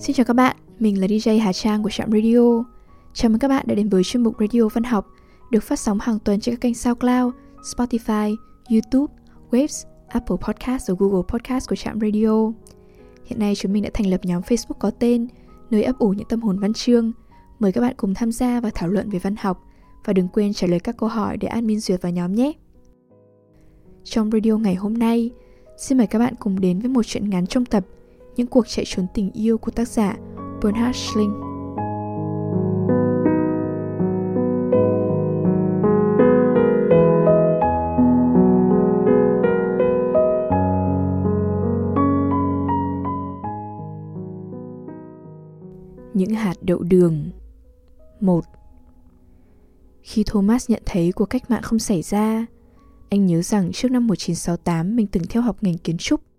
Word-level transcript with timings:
Xin 0.00 0.16
chào 0.16 0.24
các 0.24 0.34
bạn, 0.34 0.56
mình 0.78 1.00
là 1.00 1.06
DJ 1.06 1.40
Hà 1.40 1.52
Trang 1.52 1.82
của 1.82 1.90
Trạm 1.90 2.12
Radio. 2.12 2.64
Chào 3.12 3.30
mừng 3.30 3.38
các 3.38 3.48
bạn 3.48 3.64
đã 3.68 3.74
đến 3.74 3.88
với 3.88 4.04
chuyên 4.04 4.22
mục 4.22 4.34
Radio 4.40 4.68
Văn 4.68 4.84
học 4.84 5.06
được 5.50 5.62
phát 5.62 5.78
sóng 5.78 5.98
hàng 6.00 6.18
tuần 6.18 6.40
trên 6.40 6.54
các 6.54 6.60
kênh 6.60 6.74
SoundCloud, 6.74 7.34
Spotify, 7.62 8.36
YouTube, 8.70 9.14
Waves, 9.50 9.86
Apple 10.08 10.36
Podcast 10.40 10.90
và 10.90 10.94
Google 10.98 11.22
Podcast 11.28 11.68
của 11.68 11.76
Trạm 11.76 12.00
Radio. 12.00 12.52
Hiện 13.24 13.38
nay 13.38 13.54
chúng 13.54 13.72
mình 13.72 13.82
đã 13.82 13.90
thành 13.94 14.06
lập 14.06 14.20
nhóm 14.24 14.42
Facebook 14.42 14.78
có 14.78 14.90
tên 14.90 15.28
nơi 15.70 15.82
ấp 15.82 15.98
ủ 15.98 16.08
những 16.08 16.28
tâm 16.28 16.40
hồn 16.40 16.58
văn 16.58 16.72
chương. 16.72 17.12
Mời 17.58 17.72
các 17.72 17.80
bạn 17.80 17.94
cùng 17.96 18.14
tham 18.14 18.32
gia 18.32 18.60
và 18.60 18.70
thảo 18.74 18.88
luận 18.88 19.10
về 19.10 19.18
văn 19.18 19.34
học 19.40 19.64
và 20.04 20.12
đừng 20.12 20.28
quên 20.28 20.52
trả 20.52 20.66
lời 20.66 20.80
các 20.80 20.96
câu 20.96 21.08
hỏi 21.08 21.36
để 21.36 21.48
admin 21.48 21.80
duyệt 21.80 22.02
vào 22.02 22.12
nhóm 22.12 22.32
nhé. 22.32 22.52
Trong 24.04 24.30
radio 24.30 24.56
ngày 24.56 24.74
hôm 24.74 24.98
nay, 24.98 25.30
xin 25.76 25.98
mời 25.98 26.06
các 26.06 26.18
bạn 26.18 26.34
cùng 26.38 26.60
đến 26.60 26.78
với 26.78 26.88
một 26.88 27.02
chuyện 27.06 27.30
ngắn 27.30 27.46
trong 27.46 27.64
tập 27.64 27.84
những 28.40 28.46
cuộc 28.46 28.68
chạy 28.68 28.84
trốn 28.88 29.06
tình 29.14 29.30
yêu 29.32 29.58
của 29.58 29.70
tác 29.70 29.88
giả 29.88 30.16
Bernhard 30.62 30.98
Schling. 30.98 31.40
Những 46.14 46.30
hạt 46.30 46.54
đậu 46.62 46.78
đường 46.78 47.30
một 48.20 48.44
Khi 50.02 50.24
Thomas 50.26 50.70
nhận 50.70 50.82
thấy 50.86 51.12
cuộc 51.12 51.26
cách 51.26 51.50
mạng 51.50 51.62
không 51.62 51.78
xảy 51.78 52.02
ra, 52.02 52.46
anh 53.10 53.26
nhớ 53.26 53.42
rằng 53.42 53.72
trước 53.72 53.90
năm 53.90 54.06
1968 54.06 54.96
mình 54.96 55.06
từng 55.06 55.22
theo 55.30 55.42
học 55.42 55.56
ngành 55.60 55.78
kiến 55.78 55.96
trúc. 55.98 56.29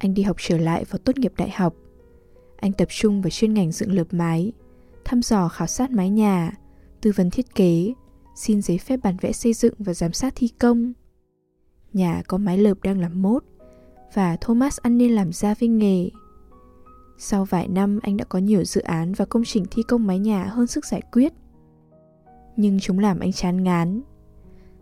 Anh 0.00 0.14
đi 0.14 0.22
học 0.22 0.36
trở 0.40 0.58
lại 0.58 0.84
và 0.90 0.98
tốt 1.04 1.18
nghiệp 1.18 1.32
đại 1.36 1.50
học. 1.50 1.74
Anh 2.56 2.72
tập 2.72 2.88
trung 2.90 3.22
vào 3.22 3.30
chuyên 3.30 3.54
ngành 3.54 3.72
dựng 3.72 3.92
lợp 3.92 4.14
mái, 4.14 4.52
thăm 5.04 5.22
dò 5.22 5.48
khảo 5.48 5.66
sát 5.66 5.90
mái 5.90 6.10
nhà, 6.10 6.52
tư 7.00 7.12
vấn 7.16 7.30
thiết 7.30 7.54
kế, 7.54 7.92
xin 8.36 8.62
giấy 8.62 8.78
phép 8.78 9.00
bản 9.02 9.16
vẽ 9.20 9.32
xây 9.32 9.52
dựng 9.52 9.74
và 9.78 9.94
giám 9.94 10.12
sát 10.12 10.32
thi 10.36 10.48
công. 10.48 10.92
Nhà 11.92 12.22
có 12.26 12.38
mái 12.38 12.58
lợp 12.58 12.82
đang 12.82 13.00
làm 13.00 13.22
mốt 13.22 13.44
và 14.14 14.36
Thomas 14.40 14.78
ăn 14.80 14.98
nên 14.98 15.12
làm 15.12 15.32
ra 15.32 15.54
với 15.60 15.68
nghề. 15.68 16.10
Sau 17.18 17.44
vài 17.44 17.68
năm 17.68 17.98
anh 18.02 18.16
đã 18.16 18.24
có 18.24 18.38
nhiều 18.38 18.64
dự 18.64 18.80
án 18.80 19.12
và 19.12 19.24
công 19.24 19.44
trình 19.44 19.64
thi 19.70 19.82
công 19.82 20.06
mái 20.06 20.18
nhà 20.18 20.44
hơn 20.44 20.66
sức 20.66 20.86
giải 20.86 21.02
quyết. 21.12 21.32
Nhưng 22.56 22.80
chúng 22.80 22.98
làm 22.98 23.20
anh 23.20 23.32
chán 23.32 23.64
ngán 23.64 24.00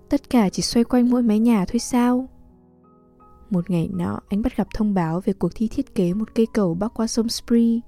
Tất 0.08 0.30
cả 0.30 0.48
chỉ 0.48 0.62
xoay 0.62 0.84
quanh 0.84 1.10
mỗi 1.10 1.22
mái 1.22 1.38
nhà 1.38 1.64
thôi 1.64 1.78
sao? 1.78 2.28
Một 3.50 3.70
ngày 3.70 3.88
nọ, 3.92 4.20
anh 4.28 4.42
bắt 4.42 4.56
gặp 4.56 4.68
thông 4.74 4.94
báo 4.94 5.20
về 5.24 5.32
cuộc 5.32 5.52
thi 5.54 5.68
thiết 5.68 5.94
kế 5.94 6.14
một 6.14 6.34
cây 6.34 6.46
cầu 6.52 6.74
bắc 6.74 6.94
qua 6.94 7.06
sông 7.06 7.28
Spree. 7.28 7.80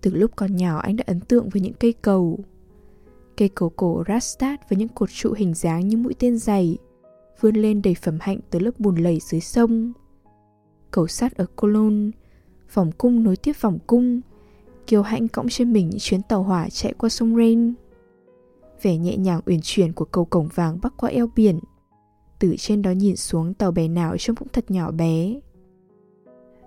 Từ 0.00 0.14
lúc 0.14 0.30
còn 0.36 0.56
nhỏ 0.56 0.78
anh 0.78 0.96
đã 0.96 1.04
ấn 1.06 1.20
tượng 1.20 1.48
với 1.48 1.62
những 1.62 1.72
cây 1.72 1.94
cầu. 2.02 2.38
Cây 3.36 3.48
cầu 3.48 3.70
cổ 3.70 4.04
Rastat 4.08 4.70
với 4.70 4.76
những 4.78 4.88
cột 4.88 5.08
trụ 5.12 5.32
hình 5.36 5.54
dáng 5.54 5.88
như 5.88 5.96
mũi 5.96 6.14
tên 6.18 6.38
dày, 6.38 6.78
vươn 7.40 7.56
lên 7.56 7.82
đầy 7.82 7.94
phẩm 8.02 8.18
hạnh 8.20 8.38
từ 8.50 8.58
lớp 8.58 8.70
bùn 8.78 8.96
lầy 8.96 9.18
dưới 9.20 9.40
sông. 9.40 9.92
Cầu 10.90 11.06
sắt 11.06 11.34
ở 11.34 11.46
Cologne, 11.56 12.10
vòng 12.74 12.90
cung 12.98 13.22
nối 13.22 13.36
tiếp 13.36 13.52
vòng 13.60 13.78
cung, 13.86 14.20
kiêu 14.86 15.02
hãnh 15.02 15.28
cõng 15.28 15.48
trên 15.48 15.72
mình 15.72 15.90
những 15.90 16.00
chuyến 16.00 16.22
tàu 16.22 16.42
hỏa 16.42 16.68
chạy 16.70 16.92
qua 16.92 17.08
sông 17.08 17.36
Rhine 17.36 17.72
vẻ 18.82 18.96
nhẹ 18.96 19.16
nhàng 19.16 19.40
uyển 19.46 19.60
chuyển 19.62 19.92
của 19.92 20.04
cầu 20.04 20.24
cổng 20.24 20.48
vàng 20.54 20.78
bắc 20.82 20.96
qua 20.96 21.10
eo 21.10 21.30
biển. 21.36 21.58
Từ 22.40 22.56
trên 22.58 22.82
đó 22.82 22.90
nhìn 22.90 23.16
xuống 23.16 23.54
tàu 23.54 23.70
bè 23.70 23.88
nào 23.88 24.16
trông 24.18 24.36
cũng 24.36 24.48
thật 24.52 24.70
nhỏ 24.70 24.90
bé. 24.90 25.40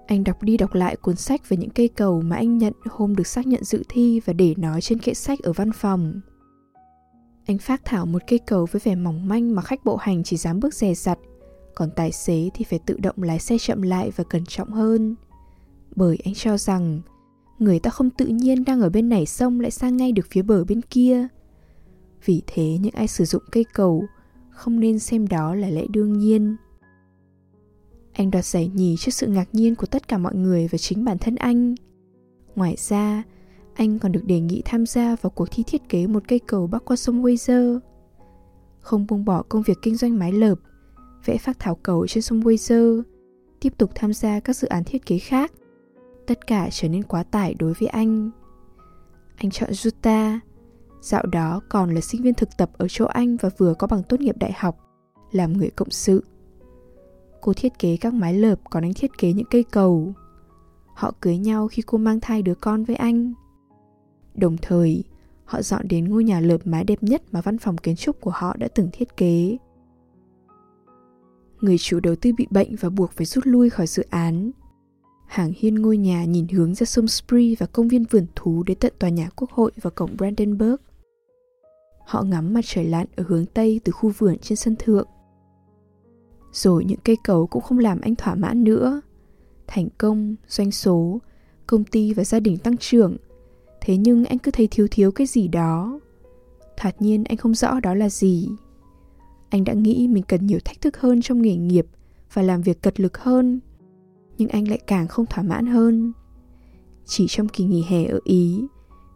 Anh 0.07 0.23
đọc 0.23 0.43
đi 0.43 0.57
đọc 0.57 0.73
lại 0.73 0.95
cuốn 0.95 1.15
sách 1.15 1.49
về 1.49 1.57
những 1.57 1.69
cây 1.69 1.87
cầu 1.87 2.21
mà 2.21 2.35
anh 2.35 2.57
nhận 2.57 2.73
hôm 2.85 3.15
được 3.15 3.27
xác 3.27 3.47
nhận 3.47 3.63
dự 3.63 3.83
thi 3.89 4.21
và 4.25 4.33
để 4.33 4.53
nó 4.57 4.81
trên 4.81 4.99
kệ 4.99 5.13
sách 5.13 5.39
ở 5.39 5.53
văn 5.53 5.71
phòng. 5.71 6.21
Anh 7.45 7.57
phát 7.57 7.85
thảo 7.85 8.05
một 8.05 8.21
cây 8.27 8.39
cầu 8.39 8.67
với 8.71 8.81
vẻ 8.83 8.95
mỏng 8.95 9.27
manh 9.27 9.55
mà 9.55 9.61
khách 9.61 9.85
bộ 9.85 9.95
hành 9.95 10.23
chỉ 10.23 10.37
dám 10.37 10.59
bước 10.59 10.73
dè 10.73 10.93
dặt, 10.93 11.19
còn 11.75 11.89
tài 11.95 12.11
xế 12.11 12.49
thì 12.53 12.65
phải 12.69 12.79
tự 12.79 12.97
động 12.99 13.15
lái 13.17 13.39
xe 13.39 13.57
chậm 13.57 13.81
lại 13.81 14.11
và 14.15 14.23
cẩn 14.23 14.45
trọng 14.45 14.71
hơn. 14.71 15.15
Bởi 15.95 16.17
anh 16.23 16.33
cho 16.33 16.57
rằng 16.57 17.01
người 17.59 17.79
ta 17.79 17.89
không 17.89 18.09
tự 18.09 18.25
nhiên 18.25 18.63
đang 18.63 18.81
ở 18.81 18.89
bên 18.89 19.09
này 19.09 19.25
sông 19.25 19.59
lại 19.59 19.71
sang 19.71 19.97
ngay 19.97 20.11
được 20.11 20.27
phía 20.29 20.41
bờ 20.41 20.63
bên 20.63 20.81
kia– 20.81 21.27
vì 22.25 22.41
thế 22.47 22.77
những 22.81 22.93
ai 22.93 23.07
sử 23.07 23.25
dụng 23.25 23.43
cây 23.51 23.65
cầu 23.73 24.05
không 24.53 24.79
nên 24.79 24.99
xem 24.99 25.27
đó 25.27 25.55
là 25.55 25.69
lẽ 25.69 25.85
đương 25.89 26.19
nhiên 26.19 26.55
anh 28.13 28.31
đoạt 28.31 28.45
giải 28.45 28.71
nhì 28.73 28.95
trước 28.99 29.13
sự 29.13 29.27
ngạc 29.27 29.49
nhiên 29.53 29.75
của 29.75 29.85
tất 29.85 30.07
cả 30.07 30.17
mọi 30.17 30.35
người 30.35 30.67
và 30.71 30.77
chính 30.77 31.05
bản 31.05 31.17
thân 31.17 31.35
anh 31.35 31.75
ngoài 32.55 32.75
ra 32.77 33.23
anh 33.73 33.99
còn 33.99 34.11
được 34.11 34.25
đề 34.25 34.39
nghị 34.39 34.61
tham 34.65 34.85
gia 34.85 35.15
vào 35.15 35.29
cuộc 35.29 35.47
thi 35.51 35.63
thiết 35.67 35.89
kế 35.89 36.07
một 36.07 36.23
cây 36.27 36.39
cầu 36.39 36.67
bắc 36.67 36.85
qua 36.85 36.95
sông 36.95 37.23
Weiser. 37.23 37.79
Không 38.79 39.07
buông 39.07 39.25
bỏ 39.25 39.43
công 39.49 39.61
việc 39.61 39.77
kinh 39.81 39.95
doanh 39.95 40.19
mái 40.19 40.31
lợp, 40.31 40.55
vẽ 41.25 41.37
phác 41.37 41.59
thảo 41.59 41.75
cầu 41.75 42.07
trên 42.07 42.21
sông 42.21 42.41
Weiser, 42.41 43.01
tiếp 43.59 43.73
tục 43.77 43.91
tham 43.95 44.13
gia 44.13 44.39
các 44.39 44.55
dự 44.55 44.67
án 44.67 44.83
thiết 44.83 45.05
kế 45.05 45.17
khác. 45.19 45.51
Tất 46.27 46.47
cả 46.47 46.69
trở 46.71 46.89
nên 46.89 47.03
quá 47.03 47.23
tải 47.23 47.53
đối 47.53 47.73
với 47.73 47.87
anh. 47.87 48.31
Anh 49.35 49.51
chọn 49.51 49.69
Utah, 49.87 50.39
Dạo 51.03 51.25
đó 51.25 51.61
còn 51.69 51.93
là 51.93 52.01
sinh 52.01 52.21
viên 52.21 52.33
thực 52.33 52.49
tập 52.57 52.71
ở 52.77 52.87
châu 52.87 53.07
Anh 53.07 53.37
và 53.37 53.49
vừa 53.57 53.73
có 53.73 53.87
bằng 53.87 54.03
tốt 54.03 54.19
nghiệp 54.19 54.37
đại 54.37 54.53
học, 54.57 54.77
làm 55.31 55.53
người 55.53 55.69
cộng 55.69 55.89
sự. 55.89 56.23
Cô 57.41 57.53
thiết 57.53 57.79
kế 57.79 57.97
các 57.97 58.13
mái 58.13 58.33
lợp 58.33 58.59
còn 58.69 58.83
anh 58.83 58.93
thiết 58.93 59.17
kế 59.17 59.33
những 59.33 59.47
cây 59.51 59.63
cầu. 59.63 60.13
Họ 60.95 61.13
cưới 61.21 61.37
nhau 61.37 61.67
khi 61.67 61.81
cô 61.81 61.97
mang 61.97 62.19
thai 62.19 62.41
đứa 62.41 62.55
con 62.55 62.83
với 62.83 62.95
anh. 62.95 63.33
Đồng 64.35 64.57
thời, 64.61 65.03
họ 65.45 65.61
dọn 65.61 65.87
đến 65.87 66.05
ngôi 66.05 66.23
nhà 66.23 66.39
lợp 66.39 66.67
mái 66.67 66.83
đẹp 66.83 67.03
nhất 67.03 67.23
mà 67.31 67.41
văn 67.41 67.57
phòng 67.57 67.77
kiến 67.77 67.95
trúc 67.95 68.21
của 68.21 68.31
họ 68.33 68.55
đã 68.57 68.67
từng 68.67 68.89
thiết 68.93 69.17
kế. 69.17 69.57
Người 71.61 71.77
chủ 71.77 71.99
đầu 71.99 72.15
tư 72.15 72.31
bị 72.37 72.47
bệnh 72.49 72.75
và 72.75 72.89
buộc 72.89 73.11
phải 73.11 73.25
rút 73.25 73.45
lui 73.47 73.69
khỏi 73.69 73.87
dự 73.87 74.03
án. 74.09 74.51
Hàng 75.27 75.51
hiên 75.57 75.75
ngôi 75.75 75.97
nhà 75.97 76.25
nhìn 76.25 76.47
hướng 76.47 76.75
ra 76.75 76.85
sông 76.85 77.07
Spree 77.07 77.55
và 77.59 77.65
công 77.65 77.87
viên 77.87 78.03
vườn 78.03 78.25
thú 78.35 78.63
đến 78.63 78.77
tận 78.79 78.93
tòa 78.99 79.09
nhà 79.09 79.29
quốc 79.35 79.51
hội 79.51 79.71
và 79.81 79.89
cổng 79.89 80.17
Brandenburg. 80.17 80.75
Họ 82.05 82.23
ngắm 82.23 82.53
mặt 82.53 82.61
trời 82.65 82.85
lặn 82.85 83.07
ở 83.15 83.23
hướng 83.27 83.45
Tây 83.45 83.81
từ 83.83 83.91
khu 83.91 84.11
vườn 84.17 84.37
trên 84.37 84.55
sân 84.55 84.75
thượng. 84.79 85.07
Rồi 86.51 86.85
những 86.85 86.99
cây 87.03 87.17
cầu 87.23 87.47
cũng 87.47 87.61
không 87.61 87.79
làm 87.79 88.01
anh 88.01 88.15
thỏa 88.15 88.35
mãn 88.35 88.63
nữa. 88.63 89.01
Thành 89.67 89.89
công, 89.97 90.35
doanh 90.47 90.71
số, 90.71 91.19
công 91.67 91.83
ty 91.83 92.13
và 92.13 92.23
gia 92.23 92.39
đình 92.39 92.57
tăng 92.57 92.77
trưởng. 92.77 93.17
Thế 93.81 93.97
nhưng 93.97 94.25
anh 94.25 94.37
cứ 94.37 94.51
thấy 94.51 94.67
thiếu 94.71 94.87
thiếu 94.91 95.11
cái 95.11 95.27
gì 95.27 95.47
đó. 95.47 95.99
Thoạt 96.77 97.01
nhiên 97.01 97.23
anh 97.23 97.37
không 97.37 97.53
rõ 97.53 97.79
đó 97.79 97.93
là 97.93 98.09
gì. 98.09 98.49
Anh 99.49 99.63
đã 99.63 99.73
nghĩ 99.73 100.07
mình 100.07 100.23
cần 100.23 100.47
nhiều 100.47 100.59
thách 100.65 100.81
thức 100.81 100.97
hơn 100.97 101.21
trong 101.21 101.41
nghề 101.41 101.55
nghiệp 101.55 101.85
và 102.33 102.41
làm 102.41 102.61
việc 102.61 102.81
cật 102.81 102.99
lực 102.99 103.17
hơn. 103.17 103.59
Nhưng 104.37 104.49
anh 104.49 104.67
lại 104.67 104.79
càng 104.87 105.07
không 105.07 105.25
thỏa 105.25 105.43
mãn 105.43 105.65
hơn. 105.65 106.13
Chỉ 107.05 107.25
trong 107.29 107.47
kỳ 107.47 107.63
nghỉ 107.63 107.83
hè 107.87 108.05
ở 108.05 108.19
Ý, 108.23 108.65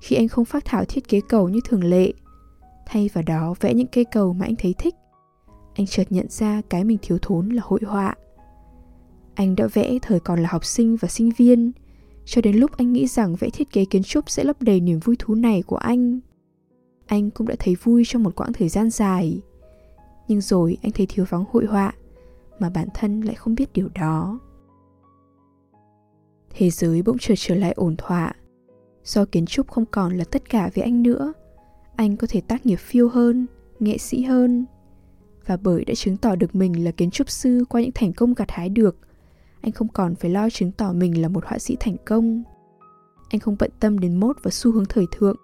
khi 0.01 0.15
anh 0.15 0.27
không 0.27 0.45
phát 0.45 0.65
thảo 0.65 0.85
thiết 0.85 1.07
kế 1.07 1.21
cầu 1.29 1.49
như 1.49 1.59
thường 1.65 1.83
lệ, 1.83 2.13
thay 2.87 3.09
vào 3.13 3.23
đó 3.23 3.53
vẽ 3.59 3.73
những 3.73 3.87
cây 3.87 4.05
cầu 4.05 4.33
mà 4.33 4.45
anh 4.45 4.55
thấy 4.55 4.75
thích. 4.77 4.95
Anh 5.75 5.85
chợt 5.85 6.03
nhận 6.09 6.25
ra 6.29 6.61
cái 6.69 6.83
mình 6.83 6.97
thiếu 7.01 7.17
thốn 7.21 7.49
là 7.49 7.61
hội 7.65 7.79
họa. 7.85 8.15
Anh 9.35 9.55
đã 9.55 9.67
vẽ 9.73 9.97
thời 10.01 10.19
còn 10.19 10.39
là 10.39 10.49
học 10.51 10.65
sinh 10.65 10.95
và 10.95 11.07
sinh 11.07 11.31
viên, 11.37 11.71
cho 12.25 12.41
đến 12.41 12.55
lúc 12.55 12.71
anh 12.77 12.93
nghĩ 12.93 13.07
rằng 13.07 13.35
vẽ 13.35 13.49
thiết 13.49 13.71
kế 13.71 13.85
kiến 13.85 14.03
trúc 14.03 14.29
sẽ 14.29 14.43
lấp 14.43 14.61
đầy 14.61 14.79
niềm 14.79 14.99
vui 14.99 15.15
thú 15.19 15.35
này 15.35 15.61
của 15.61 15.75
anh. 15.75 16.19
Anh 17.05 17.29
cũng 17.29 17.47
đã 17.47 17.55
thấy 17.59 17.75
vui 17.83 18.03
trong 18.07 18.23
một 18.23 18.35
quãng 18.35 18.53
thời 18.53 18.69
gian 18.69 18.89
dài. 18.89 19.41
Nhưng 20.27 20.41
rồi 20.41 20.77
anh 20.83 20.91
thấy 20.91 21.05
thiếu 21.09 21.25
vắng 21.29 21.43
hội 21.51 21.65
họa, 21.65 21.93
mà 22.59 22.69
bản 22.69 22.87
thân 22.93 23.21
lại 23.21 23.35
không 23.35 23.55
biết 23.55 23.73
điều 23.73 23.89
đó. 23.95 24.39
Thế 26.49 26.69
giới 26.69 27.01
bỗng 27.01 27.17
chợt 27.17 27.35
trở 27.37 27.55
lại 27.55 27.71
ổn 27.71 27.95
thỏa. 27.97 28.33
Do 29.03 29.25
kiến 29.25 29.45
trúc 29.45 29.67
không 29.71 29.85
còn 29.85 30.17
là 30.17 30.23
tất 30.31 30.49
cả 30.49 30.69
với 30.75 30.83
anh 30.83 31.03
nữa 31.03 31.33
anh 31.97 32.17
có 32.17 32.27
thể 32.29 32.41
tác 32.41 32.65
nghiệp 32.65 32.79
phiêu 32.79 33.09
hơn, 33.09 33.45
nghệ 33.79 33.97
sĩ 33.97 34.23
hơn. 34.23 34.65
Và 35.45 35.57
bởi 35.57 35.85
đã 35.85 35.93
chứng 35.93 36.17
tỏ 36.17 36.35
được 36.35 36.55
mình 36.55 36.85
là 36.85 36.91
kiến 36.91 37.11
trúc 37.11 37.29
sư 37.29 37.65
qua 37.69 37.81
những 37.81 37.91
thành 37.95 38.13
công 38.13 38.33
gặt 38.33 38.51
hái 38.51 38.69
được, 38.69 38.97
anh 39.61 39.71
không 39.71 39.87
còn 39.87 40.15
phải 40.15 40.31
lo 40.31 40.49
chứng 40.49 40.71
tỏ 40.71 40.93
mình 40.93 41.21
là 41.21 41.27
một 41.27 41.45
họa 41.45 41.59
sĩ 41.59 41.77
thành 41.79 41.95
công. 42.05 42.43
Anh 43.29 43.39
không 43.39 43.55
bận 43.59 43.71
tâm 43.79 43.99
đến 43.99 44.19
mốt 44.19 44.37
và 44.43 44.51
xu 44.51 44.71
hướng 44.71 44.85
thời 44.85 45.05
thượng, 45.11 45.35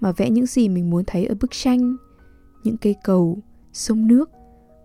mà 0.00 0.12
vẽ 0.12 0.30
những 0.30 0.46
gì 0.46 0.68
mình 0.68 0.90
muốn 0.90 1.04
thấy 1.06 1.26
ở 1.26 1.34
bức 1.40 1.50
tranh, 1.50 1.96
những 2.64 2.76
cây 2.76 2.96
cầu, 3.04 3.38
sông 3.72 4.06
nước, 4.06 4.30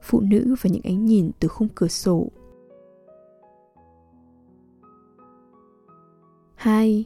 phụ 0.02 0.20
nữ 0.20 0.56
và 0.62 0.70
những 0.70 0.84
ánh 0.84 1.06
nhìn 1.06 1.32
từ 1.40 1.48
khung 1.48 1.68
cửa 1.76 1.88
sổ. 1.88 2.28
Hai 6.56 7.06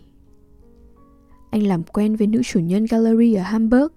anh 1.55 1.67
làm 1.67 1.83
quen 1.83 2.15
với 2.15 2.27
nữ 2.27 2.41
chủ 2.43 2.59
nhân 2.59 2.85
gallery 2.89 3.33
ở 3.33 3.43
Hamburg, 3.43 3.87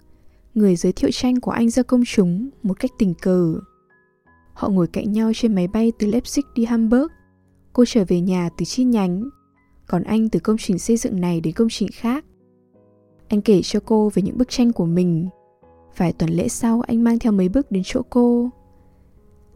người 0.54 0.76
giới 0.76 0.92
thiệu 0.92 1.10
tranh 1.12 1.40
của 1.40 1.50
anh 1.50 1.70
ra 1.70 1.82
công 1.82 2.02
chúng 2.06 2.50
một 2.62 2.80
cách 2.80 2.90
tình 2.98 3.14
cờ. 3.14 3.54
Họ 4.52 4.68
ngồi 4.68 4.86
cạnh 4.86 5.12
nhau 5.12 5.32
trên 5.34 5.54
máy 5.54 5.68
bay 5.68 5.92
từ 5.98 6.06
Leipzig 6.06 6.42
đi 6.54 6.64
Hamburg. 6.64 7.06
Cô 7.72 7.84
trở 7.86 8.04
về 8.08 8.20
nhà 8.20 8.48
từ 8.58 8.64
chi 8.64 8.84
nhánh. 8.84 9.28
còn 9.86 10.02
anh 10.02 10.28
từ 10.28 10.40
công 10.40 10.56
trình 10.58 10.78
xây 10.78 10.96
dựng 10.96 11.20
này 11.20 11.40
đến 11.40 11.54
công 11.54 11.68
trình 11.70 11.88
khác. 11.92 12.24
Anh 13.28 13.42
kể 13.42 13.60
cho 13.64 13.80
cô 13.80 14.10
về 14.14 14.22
những 14.22 14.38
bức 14.38 14.48
tranh 14.48 14.72
của 14.72 14.86
mình. 14.86 15.28
Vài 15.96 16.12
tuần 16.12 16.30
lễ 16.30 16.48
sau 16.48 16.80
anh 16.80 17.04
mang 17.04 17.18
theo 17.18 17.32
mấy 17.32 17.48
bức 17.48 17.70
đến 17.70 17.82
chỗ 17.86 18.02
cô. 18.10 18.50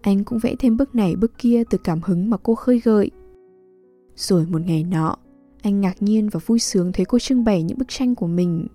Anh 0.00 0.24
cũng 0.24 0.38
vẽ 0.38 0.54
thêm 0.58 0.76
bức 0.76 0.94
này 0.94 1.16
bức 1.16 1.38
kia 1.38 1.62
từ 1.70 1.78
cảm 1.84 2.00
hứng 2.04 2.30
mà 2.30 2.36
cô 2.36 2.54
khơi 2.54 2.80
gợi. 2.84 3.10
Rồi 4.16 4.46
một 4.46 4.60
ngày 4.66 4.84
nọ, 4.84 5.16
anh 5.62 5.80
ngạc 5.80 6.02
nhiên 6.02 6.28
và 6.28 6.40
vui 6.46 6.58
sướng 6.58 6.92
thấy 6.92 7.04
cô 7.04 7.18
trưng 7.18 7.44
bày 7.44 7.62
những 7.62 7.78
bức 7.78 7.88
tranh 7.88 8.14
của 8.14 8.26
mình. 8.26 8.66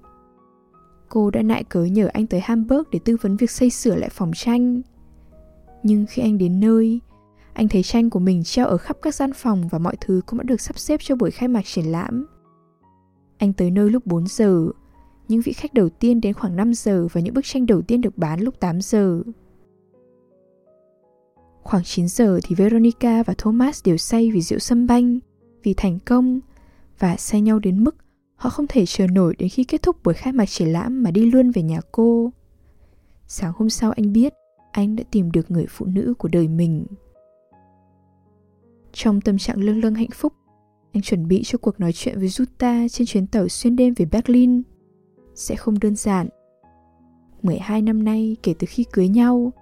Cô 1.09 1.31
đã 1.31 1.41
nại 1.41 1.63
cớ 1.63 1.83
nhờ 1.83 2.09
anh 2.13 2.27
tới 2.27 2.39
Hamburg 2.39 2.83
để 2.91 2.99
tư 3.05 3.17
vấn 3.21 3.37
việc 3.37 3.51
xây 3.51 3.69
sửa 3.69 3.95
lại 3.95 4.09
phòng 4.09 4.31
tranh. 4.35 4.81
Nhưng 5.83 6.05
khi 6.09 6.21
anh 6.21 6.37
đến 6.37 6.59
nơi, 6.59 6.99
anh 7.53 7.67
thấy 7.67 7.83
tranh 7.83 8.09
của 8.09 8.19
mình 8.19 8.43
treo 8.43 8.67
ở 8.67 8.77
khắp 8.77 8.97
các 9.01 9.15
gian 9.15 9.33
phòng 9.33 9.67
và 9.67 9.79
mọi 9.79 9.95
thứ 10.01 10.21
cũng 10.25 10.39
đã 10.39 10.43
được 10.43 10.61
sắp 10.61 10.79
xếp 10.79 10.99
cho 11.03 11.15
buổi 11.15 11.31
khai 11.31 11.47
mạc 11.47 11.65
triển 11.65 11.85
lãm. 11.85 12.25
Anh 13.37 13.53
tới 13.53 13.71
nơi 13.71 13.89
lúc 13.89 14.05
4 14.05 14.27
giờ, 14.27 14.67
những 15.27 15.41
vị 15.41 15.53
khách 15.53 15.73
đầu 15.73 15.89
tiên 15.89 16.21
đến 16.21 16.33
khoảng 16.33 16.55
5 16.55 16.73
giờ 16.73 17.07
và 17.13 17.21
những 17.21 17.33
bức 17.33 17.45
tranh 17.45 17.65
đầu 17.65 17.81
tiên 17.81 18.01
được 18.01 18.17
bán 18.17 18.39
lúc 18.39 18.59
8 18.59 18.81
giờ. 18.81 19.21
Khoảng 21.63 21.83
9 21.83 22.07
giờ 22.07 22.39
thì 22.43 22.55
Veronica 22.55 23.23
và 23.23 23.33
Thomas 23.37 23.85
đều 23.85 23.97
say 23.97 24.31
vì 24.31 24.41
rượu 24.41 24.59
sâm 24.59 24.87
banh, 24.87 25.19
vì 25.63 25.73
thành 25.73 25.99
công, 26.05 26.39
và 26.99 27.17
say 27.17 27.41
nhau 27.41 27.59
đến 27.59 27.83
mức 27.83 27.95
họ 28.35 28.49
không 28.49 28.65
thể 28.69 28.85
chờ 28.85 29.07
nổi 29.07 29.35
đến 29.39 29.49
khi 29.49 29.63
kết 29.63 29.81
thúc 29.81 30.03
buổi 30.03 30.13
khai 30.13 30.33
mạc 30.33 30.45
triển 30.45 30.67
lãm 30.67 31.03
mà 31.03 31.11
đi 31.11 31.31
luôn 31.31 31.51
về 31.51 31.61
nhà 31.61 31.79
cô. 31.91 32.31
Sáng 33.27 33.53
hôm 33.55 33.69
sau 33.69 33.91
anh 33.91 34.13
biết 34.13 34.33
anh 34.71 34.95
đã 34.95 35.03
tìm 35.11 35.31
được 35.31 35.51
người 35.51 35.65
phụ 35.69 35.85
nữ 35.85 36.13
của 36.17 36.29
đời 36.31 36.47
mình. 36.47 36.85
Trong 38.93 39.21
tâm 39.21 39.37
trạng 39.37 39.63
lâng 39.63 39.81
lâng 39.83 39.95
hạnh 39.95 40.09
phúc, 40.13 40.33
anh 40.93 41.01
chuẩn 41.01 41.27
bị 41.27 41.41
cho 41.45 41.57
cuộc 41.57 41.79
nói 41.79 41.91
chuyện 41.93 42.19
với 42.19 42.27
Jutta 42.27 42.87
trên 42.87 43.07
chuyến 43.07 43.27
tàu 43.27 43.47
xuyên 43.47 43.75
đêm 43.75 43.93
về 43.93 44.05
Berlin. 44.05 44.61
Sẽ 45.35 45.55
không 45.55 45.79
đơn 45.79 45.95
giản. 45.95 46.27
12 47.41 47.81
năm 47.81 48.03
nay 48.03 48.37
kể 48.43 48.53
từ 48.59 48.67
khi 48.69 48.85
cưới 48.91 49.07
nhau, 49.07 49.53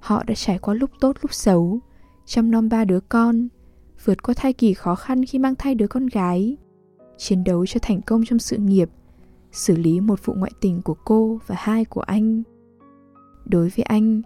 họ 0.00 0.24
đã 0.24 0.34
trải 0.34 0.58
qua 0.58 0.74
lúc 0.74 0.90
tốt 1.00 1.16
lúc 1.22 1.34
xấu, 1.34 1.80
chăm 2.26 2.50
nom 2.50 2.68
ba 2.68 2.84
đứa 2.84 3.00
con, 3.00 3.48
vượt 4.04 4.22
qua 4.22 4.34
thai 4.36 4.52
kỳ 4.52 4.74
khó 4.74 4.94
khăn 4.94 5.24
khi 5.24 5.38
mang 5.38 5.54
thai 5.54 5.74
đứa 5.74 5.86
con 5.86 6.06
gái, 6.06 6.56
chiến 7.16 7.44
đấu 7.44 7.66
cho 7.66 7.80
thành 7.82 8.02
công 8.02 8.24
trong 8.24 8.38
sự 8.38 8.56
nghiệp, 8.56 8.90
xử 9.52 9.76
lý 9.76 10.00
một 10.00 10.24
vụ 10.24 10.34
ngoại 10.34 10.52
tình 10.60 10.82
của 10.82 10.96
cô 11.04 11.38
và 11.46 11.54
hai 11.58 11.84
của 11.84 12.00
anh. 12.00 12.42
Đối 13.44 13.68
với 13.68 13.82
anh, 13.82 14.22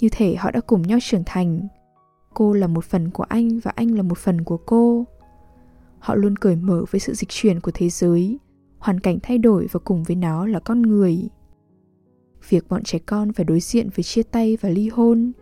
như 0.00 0.08
thể 0.12 0.36
họ 0.36 0.50
đã 0.50 0.60
cùng 0.60 0.82
nhau 0.82 0.98
trưởng 1.02 1.22
thành. 1.26 1.68
Cô 2.34 2.52
là 2.52 2.66
một 2.66 2.84
phần 2.84 3.10
của 3.10 3.22
anh 3.22 3.58
và 3.58 3.72
anh 3.74 3.94
là 3.94 4.02
một 4.02 4.18
phần 4.18 4.44
của 4.44 4.56
cô. 4.56 5.04
Họ 5.98 6.14
luôn 6.14 6.36
cởi 6.36 6.56
mở 6.56 6.84
với 6.90 7.00
sự 7.00 7.14
dịch 7.14 7.28
chuyển 7.28 7.60
của 7.60 7.70
thế 7.74 7.88
giới, 7.88 8.38
hoàn 8.78 9.00
cảnh 9.00 9.18
thay 9.22 9.38
đổi 9.38 9.66
và 9.72 9.80
cùng 9.84 10.02
với 10.02 10.16
nó 10.16 10.46
là 10.46 10.60
con 10.60 10.82
người. 10.82 11.28
Việc 12.48 12.68
bọn 12.68 12.82
trẻ 12.82 12.98
con 12.98 13.32
phải 13.32 13.44
đối 13.44 13.60
diện 13.60 13.88
với 13.96 14.02
chia 14.02 14.22
tay 14.22 14.58
và 14.60 14.68
ly 14.68 14.88
hôn, 14.88 15.32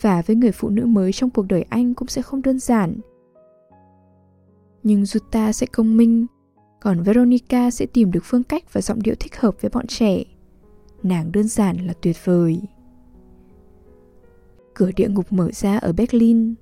và 0.00 0.22
với 0.22 0.36
người 0.36 0.52
phụ 0.52 0.68
nữ 0.68 0.86
mới 0.86 1.12
trong 1.12 1.30
cuộc 1.30 1.46
đời 1.48 1.62
anh 1.62 1.94
cũng 1.94 2.08
sẽ 2.08 2.22
không 2.22 2.42
đơn 2.42 2.58
giản 2.58 2.96
nhưng 4.86 5.02
Jutta 5.02 5.52
sẽ 5.52 5.66
công 5.66 5.96
minh, 5.96 6.26
còn 6.80 7.02
Veronica 7.02 7.70
sẽ 7.70 7.86
tìm 7.86 8.12
được 8.12 8.20
phương 8.24 8.42
cách 8.42 8.72
và 8.72 8.80
giọng 8.80 9.02
điệu 9.02 9.14
thích 9.20 9.40
hợp 9.40 9.56
với 9.60 9.70
bọn 9.74 9.86
trẻ. 9.86 10.24
Nàng 11.02 11.32
đơn 11.32 11.48
giản 11.48 11.86
là 11.86 11.92
tuyệt 12.02 12.16
vời. 12.24 12.62
Cửa 14.74 14.90
địa 14.96 15.08
ngục 15.08 15.32
mở 15.32 15.50
ra 15.52 15.76
ở 15.76 15.92
Berlin. 15.92 16.54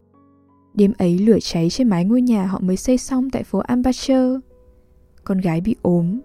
Đêm 0.75 0.93
ấy 0.99 1.19
lửa 1.19 1.39
cháy 1.43 1.71
trên 1.71 1.89
mái 1.89 2.05
ngôi 2.05 2.23
nhà 2.23 2.47
họ 2.47 2.59
mới 2.63 2.77
xây 2.77 2.99
xong 2.99 3.31
tại 3.31 3.45
phố 3.45 3.59
Ambacher. 3.59 4.37
Con 5.25 5.39
gái 5.39 5.61
bị 5.61 5.77
ốm, 5.83 6.21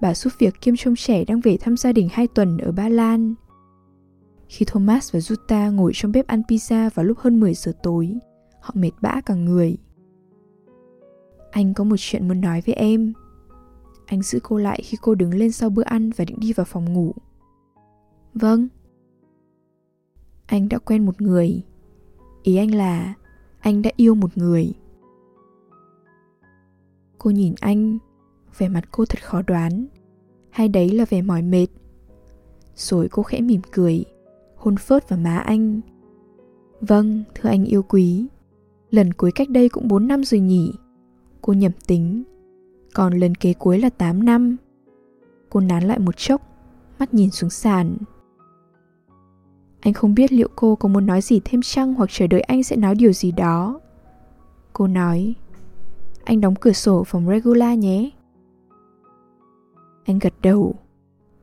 bà 0.00 0.14
giúp 0.14 0.32
việc 0.38 0.60
kiêm 0.60 0.76
trông 0.76 0.96
trẻ 0.96 1.24
đang 1.24 1.40
về 1.40 1.56
thăm 1.56 1.76
gia 1.76 1.92
đình 1.92 2.08
hai 2.12 2.26
tuần 2.26 2.58
ở 2.58 2.72
Ba 2.72 2.88
Lan. 2.88 3.34
Khi 4.48 4.64
Thomas 4.64 5.12
và 5.12 5.18
Jutta 5.18 5.72
ngồi 5.72 5.92
trong 5.94 6.12
bếp 6.12 6.26
ăn 6.26 6.42
pizza 6.48 6.90
vào 6.94 7.06
lúc 7.06 7.18
hơn 7.18 7.40
10 7.40 7.54
giờ 7.54 7.72
tối, 7.82 8.14
họ 8.60 8.70
mệt 8.74 8.92
bã 9.00 9.20
cả 9.20 9.34
người. 9.34 9.76
Anh 11.50 11.74
có 11.74 11.84
một 11.84 11.96
chuyện 11.98 12.28
muốn 12.28 12.40
nói 12.40 12.62
với 12.66 12.74
em. 12.74 13.12
Anh 14.06 14.22
giữ 14.22 14.40
cô 14.42 14.58
lại 14.58 14.80
khi 14.84 14.98
cô 15.02 15.14
đứng 15.14 15.34
lên 15.34 15.52
sau 15.52 15.70
bữa 15.70 15.82
ăn 15.82 16.10
và 16.16 16.24
định 16.24 16.40
đi 16.40 16.52
vào 16.52 16.66
phòng 16.66 16.92
ngủ. 16.92 17.14
Vâng. 18.34 18.68
Anh 20.46 20.68
đã 20.68 20.78
quen 20.78 21.06
một 21.06 21.20
người. 21.20 21.62
Ý 22.42 22.56
anh 22.56 22.74
là 22.74 23.14
Anh 23.60 23.82
đã 23.82 23.90
yêu 23.96 24.14
một 24.14 24.38
người. 24.38 24.72
Cô 27.18 27.30
nhìn 27.30 27.54
anh 27.60 27.98
Vẻ 28.58 28.68
mặt 28.68 28.84
cô 28.90 29.04
thật 29.04 29.24
khó 29.24 29.42
đoán. 29.42 29.86
Hay 30.50 30.68
đấy 30.68 30.90
là 30.90 31.04
vẻ 31.04 31.22
mỏi 31.22 31.42
mệt. 31.42 31.66
Rồi 32.76 33.08
cô 33.10 33.22
khẽ 33.22 33.40
mỉm 33.40 33.60
cười 33.72 34.04
Hôn 34.56 34.76
phớt 34.76 35.08
vào 35.08 35.18
má 35.18 35.38
anh. 35.38 35.80
Vâng, 36.80 37.24
thưa 37.34 37.48
anh 37.50 37.64
yêu 37.64 37.82
quý. 37.82 38.26
Lần 38.90 39.12
cuối 39.12 39.32
cách 39.32 39.50
đây 39.50 39.68
cũng 39.68 39.88
4 39.88 40.08
năm 40.08 40.24
rồi 40.24 40.40
nhỉ? 40.40 40.72
Cô 41.42 41.52
nhầm 41.52 41.72
tính. 41.86 42.22
Còn 42.94 43.18
lần 43.18 43.34
kế 43.34 43.52
cuối 43.52 43.78
là 43.78 43.90
8 43.90 44.24
năm. 44.24 44.56
Cô 45.50 45.60
nán 45.60 45.84
lại 45.84 45.98
một 45.98 46.16
chốc, 46.16 46.42
Mắt 46.98 47.14
nhìn 47.14 47.30
xuống 47.30 47.50
sàn. 47.50 47.96
Anh 49.80 49.92
không 49.92 50.14
biết 50.14 50.32
liệu 50.32 50.48
cô 50.56 50.76
có 50.76 50.88
muốn 50.88 51.06
nói 51.06 51.20
gì 51.20 51.40
thêm 51.44 51.62
chăng 51.62 51.94
Hoặc 51.94 52.10
chờ 52.12 52.26
đợi 52.26 52.40
anh 52.40 52.62
sẽ 52.62 52.76
nói 52.76 52.94
điều 52.94 53.12
gì 53.12 53.32
đó. 53.32 53.80
Cô 54.72 54.86
nói, 54.86 55.34
Anh 56.24 56.40
đóng 56.40 56.54
cửa 56.54 56.72
sổ 56.72 57.04
phòng 57.04 57.28
Regula 57.28 57.74
nhé. 57.74 58.10
Anh 60.04 60.18
gật 60.18 60.34
đầu. 60.42 60.74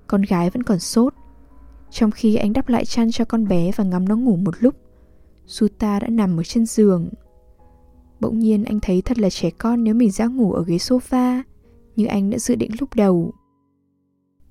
Con 0.07 0.21
gái 0.21 0.49
vẫn 0.49 0.63
còn 0.63 0.79
sốt. 0.79 1.13
Trong 1.89 2.11
khi 2.11 2.35
anh 2.35 2.53
đắp 2.53 2.69
lại 2.69 2.85
chăn 2.85 3.11
cho 3.11 3.25
con 3.25 3.47
bé 3.47 3.71
và 3.75 3.83
ngắm 3.83 4.09
nó 4.09 4.15
ngủ 4.15 4.35
một 4.35 4.55
lúc, 4.59 4.75
Suta 5.45 5.99
đã 5.99 6.07
nằm 6.07 6.39
ở 6.39 6.43
trên 6.43 6.65
giường. 6.65 7.09
Bỗng 8.19 8.39
nhiên 8.39 8.63
anh 8.63 8.79
thấy 8.79 9.01
thật 9.01 9.19
là 9.19 9.29
trẻ 9.29 9.49
con 9.49 9.83
nếu 9.83 9.95
mình 9.95 10.11
ra 10.11 10.25
ngủ 10.25 10.53
ở 10.53 10.63
ghế 10.63 10.77
sofa, 10.77 11.41
như 11.95 12.05
anh 12.05 12.29
đã 12.29 12.37
dự 12.37 12.55
định 12.55 12.71
lúc 12.79 12.89
đầu. 12.95 13.33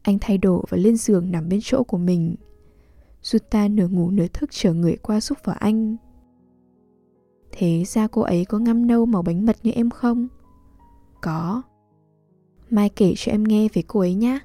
Anh 0.02 0.18
thay 0.20 0.38
đồ 0.38 0.64
và 0.68 0.78
lên 0.78 0.96
giường 0.96 1.30
nằm 1.30 1.48
bên 1.48 1.60
chỗ 1.62 1.82
của 1.82 1.98
mình. 1.98 2.34
Juta 3.22 3.74
nửa 3.74 3.88
ngủ 3.88 4.10
nửa 4.10 4.26
thức 4.32 4.50
chờ 4.52 4.74
người 4.74 4.96
qua 4.96 5.20
giúp 5.20 5.38
vào 5.44 5.56
anh. 5.58 5.96
Thế 7.52 7.84
ra 7.86 8.06
cô 8.06 8.22
ấy 8.22 8.44
có 8.44 8.58
ngăm 8.58 8.86
nâu 8.86 9.06
màu 9.06 9.22
bánh 9.22 9.46
mật 9.46 9.56
như 9.62 9.70
em 9.70 9.90
không? 9.90 10.28
Có. 11.22 11.62
Mai 12.70 12.88
kể 12.88 13.14
cho 13.16 13.32
em 13.32 13.44
nghe 13.44 13.68
về 13.72 13.82
cô 13.86 14.00
ấy 14.00 14.14
nhé. 14.14 14.38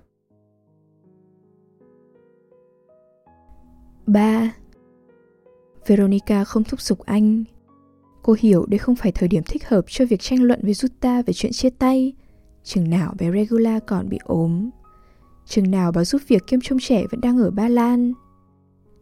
Ba 4.07 4.53
Veronica 5.87 6.43
không 6.43 6.63
thúc 6.63 6.81
giục 6.81 6.99
anh 6.99 7.43
Cô 8.23 8.35
hiểu 8.39 8.65
đây 8.65 8.77
không 8.77 8.95
phải 8.95 9.11
thời 9.11 9.29
điểm 9.29 9.43
thích 9.43 9.67
hợp 9.67 9.85
cho 9.87 10.05
việc 10.05 10.19
tranh 10.19 10.43
luận 10.43 10.59
với 10.63 10.73
Jutta 10.73 11.23
về 11.25 11.33
chuyện 11.33 11.51
chia 11.51 11.69
tay. 11.69 12.13
Chừng 12.63 12.89
nào 12.89 13.13
bé 13.19 13.31
Regula 13.31 13.79
còn 13.79 14.09
bị 14.09 14.17
ốm. 14.23 14.69
Chừng 15.45 15.71
nào 15.71 15.91
bà 15.91 16.05
giúp 16.05 16.21
việc 16.27 16.47
kiêm 16.47 16.59
trông 16.63 16.79
trẻ 16.81 17.03
vẫn 17.11 17.21
đang 17.21 17.37
ở 17.37 17.51
Ba 17.51 17.67
Lan. 17.67 18.13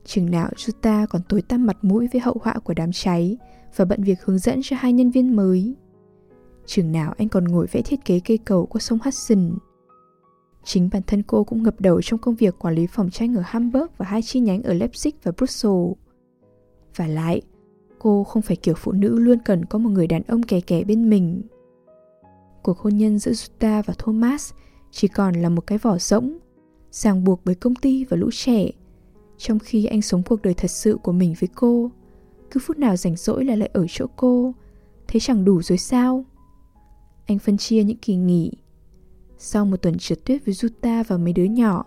Chừng 0.05 0.31
nào 0.31 0.49
Jutta 0.55 1.07
còn 1.07 1.21
tối 1.29 1.41
tăm 1.41 1.65
mặt 1.65 1.77
mũi 1.81 2.07
với 2.13 2.21
hậu 2.21 2.37
họa 2.41 2.53
của 2.63 2.73
đám 2.73 2.91
cháy 2.91 3.37
và 3.75 3.85
bận 3.85 4.03
việc 4.03 4.23
hướng 4.23 4.37
dẫn 4.37 4.59
cho 4.63 4.75
hai 4.79 4.93
nhân 4.93 5.11
viên 5.11 5.35
mới. 5.35 5.75
Chừng 6.65 6.91
nào 6.91 7.13
anh 7.17 7.29
còn 7.29 7.43
ngồi 7.43 7.67
vẽ 7.71 7.81
thiết 7.81 8.05
kế 8.05 8.19
cây 8.19 8.37
cầu 8.37 8.65
qua 8.65 8.79
sông 8.79 8.99
Hudson. 9.03 9.51
Chính 10.63 10.89
bản 10.93 11.01
thân 11.07 11.23
cô 11.23 11.43
cũng 11.43 11.63
ngập 11.63 11.81
đầu 11.81 12.01
trong 12.01 12.19
công 12.19 12.35
việc 12.35 12.59
quản 12.59 12.75
lý 12.75 12.87
phòng 12.87 13.09
tranh 13.09 13.35
ở 13.35 13.43
Hamburg 13.45 13.85
và 13.97 14.05
hai 14.05 14.21
chi 14.21 14.39
nhánh 14.39 14.63
ở 14.63 14.73
Leipzig 14.73 15.11
và 15.23 15.31
Brussels. 15.31 15.93
Và 16.95 17.07
lại, 17.07 17.41
Cô 17.99 18.23
không 18.23 18.41
phải 18.41 18.55
kiểu 18.55 18.75
phụ 18.77 18.91
nữ 18.91 19.19
luôn 19.19 19.39
cần 19.45 19.65
có 19.65 19.79
một 19.79 19.89
người 19.89 20.07
đàn 20.07 20.21
ông 20.27 20.43
kẻ 20.43 20.61
kẻ 20.61 20.83
bên 20.83 21.09
mình. 21.09 21.41
Cuộc 22.63 22.79
hôn 22.79 22.97
nhân 22.97 23.19
giữa 23.19 23.31
Jutta 23.31 23.83
và 23.85 23.93
Thomas 23.97 24.53
chỉ 24.91 25.07
còn 25.07 25.35
là 25.35 25.49
một 25.49 25.67
cái 25.67 25.77
vỏ 25.77 25.97
rỗng, 25.97 26.37
ràng 26.91 27.23
buộc 27.23 27.41
bởi 27.45 27.55
công 27.55 27.75
ty 27.75 28.05
và 28.05 28.17
lũ 28.17 28.29
trẻ, 28.31 28.69
trong 29.37 29.59
khi 29.59 29.85
anh 29.85 30.01
sống 30.01 30.23
cuộc 30.23 30.41
đời 30.41 30.53
thật 30.53 30.71
sự 30.71 30.97
của 31.03 31.11
mình 31.11 31.35
với 31.39 31.49
cô. 31.55 31.91
Cứ 32.51 32.59
phút 32.63 32.77
nào 32.77 32.95
rảnh 32.95 33.15
rỗi 33.15 33.45
là 33.45 33.55
lại 33.55 33.69
ở 33.73 33.85
chỗ 33.89 34.05
cô, 34.15 34.53
thế 35.07 35.19
chẳng 35.19 35.45
đủ 35.45 35.61
rồi 35.61 35.77
sao? 35.77 36.25
Anh 37.25 37.39
phân 37.39 37.57
chia 37.57 37.83
những 37.83 37.97
kỳ 37.97 38.15
nghỉ. 38.15 38.51
Sau 39.37 39.65
một 39.65 39.81
tuần 39.81 39.97
trượt 39.97 40.25
tuyết 40.25 40.45
với 40.45 40.53
Jutta 40.53 41.03
và 41.07 41.17
mấy 41.17 41.33
đứa 41.33 41.43
nhỏ, 41.43 41.85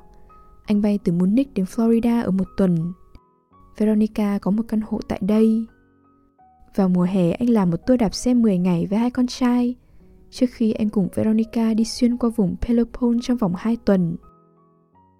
anh 0.66 0.82
bay 0.82 0.98
từ 1.04 1.12
Munich 1.12 1.54
đến 1.54 1.66
Florida 1.66 2.24
ở 2.24 2.30
một 2.30 2.48
tuần. 2.56 2.92
Veronica 3.76 4.38
có 4.38 4.50
một 4.50 4.62
căn 4.68 4.80
hộ 4.80 5.00
tại 5.08 5.18
đây. 5.22 5.66
Vào 6.74 6.88
mùa 6.88 7.02
hè, 7.02 7.32
anh 7.32 7.50
làm 7.50 7.70
một 7.70 7.76
tour 7.86 8.00
đạp 8.00 8.14
xe 8.14 8.34
10 8.34 8.58
ngày 8.58 8.86
với 8.86 8.98
hai 8.98 9.10
con 9.10 9.26
trai 9.26 9.74
Trước 10.30 10.46
khi 10.50 10.72
anh 10.72 10.88
cùng 10.88 11.08
Veronica 11.14 11.74
đi 11.74 11.84
xuyên 11.84 12.16
qua 12.16 12.30
vùng 12.36 12.56
Pelopon 12.60 13.20
trong 13.20 13.36
vòng 13.36 13.52
2 13.56 13.76
tuần 13.84 14.16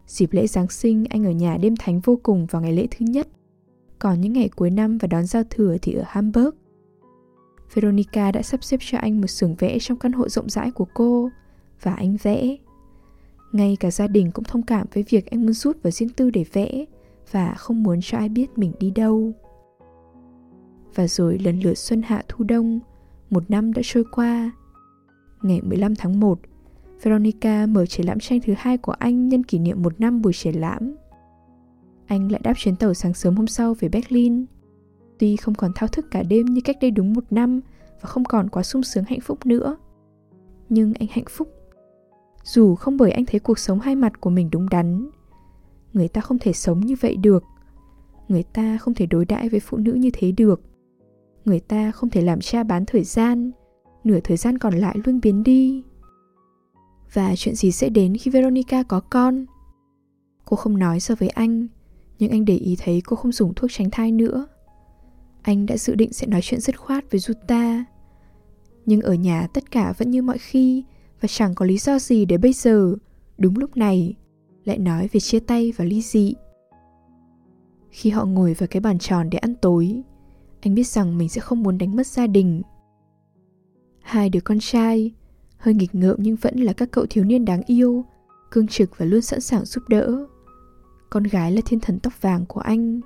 Dịp 0.06 0.32
lễ 0.32 0.46
Giáng 0.46 0.68
sinh, 0.68 1.04
anh 1.10 1.26
ở 1.26 1.30
nhà 1.30 1.56
đêm 1.56 1.76
thánh 1.76 2.00
vô 2.00 2.18
cùng 2.22 2.46
vào 2.46 2.62
ngày 2.62 2.72
lễ 2.72 2.86
thứ 2.90 3.06
nhất 3.08 3.28
Còn 3.98 4.20
những 4.20 4.32
ngày 4.32 4.48
cuối 4.48 4.70
năm 4.70 4.98
và 4.98 5.08
đón 5.08 5.26
giao 5.26 5.42
thừa 5.50 5.76
thì 5.82 5.92
ở 5.92 6.02
Hamburg 6.06 6.50
Veronica 7.74 8.32
đã 8.32 8.42
sắp 8.42 8.64
xếp 8.64 8.76
cho 8.80 8.98
anh 8.98 9.20
một 9.20 9.26
xưởng 9.26 9.54
vẽ 9.54 9.78
trong 9.78 9.98
căn 9.98 10.12
hộ 10.12 10.28
rộng 10.28 10.48
rãi 10.48 10.70
của 10.70 10.86
cô 10.94 11.30
và 11.82 11.94
anh 11.94 12.16
vẽ. 12.22 12.56
Ngay 13.52 13.76
cả 13.80 13.90
gia 13.90 14.06
đình 14.06 14.30
cũng 14.30 14.44
thông 14.44 14.62
cảm 14.62 14.86
với 14.94 15.04
việc 15.08 15.30
anh 15.30 15.42
muốn 15.42 15.52
rút 15.52 15.82
vào 15.82 15.90
riêng 15.90 16.08
tư 16.08 16.30
để 16.30 16.44
vẽ 16.52 16.84
và 17.30 17.54
không 17.54 17.82
muốn 17.82 17.98
cho 18.02 18.18
ai 18.18 18.28
biết 18.28 18.58
mình 18.58 18.72
đi 18.80 18.90
đâu. 18.90 19.32
Và 20.94 21.06
rồi 21.06 21.38
lần 21.38 21.60
lượt 21.60 21.78
xuân 21.78 22.02
hạ 22.02 22.22
thu 22.28 22.44
đông, 22.44 22.80
một 23.30 23.50
năm 23.50 23.72
đã 23.72 23.82
trôi 23.84 24.04
qua. 24.12 24.50
Ngày 25.42 25.60
15 25.62 25.94
tháng 25.96 26.20
1, 26.20 26.40
Veronica 27.02 27.66
mở 27.66 27.86
triển 27.86 28.06
lãm 28.06 28.18
tranh 28.18 28.40
thứ 28.40 28.54
hai 28.58 28.78
của 28.78 28.92
anh 28.92 29.28
nhân 29.28 29.44
kỷ 29.44 29.58
niệm 29.58 29.82
một 29.82 30.00
năm 30.00 30.22
buổi 30.22 30.32
triển 30.32 30.54
lãm. 30.54 30.94
Anh 32.06 32.32
lại 32.32 32.40
đáp 32.44 32.54
chuyến 32.56 32.76
tàu 32.76 32.94
sáng 32.94 33.14
sớm 33.14 33.36
hôm 33.36 33.46
sau 33.46 33.74
về 33.74 33.88
Berlin. 33.88 34.44
Tuy 35.18 35.36
không 35.36 35.54
còn 35.54 35.72
thao 35.74 35.88
thức 35.88 36.06
cả 36.10 36.22
đêm 36.22 36.46
như 36.46 36.60
cách 36.64 36.76
đây 36.80 36.90
đúng 36.90 37.12
một 37.12 37.24
năm 37.30 37.60
và 38.00 38.08
không 38.08 38.24
còn 38.24 38.48
quá 38.48 38.62
sung 38.62 38.82
sướng 38.82 39.04
hạnh 39.04 39.20
phúc 39.20 39.46
nữa. 39.46 39.76
Nhưng 40.68 40.94
anh 40.94 41.08
hạnh 41.10 41.24
phúc. 41.30 41.48
Dù 42.44 42.74
không 42.74 42.96
bởi 42.96 43.10
anh 43.10 43.24
thấy 43.26 43.40
cuộc 43.40 43.58
sống 43.58 43.80
hai 43.80 43.96
mặt 43.96 44.20
của 44.20 44.30
mình 44.30 44.48
đúng 44.52 44.68
đắn. 44.68 45.10
Người 45.92 46.08
ta 46.08 46.20
không 46.20 46.38
thể 46.38 46.52
sống 46.52 46.80
như 46.80 46.94
vậy 47.00 47.16
được. 47.16 47.44
Người 48.28 48.42
ta 48.42 48.78
không 48.78 48.94
thể 48.94 49.06
đối 49.06 49.24
đãi 49.24 49.48
với 49.48 49.60
phụ 49.60 49.76
nữ 49.76 49.92
như 49.92 50.10
thế 50.12 50.32
được. 50.32 50.62
Người 51.44 51.60
ta 51.60 51.90
không 51.90 52.10
thể 52.10 52.22
làm 52.22 52.40
cha 52.40 52.62
bán 52.62 52.84
thời 52.86 53.04
gian. 53.04 53.50
Nửa 54.04 54.20
thời 54.24 54.36
gian 54.36 54.58
còn 54.58 54.74
lại 54.74 54.96
luôn 55.04 55.20
biến 55.20 55.42
đi. 55.42 55.82
Và 57.12 57.36
chuyện 57.36 57.54
gì 57.54 57.72
sẽ 57.72 57.88
đến 57.88 58.16
khi 58.16 58.30
Veronica 58.30 58.82
có 58.82 59.00
con? 59.00 59.46
Cô 60.44 60.56
không 60.56 60.78
nói 60.78 61.00
so 61.00 61.14
với 61.14 61.28
anh, 61.28 61.66
nhưng 62.18 62.30
anh 62.30 62.44
để 62.44 62.56
ý 62.56 62.76
thấy 62.78 63.00
cô 63.00 63.16
không 63.16 63.32
dùng 63.32 63.54
thuốc 63.54 63.70
tránh 63.72 63.90
thai 63.90 64.12
nữa. 64.12 64.46
Anh 65.42 65.66
đã 65.66 65.76
dự 65.76 65.94
định 65.94 66.12
sẽ 66.12 66.26
nói 66.26 66.40
chuyện 66.42 66.60
dứt 66.60 66.80
khoát 66.80 67.10
với 67.10 67.20
Juta. 67.20 67.82
Nhưng 68.86 69.00
ở 69.00 69.14
nhà 69.14 69.46
tất 69.46 69.70
cả 69.70 69.92
vẫn 69.98 70.10
như 70.10 70.22
mọi 70.22 70.38
khi 70.38 70.84
và 71.20 71.28
chẳng 71.28 71.54
có 71.54 71.66
lý 71.66 71.78
do 71.78 71.98
gì 71.98 72.24
để 72.24 72.38
bây 72.38 72.52
giờ, 72.52 72.94
đúng 73.38 73.58
lúc 73.58 73.76
này, 73.76 74.16
lại 74.64 74.78
nói 74.78 75.08
về 75.12 75.20
chia 75.20 75.40
tay 75.40 75.72
và 75.76 75.84
ly 75.84 76.02
dị. 76.02 76.34
Khi 77.90 78.10
họ 78.10 78.24
ngồi 78.24 78.54
vào 78.54 78.66
cái 78.66 78.80
bàn 78.80 78.98
tròn 78.98 79.30
để 79.30 79.38
ăn 79.38 79.54
tối, 79.54 80.02
anh 80.60 80.74
biết 80.74 80.86
rằng 80.86 81.18
mình 81.18 81.28
sẽ 81.28 81.40
không 81.40 81.62
muốn 81.62 81.78
đánh 81.78 81.96
mất 81.96 82.06
gia 82.06 82.26
đình. 82.26 82.62
Hai 84.00 84.30
đứa 84.30 84.40
con 84.40 84.58
trai, 84.60 85.14
hơi 85.56 85.74
nghịch 85.74 85.94
ngợm 85.94 86.16
nhưng 86.18 86.36
vẫn 86.36 86.56
là 86.56 86.72
các 86.72 86.90
cậu 86.90 87.06
thiếu 87.10 87.24
niên 87.24 87.44
đáng 87.44 87.62
yêu, 87.66 88.04
cương 88.50 88.66
trực 88.66 88.98
và 88.98 89.06
luôn 89.06 89.22
sẵn 89.22 89.40
sàng 89.40 89.64
giúp 89.64 89.82
đỡ. 89.88 90.26
Con 91.10 91.22
gái 91.22 91.52
là 91.52 91.60
thiên 91.64 91.80
thần 91.80 91.98
tóc 91.98 92.22
vàng 92.22 92.46
của 92.46 92.60
anh. 92.60 93.00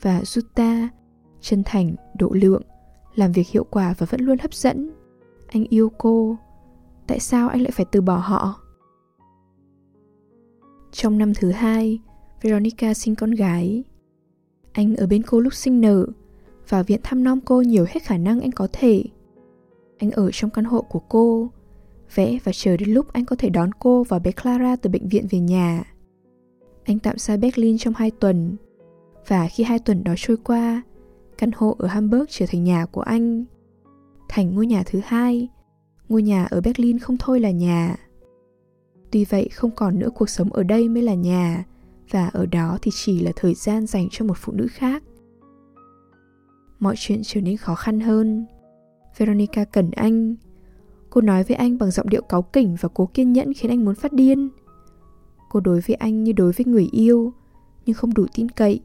Và 0.00 0.20
Jutta, 0.20 0.88
chân 1.40 1.62
thành, 1.64 1.94
độ 2.18 2.30
lượng, 2.32 2.62
làm 3.14 3.32
việc 3.32 3.48
hiệu 3.48 3.64
quả 3.64 3.94
và 3.98 4.06
vẫn 4.10 4.20
luôn 4.20 4.38
hấp 4.38 4.54
dẫn. 4.54 4.90
Anh 5.48 5.64
yêu 5.64 5.92
cô. 5.98 6.36
Tại 7.06 7.20
sao 7.20 7.48
anh 7.48 7.62
lại 7.62 7.70
phải 7.70 7.86
từ 7.92 8.00
bỏ 8.00 8.16
họ? 8.16 8.60
Trong 10.92 11.18
năm 11.18 11.32
thứ 11.34 11.50
hai, 11.50 12.00
Veronica 12.42 12.94
sinh 12.94 13.14
con 13.14 13.30
gái. 13.30 13.84
Anh 14.72 14.96
ở 14.96 15.06
bên 15.06 15.22
cô 15.22 15.40
lúc 15.40 15.54
sinh 15.54 15.80
nở, 15.80 16.06
vào 16.70 16.82
viện 16.82 17.00
thăm 17.02 17.24
nom 17.24 17.40
cô 17.40 17.62
nhiều 17.62 17.84
hết 17.88 18.02
khả 18.02 18.18
năng 18.18 18.40
anh 18.40 18.52
có 18.52 18.68
thể. 18.72 19.04
Anh 19.98 20.10
ở 20.10 20.30
trong 20.32 20.50
căn 20.50 20.64
hộ 20.64 20.82
của 20.82 20.98
cô, 21.08 21.50
vẽ 22.14 22.38
và 22.44 22.52
chờ 22.54 22.76
đến 22.76 22.88
lúc 22.88 23.12
anh 23.12 23.24
có 23.24 23.36
thể 23.36 23.50
đón 23.50 23.70
cô 23.78 24.04
và 24.04 24.18
bé 24.18 24.32
Clara 24.32 24.76
từ 24.76 24.90
bệnh 24.90 25.08
viện 25.08 25.26
về 25.30 25.38
nhà. 25.38 25.84
Anh 26.84 26.98
tạm 26.98 27.18
xa 27.18 27.36
Berlin 27.36 27.78
trong 27.78 27.94
hai 27.96 28.10
tuần, 28.10 28.56
và 29.26 29.48
khi 29.48 29.64
hai 29.64 29.78
tuần 29.78 30.04
đó 30.04 30.14
trôi 30.16 30.36
qua, 30.36 30.82
căn 31.38 31.50
hộ 31.56 31.76
ở 31.78 31.88
Hamburg 31.88 32.24
trở 32.28 32.46
thành 32.48 32.64
nhà 32.64 32.86
của 32.86 33.00
anh. 33.00 33.44
Thành 34.28 34.54
ngôi 34.54 34.66
nhà 34.66 34.82
thứ 34.86 35.00
hai, 35.04 35.48
ngôi 36.08 36.22
nhà 36.22 36.44
ở 36.44 36.60
Berlin 36.60 36.98
không 36.98 37.16
thôi 37.18 37.40
là 37.40 37.50
nhà. 37.50 37.96
Tuy 39.10 39.24
vậy 39.24 39.48
không 39.48 39.70
còn 39.70 39.98
nữa 39.98 40.08
cuộc 40.14 40.30
sống 40.30 40.52
ở 40.52 40.62
đây 40.62 40.88
mới 40.88 41.02
là 41.02 41.14
nhà, 41.14 41.64
và 42.10 42.28
ở 42.28 42.46
đó 42.46 42.78
thì 42.82 42.90
chỉ 42.94 43.20
là 43.20 43.32
thời 43.36 43.54
gian 43.54 43.86
dành 43.86 44.08
cho 44.10 44.24
một 44.24 44.36
phụ 44.36 44.52
nữ 44.52 44.66
khác. 44.70 45.02
Mọi 46.80 46.94
chuyện 46.98 47.20
trở 47.24 47.40
nên 47.40 47.56
khó 47.56 47.74
khăn 47.74 48.00
hơn. 48.00 48.46
Veronica 49.16 49.64
cần 49.64 49.90
anh, 49.90 50.36
Cô 51.10 51.20
nói 51.20 51.42
với 51.42 51.56
anh 51.56 51.78
bằng 51.78 51.90
giọng 51.90 52.08
điệu 52.08 52.22
cáu 52.22 52.42
kỉnh 52.42 52.76
và 52.80 52.88
cố 52.94 53.06
kiên 53.06 53.32
nhẫn 53.32 53.54
khiến 53.54 53.70
anh 53.70 53.84
muốn 53.84 53.94
phát 53.94 54.12
điên. 54.12 54.48
Cô 55.48 55.60
đối 55.60 55.80
với 55.80 55.94
anh 55.94 56.24
như 56.24 56.32
đối 56.32 56.52
với 56.52 56.66
người 56.66 56.88
yêu, 56.92 57.32
nhưng 57.86 57.94
không 57.94 58.14
đủ 58.14 58.26
tin 58.34 58.48
cậy, 58.48 58.80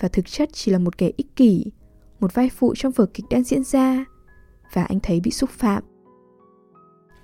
và 0.00 0.08
thực 0.08 0.26
chất 0.26 0.48
chỉ 0.52 0.72
là 0.72 0.78
một 0.78 0.98
kẻ 0.98 1.10
ích 1.16 1.36
kỷ, 1.36 1.72
một 2.20 2.34
vai 2.34 2.48
phụ 2.48 2.74
trong 2.76 2.92
vở 2.92 3.06
kịch 3.06 3.26
đang 3.30 3.42
diễn 3.42 3.64
ra, 3.64 4.04
và 4.72 4.84
anh 4.84 5.00
thấy 5.02 5.20
bị 5.20 5.30
xúc 5.30 5.50
phạm. 5.50 5.82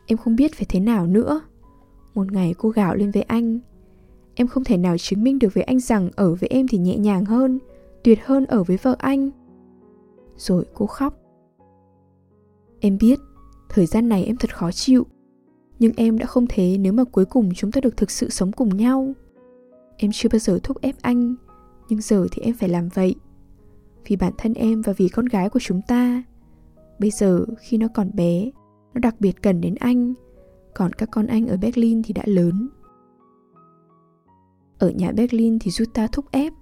Em 0.06 0.18
không 0.18 0.36
biết 0.36 0.54
phải 0.54 0.66
thế 0.68 0.80
nào 0.80 1.06
nữa. 1.06 1.40
Một 2.14 2.32
ngày 2.32 2.54
cô 2.58 2.68
gào 2.68 2.94
lên 2.94 3.10
với 3.10 3.22
anh. 3.22 3.58
Em 4.34 4.46
không 4.46 4.64
thể 4.64 4.76
nào 4.76 4.98
chứng 4.98 5.24
minh 5.24 5.38
được 5.38 5.54
với 5.54 5.62
anh 5.62 5.80
rằng 5.80 6.10
ở 6.16 6.34
với 6.34 6.48
em 6.48 6.68
thì 6.68 6.78
nhẹ 6.78 6.96
nhàng 6.96 7.24
hơn, 7.24 7.58
tuyệt 8.04 8.18
hơn 8.24 8.44
ở 8.44 8.64
với 8.64 8.76
vợ 8.76 8.96
anh. 8.98 9.30
Rồi 10.42 10.64
cô 10.74 10.86
khóc. 10.86 11.14
Em 12.80 12.98
biết, 13.00 13.18
Thời 13.72 13.86
gian 13.86 14.08
này 14.08 14.24
em 14.24 14.36
thật 14.36 14.56
khó 14.56 14.72
chịu. 14.72 15.06
Nhưng 15.78 15.92
em 15.96 16.18
đã 16.18 16.26
không 16.26 16.46
thế 16.48 16.76
nếu 16.78 16.92
mà 16.92 17.04
cuối 17.04 17.24
cùng 17.24 17.50
chúng 17.54 17.72
ta 17.72 17.80
được 17.80 17.96
thực 17.96 18.10
sự 18.10 18.30
sống 18.30 18.52
cùng 18.52 18.76
nhau. 18.76 19.12
Em 19.96 20.10
chưa 20.14 20.28
bao 20.32 20.38
giờ 20.38 20.58
thúc 20.62 20.80
ép 20.80 20.94
anh, 21.02 21.34
Nhưng 21.88 22.00
giờ 22.00 22.26
thì 22.32 22.42
em 22.42 22.54
phải 22.54 22.68
làm 22.68 22.88
vậy. 22.88 23.14
Vì 24.06 24.16
bản 24.16 24.32
thân 24.38 24.54
em 24.54 24.82
và 24.82 24.92
vì 24.92 25.08
con 25.08 25.26
gái 25.26 25.48
của 25.48 25.58
chúng 25.62 25.80
ta. 25.88 26.22
Bây 26.98 27.10
giờ 27.10 27.44
khi 27.60 27.78
nó 27.78 27.88
còn 27.94 28.10
bé, 28.14 28.50
Nó 28.94 28.98
đặc 28.98 29.14
biệt 29.20 29.42
cần 29.42 29.60
đến 29.60 29.74
anh. 29.74 30.14
Còn 30.74 30.92
các 30.92 31.08
con 31.12 31.26
anh 31.26 31.46
ở 31.46 31.56
Berlin 31.56 32.02
thì 32.02 32.12
đã 32.12 32.22
lớn. 32.26 32.68
Ở 34.78 34.90
nhà 34.90 35.12
Berlin 35.12 35.58
thì 35.58 35.70
Jutta 35.70 36.08
thúc 36.12 36.24
ép. 36.30 36.52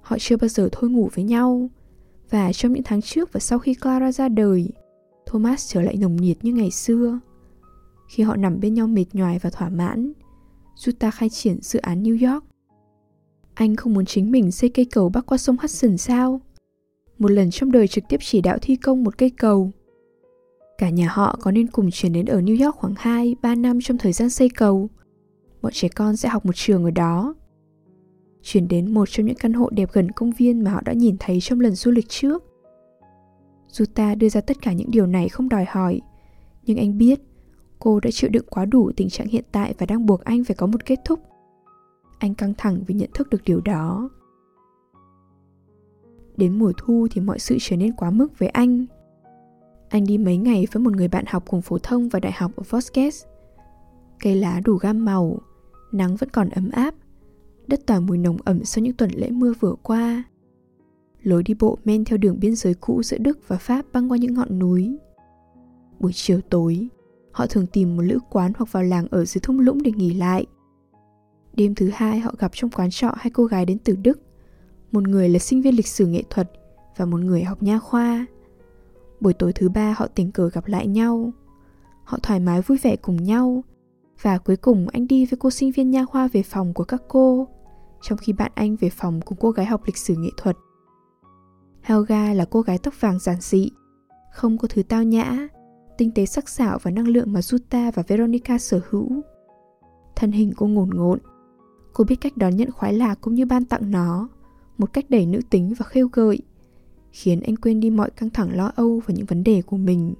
Họ 0.00 0.16
chưa 0.20 0.36
bao 0.36 0.48
giờ 0.48 0.68
thôi 0.72 0.90
ngủ 0.90 1.08
với 1.14 1.24
nhau. 1.24 1.70
Và 2.30 2.52
trong 2.52 2.72
những 2.72 2.82
tháng 2.82 3.02
trước 3.02 3.32
và 3.32 3.40
sau 3.40 3.58
khi 3.58 3.74
Clara 3.74 4.12
ra 4.12 4.28
đời 4.28 4.68
Thomas 5.26 5.72
trở 5.72 5.82
lại 5.82 5.96
nồng 5.96 6.16
nhiệt 6.16 6.36
như 6.42 6.52
ngày 6.52 6.70
xưa. 6.70 7.20
Khi 8.08 8.22
họ 8.22 8.36
nằm 8.36 8.60
bên 8.60 8.74
nhau 8.74 8.86
mệt 8.86 9.04
nhoài 9.12 9.38
và 9.38 9.50
thỏa 9.50 9.68
mãn, 9.68 10.12
Jutta 10.76 11.10
khai 11.10 11.28
triển 11.28 11.58
dự 11.62 11.78
án 11.78 12.02
New 12.02 12.32
York. 12.32 12.44
Anh 13.54 13.76
không 13.76 13.94
muốn 13.94 14.04
chính 14.04 14.30
mình 14.30 14.50
xây 14.50 14.70
cây 14.70 14.84
cầu 14.84 15.08
bắc 15.08 15.26
qua 15.26 15.38
sông 15.38 15.56
Hudson 15.62 15.96
sao? 15.96 16.40
Một 17.18 17.30
lần 17.30 17.50
trong 17.50 17.72
đời 17.72 17.88
trực 17.88 18.04
tiếp 18.08 18.16
chỉ 18.20 18.40
đạo 18.40 18.58
thi 18.62 18.76
công 18.76 19.04
một 19.04 19.18
cây 19.18 19.30
cầu. 19.30 19.70
Cả 20.78 20.90
nhà 20.90 21.08
họ 21.08 21.38
có 21.40 21.50
nên 21.50 21.66
cùng 21.66 21.90
chuyển 21.90 22.12
đến 22.12 22.26
ở 22.26 22.40
New 22.40 22.64
York 22.64 22.76
khoảng 22.76 22.94
2-3 22.94 23.60
năm 23.60 23.78
trong 23.82 23.98
thời 23.98 24.12
gian 24.12 24.30
xây 24.30 24.48
cầu. 24.48 24.88
Bọn 25.62 25.72
trẻ 25.72 25.88
con 25.88 26.16
sẽ 26.16 26.28
học 26.28 26.46
một 26.46 26.56
trường 26.56 26.84
ở 26.84 26.90
đó. 26.90 27.34
Chuyển 28.48 28.68
đến 28.68 28.94
một 28.94 29.08
trong 29.08 29.26
những 29.26 29.36
căn 29.36 29.52
hộ 29.52 29.70
đẹp 29.70 29.88
gần 29.92 30.10
công 30.10 30.30
viên 30.30 30.64
mà 30.64 30.70
họ 30.70 30.80
đã 30.84 30.92
nhìn 30.92 31.16
thấy 31.20 31.40
trong 31.40 31.60
lần 31.60 31.74
du 31.74 31.90
lịch 31.90 32.08
trước. 32.08 32.44
Juta 33.72 34.18
đưa 34.18 34.28
ra 34.28 34.40
tất 34.40 34.56
cả 34.62 34.72
những 34.72 34.90
điều 34.90 35.06
này 35.06 35.28
không 35.28 35.48
đòi 35.48 35.64
hỏi, 35.68 36.00
nhưng 36.66 36.76
anh 36.76 36.98
biết 36.98 37.20
cô 37.78 38.00
đã 38.00 38.10
chịu 38.10 38.30
đựng 38.30 38.46
quá 38.50 38.64
đủ 38.64 38.90
tình 38.96 39.08
trạng 39.08 39.26
hiện 39.26 39.44
tại 39.52 39.74
và 39.78 39.86
đang 39.86 40.06
buộc 40.06 40.24
anh 40.24 40.44
phải 40.44 40.56
có 40.56 40.66
một 40.66 40.84
kết 40.84 40.98
thúc. 41.04 41.20
Anh 42.18 42.34
căng 42.34 42.54
thẳng 42.58 42.82
vì 42.86 42.94
nhận 42.94 43.10
thức 43.14 43.30
được 43.30 43.42
điều 43.44 43.60
đó. 43.60 44.10
Đến 46.36 46.58
mùa 46.58 46.72
thu 46.76 47.06
thì 47.10 47.20
mọi 47.20 47.38
sự 47.38 47.56
trở 47.60 47.76
nên 47.76 47.92
quá 47.92 48.10
mức 48.10 48.38
với 48.38 48.48
anh. 48.48 48.86
Anh 49.88 50.04
đi 50.04 50.18
mấy 50.18 50.36
ngày 50.36 50.66
với 50.72 50.82
một 50.82 50.92
người 50.92 51.08
bạn 51.08 51.24
học 51.28 51.44
cùng 51.46 51.62
phổ 51.62 51.78
thông 51.78 52.08
và 52.08 52.20
đại 52.20 52.32
học 52.32 52.52
ở 52.56 52.62
Vosges. 52.70 53.24
Cây 54.20 54.34
lá 54.34 54.60
đủ 54.64 54.76
gam 54.76 55.04
màu, 55.04 55.38
nắng 55.92 56.16
vẫn 56.16 56.28
còn 56.30 56.48
ấm 56.48 56.70
áp, 56.70 56.94
đất 57.68 57.86
tỏa 57.86 58.00
mùi 58.00 58.18
nồng 58.18 58.36
ẩm 58.44 58.64
sau 58.64 58.82
những 58.82 58.94
tuần 58.94 59.10
lễ 59.14 59.30
mưa 59.30 59.52
vừa 59.60 59.74
qua 59.82 60.24
lối 61.26 61.42
đi 61.42 61.54
bộ 61.54 61.78
men 61.84 62.04
theo 62.04 62.18
đường 62.18 62.40
biên 62.40 62.56
giới 62.56 62.74
cũ 62.74 63.02
giữa 63.02 63.18
Đức 63.18 63.38
và 63.48 63.56
Pháp 63.56 63.84
băng 63.92 64.10
qua 64.10 64.18
những 64.18 64.34
ngọn 64.34 64.58
núi. 64.58 64.98
Buổi 66.00 66.12
chiều 66.14 66.40
tối, 66.40 66.88
họ 67.32 67.46
thường 67.46 67.66
tìm 67.66 67.96
một 67.96 68.02
lữ 68.02 68.18
quán 68.30 68.52
hoặc 68.58 68.72
vào 68.72 68.82
làng 68.82 69.06
ở 69.10 69.24
dưới 69.24 69.40
thung 69.40 69.60
lũng 69.60 69.82
để 69.82 69.92
nghỉ 69.92 70.14
lại. 70.14 70.46
Đêm 71.54 71.74
thứ 71.74 71.90
hai 71.94 72.18
họ 72.20 72.34
gặp 72.38 72.50
trong 72.54 72.70
quán 72.70 72.90
trọ 72.90 73.12
hai 73.16 73.30
cô 73.30 73.44
gái 73.44 73.66
đến 73.66 73.78
từ 73.84 73.96
Đức, 73.96 74.20
một 74.92 75.08
người 75.08 75.28
là 75.28 75.38
sinh 75.38 75.62
viên 75.62 75.76
lịch 75.76 75.86
sử 75.86 76.06
nghệ 76.06 76.22
thuật 76.30 76.50
và 76.96 77.04
một 77.04 77.20
người 77.20 77.44
học 77.44 77.62
nha 77.62 77.78
khoa. 77.78 78.26
Buổi 79.20 79.32
tối 79.32 79.52
thứ 79.52 79.68
ba 79.68 79.94
họ 79.96 80.06
tình 80.06 80.32
cờ 80.32 80.50
gặp 80.50 80.66
lại 80.66 80.86
nhau. 80.86 81.32
Họ 82.04 82.18
thoải 82.22 82.40
mái 82.40 82.62
vui 82.62 82.78
vẻ 82.82 82.96
cùng 82.96 83.24
nhau 83.24 83.64
và 84.22 84.38
cuối 84.38 84.56
cùng 84.56 84.88
anh 84.88 85.06
đi 85.06 85.26
với 85.26 85.38
cô 85.40 85.50
sinh 85.50 85.72
viên 85.72 85.90
nha 85.90 86.04
khoa 86.04 86.28
về 86.28 86.42
phòng 86.42 86.74
của 86.74 86.84
các 86.84 87.02
cô, 87.08 87.48
trong 88.08 88.18
khi 88.18 88.32
bạn 88.32 88.52
anh 88.54 88.76
về 88.76 88.90
phòng 88.90 89.20
cùng 89.20 89.38
cô 89.40 89.50
gái 89.50 89.66
học 89.66 89.82
lịch 89.86 89.96
sử 89.96 90.14
nghệ 90.16 90.30
thuật. 90.36 90.56
Helga 91.82 92.34
là 92.34 92.44
cô 92.50 92.60
gái 92.60 92.78
tóc 92.78 93.00
vàng 93.00 93.18
giản 93.18 93.40
dị, 93.40 93.70
không 94.32 94.58
có 94.58 94.68
thứ 94.68 94.82
tao 94.82 95.02
nhã, 95.02 95.48
tinh 95.98 96.10
tế 96.14 96.26
sắc 96.26 96.48
sảo 96.48 96.78
và 96.82 96.90
năng 96.90 97.08
lượng 97.08 97.32
mà 97.32 97.40
Jutta 97.40 97.92
và 97.94 98.02
Veronica 98.08 98.58
sở 98.58 98.80
hữu. 98.90 99.22
Thân 100.16 100.32
hình 100.32 100.52
cô 100.56 100.66
ngổn 100.66 100.90
ngộn, 100.90 101.18
cô 101.92 102.04
biết 102.04 102.16
cách 102.20 102.36
đón 102.36 102.56
nhận 102.56 102.70
khoái 102.70 102.92
lạc 102.92 103.18
cũng 103.20 103.34
như 103.34 103.46
ban 103.46 103.64
tặng 103.64 103.90
nó, 103.90 104.28
một 104.78 104.92
cách 104.92 105.04
đầy 105.08 105.26
nữ 105.26 105.40
tính 105.50 105.74
và 105.78 105.84
khêu 105.84 106.08
gợi, 106.12 106.38
khiến 107.12 107.40
anh 107.40 107.56
quên 107.56 107.80
đi 107.80 107.90
mọi 107.90 108.10
căng 108.10 108.30
thẳng 108.30 108.56
lo 108.56 108.72
âu 108.76 109.02
và 109.06 109.14
những 109.14 109.26
vấn 109.26 109.44
đề 109.44 109.62
của 109.62 109.76
mình. 109.76 110.14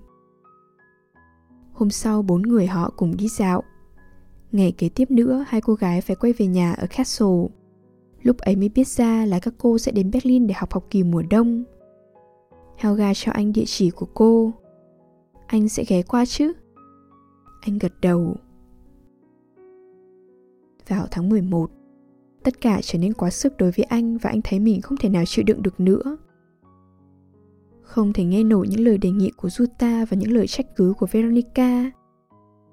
Hôm 1.73 1.91
sau 1.91 2.23
bốn 2.23 2.43
người 2.43 2.67
họ 2.67 2.91
cùng 2.97 3.17
đi 3.17 3.29
dạo. 3.29 3.63
Ngày 4.53 4.73
kế 4.73 4.89
tiếp 4.89 5.11
nữa, 5.11 5.45
hai 5.49 5.61
cô 5.61 5.75
gái 5.75 6.01
phải 6.01 6.17
quay 6.17 6.33
về 6.33 6.47
nhà 6.47 6.73
ở 6.73 6.87
Castle. 6.87 7.47
Lúc 8.27 8.39
ấy 8.39 8.57
mới 8.57 8.69
biết 8.69 8.89
ra 8.89 9.27
là 9.27 9.39
các 9.39 9.55
cô 9.59 9.79
sẽ 9.79 9.93
đến 9.93 10.11
Berlin 10.11 10.47
để 10.47 10.55
học 10.55 10.73
học 10.73 10.87
kỳ 10.91 11.03
mùa 11.03 11.23
đông. 11.31 11.65
Helga 12.77 13.15
cho 13.15 13.33
anh 13.33 13.53
địa 13.53 13.65
chỉ 13.67 13.91
của 13.91 14.07
cô. 14.15 14.53
Anh 15.47 15.69
sẽ 15.69 15.85
ghé 15.89 16.03
qua 16.03 16.25
chứ? 16.27 16.53
Anh 17.61 17.79
gật 17.79 17.93
đầu. 18.03 18.37
Vào 20.89 21.07
tháng 21.11 21.29
11, 21.29 21.71
tất 22.43 22.61
cả 22.61 22.81
trở 22.83 22.99
nên 22.99 23.13
quá 23.13 23.31
sức 23.31 23.57
đối 23.57 23.71
với 23.71 23.85
anh 23.85 24.19
và 24.19 24.31
anh 24.31 24.41
thấy 24.45 24.61
mình 24.61 24.81
không 24.81 24.99
thể 24.99 25.09
nào 25.09 25.25
chịu 25.27 25.45
đựng 25.45 25.63
được 25.63 25.81
nữa. 25.81 26.17
Không 27.83 28.13
thể 28.13 28.25
nghe 28.25 28.45
nổi 28.45 28.69
những 28.69 28.85
lời 28.85 28.99
đề 28.99 29.11
nghị 29.11 29.31
của 29.37 29.49
Jutta 29.49 30.07
và 30.07 30.17
những 30.17 30.33
lời 30.33 30.47
trách 30.47 30.77
cứ 30.77 30.95
của 30.99 31.07
Veronica. 31.13 31.91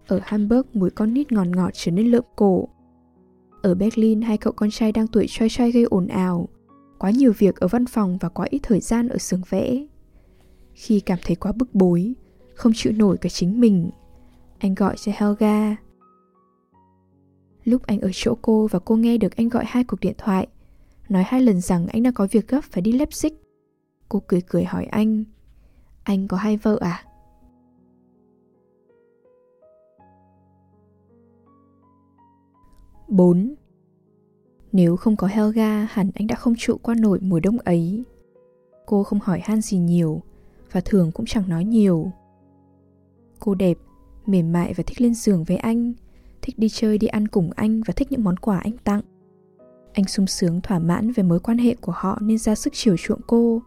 Ở 0.07 0.19
Hamburg, 0.23 0.67
mùi 0.73 0.89
con 0.89 1.13
nít 1.13 1.31
ngọt 1.31 1.47
ngọt 1.47 1.69
trở 1.73 1.91
nên 1.91 2.07
lợm 2.07 2.23
cổ. 2.35 2.69
Ở 3.63 3.75
Berlin, 3.75 4.21
hai 4.21 4.37
cậu 4.37 4.53
con 4.53 4.71
trai 4.71 4.91
đang 4.91 5.07
tuổi 5.07 5.25
trai 5.29 5.49
trai 5.49 5.71
gây 5.71 5.83
ồn 5.83 6.07
ào. 6.07 6.49
Quá 6.99 7.11
nhiều 7.11 7.33
việc 7.37 7.55
ở 7.55 7.67
văn 7.67 7.85
phòng 7.85 8.17
và 8.17 8.29
quá 8.29 8.47
ít 8.49 8.59
thời 8.63 8.79
gian 8.79 9.07
ở 9.07 9.17
xưởng 9.17 9.41
vẽ. 9.49 9.85
Khi 10.73 10.99
cảm 10.99 11.19
thấy 11.25 11.35
quá 11.35 11.51
bức 11.51 11.75
bối, 11.75 12.13
không 12.55 12.71
chịu 12.75 12.93
nổi 12.93 13.17
cả 13.17 13.29
chính 13.29 13.59
mình, 13.59 13.89
anh 14.59 14.75
gọi 14.75 14.95
cho 14.97 15.11
Helga. 15.15 15.75
Lúc 17.63 17.81
anh 17.85 17.99
ở 17.99 18.09
chỗ 18.13 18.35
cô 18.41 18.67
và 18.71 18.79
cô 18.79 18.95
nghe 18.95 19.17
được 19.17 19.35
anh 19.35 19.49
gọi 19.49 19.63
hai 19.67 19.83
cuộc 19.83 19.99
điện 19.99 20.15
thoại, 20.17 20.47
nói 21.09 21.23
hai 21.27 21.41
lần 21.41 21.61
rằng 21.61 21.87
anh 21.87 22.03
đang 22.03 22.13
có 22.13 22.27
việc 22.31 22.47
gấp 22.47 22.61
phải 22.63 22.81
đi 22.81 22.91
Leipzig. 22.91 23.31
Cô 24.09 24.23
cười 24.27 24.41
cười 24.41 24.63
hỏi 24.63 24.85
anh, 24.85 25.23
anh 26.03 26.27
có 26.27 26.37
hai 26.37 26.57
vợ 26.57 26.77
à? 26.81 27.03
Bốn 33.13 33.53
Nếu 34.71 34.95
không 34.95 35.15
có 35.15 35.27
Helga, 35.27 35.87
hẳn 35.91 36.11
anh 36.15 36.27
đã 36.27 36.35
không 36.35 36.53
trụ 36.57 36.77
qua 36.81 36.95
nổi 36.99 37.19
mùa 37.21 37.39
đông 37.39 37.59
ấy. 37.59 38.03
Cô 38.85 39.03
không 39.03 39.19
hỏi 39.19 39.41
han 39.43 39.61
gì 39.61 39.77
nhiều, 39.77 40.21
và 40.71 40.81
thường 40.85 41.11
cũng 41.11 41.25
chẳng 41.25 41.49
nói 41.49 41.65
nhiều. 41.65 42.11
Cô 43.39 43.55
đẹp, 43.55 43.77
mềm 44.25 44.51
mại 44.51 44.73
và 44.73 44.83
thích 44.87 45.01
lên 45.01 45.13
giường 45.13 45.43
với 45.43 45.57
anh, 45.57 45.93
thích 46.41 46.59
đi 46.59 46.69
chơi 46.69 46.97
đi 46.97 47.07
ăn 47.07 47.27
cùng 47.27 47.51
anh 47.55 47.81
và 47.87 47.93
thích 47.95 48.11
những 48.11 48.23
món 48.23 48.37
quà 48.37 48.59
anh 48.59 48.77
tặng. 48.83 49.01
Anh 49.93 50.05
sung 50.05 50.27
sướng 50.27 50.61
thỏa 50.61 50.79
mãn 50.79 51.11
về 51.11 51.23
mối 51.23 51.39
quan 51.39 51.57
hệ 51.57 51.75
của 51.75 51.93
họ 51.95 52.17
nên 52.21 52.37
ra 52.37 52.55
sức 52.55 52.73
chiều 52.75 52.97
chuộng 52.97 53.21
cô. 53.27 53.61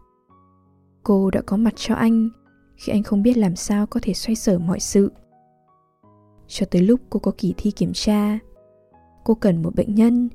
Cô 1.03 1.31
đã 1.31 1.41
có 1.41 1.57
mặt 1.57 1.73
cho 1.75 1.95
anh 1.95 2.29
khi 2.75 2.91
anh 2.91 3.03
không 3.03 3.23
biết 3.23 3.37
làm 3.37 3.55
sao 3.55 3.87
có 3.87 3.99
thể 4.03 4.13
xoay 4.13 4.35
sở 4.35 4.59
mọi 4.59 4.79
sự. 4.79 5.11
Cho 6.47 6.65
tới 6.71 6.81
lúc 6.81 6.99
cô 7.09 7.19
có 7.19 7.31
kỳ 7.37 7.53
thi 7.57 7.71
kiểm 7.71 7.91
tra, 7.93 8.39
cô 9.27 9.35
cần 9.35 9.61
một 9.61 9.75
bệnh 9.75 9.95
nhân, 9.95 10.29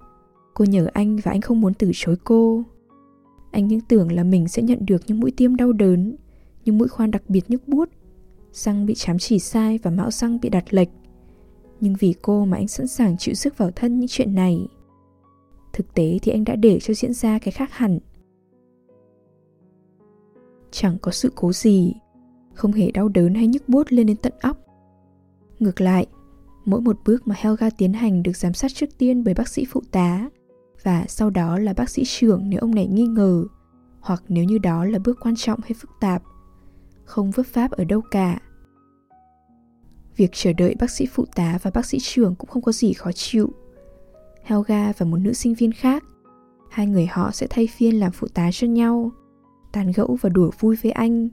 cô 0.55 0.65
nhờ 0.65 0.87
anh 0.93 1.17
và 1.17 1.31
anh 1.31 1.41
không 1.41 1.61
muốn 1.61 1.75
từ 1.75 1.91
chối 1.95 2.17
cô. 2.25 2.63
Anh 3.51 3.69
những 3.69 3.81
tưởng 3.81 4.13
là 4.13 4.25
mình 4.25 4.49
sẽ 4.49 4.63
nhận 4.63 4.87
được 4.87 5.03
những 5.07 5.21
mũi 5.21 5.31
tiêm 5.31 5.57
đau 5.57 5.73
đớn, 5.73 6.17
những 6.65 6.79
mũi 6.79 6.89
khoan 6.89 7.11
đặc 7.11 7.23
biệt 7.29 7.51
nhức 7.51 7.69
buốt, 7.69 7.89
răng 8.52 8.87
bị 8.87 8.95
chám 8.95 9.19
chỉ 9.19 9.39
sai 9.39 9.78
và 9.83 9.91
mão 9.91 10.11
răng 10.11 10.41
bị 10.41 10.49
đặt 10.49 10.75
lệch. 10.75 10.89
Nhưng 11.81 11.95
vì 11.99 12.15
cô 12.23 12.45
mà 12.45 12.57
anh 12.57 12.69
sẵn 12.69 12.87
sàng 12.87 13.17
chịu 13.17 13.35
sức 13.35 13.59
vào 13.59 13.71
thân 13.71 13.99
những 13.99 14.09
chuyện 14.09 14.35
này. 14.35 14.67
Thực 15.73 15.95
tế 15.95 16.19
thì 16.23 16.33
anh 16.33 16.45
đã 16.45 16.57
để 16.57 16.78
cho 16.81 16.95
diễn 16.95 17.13
ra 17.13 17.39
cái 17.39 17.52
khác 17.52 17.73
hẳn. 17.73 17.99
Chẳng 20.71 20.97
có 21.02 21.13
sự 21.13 21.33
cố 21.35 21.52
gì 21.52 21.95
không 22.55 22.73
hề 22.73 22.91
đau 22.91 23.09
đớn 23.09 23.35
hay 23.35 23.47
nhức 23.47 23.69
buốt 23.69 23.93
lên 23.93 24.07
đến 24.07 24.17
tận 24.17 24.33
óc. 24.41 24.57
Ngược 25.59 25.81
lại 25.81 26.07
mỗi 26.65 26.81
một 26.81 26.97
bước 27.05 27.29
mà 27.29 27.35
helga 27.39 27.71
tiến 27.71 27.93
hành 27.93 28.23
được 28.23 28.37
giám 28.37 28.55
sát 28.55 28.75
trước 28.75 28.99
tiên 28.99 29.25
bởi 29.25 29.35
bác 29.35 29.49
sĩ 29.49 29.65
phụ 29.71 29.83
tá 29.91 30.29
và 30.83 31.05
sau 31.09 31.31
đó 31.31 31.59
là 31.59 31.73
bác 31.73 31.91
sĩ 31.91 32.05
trưởng 32.05 32.43
nếu 32.51 32.61
ông 32.61 32.75
này 32.75 32.87
nghi 32.87 33.07
ngờ 33.07 33.45
hoặc 34.01 34.23
nếu 34.29 34.45
như 34.45 34.59
đó 34.59 34.85
là 34.85 34.99
bước 34.99 35.19
quan 35.21 35.37
trọng 35.37 35.61
hay 35.63 35.73
phức 35.75 35.91
tạp 36.01 36.23
không 37.05 37.31
vấp 37.31 37.47
pháp 37.47 37.71
ở 37.71 37.85
đâu 37.85 38.01
cả 38.11 38.41
Việc 40.17 40.31
chờ 40.33 40.53
đợi 40.53 40.75
bác 40.81 40.91
sĩ 40.91 41.07
phụ 41.07 41.25
tá 41.35 41.59
và 41.63 41.71
bác 41.75 41.87
sĩ 41.87 41.99
trưởng 42.01 42.35
cũng 42.35 42.51
không 42.51 42.63
có 42.63 42.73
gì 42.73 42.93
khó 42.93 43.13
chịu. 43.13 43.53
Helga 44.43 44.93
và 44.99 45.07
một 45.07 45.17
nữ 45.17 45.33
sinh 45.33 45.55
viên 45.55 45.73
khác, 45.73 46.05
hai 46.71 46.87
người 46.87 47.07
họ 47.07 47.31
sẽ 47.31 47.47
thay 47.51 47.67
phiên 47.67 48.01
làm 48.01 48.13
phụ 48.13 48.27
tá 48.35 48.51
cho 48.53 48.67
nhau, 48.67 49.11
tàn 49.73 49.93
gẫu 49.93 50.19
và 50.21 50.29
đùa 50.29 50.51
vui 50.61 50.77
với 50.83 50.93
anh. 50.93 51.29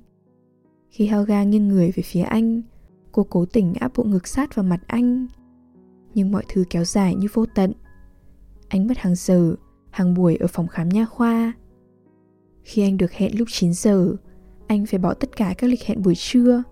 Khi 0.89 1.07
Helga 1.07 1.43
nghiêng 1.43 1.67
người 1.67 1.91
về 1.95 2.03
phía 2.03 2.21
anh, 2.21 2.61
cô 3.11 3.23
cố 3.29 3.45
tình 3.45 3.73
áp 3.73 3.91
bộ 3.95 4.03
ngực 4.03 4.27
sát 4.27 4.55
vào 4.55 4.65
mặt 4.65 4.81
anh. 4.87 5.27
Nhưng 6.13 6.31
mọi 6.31 6.43
thứ 6.49 6.63
kéo 6.69 6.83
dài 6.83 7.15
như 7.15 7.27
vô 7.33 7.45
tận. 7.55 7.73
Anh 8.67 8.87
mất 8.87 8.97
hàng 8.97 9.15
giờ, 9.15 9.55
hàng 9.89 10.13
buổi 10.13 10.35
ở 10.35 10.47
phòng 10.47 10.67
khám 10.67 10.89
nha 10.89 11.05
khoa. 11.05 11.53
Khi 12.63 12.81
anh 12.81 12.97
được 12.97 13.11
hẹn 13.11 13.39
lúc 13.39 13.47
9 13.51 13.73
giờ, 13.73 14.15
anh 14.67 14.85
phải 14.85 14.99
bỏ 14.99 15.13
tất 15.13 15.37
cả 15.37 15.53
các 15.57 15.69
lịch 15.69 15.83
hẹn 15.83 16.01
buổi 16.01 16.13
trưa 16.17 16.63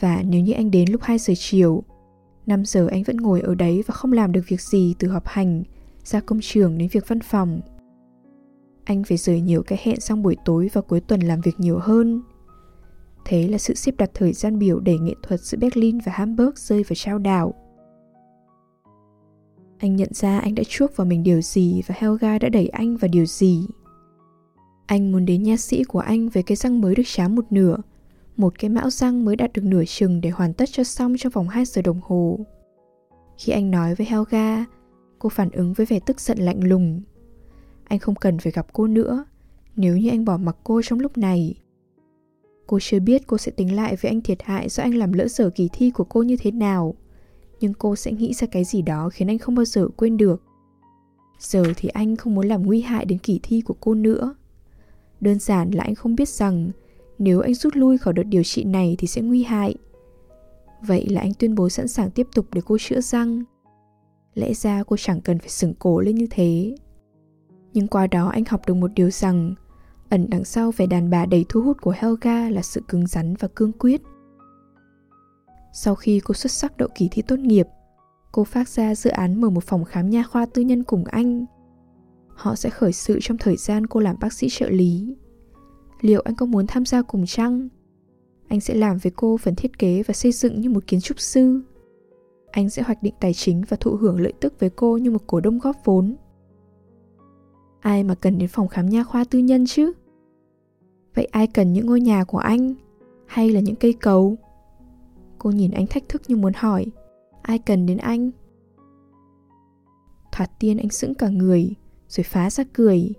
và 0.00 0.22
nếu 0.26 0.40
như 0.40 0.52
anh 0.52 0.70
đến 0.70 0.90
lúc 0.90 1.02
2 1.02 1.18
giờ 1.18 1.34
chiều, 1.36 1.82
5 2.46 2.64
giờ 2.64 2.86
anh 2.90 3.02
vẫn 3.02 3.16
ngồi 3.16 3.40
ở 3.40 3.54
đấy 3.54 3.82
và 3.86 3.94
không 3.94 4.12
làm 4.12 4.32
được 4.32 4.40
việc 4.48 4.60
gì 4.60 4.94
từ 4.98 5.08
họp 5.08 5.26
hành, 5.26 5.62
ra 6.04 6.20
công 6.20 6.38
trường 6.42 6.78
đến 6.78 6.88
việc 6.92 7.08
văn 7.08 7.20
phòng. 7.20 7.60
Anh 8.84 9.04
phải 9.04 9.16
rời 9.16 9.40
nhiều 9.40 9.62
cái 9.62 9.78
hẹn 9.82 10.00
sang 10.00 10.22
buổi 10.22 10.36
tối 10.44 10.70
và 10.72 10.80
cuối 10.80 11.00
tuần 11.00 11.20
làm 11.20 11.40
việc 11.40 11.60
nhiều 11.60 11.78
hơn. 11.78 12.22
Thế 13.26 13.48
là 13.48 13.58
sự 13.58 13.74
xếp 13.74 13.94
đặt 13.98 14.10
thời 14.14 14.32
gian 14.32 14.58
biểu 14.58 14.80
để 14.80 14.98
nghệ 14.98 15.14
thuật 15.22 15.40
giữa 15.40 15.58
Berlin 15.58 15.98
và 15.98 16.12
Hamburg 16.12 16.52
rơi 16.56 16.82
vào 16.82 16.94
trao 16.94 17.18
đảo. 17.18 17.54
Anh 19.78 19.96
nhận 19.96 20.12
ra 20.12 20.38
anh 20.38 20.54
đã 20.54 20.62
chuốc 20.68 20.96
vào 20.96 21.06
mình 21.06 21.22
điều 21.22 21.40
gì 21.40 21.82
và 21.86 21.94
Helga 21.98 22.38
đã 22.38 22.48
đẩy 22.48 22.68
anh 22.68 22.96
vào 22.96 23.08
điều 23.08 23.26
gì. 23.26 23.66
Anh 24.86 25.12
muốn 25.12 25.24
đến 25.24 25.42
nha 25.42 25.56
sĩ 25.56 25.84
của 25.84 25.98
anh 25.98 26.28
với 26.28 26.42
cái 26.42 26.56
răng 26.56 26.80
mới 26.80 26.94
được 26.94 27.02
chám 27.06 27.34
một 27.34 27.52
nửa– 27.52 27.76
một 28.36 28.58
cái 28.58 28.70
mão 28.70 28.90
răng 28.90 29.24
mới 29.24 29.36
đạt 29.36 29.52
được 29.52 29.64
nửa 29.64 29.84
chừng 29.86 30.20
để 30.20 30.30
hoàn 30.30 30.52
tất 30.52 30.68
cho 30.72 30.84
xong 30.84 31.14
trong 31.18 31.32
vòng 31.32 31.48
2 31.48 31.64
giờ 31.64 31.82
đồng 31.82 32.00
hồ. 32.02 32.38
Khi 33.38 33.52
anh 33.52 33.70
nói 33.70 33.94
với 33.94 34.06
Helga, 34.06 34.64
cô 35.18 35.28
phản 35.28 35.50
ứng 35.50 35.72
với 35.72 35.86
vẻ 35.86 36.00
tức 36.06 36.20
giận 36.20 36.38
lạnh 36.38 36.64
lùng. 36.64 37.02
Anh 37.84 37.98
không 37.98 38.14
cần 38.14 38.38
phải 38.38 38.52
gặp 38.52 38.66
cô 38.72 38.86
nữa, 38.86 39.24
nếu 39.76 39.96
như 39.96 40.10
anh 40.10 40.24
bỏ 40.24 40.36
mặc 40.36 40.56
cô 40.64 40.82
trong 40.84 41.00
lúc 41.00 41.18
này. 41.18 41.54
Cô 42.66 42.78
chưa 42.80 43.00
biết 43.00 43.26
cô 43.26 43.38
sẽ 43.38 43.52
tính 43.52 43.76
lại 43.76 43.96
với 43.96 44.10
anh 44.10 44.20
thiệt 44.20 44.42
hại 44.42 44.68
do 44.68 44.82
anh 44.82 44.94
làm 44.94 45.12
lỡ 45.12 45.28
dở 45.28 45.50
kỳ 45.50 45.68
thi 45.72 45.90
của 45.90 46.04
cô 46.04 46.22
như 46.22 46.36
thế 46.36 46.50
nào. 46.50 46.94
Nhưng 47.60 47.74
cô 47.74 47.96
sẽ 47.96 48.12
nghĩ 48.12 48.34
ra 48.34 48.46
cái 48.46 48.64
gì 48.64 48.82
đó 48.82 49.08
khiến 49.08 49.28
anh 49.28 49.38
không 49.38 49.54
bao 49.54 49.64
giờ 49.64 49.88
quên 49.96 50.16
được. 50.16 50.42
Giờ 51.38 51.64
thì 51.76 51.88
anh 51.88 52.16
không 52.16 52.34
muốn 52.34 52.46
làm 52.46 52.62
nguy 52.62 52.80
hại 52.80 53.04
đến 53.04 53.18
kỳ 53.18 53.40
thi 53.42 53.60
của 53.60 53.76
cô 53.80 53.94
nữa. 53.94 54.34
Đơn 55.20 55.38
giản 55.38 55.70
là 55.70 55.84
anh 55.84 55.94
không 55.94 56.14
biết 56.16 56.28
rằng 56.28 56.70
nếu 57.18 57.40
anh 57.40 57.54
rút 57.54 57.76
lui 57.76 57.98
khỏi 57.98 58.14
đợt 58.14 58.22
điều 58.22 58.42
trị 58.42 58.64
này 58.64 58.96
thì 58.98 59.06
sẽ 59.06 59.22
nguy 59.22 59.42
hại. 59.42 59.74
Vậy 60.86 61.08
là 61.08 61.20
anh 61.20 61.34
tuyên 61.34 61.54
bố 61.54 61.68
sẵn 61.68 61.88
sàng 61.88 62.10
tiếp 62.10 62.26
tục 62.34 62.46
để 62.52 62.60
cô 62.64 62.76
chữa 62.80 63.00
răng. 63.00 63.42
Lẽ 64.34 64.54
ra 64.54 64.82
cô 64.82 64.96
chẳng 64.96 65.20
cần 65.20 65.38
phải 65.38 65.48
sừng 65.48 65.74
cổ 65.74 66.00
lên 66.00 66.14
như 66.14 66.26
thế. 66.30 66.76
Nhưng 67.72 67.86
qua 67.86 68.06
đó 68.06 68.28
anh 68.28 68.44
học 68.48 68.60
được 68.66 68.74
một 68.74 68.90
điều 68.94 69.10
rằng 69.10 69.54
ẩn 70.10 70.26
đằng 70.30 70.44
sau 70.44 70.70
vẻ 70.70 70.86
đàn 70.86 71.10
bà 71.10 71.26
đầy 71.26 71.44
thu 71.48 71.62
hút 71.62 71.76
của 71.80 71.94
Helga 71.96 72.50
là 72.50 72.62
sự 72.62 72.82
cứng 72.88 73.06
rắn 73.06 73.34
và 73.34 73.48
cương 73.48 73.72
quyết. 73.72 74.02
Sau 75.72 75.94
khi 75.94 76.20
cô 76.24 76.34
xuất 76.34 76.52
sắc 76.52 76.76
đậu 76.76 76.88
kỳ 76.94 77.08
thi 77.10 77.22
tốt 77.22 77.38
nghiệp, 77.38 77.66
cô 78.32 78.44
phát 78.44 78.68
ra 78.68 78.94
dự 78.94 79.10
án 79.10 79.40
mở 79.40 79.50
một 79.50 79.64
phòng 79.64 79.84
khám 79.84 80.10
nha 80.10 80.22
khoa 80.22 80.46
tư 80.46 80.62
nhân 80.62 80.84
cùng 80.84 81.04
anh. 81.04 81.44
Họ 82.28 82.54
sẽ 82.54 82.70
khởi 82.70 82.92
sự 82.92 83.18
trong 83.22 83.38
thời 83.38 83.56
gian 83.56 83.86
cô 83.86 84.00
làm 84.00 84.16
bác 84.20 84.32
sĩ 84.32 84.48
trợ 84.50 84.68
lý 84.68 85.16
liệu 86.00 86.20
anh 86.24 86.34
có 86.34 86.46
muốn 86.46 86.66
tham 86.66 86.84
gia 86.84 87.02
cùng 87.02 87.26
chăng? 87.26 87.68
Anh 88.48 88.60
sẽ 88.60 88.74
làm 88.74 88.98
với 88.98 89.12
cô 89.16 89.36
phần 89.36 89.54
thiết 89.54 89.78
kế 89.78 90.02
và 90.02 90.14
xây 90.14 90.32
dựng 90.32 90.60
như 90.60 90.70
một 90.70 90.86
kiến 90.86 91.00
trúc 91.00 91.20
sư. 91.20 91.60
Anh 92.50 92.70
sẽ 92.70 92.82
hoạch 92.82 93.02
định 93.02 93.14
tài 93.20 93.34
chính 93.34 93.62
và 93.68 93.76
thụ 93.80 93.96
hưởng 93.96 94.20
lợi 94.20 94.32
tức 94.40 94.60
với 94.60 94.70
cô 94.70 94.96
như 94.96 95.10
một 95.10 95.26
cổ 95.26 95.40
đông 95.40 95.58
góp 95.58 95.76
vốn. 95.84 96.16
Ai 97.80 98.04
mà 98.04 98.14
cần 98.14 98.38
đến 98.38 98.48
phòng 98.48 98.68
khám 98.68 98.88
nha 98.88 99.04
khoa 99.04 99.24
tư 99.24 99.38
nhân 99.38 99.66
chứ? 99.66 99.92
Vậy 101.14 101.24
ai 101.24 101.46
cần 101.46 101.72
những 101.72 101.86
ngôi 101.86 102.00
nhà 102.00 102.24
của 102.24 102.38
anh? 102.38 102.74
Hay 103.26 103.50
là 103.50 103.60
những 103.60 103.76
cây 103.76 103.92
cầu? 103.92 104.36
Cô 105.38 105.50
nhìn 105.50 105.70
anh 105.70 105.86
thách 105.86 106.08
thức 106.08 106.22
như 106.28 106.36
muốn 106.36 106.52
hỏi, 106.56 106.86
ai 107.42 107.58
cần 107.58 107.86
đến 107.86 107.98
anh? 107.98 108.30
Thoạt 110.32 110.50
tiên 110.58 110.78
anh 110.78 110.90
sững 110.90 111.14
cả 111.14 111.28
người, 111.28 111.74
rồi 112.08 112.24
phá 112.24 112.50
ra 112.50 112.64
cười. 112.72 113.14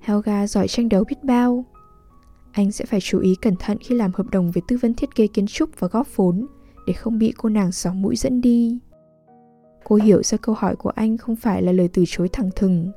Helga 0.00 0.46
giỏi 0.46 0.68
tranh 0.68 0.88
đấu 0.88 1.04
biết 1.04 1.24
bao, 1.24 1.64
anh 2.52 2.72
sẽ 2.72 2.84
phải 2.84 3.00
chú 3.00 3.18
ý 3.18 3.34
cẩn 3.42 3.56
thận 3.56 3.78
khi 3.80 3.94
làm 3.94 4.10
hợp 4.14 4.26
đồng 4.30 4.50
với 4.50 4.62
tư 4.68 4.78
vấn 4.82 4.94
thiết 4.94 5.14
kế 5.14 5.26
kiến 5.26 5.46
trúc 5.46 5.70
và 5.78 5.88
góp 5.88 6.16
vốn 6.16 6.46
để 6.86 6.92
không 6.92 7.18
bị 7.18 7.32
cô 7.36 7.48
nàng 7.48 7.72
sóng 7.72 8.02
mũi 8.02 8.16
dẫn 8.16 8.40
đi. 8.40 8.78
Cô 9.84 9.96
hiểu 9.96 10.22
ra 10.22 10.38
câu 10.38 10.54
hỏi 10.54 10.76
của 10.76 10.90
anh 10.90 11.16
không 11.16 11.36
phải 11.36 11.62
là 11.62 11.72
lời 11.72 11.88
từ 11.92 12.04
chối 12.06 12.28
thẳng 12.32 12.50
thừng 12.56 12.90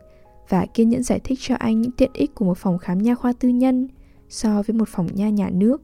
và 0.50 0.66
kiên 0.66 0.90
nhẫn 0.90 1.04
giải 1.04 1.20
thích 1.24 1.40
cho 1.42 1.56
anh 1.56 1.82
những 1.82 1.92
tiện 1.92 2.12
ích 2.14 2.36
của 2.36 2.46
một 2.46 2.58
phòng 2.58 2.78
khám 2.78 2.98
nha 2.98 3.16
khoa 3.16 3.34
tư 3.34 3.50
nhân 3.50 3.88
so 4.30 4.64
với 4.68 4.78
một 4.78 4.90
phòng 4.90 5.08
nha 5.14 5.30
nhà 5.30 5.50
nước. 5.50 5.82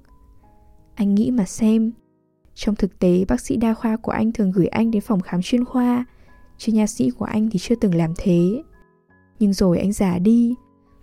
Anh 0.96 1.16
nghĩ 1.16 1.32
mà 1.32 1.46
xem, 1.46 1.92
trong 2.56 2.76
thực 2.76 3.00
tế 3.00 3.26
bác 3.28 3.42
sĩ 3.42 3.56
đa 3.56 3.74
khoa 3.74 3.98
của 3.98 4.12
anh 4.12 4.32
thường 4.32 4.52
gửi 4.52 4.68
anh 4.68 4.92
đến 4.92 5.02
phòng 5.02 5.22
khám 5.22 5.42
chuyên 5.42 5.66
khoa, 5.66 6.06
chứ 6.58 6.72
nha 6.72 6.88
sĩ 6.88 7.10
của 7.10 7.26
anh 7.26 7.50
thì 7.50 7.60
chưa 7.60 7.76
từng 7.76 7.96
làm 7.96 8.14
thế. 8.18 8.62
Nhưng 9.40 9.54
rồi 9.54 9.80
anh 9.80 9.92
già 9.92 10.20
đi, 10.20 10.56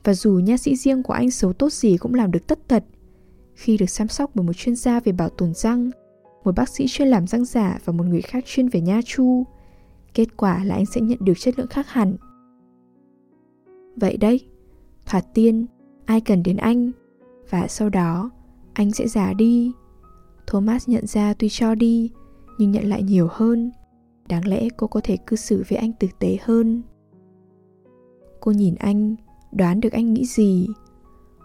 và 0.05 0.15
dù 0.15 0.33
nha 0.33 0.57
sĩ 0.57 0.77
riêng 0.77 1.03
của 1.03 1.13
anh 1.13 1.31
xấu 1.31 1.53
tốt 1.53 1.73
gì 1.73 1.97
cũng 1.97 2.15
làm 2.15 2.31
được 2.31 2.47
tất 2.47 2.69
tật. 2.69 2.85
Khi 3.55 3.77
được 3.77 3.87
chăm 3.87 4.09
sóc 4.09 4.31
bởi 4.35 4.47
một 4.47 4.53
chuyên 4.53 4.77
gia 4.77 5.01
về 5.01 5.13
bảo 5.13 5.29
tồn 5.29 5.55
răng, 5.55 5.91
một 6.45 6.55
bác 6.57 6.69
sĩ 6.69 6.87
chuyên 6.89 7.09
làm 7.09 7.27
răng 7.27 7.45
giả 7.45 7.79
và 7.85 7.93
một 7.93 8.05
người 8.05 8.23
khác 8.23 8.45
chuyên 8.47 8.69
về 8.69 8.81
nha 8.81 9.01
chu, 9.05 9.45
kết 10.15 10.37
quả 10.37 10.65
là 10.65 10.75
anh 10.75 10.87
sẽ 10.87 11.01
nhận 11.01 11.19
được 11.21 11.35
chất 11.39 11.59
lượng 11.59 11.69
khác 11.69 11.89
hẳn. 11.89 12.17
Vậy 13.97 14.17
đấy, 14.17 14.41
thoạt 15.07 15.25
tiên, 15.35 15.67
ai 16.05 16.21
cần 16.21 16.43
đến 16.43 16.57
anh, 16.57 16.93
và 17.51 17.69
sau 17.69 17.89
đó 17.89 18.31
anh 18.73 18.93
sẽ 18.93 19.09
già 19.09 19.33
đi. 19.33 19.73
Thomas 20.47 20.89
nhận 20.89 21.07
ra 21.07 21.35
tuy 21.35 21.49
cho 21.49 21.75
đi, 21.75 22.11
nhưng 22.59 22.71
nhận 22.71 22.89
lại 22.89 23.03
nhiều 23.03 23.29
hơn. 23.31 23.71
Đáng 24.29 24.47
lẽ 24.49 24.69
cô 24.77 24.87
có 24.87 25.01
thể 25.05 25.17
cư 25.17 25.37
xử 25.37 25.65
với 25.69 25.79
anh 25.79 25.93
tử 25.93 26.09
tế 26.19 26.39
hơn. 26.43 26.83
Cô 28.41 28.53
nhìn 28.53 28.75
anh, 28.75 29.17
đoán 29.53 29.81
được 29.81 29.93
anh 29.93 30.15
nghĩ 30.15 30.25
gì. 30.27 30.69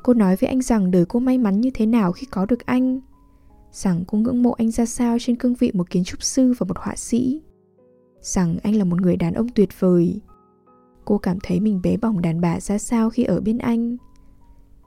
Cô 0.03 0.13
nói 0.13 0.35
với 0.35 0.47
anh 0.47 0.61
rằng 0.61 0.91
đời 0.91 1.05
cô 1.05 1.19
may 1.19 1.37
mắn 1.37 1.61
như 1.61 1.69
thế 1.73 1.85
nào 1.85 2.11
khi 2.11 2.27
có 2.31 2.45
được 2.45 2.65
anh. 2.65 2.99
Rằng 3.71 4.03
cô 4.07 4.17
ngưỡng 4.17 4.43
mộ 4.43 4.51
anh 4.51 4.71
ra 4.71 4.85
sao 4.85 5.17
trên 5.19 5.35
cương 5.35 5.55
vị 5.55 5.71
một 5.73 5.89
kiến 5.89 6.03
trúc 6.03 6.23
sư 6.23 6.53
và 6.57 6.65
một 6.67 6.77
họa 6.77 6.95
sĩ. 6.95 7.41
Rằng 8.21 8.57
anh 8.63 8.75
là 8.75 8.83
một 8.83 9.01
người 9.01 9.15
đàn 9.15 9.33
ông 9.33 9.49
tuyệt 9.49 9.79
vời. 9.79 10.21
Cô 11.05 11.17
cảm 11.17 11.37
thấy 11.43 11.59
mình 11.59 11.81
bé 11.83 11.97
bỏng 11.97 12.21
đàn 12.21 12.41
bà 12.41 12.59
ra 12.59 12.77
sao 12.77 13.09
khi 13.09 13.23
ở 13.23 13.41
bên 13.41 13.57
anh. 13.57 13.97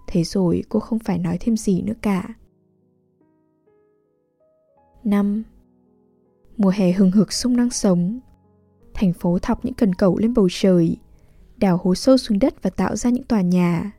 Thế 0.07 0.25
rồi 0.25 0.65
cô 0.69 0.81
không 0.81 0.99
phải 0.99 1.19
nói 1.19 1.37
thêm 1.41 1.57
gì 1.57 1.83
nữa 1.83 1.93
cả. 2.03 2.35
5. 5.05 5.43
Mùa 6.57 6.73
hè 6.75 6.93
hừng 6.93 7.11
hực 7.11 7.33
sông 7.33 7.57
năng 7.57 7.71
sống. 7.71 8.21
Thành 8.95 9.13
phố 9.13 9.39
thọc 9.39 9.65
những 9.65 9.75
cần 9.75 9.95
cầu 9.95 10.19
lên 10.19 10.35
bầu 10.35 10.49
trời 10.51 10.97
đào 11.57 11.81
hố 11.83 11.95
sâu 11.95 12.17
xuống 12.17 12.39
đất 12.39 12.63
và 12.63 12.71
tạo 12.71 12.97
ra 12.97 13.11
những 13.11 13.25
tòa 13.25 13.41
nhà. 13.41 13.93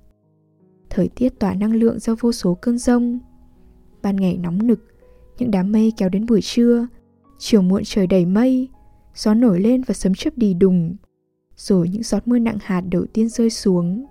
Thời 0.90 1.08
tiết 1.08 1.40
tỏa 1.40 1.54
năng 1.54 1.74
lượng 1.74 2.00
do 2.00 2.16
vô 2.20 2.32
số 2.32 2.56
cơn 2.56 2.78
rông. 2.78 3.20
Ban 4.02 4.16
ngày 4.16 4.38
nóng 4.38 4.68
nực, 4.68 4.80
những 5.38 5.52
đám 5.52 5.72
mây 5.72 5.94
kéo 5.98 6.10
đến 6.10 6.26
buổi 6.26 6.42
trưa, 6.42 6.88
chiều 7.38 7.62
muộn 7.62 7.84
trời 7.86 8.08
đầy 8.08 8.26
mây, 8.26 8.70
gió 9.16 9.34
nổi 9.34 9.60
lên 9.60 9.82
và 9.88 9.94
sấm 9.94 10.14
chớp 10.14 10.38
đi 10.38 10.54
đùng, 10.54 10.96
rồi 11.60 11.90
những 11.90 12.04
giọt 12.04 12.28
mưa 12.28 12.40
nặng 12.40 12.58
hạt 12.62 12.82
đầu 12.82 13.06
tiên 13.14 13.30
rơi 13.30 13.50
xuống. 13.50 14.06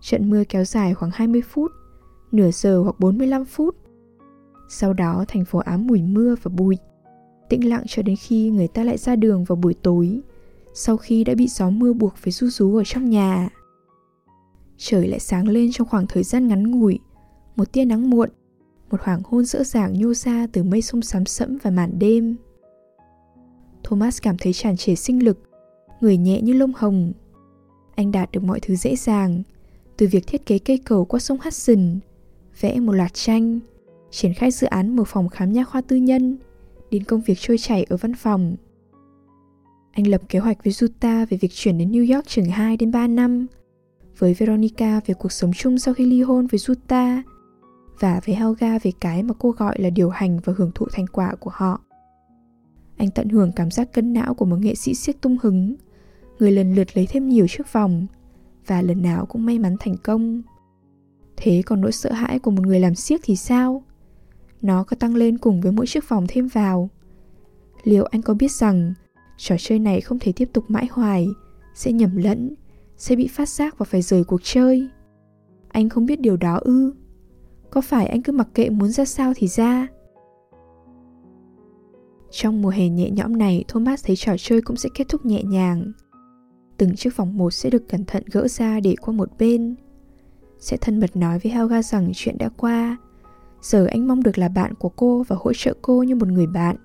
Trận 0.00 0.30
mưa 0.30 0.44
kéo 0.48 0.64
dài 0.64 0.94
khoảng 0.94 1.10
20 1.14 1.42
phút, 1.42 1.72
nửa 2.32 2.50
giờ 2.50 2.80
hoặc 2.82 3.00
45 3.00 3.44
phút. 3.44 3.76
Sau 4.68 4.92
đó 4.92 5.24
thành 5.28 5.44
phố 5.44 5.58
ám 5.58 5.86
mùi 5.86 6.02
mưa 6.02 6.34
và 6.42 6.50
bụi, 6.54 6.78
tĩnh 7.48 7.68
lặng 7.68 7.82
cho 7.86 8.02
đến 8.02 8.16
khi 8.16 8.50
người 8.50 8.68
ta 8.68 8.84
lại 8.84 8.98
ra 8.98 9.16
đường 9.16 9.44
vào 9.44 9.56
buổi 9.56 9.74
tối 9.74 10.22
sau 10.78 10.96
khi 10.96 11.24
đã 11.24 11.34
bị 11.34 11.48
gió 11.48 11.70
mưa 11.70 11.92
buộc 11.92 12.16
phải 12.16 12.32
ru 12.32 12.48
rú 12.48 12.76
ở 12.76 12.82
trong 12.86 13.10
nhà. 13.10 13.48
Trời 14.76 15.08
lại 15.08 15.20
sáng 15.20 15.48
lên 15.48 15.70
trong 15.72 15.88
khoảng 15.88 16.06
thời 16.06 16.22
gian 16.22 16.48
ngắn 16.48 16.70
ngủi, 16.70 16.98
một 17.56 17.72
tia 17.72 17.84
nắng 17.84 18.10
muộn, 18.10 18.30
một 18.90 19.00
hoàng 19.00 19.22
hôn 19.24 19.44
rỡ 19.44 19.64
ràng 19.64 19.98
nhô 19.98 20.14
ra 20.14 20.46
từ 20.52 20.62
mây 20.62 20.82
sông 20.82 21.02
xám 21.02 21.26
sẫm 21.26 21.58
và 21.62 21.70
màn 21.70 21.98
đêm. 21.98 22.36
Thomas 23.84 24.22
cảm 24.22 24.36
thấy 24.38 24.52
tràn 24.52 24.76
trề 24.76 24.94
sinh 24.94 25.24
lực, 25.24 25.38
người 26.00 26.16
nhẹ 26.16 26.40
như 26.40 26.52
lông 26.52 26.72
hồng. 26.76 27.12
Anh 27.94 28.12
đạt 28.12 28.32
được 28.32 28.44
mọi 28.44 28.60
thứ 28.60 28.76
dễ 28.76 28.96
dàng, 28.96 29.42
từ 29.96 30.06
việc 30.10 30.26
thiết 30.26 30.46
kế 30.46 30.58
cây 30.58 30.78
cầu 30.78 31.04
qua 31.04 31.20
sông 31.20 31.38
Hudson, 31.44 31.98
vẽ 32.60 32.80
một 32.80 32.92
loạt 32.92 33.14
tranh, 33.14 33.60
triển 34.10 34.34
khai 34.34 34.50
dự 34.50 34.66
án 34.66 34.96
mở 34.96 35.04
phòng 35.06 35.28
khám 35.28 35.52
nha 35.52 35.64
khoa 35.64 35.80
tư 35.80 35.96
nhân, 35.96 36.38
đến 36.90 37.04
công 37.04 37.20
việc 37.20 37.38
trôi 37.38 37.58
chảy 37.58 37.84
ở 37.84 37.96
văn 37.96 38.14
phòng. 38.14 38.56
Anh 39.92 40.06
lập 40.06 40.22
kế 40.28 40.38
hoạch 40.38 40.64
với 40.64 40.72
Juta 40.72 41.26
về 41.30 41.36
việc 41.40 41.50
chuyển 41.52 41.78
đến 41.78 41.92
New 41.92 42.14
York 42.14 42.26
chừng 42.26 42.44
2 42.44 42.76
đến 42.76 42.90
3 42.90 43.06
năm, 43.06 43.46
với 44.18 44.34
Veronica 44.34 45.00
về 45.06 45.14
cuộc 45.14 45.32
sống 45.32 45.52
chung 45.52 45.78
sau 45.78 45.94
khi 45.94 46.06
ly 46.06 46.22
hôn 46.22 46.46
với 46.46 46.58
Juta, 46.58 47.22
và 48.00 48.20
với 48.26 48.34
Helga 48.34 48.78
về 48.78 48.92
cái 49.00 49.22
mà 49.22 49.34
cô 49.38 49.50
gọi 49.50 49.80
là 49.80 49.90
điều 49.90 50.10
hành 50.10 50.38
và 50.44 50.52
hưởng 50.56 50.70
thụ 50.74 50.86
thành 50.92 51.06
quả 51.06 51.34
của 51.34 51.50
họ. 51.54 51.80
Anh 52.96 53.10
tận 53.10 53.28
hưởng 53.28 53.52
cảm 53.52 53.70
giác 53.70 53.92
cân 53.92 54.12
não 54.12 54.34
của 54.34 54.44
một 54.44 54.56
nghệ 54.60 54.74
sĩ 54.74 54.94
siết 54.94 55.20
tung 55.20 55.36
hứng, 55.42 55.74
người 56.38 56.52
lần 56.52 56.74
lượt 56.74 56.96
lấy 56.96 57.06
thêm 57.06 57.28
nhiều 57.28 57.46
chiếc 57.48 57.72
vòng, 57.72 58.06
và 58.66 58.82
lần 58.82 59.02
nào 59.02 59.26
cũng 59.26 59.46
may 59.46 59.58
mắn 59.58 59.76
thành 59.80 59.96
công. 60.04 60.42
Thế 61.36 61.62
còn 61.66 61.80
nỗi 61.80 61.92
sợ 61.92 62.12
hãi 62.12 62.38
của 62.38 62.50
một 62.50 62.66
người 62.66 62.80
làm 62.80 62.94
siếc 62.94 63.20
thì 63.24 63.36
sao? 63.36 63.82
Nó 64.62 64.84
có 64.84 64.96
tăng 64.96 65.14
lên 65.14 65.38
cùng 65.38 65.60
với 65.60 65.72
mỗi 65.72 65.86
chiếc 65.86 66.08
vòng 66.08 66.24
thêm 66.28 66.48
vào. 66.48 66.90
Liệu 67.84 68.04
anh 68.04 68.22
có 68.22 68.34
biết 68.34 68.52
rằng 68.52 68.94
Trò 69.36 69.56
chơi 69.58 69.78
này 69.78 70.00
không 70.00 70.18
thể 70.18 70.32
tiếp 70.32 70.48
tục 70.52 70.64
mãi 70.68 70.88
hoài, 70.90 71.28
sẽ 71.74 71.92
nhầm 71.92 72.16
lẫn, 72.16 72.54
sẽ 72.96 73.16
bị 73.16 73.28
phát 73.28 73.48
giác 73.48 73.78
và 73.78 73.84
phải 73.84 74.02
rời 74.02 74.24
cuộc 74.24 74.40
chơi. 74.42 74.88
Anh 75.68 75.88
không 75.88 76.06
biết 76.06 76.20
điều 76.20 76.36
đó 76.36 76.58
ư? 76.62 76.94
Có 77.70 77.80
phải 77.80 78.06
anh 78.06 78.22
cứ 78.22 78.32
mặc 78.32 78.48
kệ 78.54 78.70
muốn 78.70 78.88
ra 78.88 79.04
sao 79.04 79.32
thì 79.36 79.48
ra? 79.48 79.86
Trong 82.30 82.62
mùa 82.62 82.68
hè 82.68 82.88
nhẹ 82.88 83.10
nhõm 83.10 83.38
này, 83.38 83.64
Thomas 83.68 84.04
thấy 84.06 84.16
trò 84.16 84.32
chơi 84.38 84.60
cũng 84.60 84.76
sẽ 84.76 84.88
kết 84.94 85.08
thúc 85.08 85.26
nhẹ 85.26 85.42
nhàng. 85.42 85.92
Từng 86.76 86.96
chiếc 86.96 87.16
vòng 87.16 87.38
một 87.38 87.50
sẽ 87.50 87.70
được 87.70 87.88
cẩn 87.88 88.04
thận 88.04 88.22
gỡ 88.32 88.48
ra 88.48 88.80
để 88.80 88.94
qua 89.00 89.14
một 89.14 89.28
bên. 89.38 89.74
Sẽ 90.58 90.76
thân 90.76 91.00
mật 91.00 91.16
nói 91.16 91.38
với 91.38 91.52
Helga 91.52 91.82
rằng 91.82 92.10
chuyện 92.14 92.38
đã 92.38 92.48
qua. 92.56 92.96
Giờ 93.62 93.86
anh 93.86 94.08
mong 94.08 94.22
được 94.22 94.38
là 94.38 94.48
bạn 94.48 94.74
của 94.74 94.88
cô 94.88 95.24
và 95.28 95.36
hỗ 95.38 95.52
trợ 95.52 95.74
cô 95.82 96.02
như 96.02 96.14
một 96.14 96.28
người 96.28 96.46
bạn 96.46 96.76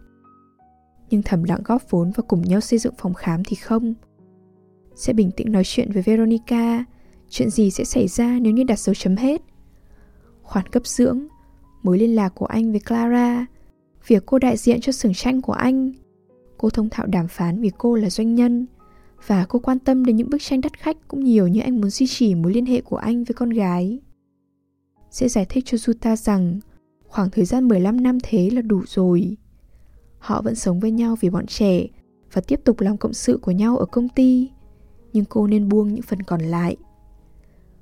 nhưng 1.12 1.21
thầm 1.21 1.43
lặng 1.43 1.62
góp 1.65 1.89
vốn 1.89 2.12
và 2.15 2.23
cùng 2.27 2.41
nhau 2.41 2.62
xây 2.62 2.80
dựng 2.80 2.93
phòng 2.97 3.13
khám 3.13 3.43
thì 3.43 3.56
không. 3.56 3.93
Sẽ 4.95 5.13
bình 5.13 5.32
tĩnh 5.32 5.51
nói 5.51 5.63
chuyện 5.65 5.91
với 5.91 6.01
Veronica, 6.01 6.86
chuyện 7.30 7.49
gì 7.49 7.71
sẽ 7.71 7.84
xảy 7.84 8.08
ra 8.08 8.39
nếu 8.41 8.54
như 8.54 8.63
đặt 8.63 8.80
dấu 8.80 8.95
chấm 8.95 9.15
hết. 9.15 9.41
Khoản 10.41 10.67
cấp 10.67 10.88
dưỡng, 10.88 11.27
mối 11.84 11.99
liên 11.99 12.15
lạc 12.15 12.30
của 12.30 12.45
anh 12.45 12.71
với 12.71 12.80
Clara, 12.80 13.45
việc 14.08 14.23
cô 14.25 14.39
đại 14.39 14.58
diện 14.58 14.82
cho 14.82 14.91
xưởng 14.91 15.13
tranh 15.13 15.41
của 15.41 15.54
anh. 15.54 15.91
Cô 16.58 16.69
thông 16.69 16.89
thạo 16.89 17.06
đàm 17.06 17.27
phán 17.27 17.62
vì 17.62 17.71
cô 17.77 17.95
là 17.95 18.10
doanh 18.10 18.36
nhân, 18.36 18.65
và 19.27 19.45
cô 19.49 19.60
quan 19.60 19.79
tâm 19.79 20.05
đến 20.05 20.15
những 20.15 20.29
bức 20.29 20.41
tranh 20.41 20.62
đắt 20.62 20.79
khách 20.79 20.97
cũng 21.07 21.23
nhiều 21.23 21.47
như 21.47 21.62
anh 21.62 21.81
muốn 21.81 21.89
duy 21.89 22.07
trì 22.07 22.36
mối 22.36 22.53
liên 22.53 22.65
hệ 22.65 22.81
của 22.81 22.97
anh 22.97 23.23
với 23.23 23.34
con 23.34 23.49
gái. 23.49 23.99
Sẽ 25.12 25.29
giải 25.29 25.45
thích 25.45 25.63
cho 25.67 25.77
Juta 25.77 26.15
rằng 26.15 26.60
khoảng 27.07 27.29
thời 27.29 27.45
gian 27.45 27.67
15 27.67 28.03
năm 28.03 28.17
thế 28.23 28.49
là 28.49 28.62
đủ 28.62 28.81
rồi. 28.88 29.38
Họ 30.19 30.41
vẫn 30.41 30.55
sống 30.55 30.79
với 30.79 30.91
nhau 30.91 31.15
vì 31.19 31.29
bọn 31.29 31.45
trẻ 31.45 31.88
và 32.34 32.41
tiếp 32.41 32.62
tục 32.63 32.79
làm 32.79 32.97
cộng 32.97 33.13
sự 33.13 33.39
của 33.41 33.51
nhau 33.51 33.77
ở 33.77 33.86
công 33.86 34.10
ty. 34.10 34.49
Nhưng 35.13 35.25
cô 35.25 35.47
nên 35.47 35.69
buông 35.69 35.93
những 35.93 36.01
phần 36.01 36.23
còn 36.23 36.41
lại. 36.41 36.77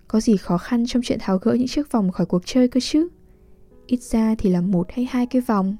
Có 0.07 0.19
gì 0.19 0.37
khó 0.37 0.57
khăn 0.57 0.85
trong 0.87 1.01
chuyện 1.05 1.19
tháo 1.21 1.37
gỡ 1.37 1.53
những 1.53 1.67
chiếc 1.67 1.91
vòng 1.91 2.11
khỏi 2.11 2.25
cuộc 2.25 2.41
chơi 2.45 2.67
cơ 2.67 2.79
chứ? 2.79 3.07
Ít 3.87 4.01
ra 4.01 4.35
thì 4.37 4.49
là 4.49 4.61
một 4.61 4.87
hay 4.91 5.07
hai 5.11 5.25
cái 5.25 5.41
vòng. 5.41 5.77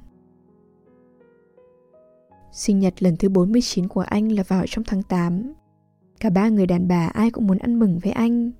Sinh 2.52 2.78
nhật 2.78 3.02
lần 3.02 3.16
thứ 3.16 3.28
49 3.28 3.88
của 3.88 4.00
anh 4.00 4.32
là 4.32 4.42
vào 4.42 4.64
trong 4.66 4.84
tháng 4.84 5.02
8. 5.02 5.52
Cả 6.20 6.30
ba 6.30 6.48
người 6.48 6.66
đàn 6.66 6.88
bà 6.88 7.06
ai 7.06 7.30
cũng 7.30 7.46
muốn 7.46 7.58
ăn 7.58 7.78
mừng 7.78 7.98
với 7.98 8.12
anh. 8.12 8.50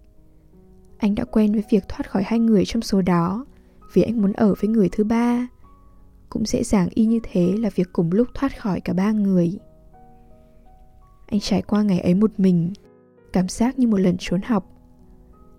Anh 0.98 1.14
đã 1.14 1.24
quen 1.24 1.52
với 1.52 1.64
việc 1.70 1.88
thoát 1.88 2.10
khỏi 2.10 2.22
hai 2.26 2.38
người 2.38 2.64
trong 2.64 2.82
số 2.82 3.02
đó, 3.02 3.46
vì 3.92 4.02
anh 4.02 4.22
muốn 4.22 4.32
ở 4.32 4.54
với 4.60 4.68
người 4.68 4.88
thứ 4.92 5.04
ba 5.04 5.48
cũng 6.28 6.46
dễ 6.46 6.62
dàng 6.62 6.88
y 6.94 7.06
như 7.06 7.20
thế 7.22 7.56
là 7.56 7.70
việc 7.74 7.88
cùng 7.92 8.12
lúc 8.12 8.28
thoát 8.34 8.60
khỏi 8.60 8.80
cả 8.80 8.92
ba 8.92 9.12
người 9.12 9.58
anh 11.26 11.40
trải 11.40 11.62
qua 11.62 11.82
ngày 11.82 12.00
ấy 12.00 12.14
một 12.14 12.30
mình, 12.36 12.72
cảm 13.32 13.48
giác 13.48 13.78
như 13.78 13.88
một 13.88 14.00
lần 14.00 14.16
trốn 14.18 14.42
học 14.42 14.70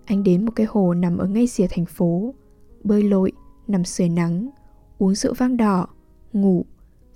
anh 0.04 0.22
đến 0.22 0.44
một 0.44 0.52
cái 0.56 0.66
hồ 0.70 0.94
nằm 0.94 1.18
ở 1.18 1.26
ngay 1.26 1.46
rìa 1.46 1.66
thành 1.66 1.84
phố, 1.84 2.34
bơi 2.84 3.02
lội, 3.02 3.32
nằm 3.66 3.84
sưởi 3.84 4.08
nắng, 4.08 4.50
uống 4.98 5.14
rượu 5.14 5.34
vang 5.34 5.56
đỏ, 5.56 5.86
ngủ 6.32 6.64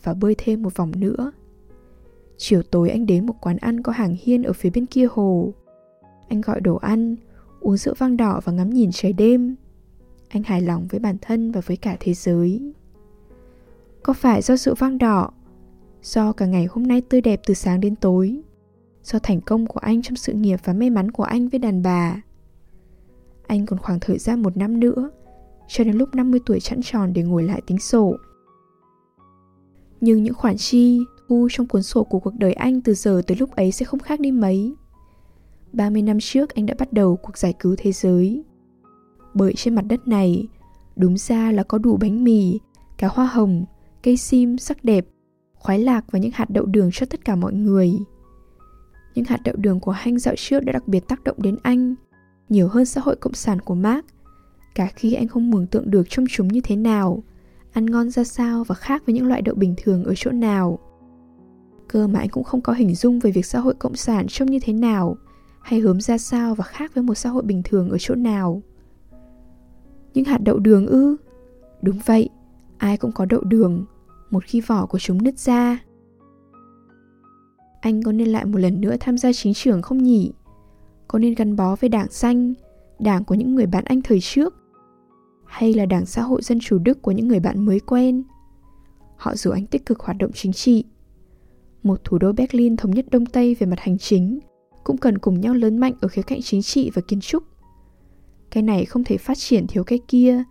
và 0.06 0.14
bơi 0.14 0.34
thêm 0.38 0.62
một 0.62 0.76
vòng 0.76 0.92
nữa. 0.96 1.32
Chiều 2.36 2.62
tối 2.62 2.90
anh 2.90 3.06
đến 3.06 3.26
một 3.26 3.34
quán 3.40 3.56
ăn 3.56 3.82
có 3.82 3.92
hàng 3.92 4.16
hiên 4.20 4.42
ở 4.42 4.52
phía 4.52 4.70
bên 4.70 4.86
kia 4.86 5.08
hồ. 5.10 5.52
Anh 6.28 6.40
gọi 6.40 6.60
đồ 6.60 6.76
ăn, 6.76 7.16
uống 7.60 7.76
rượu 7.76 7.94
vang 7.98 8.16
đỏ 8.16 8.40
và 8.44 8.52
ngắm 8.52 8.70
nhìn 8.70 8.90
trời 8.92 9.12
đêm. 9.12 9.56
Anh 10.28 10.42
hài 10.42 10.60
lòng 10.60 10.86
với 10.90 11.00
bản 11.00 11.16
thân 11.20 11.52
và 11.52 11.60
với 11.60 11.76
cả 11.76 11.96
thế 12.00 12.14
giới. 12.14 12.72
Có 14.02 14.12
phải 14.12 14.42
do 14.42 14.56
rượu 14.56 14.74
vang 14.74 14.98
đỏ, 14.98 15.30
Do 16.02 16.32
cả 16.32 16.46
ngày 16.46 16.66
hôm 16.70 16.86
nay 16.86 17.00
tươi 17.00 17.20
đẹp 17.20 17.40
từ 17.46 17.54
sáng 17.54 17.80
đến 17.80 17.96
tối, 17.96 18.42
Do 19.02 19.18
thành 19.18 19.40
công 19.40 19.66
của 19.66 19.80
anh 19.80 20.02
trong 20.02 20.16
sự 20.16 20.32
nghiệp 20.32 20.60
và 20.64 20.72
may 20.72 20.90
mắn 20.90 21.10
của 21.10 21.22
anh 21.22 21.48
với 21.48 21.58
đàn 21.58 21.82
bà? 21.82 22.22
Anh 23.46 23.66
còn 23.66 23.78
khoảng 23.78 24.00
thời 24.00 24.18
gian 24.18 24.42
một 24.42 24.56
năm 24.56 24.80
nữa, 24.80 25.10
Cho 25.68 25.84
đến 25.84 25.96
lúc 25.96 26.14
50 26.14 26.40
tuổi 26.46 26.60
chẵn 26.60 26.80
tròn 26.82 27.12
để 27.12 27.22
ngồi 27.22 27.42
lại 27.42 27.60
tính 27.66 27.78
sổ. 27.78 28.16
Nhưng 30.00 30.22
những 30.22 30.34
khoản 30.34 30.56
chi 30.56 31.00
thu 31.28 31.48
trong 31.50 31.66
cuốn 31.66 31.82
sổ 31.82 32.04
của 32.04 32.18
cuộc 32.18 32.34
đời 32.34 32.52
anh 32.52 32.80
từ 32.80 32.94
giờ 32.94 33.22
tới 33.26 33.36
lúc 33.36 33.56
ấy 33.56 33.72
sẽ 33.72 33.84
không 33.84 34.00
khác 34.00 34.20
đi 34.20 34.30
mấy. 34.30 34.74
30 35.72 36.02
năm 36.02 36.18
trước 36.20 36.54
anh 36.54 36.66
đã 36.66 36.74
bắt 36.78 36.92
đầu 36.92 37.16
cuộc 37.16 37.38
giải 37.38 37.54
cứu 37.58 37.74
thế 37.78 37.92
giới. 37.92 38.44
Bởi 39.34 39.54
trên 39.54 39.74
mặt 39.74 39.84
đất 39.88 40.08
này 40.08 40.48
đúng 40.96 41.16
ra 41.16 41.52
là 41.52 41.62
có 41.62 41.78
đủ 41.78 41.96
bánh 41.96 42.24
mì, 42.24 42.58
cá 42.98 43.08
hoa 43.08 43.26
hồng, 43.26 43.64
cây 44.02 44.16
sim 44.16 44.58
sắc 44.58 44.84
đẹp, 44.84 45.06
khoái 45.54 45.78
lạc 45.78 46.04
và 46.10 46.18
những 46.18 46.30
hạt 46.34 46.50
đậu 46.50 46.66
đường 46.66 46.90
cho 46.92 47.06
tất 47.06 47.24
cả 47.24 47.36
mọi 47.36 47.52
người. 47.52 47.92
Những 49.14 49.24
hạt 49.24 49.40
đậu 49.44 49.56
đường 49.56 49.80
của 49.80 49.92
Hanh 49.92 50.18
dạo 50.18 50.34
trước 50.36 50.60
đã 50.60 50.72
đặc 50.72 50.88
biệt 50.88 51.08
tác 51.08 51.24
động 51.24 51.36
đến 51.42 51.56
anh, 51.62 51.94
nhiều 52.48 52.68
hơn 52.68 52.84
xã 52.84 53.00
hội 53.00 53.16
cộng 53.16 53.34
sản 53.34 53.60
của 53.60 53.74
Mark, 53.74 54.06
cả 54.74 54.88
khi 54.96 55.14
anh 55.14 55.28
không 55.28 55.50
mường 55.50 55.66
tượng 55.66 55.90
được 55.90 56.06
trong 56.08 56.24
chúng 56.28 56.48
như 56.48 56.60
thế 56.60 56.76
nào, 56.76 57.22
ăn 57.76 57.86
ngon 57.86 58.10
ra 58.10 58.24
sao 58.24 58.64
và 58.64 58.74
khác 58.74 59.02
với 59.06 59.14
những 59.14 59.26
loại 59.26 59.42
đậu 59.42 59.54
bình 59.54 59.74
thường 59.76 60.04
ở 60.04 60.14
chỗ 60.16 60.30
nào. 60.30 60.78
Cơ 61.88 62.06
mà 62.06 62.18
anh 62.18 62.28
cũng 62.28 62.44
không 62.44 62.60
có 62.60 62.72
hình 62.72 62.94
dung 62.94 63.18
về 63.18 63.30
việc 63.30 63.46
xã 63.46 63.58
hội 63.58 63.74
cộng 63.74 63.96
sản 63.96 64.26
trông 64.28 64.50
như 64.50 64.58
thế 64.62 64.72
nào, 64.72 65.16
hay 65.62 65.80
hướng 65.80 66.00
ra 66.00 66.18
sao 66.18 66.54
và 66.54 66.64
khác 66.64 66.94
với 66.94 67.04
một 67.04 67.14
xã 67.14 67.30
hội 67.30 67.42
bình 67.42 67.62
thường 67.64 67.90
ở 67.90 67.96
chỗ 68.00 68.14
nào. 68.14 68.62
Những 70.14 70.24
hạt 70.24 70.38
đậu 70.38 70.58
đường 70.58 70.86
ư? 70.86 71.16
Đúng 71.82 71.98
vậy, 72.06 72.28
ai 72.78 72.96
cũng 72.96 73.12
có 73.12 73.24
đậu 73.24 73.40
đường, 73.40 73.84
một 74.30 74.44
khi 74.44 74.60
vỏ 74.60 74.86
của 74.86 74.98
chúng 74.98 75.22
nứt 75.22 75.38
ra. 75.38 75.78
Anh 77.80 78.02
có 78.02 78.12
nên 78.12 78.28
lại 78.28 78.44
một 78.44 78.58
lần 78.58 78.80
nữa 78.80 78.96
tham 79.00 79.18
gia 79.18 79.32
chính 79.32 79.54
trường 79.54 79.82
không 79.82 80.02
nhỉ? 80.02 80.32
Có 81.08 81.18
nên 81.18 81.34
gắn 81.34 81.56
bó 81.56 81.76
với 81.76 81.88
đảng 81.88 82.10
xanh, 82.10 82.54
đảng 82.98 83.24
của 83.24 83.34
những 83.34 83.54
người 83.54 83.66
bạn 83.66 83.84
anh 83.84 84.02
thời 84.02 84.20
trước? 84.20 84.54
Hay 85.46 85.74
là 85.74 85.86
đảng 85.86 86.06
xã 86.06 86.22
hội 86.22 86.42
dân 86.42 86.58
chủ 86.60 86.78
Đức 86.78 87.02
của 87.02 87.12
những 87.12 87.28
người 87.28 87.40
bạn 87.40 87.66
mới 87.66 87.80
quen? 87.80 88.22
Họ 89.16 89.36
dù 89.36 89.50
anh 89.50 89.66
tích 89.66 89.86
cực 89.86 90.00
hoạt 90.00 90.18
động 90.18 90.32
chính 90.34 90.52
trị. 90.52 90.84
Một 91.82 92.04
thủ 92.04 92.18
đô 92.18 92.32
Berlin 92.32 92.76
thống 92.76 92.90
nhất 92.90 93.06
Đông 93.10 93.26
Tây 93.26 93.54
về 93.54 93.66
mặt 93.66 93.80
hành 93.80 93.98
chính 93.98 94.38
cũng 94.84 94.96
cần 94.96 95.18
cùng 95.18 95.40
nhau 95.40 95.54
lớn 95.54 95.78
mạnh 95.78 95.92
ở 96.00 96.08
khía 96.08 96.22
cạnh 96.22 96.42
chính 96.42 96.62
trị 96.62 96.90
và 96.94 97.02
kiến 97.08 97.20
trúc. 97.20 97.42
Cái 98.50 98.62
này 98.62 98.84
không 98.84 99.04
thể 99.04 99.16
phát 99.16 99.38
triển 99.38 99.66
thiếu 99.66 99.84
cái 99.84 99.98
kia 100.08 100.42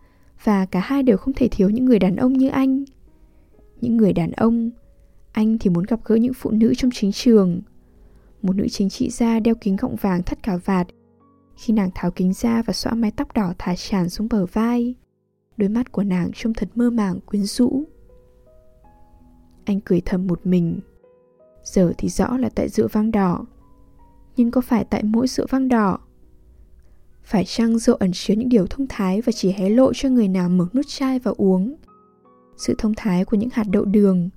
và 0.43 0.65
cả 0.65 0.79
hai 0.79 1.03
đều 1.03 1.17
không 1.17 1.33
thể 1.33 1.47
thiếu 1.47 1.69
những 1.69 1.85
người 1.85 1.99
đàn 1.99 2.15
ông 2.15 2.33
như 2.33 2.47
anh. 2.47 2.83
Những 3.81 3.97
người 3.97 4.13
đàn 4.13 4.31
ông, 4.31 4.71
anh 5.31 5.57
thì 5.57 5.69
muốn 5.69 5.83
gặp 5.83 5.99
gỡ 6.05 6.15
những 6.15 6.33
phụ 6.33 6.51
nữ 6.51 6.73
trong 6.77 6.91
chính 6.91 7.11
trường. 7.11 7.61
Một 8.41 8.55
nữ 8.55 8.67
chính 8.67 8.89
trị 8.89 9.09
gia 9.09 9.39
đeo 9.39 9.55
kính 9.55 9.75
gọng 9.75 9.95
vàng 9.95 10.23
thắt 10.23 10.43
cả 10.43 10.57
vạt. 10.65 10.87
Khi 11.55 11.73
nàng 11.73 11.89
tháo 11.95 12.11
kính 12.11 12.33
ra 12.33 12.61
và 12.61 12.73
xõa 12.73 12.93
mái 12.93 13.11
tóc 13.11 13.33
đỏ 13.33 13.53
thả 13.57 13.75
tràn 13.75 14.09
xuống 14.09 14.27
bờ 14.29 14.45
vai, 14.45 14.95
đôi 15.57 15.69
mắt 15.69 15.91
của 15.91 16.03
nàng 16.03 16.31
trông 16.33 16.53
thật 16.53 16.69
mơ 16.75 16.89
màng 16.89 17.19
quyến 17.19 17.43
rũ. 17.43 17.83
Anh 19.65 19.79
cười 19.81 20.01
thầm 20.01 20.27
một 20.27 20.45
mình. 20.45 20.79
Giờ 21.63 21.93
thì 21.97 22.09
rõ 22.09 22.37
là 22.37 22.49
tại 22.55 22.69
rượu 22.69 22.87
vang 22.91 23.11
đỏ. 23.11 23.45
Nhưng 24.35 24.51
có 24.51 24.61
phải 24.61 24.85
tại 24.89 25.03
mỗi 25.03 25.27
rượu 25.27 25.47
vang 25.49 25.69
đỏ 25.69 25.99
phải 27.25 27.45
chăng 27.45 27.77
rượu 27.77 27.95
ẩn 27.95 28.11
chứa 28.13 28.33
những 28.33 28.49
điều 28.49 28.67
thông 28.67 28.87
thái 28.89 29.21
và 29.21 29.31
chỉ 29.31 29.51
hé 29.51 29.69
lộ 29.69 29.93
cho 29.93 30.09
người 30.09 30.27
nào 30.27 30.49
mở 30.49 30.67
nút 30.73 30.85
chai 30.87 31.19
và 31.19 31.31
uống? 31.37 31.75
Sự 32.57 32.75
thông 32.77 32.93
thái 32.97 33.25
của 33.25 33.37
những 33.37 33.49
hạt 33.53 33.63
đậu 33.69 33.85
đường. 33.85 34.29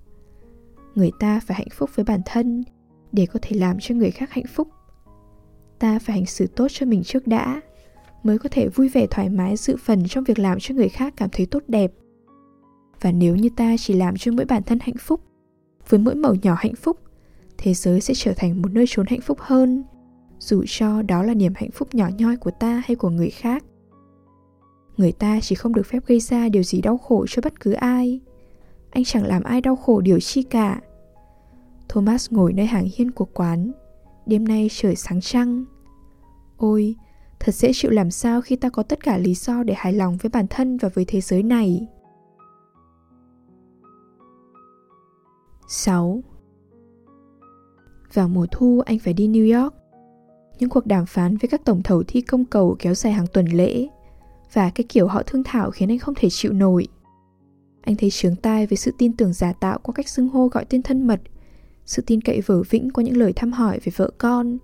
Người 0.94 1.11
ta 1.20 1.40
phải 1.40 1.57
hạnh 1.57 1.68
phúc 1.72 1.90
với 1.94 2.04
bản 2.04 2.20
thân 2.26 2.64
để 3.12 3.26
có 3.26 3.38
thể 3.42 3.57
làm 3.57 3.76
cho 3.81 3.94
người 3.94 4.11
khác 4.11 4.31
hạnh 4.31 4.46
phúc. 4.54 4.68
Ta 5.79 5.99
phải 5.99 6.17
hành 6.17 6.27
xử 6.27 6.47
tốt 6.47 6.67
cho 6.71 6.87
mình 6.87 7.03
trước 7.05 7.27
đã 7.27 7.61
mới 8.23 8.38
có 8.38 8.49
thể 8.53 8.69
vui 8.69 8.88
vẻ 8.88 9.07
thoải 9.07 9.29
mái 9.29 9.57
dự 9.57 9.77
phần 9.77 10.09
trong 10.09 10.25
việc 10.25 10.38
làm 10.38 10.59
cho 10.61 10.75
người 10.75 10.88
khác 10.88 11.14
cảm 11.17 11.29
thấy 11.33 11.47
tốt 11.47 11.62
đẹp. 11.69 11.93
Và 13.01 13.12
nếu 13.12 13.37
như 13.37 13.49
ta 13.57 13.77
chỉ 13.79 13.95
làm 13.95 14.17
cho 14.17 14.33
mỗi 14.33 14.45
bản 14.45 14.62
thân 14.62 14.79
hạnh 14.83 14.97
phúc, 15.01 15.21
với 15.88 16.01
mỗi 16.01 16.14
mẩu 16.14 16.35
nhỏ 16.43 16.55
hạnh 16.59 16.75
phúc, 16.75 16.99
thế 17.59 17.75
giới 17.75 18.01
sẽ 18.01 18.14
trở 18.17 18.33
thành 18.37 18.62
một 18.62 18.73
nơi 18.73 18.85
trốn 18.88 19.07
hạnh 19.07 19.21
phúc 19.21 19.38
hơn 19.41 19.85
dù 20.38 20.64
cho 20.67 21.03
đó 21.03 21.23
là 21.23 21.35
niềm 21.35 21.53
hạnh 21.57 21.71
phúc 21.71 21.95
nhỏ 21.95 22.09
nhoi 22.19 22.37
của 22.37 22.51
ta 22.51 22.83
hay 22.87 22.97
của 22.97 23.11
người 23.11 23.31
khác. 23.31 23.64
Người 24.97 25.12
ta 25.12 25.41
chỉ 25.43 25.55
không 25.55 25.75
được 25.75 25.87
phép 25.87 26.07
gây 26.07 26.21
ra 26.21 26.49
điều 26.49 26.62
gì 26.62 26.81
đau 26.81 26.99
khổ 26.99 27.27
cho 27.29 27.43
bất 27.45 27.61
cứ 27.61 27.73
ai. 27.73 28.21
Anh 28.91 29.05
chẳng 29.05 29.27
làm 29.27 29.43
ai 29.43 29.61
đau 29.61 29.77
khổ 29.77 30.01
điều 30.01 30.21
chi 30.21 30.43
cả. 30.43 30.81
Thomas 31.88 32.33
ngồi 32.33 32.53
nơi 32.53 32.67
hàng 32.67 32.88
hiên 32.95 33.11
của 33.11 33.25
quán 33.25 33.73
đêm 34.29 34.49
nay 34.49 34.69
trời 34.71 34.97
sáng 34.97 35.21
trăng 35.21 35.64
ôi 36.57 36.97
thật 37.41 37.55
dễ 37.55 37.71
chịu 37.75 37.91
làm 37.91 38.11
sao 38.11 38.41
khi 38.41 38.57
ta 38.57 38.71
có 38.71 38.83
tất 38.83 39.03
cả 39.03 39.19
lý 39.19 39.35
do 39.35 39.62
để 39.62 39.75
hài 39.77 39.93
lòng 39.93 40.17
với 40.17 40.31
bản 40.31 40.47
thân 40.51 40.77
và 40.77 40.88
với 40.95 41.05
thế 41.05 41.21
giới 41.21 41.43
này 41.43 41.87
6. 45.69 46.23
Vào 48.14 48.29
mùa 48.29 48.47
thu 48.51 48.83
anh 48.87 48.99
phải 48.99 49.12
đi 49.12 49.29
New 49.29 49.62
York 49.62 49.75
những 50.59 50.71
cuộc 50.71 50.87
đàm 50.87 51.07
phán 51.07 51.37
với 51.37 51.49
các 51.49 51.64
tổng 51.64 51.83
thầu 51.83 52.03
thi 52.09 52.21
công 52.21 52.45
cầu 52.45 52.77
kéo 52.79 52.95
dài 52.95 53.12
hàng 53.12 53.27
tuần 53.33 53.47
lễ 53.47 53.88
và 54.53 54.71
cái 54.71 54.85
kiểu 54.88 55.07
họ 55.07 55.23
thương 55.23 55.43
thảo 55.45 55.71
khiến 55.71 55.88
anh 55.88 55.99
không 55.99 56.14
thể 56.14 56.29
chịu 56.31 56.53
nổi. 56.53 56.88
Anh 57.81 57.97
thấy 57.97 58.11
chướng 58.11 58.37
tai 58.37 58.67
với 58.67 58.77
sự 58.77 58.93
tin 58.99 59.17
tưởng 59.17 59.33
giả 59.33 59.53
tạo 59.53 59.79
qua 59.83 59.93
cách 59.93 60.09
xưng 60.09 60.29
hô 60.29 60.49
gọi 60.49 60.64
tên 60.64 60.83
thân 60.83 61.07
mật, 61.07 61.21
sự 61.88 62.03
tin 62.07 62.20
cậy 62.20 62.40
vở 62.40 62.62
vĩnh 62.70 62.90
qua 62.90 63.05
những 63.05 63.16
lời 63.16 63.33
thăm 63.33 63.53
hỏi 63.53 63.79
về 63.85 63.92
vợ 63.96 64.11
con, 64.18 64.59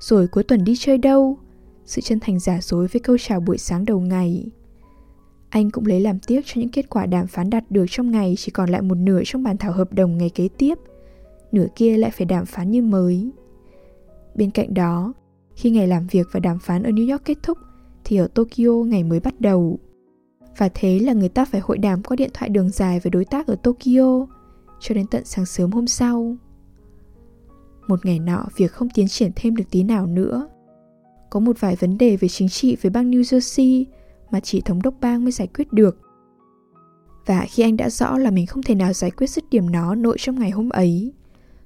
rồi 0.00 0.26
cuối 0.26 0.44
tuần 0.44 0.64
đi 0.64 0.74
chơi 0.78 0.98
đâu, 0.98 1.38
sự 1.86 2.00
chân 2.00 2.20
thành 2.20 2.38
giả 2.38 2.58
dối 2.62 2.86
với 2.86 3.00
câu 3.00 3.16
chào 3.18 3.40
buổi 3.40 3.58
sáng 3.58 3.84
đầu 3.84 4.00
ngày. 4.00 4.50
Anh 5.48 5.70
cũng 5.70 5.86
lấy 5.86 6.00
làm 6.00 6.18
tiếc 6.18 6.40
cho 6.44 6.60
những 6.60 6.70
kết 6.70 6.88
quả 6.90 7.06
đàm 7.06 7.26
phán 7.26 7.50
đạt 7.50 7.70
được 7.70 7.84
trong 7.88 8.10
ngày 8.10 8.34
chỉ 8.38 8.50
còn 8.50 8.70
lại 8.70 8.82
một 8.82 8.94
nửa 8.94 9.22
trong 9.24 9.42
bàn 9.42 9.56
thảo 9.56 9.72
hợp 9.72 9.92
đồng 9.92 10.18
ngày 10.18 10.30
kế 10.30 10.48
tiếp, 10.58 10.78
nửa 11.52 11.66
kia 11.76 11.96
lại 11.96 12.10
phải 12.10 12.24
đàm 12.24 12.46
phán 12.46 12.70
như 12.70 12.82
mới. 12.82 13.30
Bên 14.34 14.50
cạnh 14.50 14.74
đó, 14.74 15.12
khi 15.54 15.70
ngày 15.70 15.86
làm 15.86 16.06
việc 16.06 16.26
và 16.32 16.40
đàm 16.40 16.58
phán 16.58 16.82
ở 16.82 16.90
New 16.90 17.10
York 17.10 17.24
kết 17.24 17.38
thúc 17.42 17.58
thì 18.04 18.16
ở 18.16 18.26
Tokyo 18.26 18.72
ngày 18.86 19.04
mới 19.04 19.20
bắt 19.20 19.40
đầu. 19.40 19.78
Và 20.58 20.68
thế 20.74 20.98
là 20.98 21.12
người 21.12 21.28
ta 21.28 21.44
phải 21.44 21.60
hội 21.60 21.78
đàm 21.78 22.02
qua 22.02 22.16
điện 22.16 22.30
thoại 22.34 22.48
đường 22.48 22.68
dài 22.68 23.00
với 23.00 23.10
đối 23.10 23.24
tác 23.24 23.46
ở 23.46 23.56
Tokyo 23.56 24.26
cho 24.80 24.94
đến 24.94 25.06
tận 25.06 25.24
sáng 25.24 25.46
sớm 25.46 25.70
hôm 25.70 25.86
sau. 25.86 26.36
Một 27.86 28.06
ngày 28.06 28.18
nọ 28.18 28.44
việc 28.56 28.72
không 28.72 28.88
tiến 28.94 29.08
triển 29.08 29.30
thêm 29.36 29.56
được 29.56 29.64
tí 29.70 29.82
nào 29.82 30.06
nữa. 30.06 30.48
Có 31.30 31.40
một 31.40 31.60
vài 31.60 31.76
vấn 31.76 31.98
đề 31.98 32.16
về 32.16 32.28
chính 32.28 32.48
trị 32.48 32.76
với 32.82 32.90
bang 32.90 33.10
New 33.10 33.20
Jersey 33.20 33.84
mà 34.30 34.40
chỉ 34.40 34.60
thống 34.60 34.82
đốc 34.82 34.94
bang 35.00 35.24
mới 35.24 35.32
giải 35.32 35.48
quyết 35.54 35.72
được. 35.72 35.98
Và 37.26 37.46
khi 37.50 37.62
anh 37.62 37.76
đã 37.76 37.90
rõ 37.90 38.18
là 38.18 38.30
mình 38.30 38.46
không 38.46 38.62
thể 38.62 38.74
nào 38.74 38.92
giải 38.92 39.10
quyết 39.10 39.30
dứt 39.30 39.44
điểm 39.50 39.70
nó 39.70 39.94
nội 39.94 40.16
trong 40.18 40.38
ngày 40.38 40.50
hôm 40.50 40.68
ấy, 40.68 41.12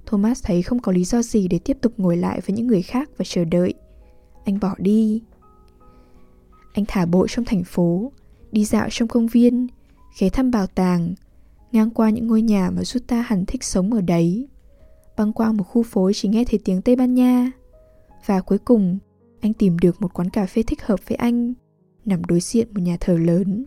Thomas 0.07 0.45
thấy 0.45 0.63
không 0.63 0.79
có 0.79 0.93
lý 0.93 1.05
do 1.05 1.23
gì 1.23 1.49
để 1.49 1.59
tiếp 1.59 1.79
tục 1.81 1.93
ngồi 1.97 2.17
lại 2.17 2.41
với 2.47 2.57
những 2.57 2.67
người 2.67 2.83
khác 2.83 3.11
và 3.17 3.25
chờ 3.29 3.45
đợi. 3.45 3.75
Anh 4.45 4.61
bỏ 4.61 4.75
đi. 4.79 5.23
Anh 6.73 6.85
thả 6.89 7.07
bộ 7.07 7.27
trong 7.29 7.45
thành 7.45 7.65
phố, 7.65 8.13
đi 8.53 8.65
dạo 8.65 8.89
trong 8.91 9.09
công 9.09 9.27
viên, 9.27 9.67
ghé 10.19 10.29
thăm 10.29 10.51
bảo 10.51 10.67
tàng, 10.67 11.15
ngang 11.73 11.91
qua 11.91 12.11
những 12.11 12.27
ngôi 12.27 12.43
nhà 12.43 12.71
mà 12.71 12.83
Jutta 12.83 13.23
hẳn 13.27 13.45
thích 13.47 13.65
sống 13.65 13.93
ở 13.93 14.01
đấy. 14.01 14.49
Băng 15.19 15.33
qua 15.33 15.53
một 15.53 15.65
khu 15.65 15.83
phố 15.83 16.11
chỉ 16.15 16.29
nghe 16.29 16.45
thấy 16.45 16.61
tiếng 16.65 16.83
Tây 16.83 16.97
Ban 16.97 17.15
Nha. 17.15 17.51
Và 18.27 18.41
cuối 18.41 18.59
cùng, 18.59 18.99
anh 19.41 19.53
tìm 19.53 19.79
được 19.79 20.03
một 20.03 20.15
quán 20.15 20.31
cà 20.31 20.47
phê 20.47 20.63
thích 20.63 20.83
hợp 20.83 21.01
với 21.09 21.17
anh, 21.17 21.55
nằm 22.05 22.25
đối 22.25 22.41
diện 22.41 22.69
một 22.75 22.81
nhà 22.81 22.97
thờ 23.01 23.19
lớn. 23.19 23.67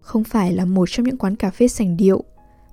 Không 0.00 0.24
phải 0.24 0.52
là 0.52 0.64
một 0.64 0.88
trong 0.90 1.06
những 1.06 1.18
quán 1.18 1.36
cà 1.36 1.50
phê 1.50 1.68
sành 1.68 1.96
điệu, 1.96 2.24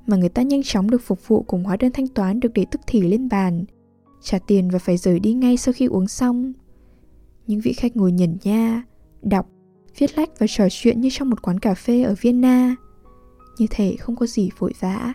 mà 0.08 0.18
người 0.18 0.30
ta 0.30 0.42
nhanh 0.42 0.62
chóng 0.64 0.90
được 0.90 1.02
phục 1.02 1.28
vụ 1.28 1.44
cùng 1.44 1.64
hóa 1.64 1.78
đơn 1.78 1.92
thanh 1.92 2.08
toán 2.08 2.40
được 2.40 2.54
để 2.54 2.66
tức 2.72 2.82
thì 2.88 3.02
lên 3.02 3.30
bàn, 3.30 3.66
trả 4.22 4.40
tiền 4.40 4.70
và 4.70 4.80
phải 4.80 4.98
rời 4.98 5.20
đi 5.20 5.34
ngay 5.34 5.58
sau 5.58 5.74
khi 5.74 5.86
uống 5.86 6.08
xong. 6.08 6.54
Những 7.48 7.60
vị 7.60 7.74
khách 7.74 7.98
ngồi 7.98 8.12
nhẩn 8.12 8.38
nha, 8.44 8.84
đọc, 9.22 9.50
viết 9.98 10.18
lách 10.18 10.40
và 10.40 10.48
trò 10.50 10.68
chuyện 10.72 11.02
như 11.02 11.10
trong 11.12 11.30
một 11.30 11.42
quán 11.42 11.60
cà 11.60 11.74
phê 11.74 12.04
ở 12.04 12.16
Vienna. 12.22 12.76
Như 13.58 13.68
thể 13.70 13.96
không 14.00 14.16
có 14.16 14.26
gì 14.26 14.50
vội 14.58 14.74
vã. 14.80 15.14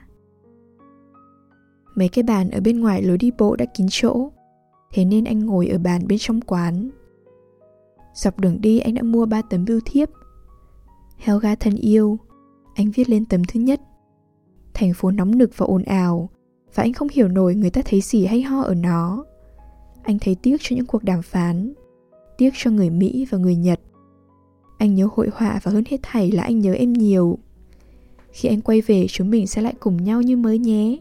Mấy 1.96 2.08
cái 2.08 2.22
bàn 2.22 2.50
ở 2.50 2.60
bên 2.60 2.80
ngoài 2.80 3.02
lối 3.02 3.18
đi 3.18 3.30
bộ 3.38 3.56
đã 3.56 3.64
kín 3.64 3.86
chỗ, 3.90 4.30
thế 4.92 5.04
nên 5.04 5.24
anh 5.24 5.46
ngồi 5.46 5.66
ở 5.66 5.78
bàn 5.78 6.06
bên 6.08 6.18
trong 6.18 6.40
quán. 6.40 6.90
Dọc 8.14 8.40
đường 8.40 8.60
đi 8.60 8.78
anh 8.78 8.94
đã 8.94 9.02
mua 9.02 9.26
ba 9.26 9.42
tấm 9.42 9.64
bưu 9.64 9.80
thiếp. 9.84 10.08
Helga 11.16 11.54
thân 11.54 11.76
yêu, 11.76 12.18
anh 12.74 12.90
viết 12.90 13.08
lên 13.08 13.24
tấm 13.24 13.42
thứ 13.44 13.60
nhất. 13.60 13.80
Thành 14.74 14.92
phố 14.94 15.10
nóng 15.10 15.38
nực 15.38 15.50
và 15.56 15.66
ồn 15.66 15.82
ào 15.82 16.30
và 16.74 16.82
anh 16.82 16.92
không 16.92 17.08
hiểu 17.12 17.28
nổi 17.28 17.54
người 17.54 17.70
ta 17.70 17.82
thấy 17.84 18.00
gì 18.00 18.26
hay 18.26 18.42
ho 18.42 18.60
ở 18.60 18.74
nó. 18.74 19.24
Anh 20.02 20.18
thấy 20.18 20.36
tiếc 20.42 20.56
cho 20.60 20.76
những 20.76 20.86
cuộc 20.86 21.04
đàm 21.04 21.22
phán 21.22 21.74
tiếc 22.38 22.50
cho 22.54 22.70
người 22.70 22.90
mỹ 22.90 23.26
và 23.30 23.38
người 23.38 23.56
nhật. 23.56 23.80
Anh 24.78 24.94
nhớ 24.94 25.08
hội 25.12 25.30
họa 25.32 25.60
và 25.62 25.72
hơn 25.72 25.84
hết 25.88 25.96
thảy 26.02 26.30
là 26.30 26.42
anh 26.42 26.58
nhớ 26.58 26.72
em 26.72 26.92
nhiều. 26.92 27.38
Khi 28.32 28.48
anh 28.48 28.60
quay 28.60 28.80
về 28.80 29.06
chúng 29.08 29.30
mình 29.30 29.46
sẽ 29.46 29.62
lại 29.62 29.74
cùng 29.80 30.04
nhau 30.04 30.22
như 30.22 30.36
mới 30.36 30.58
nhé 30.58 30.98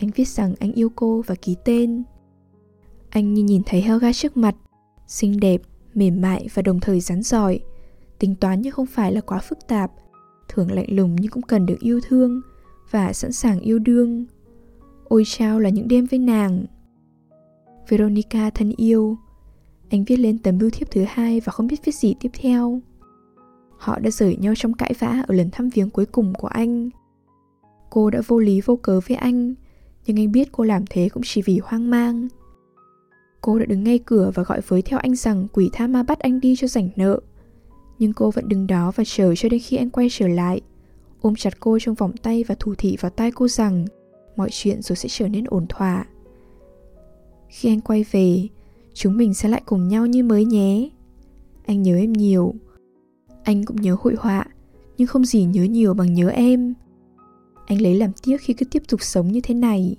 anh 0.00 0.10
viết 0.14 0.28
rằng 0.28 0.54
anh 0.60 0.72
yêu 0.72 0.88
cô 0.96 1.22
và 1.26 1.34
ký 1.34 1.56
tên 1.64 2.02
anh 3.10 3.34
như 3.34 3.42
nhìn 3.42 3.62
thấy 3.66 3.82
helga 3.82 4.12
trước 4.12 4.36
mặt 4.36 4.54
xinh 5.06 5.40
đẹp 5.40 5.62
mềm 5.94 6.20
mại 6.20 6.48
và 6.54 6.62
đồng 6.62 6.80
thời 6.80 7.00
rắn 7.00 7.22
giỏi 7.22 7.60
tính 8.18 8.34
toán 8.34 8.60
nhưng 8.60 8.72
không 8.72 8.86
phải 8.86 9.12
là 9.12 9.20
quá 9.20 9.38
phức 9.38 9.58
tạp 9.68 9.92
thường 10.48 10.72
lạnh 10.72 10.86
lùng 10.88 11.16
nhưng 11.20 11.30
cũng 11.30 11.42
cần 11.42 11.66
được 11.66 11.80
yêu 11.80 12.00
thương 12.08 12.40
và 12.90 13.12
sẵn 13.12 13.32
sàng 13.32 13.60
yêu 13.60 13.78
đương. 13.78 14.24
Ôi 15.04 15.22
chao 15.26 15.60
là 15.60 15.68
những 15.68 15.88
đêm 15.88 16.06
với 16.06 16.18
nàng. 16.18 16.64
Veronica 17.88 18.50
thân 18.50 18.72
yêu, 18.76 19.16
Anh 19.90 20.04
viết 20.04 20.16
lên 20.16 20.38
tấm 20.38 20.58
bưu 20.58 20.70
thiếp 20.70 20.90
thứ 20.90 21.04
hai 21.08 21.40
và 21.40 21.52
không 21.52 21.66
biết 21.66 21.84
viết 21.84 21.94
gì 21.94 22.14
tiếp 22.20 22.30
theo. 22.32 22.80
Họ 23.78 23.98
đã 23.98 24.10
rời 24.10 24.36
nhau 24.36 24.54
trong 24.56 24.72
cãi 24.72 24.94
vã 24.98 25.24
ở 25.28 25.34
lần 25.34 25.50
thăm 25.52 25.68
viếng 25.68 25.90
cuối 25.90 26.06
cùng 26.06 26.34
của 26.34 26.48
anh. 26.48 26.90
Cô 27.90 28.10
đã 28.10 28.20
vô 28.26 28.38
lý 28.38 28.60
vô 28.60 28.76
cớ 28.76 29.00
với 29.08 29.16
anh, 29.16 29.54
nhưng 30.08 30.20
anh 30.20 30.32
biết 30.32 30.48
cô 30.52 30.64
làm 30.64 30.84
thế 30.90 31.08
cũng 31.08 31.22
chỉ 31.26 31.42
vì 31.42 31.60
hoang 31.64 31.90
mang. 31.90 32.28
Cô 33.40 33.58
đã 33.58 33.64
đứng 33.64 33.84
ngay 33.84 33.98
cửa 33.98 34.30
và 34.34 34.42
gọi 34.42 34.60
với 34.68 34.82
theo 34.82 34.98
anh 34.98 35.16
rằng 35.16 35.46
quỷ 35.52 35.70
tha 35.72 35.86
ma 35.86 36.02
bắt 36.02 36.18
anh 36.18 36.40
đi 36.40 36.56
cho 36.56 36.66
rảnh 36.66 36.88
nợ. 36.96 37.20
Nhưng 37.98 38.12
cô 38.12 38.30
vẫn 38.30 38.48
đứng 38.48 38.66
đó 38.66 38.92
và 38.96 39.04
chờ 39.06 39.34
cho 39.36 39.48
đến 39.48 39.60
khi 39.64 39.76
anh 39.76 39.90
quay 39.90 40.08
trở 40.10 40.28
lại, 40.28 40.60
ôm 41.20 41.34
chặt 41.36 41.60
cô 41.60 41.78
trong 41.78 41.94
vòng 41.94 42.12
tay 42.22 42.44
và 42.48 42.54
thủ 42.58 42.74
thị 42.78 42.96
vào 43.00 43.10
tai 43.10 43.30
cô 43.32 43.48
rằng 43.48 43.84
mọi 44.36 44.48
chuyện 44.52 44.82
rồi 44.82 44.96
sẽ 44.96 45.08
trở 45.08 45.28
nên 45.28 45.44
ổn 45.44 45.66
thỏa. 45.68 46.06
Khi 47.48 47.68
anh 47.68 47.80
quay 47.80 48.04
về, 48.10 48.48
chúng 48.94 49.16
mình 49.16 49.34
sẽ 49.34 49.48
lại 49.48 49.62
cùng 49.66 49.88
nhau 49.88 50.06
như 50.06 50.24
mới 50.24 50.44
nhé. 50.44 50.90
Anh 51.66 51.82
nhớ 51.82 51.96
em 51.96 52.12
nhiều. 52.12 52.54
Anh 53.44 53.64
cũng 53.64 53.80
nhớ 53.80 53.96
hội 54.00 54.14
họa, 54.18 54.46
nhưng 54.98 55.08
không 55.08 55.24
gì 55.24 55.44
nhớ 55.44 55.62
nhiều 55.64 55.94
bằng 55.94 56.14
nhớ 56.14 56.28
em. 56.28 56.74
Anh 57.68 57.82
lấy 57.82 57.94
làm 57.94 58.10
tiếc 58.22 58.36
khi 58.40 58.54
cứ 58.54 58.64
tiếp 58.64 58.82
tục 58.88 59.02
sống 59.02 59.28
như 59.28 59.40
thế 59.42 59.54
này. 59.54 59.96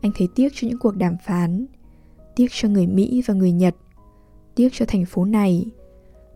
Anh 0.00 0.12
thấy 0.14 0.28
tiếc 0.34 0.48
cho 0.54 0.68
những 0.68 0.78
cuộc 0.78 0.96
đàm 0.96 1.16
phán, 1.26 1.66
tiếc 2.36 2.46
cho 2.50 2.68
người 2.68 2.86
Mỹ 2.86 3.22
và 3.26 3.34
người 3.34 3.52
Nhật, 3.52 3.76
tiếc 4.54 4.68
cho 4.72 4.84
thành 4.88 5.04
phố 5.04 5.24
này. 5.24 5.66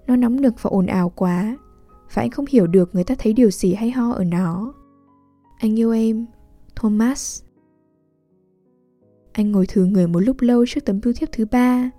Nó 0.07 0.16
nóng 0.16 0.40
nực 0.40 0.55
và 0.62 0.70
ồn 0.70 0.87
ào 0.87 1.09
quá, 1.09 1.59
và 2.14 2.22
anh 2.22 2.31
không 2.31 2.44
hiểu 2.48 2.66
được 2.66 2.94
người 2.94 3.05
ta 3.05 3.14
thấy 3.18 3.33
điều 3.33 3.50
gì 3.50 3.74
hay 3.74 3.90
ho 3.90 4.12
ở 4.12 4.24
nó. 4.24 4.74
Anh 5.59 5.79
yêu 5.79 5.92
em, 5.92 6.26
Thomas. 6.76 7.42
Anh 9.33 9.52
ngồi 9.52 9.66
thử 9.66 9.85
người 9.85 10.07
một 10.07 10.20
lúc 10.20 10.40
lâu 10.40 10.64
trước 10.68 10.85
tấm 10.85 11.00
bưu 11.05 11.14
thiếp 11.16 11.29
thứ 11.33 11.44
ba. 11.44 11.90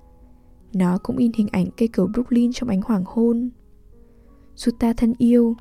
Nó 0.73 0.97
cũng 1.03 1.17
in 1.17 1.31
hình 1.35 1.47
ảnh 1.51 1.67
cây 1.77 1.87
cầu 1.87 2.07
Brooklyn 2.07 2.53
trong 2.53 2.69
ánh 2.69 2.81
hoàng 2.81 3.03
hôn. 3.07 3.49
Suta 4.55 4.93
thân 4.93 5.13
yêu, 5.17 5.55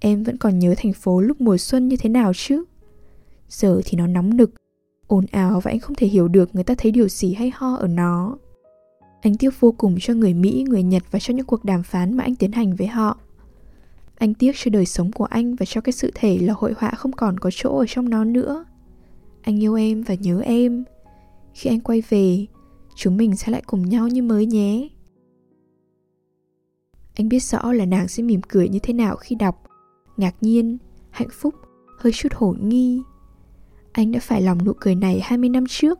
em 0.00 0.22
vẫn 0.22 0.36
còn 0.36 0.58
nhớ 0.58 0.74
thành 0.76 0.92
phố 0.92 1.20
lúc 1.20 1.40
mùa 1.40 1.56
xuân 1.56 1.88
như 1.88 1.96
thế 1.96 2.08
nào 2.08 2.32
chứ? 2.34 2.64
Giờ 3.48 3.80
thì 3.84 3.98
nó 3.98 4.06
nóng 4.06 4.36
nực, 4.36 4.50
ồn 5.06 5.26
ào 5.30 5.60
và 5.60 5.70
anh 5.70 5.78
không 5.78 5.96
thể 5.96 6.06
hiểu 6.06 6.28
được 6.28 6.54
người 6.54 6.64
ta 6.64 6.74
thấy 6.78 6.92
điều 6.92 7.08
gì 7.08 7.34
hay 7.34 7.52
ho 7.54 7.74
ở 7.74 7.86
nó. 7.86 8.38
Anh 9.20 9.36
tiếc 9.36 9.60
vô 9.60 9.72
cùng 9.72 9.96
cho 10.00 10.14
người 10.14 10.34
Mỹ, 10.34 10.64
người 10.68 10.82
Nhật 10.82 11.02
và 11.10 11.18
cho 11.18 11.34
những 11.34 11.46
cuộc 11.46 11.64
đàm 11.64 11.82
phán 11.82 12.16
mà 12.16 12.24
anh 12.24 12.36
tiến 12.36 12.52
hành 12.52 12.76
với 12.76 12.86
họ. 12.86 13.18
Anh 14.16 14.34
tiếc 14.34 14.52
cho 14.56 14.70
đời 14.70 14.86
sống 14.86 15.12
của 15.12 15.24
anh 15.24 15.54
và 15.54 15.66
cho 15.66 15.80
cái 15.80 15.92
sự 15.92 16.12
thể 16.14 16.38
là 16.38 16.54
hội 16.56 16.74
họa 16.78 16.90
không 16.90 17.12
còn 17.12 17.38
có 17.38 17.50
chỗ 17.52 17.78
ở 17.78 17.84
trong 17.88 18.08
nó 18.08 18.24
nữa. 18.24 18.64
Anh 19.42 19.62
yêu 19.62 19.74
em 19.74 20.02
và 20.02 20.14
nhớ 20.14 20.40
em. 20.40 20.84
Khi 21.54 21.70
anh 21.70 21.80
quay 21.80 22.02
về, 22.08 22.46
chúng 22.94 23.16
mình 23.16 23.36
sẽ 23.36 23.52
lại 23.52 23.62
cùng 23.66 23.88
nhau 23.88 24.08
như 24.08 24.22
mới 24.22 24.46
nhé. 24.46 24.88
Anh 27.14 27.28
biết 27.28 27.42
rõ 27.42 27.72
là 27.72 27.84
nàng 27.84 28.08
sẽ 28.08 28.22
mỉm 28.22 28.40
cười 28.48 28.68
như 28.68 28.78
thế 28.78 28.94
nào 28.94 29.16
khi 29.16 29.36
đọc. 29.36 29.67
Ngạc 30.18 30.34
nhiên, 30.40 30.78
hạnh 31.10 31.28
phúc, 31.32 31.54
hơi 31.98 32.12
chút 32.12 32.28
hổ 32.34 32.54
nghi. 32.60 33.02
Anh 33.92 34.12
đã 34.12 34.20
phải 34.20 34.42
lòng 34.42 34.64
nụ 34.64 34.72
cười 34.80 34.94
này 34.94 35.20
20 35.20 35.48
năm 35.48 35.64
trước 35.68 35.98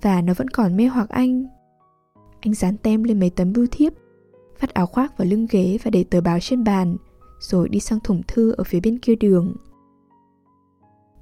và 0.00 0.20
nó 0.22 0.34
vẫn 0.34 0.48
còn 0.48 0.76
mê 0.76 0.86
hoặc 0.86 1.08
anh. 1.08 1.46
Anh 2.40 2.54
dán 2.54 2.76
tem 2.76 3.02
lên 3.02 3.20
mấy 3.20 3.30
tấm 3.30 3.52
bưu 3.52 3.66
thiếp, 3.70 3.92
vắt 4.60 4.74
áo 4.74 4.86
khoác 4.86 5.18
vào 5.18 5.28
lưng 5.28 5.46
ghế 5.50 5.78
và 5.82 5.90
để 5.90 6.04
tờ 6.04 6.20
báo 6.20 6.40
trên 6.40 6.64
bàn, 6.64 6.96
rồi 7.40 7.68
đi 7.68 7.80
sang 7.80 8.00
thùng 8.00 8.22
thư 8.28 8.52
ở 8.52 8.64
phía 8.64 8.80
bên 8.80 8.98
kia 8.98 9.14
đường. 9.14 9.56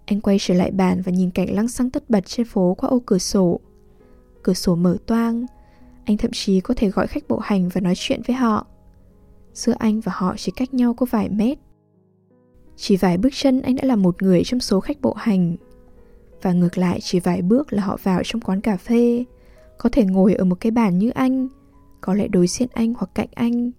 Anh 0.06 0.20
quay 0.20 0.36
trở 0.40 0.54
lại 0.54 0.70
bàn 0.70 1.02
và 1.04 1.12
nhìn 1.12 1.30
cảnh 1.30 1.54
lăng 1.54 1.68
xăng 1.68 1.90
tất 1.90 2.10
bật 2.10 2.26
trên 2.26 2.46
phố 2.46 2.74
qua 2.74 2.90
ô 2.90 3.02
cửa 3.06 3.18
sổ. 3.18 3.60
Cửa 4.42 4.54
sổ 4.54 4.76
mở 4.76 4.96
toang, 5.06 5.46
anh 6.04 6.16
thậm 6.16 6.30
chí 6.34 6.60
có 6.60 6.74
thể 6.76 6.90
gọi 6.90 7.06
khách 7.06 7.28
bộ 7.28 7.38
hành 7.38 7.68
và 7.68 7.80
nói 7.80 7.94
chuyện 7.96 8.20
với 8.26 8.36
họ. 8.36 8.66
Giữa 9.52 9.74
anh 9.78 10.00
và 10.00 10.12
họ 10.14 10.34
chỉ 10.36 10.52
cách 10.56 10.74
nhau 10.74 10.94
có 10.94 11.06
vài 11.10 11.28
mét. 11.28 11.58
Chỉ 12.82 12.96
vài 12.96 13.18
bước 13.18 13.28
chân 13.32 13.62
anh 13.62 13.76
đã 13.76 13.84
là 13.84 13.96
một 13.96 14.22
người 14.22 14.42
trong 14.44 14.60
số 14.60 14.80
khách 14.80 15.00
bộ 15.00 15.12
hành. 15.12 15.56
Và 16.42 16.52
ngược 16.52 16.78
lại 16.78 17.00
chỉ 17.02 17.20
vài 17.20 17.42
bước 17.42 17.72
là 17.72 17.82
họ 17.82 17.96
vào 18.02 18.20
trong 18.24 18.40
quán 18.40 18.60
cà 18.60 18.76
phê, 18.76 19.24
có 19.78 19.88
thể 19.92 20.04
ngồi 20.04 20.34
ở 20.34 20.44
một 20.44 20.60
cái 20.60 20.70
bàn 20.70 20.98
như 20.98 21.10
anh, 21.10 21.48
có 22.00 22.14
lẽ 22.14 22.28
đối 22.28 22.46
diện 22.46 22.68
anh 22.72 22.94
hoặc 22.98 23.10
cạnh 23.14 23.28
anh. 23.34 23.70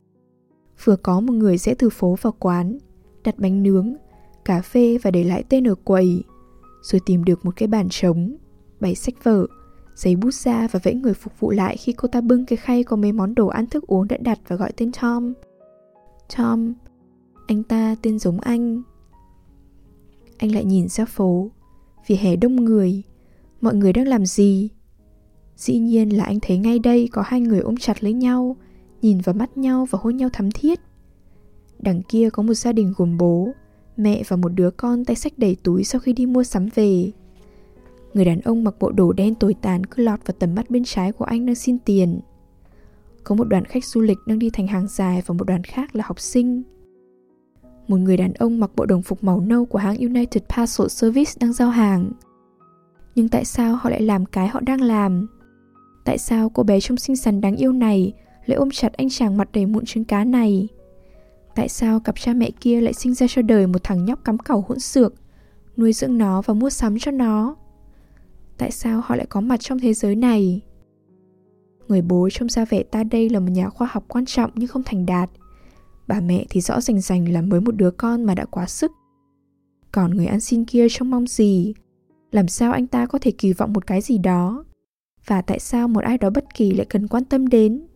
Vừa 0.84 0.96
có 0.96 1.20
một 1.20 1.34
người 1.34 1.58
rẽ 1.58 1.74
từ 1.74 1.90
phố 1.90 2.16
vào 2.22 2.34
quán, 2.40 2.78
đặt 3.24 3.36
bánh 3.38 3.64
nướng, 3.64 3.96
cà 4.46 4.62
phê 4.62 4.98
và 5.04 5.12
để 5.12 5.24
lại 5.24 5.44
tên 5.50 5.68
ở 5.68 5.76
quầy, 5.76 6.24
rồi 6.82 7.02
tìm 7.06 7.24
được 7.24 7.46
một 7.46 7.56
cái 7.56 7.68
bàn 7.68 7.88
trống, 7.90 8.36
bày 8.80 8.96
sách 8.96 9.24
vở, 9.24 9.48
giấy 9.96 10.16
bút 10.16 10.34
ra 10.34 10.68
và 10.72 10.80
vẫy 10.84 10.94
người 10.94 11.14
phục 11.14 11.40
vụ 11.40 11.52
lại 11.52 11.78
khi 11.78 11.94
cô 11.94 12.08
ta 12.08 12.22
bưng 12.22 12.46
cái 12.46 12.58
khay 12.58 12.84
có 12.84 12.96
mấy 12.96 13.12
món 13.12 13.36
đồ 13.36 13.48
ăn 13.48 13.68
thức 13.68 13.88
uống 13.88 14.08
đã 14.08 14.18
đặt 14.18 14.40
và 14.48 14.56
gọi 14.56 14.72
tên 14.78 14.92
Tom. 15.02 15.34
Tom, 16.38 16.74
anh 17.48 17.64
ta 17.64 17.96
tên 18.02 18.20
giống 18.20 18.40
anh. 18.40 18.82
Anh 20.41 20.51
lại 20.51 20.65
nhìn 20.65 20.88
ra 20.88 21.06
phố, 21.06 21.51
vì 22.08 22.15
hè 22.15 22.36
đông 22.36 22.56
người, 22.56 23.04
mọi 23.62 23.75
người 23.75 23.93
đang 23.93 24.08
làm 24.08 24.25
gì? 24.25 24.69
Dĩ 25.56 25.77
nhiên 25.77 26.17
là 26.17 26.23
anh 26.23 26.39
thấy 26.41 26.58
ngay 26.58 26.80
đây 26.80 27.10
có 27.12 27.23
hai 27.25 27.41
người 27.41 27.60
ôm 27.60 27.77
chặt 27.77 28.04
lấy 28.04 28.13
nhau, 28.13 28.56
nhìn 29.01 29.17
vào 29.17 29.36
mắt 29.36 29.58
nhau 29.58 29.88
và 29.89 29.99
hôn 30.01 30.17
nhau 30.17 30.30
thắm 30.34 30.51
thiết. 30.51 30.80
Đằng 31.80 32.01
kia 32.10 32.30
có 32.30 32.43
một 32.43 32.54
gia 32.54 32.71
đình 32.71 32.93
gồm 32.97 33.17
bố, 33.17 33.49
mẹ 33.97 34.23
và 34.27 34.38
một 34.38 34.49
đứa 34.49 34.71
con 34.71 35.06
tay 35.06 35.15
sách 35.15 35.34
đầy 35.38 35.58
túi 35.63 35.84
sau 35.84 36.01
khi 36.01 36.13
đi 36.13 36.25
mua 36.25 36.43
sắm 36.43 36.67
về. 36.75 37.12
Người 38.13 38.25
đàn 38.25 38.41
ông 38.41 38.63
mặc 38.63 38.75
bộ 38.80 38.91
đồ 38.91 39.12
đen 39.12 39.36
tồi 39.36 39.54
tàn 39.54 39.86
cứ 39.86 40.04
lọt 40.04 40.19
vào 40.25 40.36
tầm 40.39 40.56
mắt 40.56 40.69
bên 40.69 40.84
trái 40.84 41.12
của 41.12 41.25
anh 41.25 41.45
đang 41.45 41.56
xin 41.56 41.77
tiền. 41.80 42.19
Có 43.23 43.36
một 43.36 43.43
đoàn 43.43 43.65
khách 43.65 43.86
du 43.86 44.01
lịch 44.01 44.17
đang 44.25 44.39
đi 44.39 44.49
thành 44.49 44.67
hàng 44.67 44.88
dài 44.88 45.23
và 45.25 45.34
một 45.34 45.43
đoàn 45.43 45.63
khác 45.63 45.95
là 45.95 46.04
học 46.08 46.19
sinh. 46.19 46.63
Một 47.91 47.97
người 47.97 48.17
đàn 48.17 48.34
ông 48.34 48.60
mặc 48.60 48.71
bộ 48.75 48.86
đồng 48.86 49.01
phục 49.01 49.23
màu 49.23 49.39
nâu 49.39 49.65
của 49.65 49.77
hãng 49.80 49.97
United 49.97 50.43
Parcel 50.49 50.88
Service 50.88 51.32
đang 51.39 51.54
giao 51.54 51.69
hàng. 51.69 52.12
Nhưng 53.15 53.30
tại 53.30 53.45
sao 53.45 53.75
họ 53.75 53.89
lại 53.89 54.01
làm 54.01 54.25
cái 54.25 54.47
họ 54.47 54.60
đang 54.60 54.82
làm? 54.82 55.27
Tại 56.06 56.17
sao 56.17 56.49
cô 56.49 56.63
bé 56.63 56.80
trông 56.80 56.97
xinh 56.97 57.15
xắn 57.15 57.41
đáng 57.41 57.56
yêu 57.56 57.71
này 57.71 58.13
lại 58.45 58.56
ôm 58.56 58.69
chặt 58.71 58.93
anh 58.93 59.10
chàng 59.10 59.38
mặt 59.38 59.49
đầy 59.54 59.65
mụn 59.65 59.86
trứng 59.86 60.04
cá 60.04 60.23
này? 60.23 60.67
Tại 61.56 61.69
sao 61.69 61.99
cặp 61.99 62.15
cha 62.19 62.34
mẹ 62.34 62.49
kia 62.62 62.82
lại 62.82 62.93
sinh 62.93 63.13
ra 63.13 63.27
cho 63.30 63.41
đời 63.41 63.67
một 63.67 63.84
thằng 63.84 64.06
nhóc 64.06 64.23
cắm 64.23 64.38
cẩu 64.38 64.65
hỗn 64.67 64.80
xược, 64.80 65.13
nuôi 65.77 65.93
dưỡng 65.93 66.17
nó 66.17 66.41
và 66.41 66.54
mua 66.54 66.69
sắm 66.69 66.99
cho 66.99 67.12
nó? 67.12 67.56
Tại 68.58 68.71
sao 68.71 69.01
họ 69.06 69.15
lại 69.15 69.25
có 69.30 69.41
mặt 69.41 69.60
trong 69.60 69.80
thế 69.80 69.93
giới 69.93 70.15
này? 70.15 70.62
Người 71.88 72.01
bố 72.01 72.30
trông 72.32 72.49
ra 72.49 72.65
vẻ 72.65 72.84
ta 72.84 73.04
đây 73.04 73.30
là 73.30 73.39
một 73.39 73.51
nhà 73.51 73.69
khoa 73.69 73.88
học 73.91 74.04
quan 74.08 74.25
trọng 74.25 74.51
nhưng 74.56 74.67
không 74.67 74.84
thành 74.84 75.06
đạt. 75.06 75.30
Bà 76.12 76.19
mẹ 76.19 76.45
thì 76.50 76.62
rõ 76.62 76.82
rành 76.82 77.02
rành 77.02 77.34
là 77.34 77.41
mới 77.41 77.62
một 77.62 77.76
đứa 77.76 77.91
con 77.91 78.24
mà 78.24 78.36
đã 78.36 78.45
quá 78.45 78.67
sức. 78.67 78.91
Còn 79.91 80.12
người 80.12 80.26
ăn 80.26 80.39
xin 80.39 80.65
kia 80.65 80.88
trông 80.89 81.10
mong 81.10 81.28
gì? 81.28 81.74
Làm 82.32 82.47
sao 82.47 82.71
anh 82.71 82.88
ta 82.88 83.06
có 83.06 83.19
thể 83.19 83.32
kỳ 83.32 83.54
vọng 83.54 83.74
một 83.74 83.88
cái 83.88 84.02
gì 84.02 84.17
đó? 84.17 84.65
Và 85.26 85.41
tại 85.41 85.60
sao 85.60 85.88
một 85.88 86.04
ai 86.04 86.17
đó 86.17 86.30
bất 86.30 86.45
kỳ 86.54 86.71
lại 86.71 86.86
cần 86.86 87.08
quan 87.08 87.26
tâm 87.26 87.47
đến? 87.47 87.88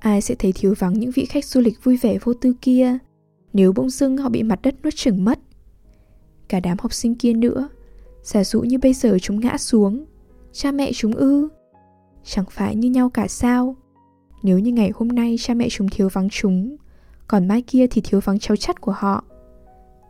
ai 0.00 0.20
sẽ 0.20 0.34
thấy 0.34 0.52
thiếu 0.52 0.74
vắng 0.78 0.92
những 0.92 1.10
vị 1.10 1.24
khách 1.24 1.44
du 1.44 1.60
lịch 1.60 1.84
vui 1.84 1.96
vẻ 1.96 2.18
vô 2.22 2.34
tư 2.34 2.54
kia 2.60 2.98
nếu 3.52 3.72
bỗng 3.72 3.90
dưng 3.90 4.16
họ 4.16 4.28
bị 4.28 4.42
mặt 4.42 4.62
đất 4.62 4.74
nuốt 4.84 4.94
chửng 4.94 5.24
mất. 5.24 5.38
Cả 6.48 6.60
đám 6.60 6.76
học 6.80 6.92
sinh 6.92 7.14
kia 7.14 7.32
nữa, 7.32 7.68
giả 8.22 8.44
dụ 8.44 8.60
như 8.60 8.78
bây 8.78 8.94
giờ 8.94 9.18
chúng 9.22 9.40
ngã 9.40 9.58
xuống, 9.58 10.04
cha 10.52 10.72
mẹ 10.72 10.92
chúng 10.94 11.12
ư? 11.12 11.48
Chẳng 12.24 12.46
phải 12.50 12.76
như 12.76 12.90
nhau 12.90 13.10
cả 13.10 13.28
sao? 13.28 13.76
Nếu 14.42 14.58
như 14.58 14.72
ngày 14.72 14.90
hôm 14.94 15.08
nay 15.08 15.36
cha 15.40 15.54
mẹ 15.54 15.68
chúng 15.70 15.88
thiếu 15.88 16.08
vắng 16.12 16.28
chúng, 16.30 16.76
còn 17.28 17.48
mai 17.48 17.62
kia 17.62 17.86
thì 17.86 18.00
thiếu 18.04 18.20
vắng 18.24 18.38
cháu 18.38 18.56
chắt 18.56 18.80
của 18.80 18.92
họ. 18.92 19.24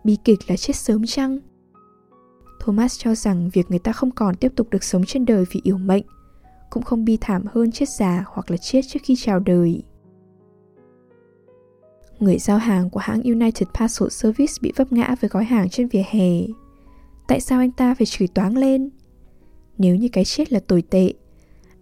Bi 0.05 0.17
kịch 0.25 0.39
là 0.47 0.57
chết 0.57 0.77
sớm 0.77 1.07
chăng? 1.07 1.39
Thomas 2.61 2.99
cho 2.99 3.15
rằng 3.15 3.51
việc 3.53 3.71
người 3.71 3.79
ta 3.79 3.93
không 3.93 4.11
còn 4.11 4.35
tiếp 4.35 4.53
tục 4.57 4.71
được 4.71 4.85
sống 4.85 5.05
trên 5.05 5.25
đời 5.25 5.45
vì 5.53 5.61
yếu 5.65 5.79
mệnh 5.79 6.05
cũng 6.71 6.83
không 6.83 7.05
bi 7.05 7.19
thảm 7.21 7.45
hơn 7.53 7.73
chết 7.73 7.89
già 7.89 8.25
hoặc 8.27 8.51
là 8.51 8.57
chết 8.57 8.81
trước 8.89 9.01
khi 9.03 9.17
chào 9.17 9.41
đời. 9.41 9.83
Người 12.19 12.39
giao 12.39 12.59
hàng 12.59 12.91
của 12.91 13.01
hãng 13.01 13.23
United 13.23 13.69
Parcel 13.75 14.09
Service 14.09 14.53
bị 14.61 14.73
vấp 14.77 14.93
ngã 14.93 15.15
với 15.21 15.31
gói 15.31 15.45
hàng 15.45 15.69
trên 15.69 15.89
vỉa 15.89 16.03
hè. 16.11 16.43
Tại 17.29 17.41
sao 17.41 17.59
anh 17.59 17.71
ta 17.71 17.95
phải 17.95 18.07
chửi 18.07 18.29
toáng 18.29 18.57
lên? 18.57 18.91
Nếu 19.79 19.97
như 19.97 20.09
cái 20.09 20.25
chết 20.25 20.53
là 20.53 20.61
tồi 20.61 20.83
tệ, 20.83 21.13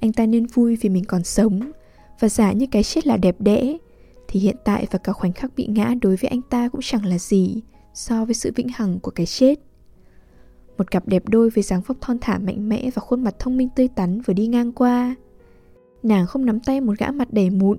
anh 0.01 0.12
ta 0.12 0.26
nên 0.26 0.46
vui 0.46 0.76
vì 0.76 0.88
mình 0.88 1.05
còn 1.05 1.24
sống 1.24 1.72
và 2.20 2.28
giả 2.28 2.52
như 2.52 2.66
cái 2.70 2.82
chết 2.82 3.06
là 3.06 3.16
đẹp 3.16 3.36
đẽ, 3.38 3.76
thì 4.28 4.40
hiện 4.40 4.56
tại 4.64 4.86
và 4.90 4.98
cả 4.98 5.12
khoảnh 5.12 5.32
khắc 5.32 5.50
bị 5.56 5.66
ngã 5.66 5.94
đối 6.02 6.16
với 6.16 6.28
anh 6.28 6.42
ta 6.42 6.68
cũng 6.68 6.80
chẳng 6.82 7.04
là 7.04 7.18
gì 7.18 7.62
so 7.94 8.24
với 8.24 8.34
sự 8.34 8.52
vĩnh 8.56 8.68
hằng 8.68 8.98
của 9.00 9.10
cái 9.10 9.26
chết. 9.26 9.54
Một 10.78 10.90
cặp 10.90 11.08
đẹp 11.08 11.28
đôi 11.28 11.50
với 11.50 11.62
dáng 11.62 11.80
vóc 11.86 11.96
thon 12.00 12.18
thả 12.20 12.38
mạnh 12.38 12.68
mẽ 12.68 12.90
và 12.94 13.00
khuôn 13.00 13.24
mặt 13.24 13.34
thông 13.38 13.56
minh 13.56 13.68
tươi 13.76 13.88
tắn 13.88 14.20
vừa 14.20 14.34
đi 14.34 14.46
ngang 14.46 14.72
qua. 14.72 15.14
Nàng 16.02 16.26
không 16.26 16.46
nắm 16.46 16.60
tay 16.60 16.80
một 16.80 16.98
gã 16.98 17.10
mặt 17.10 17.32
đầy 17.32 17.50
mụn 17.50 17.78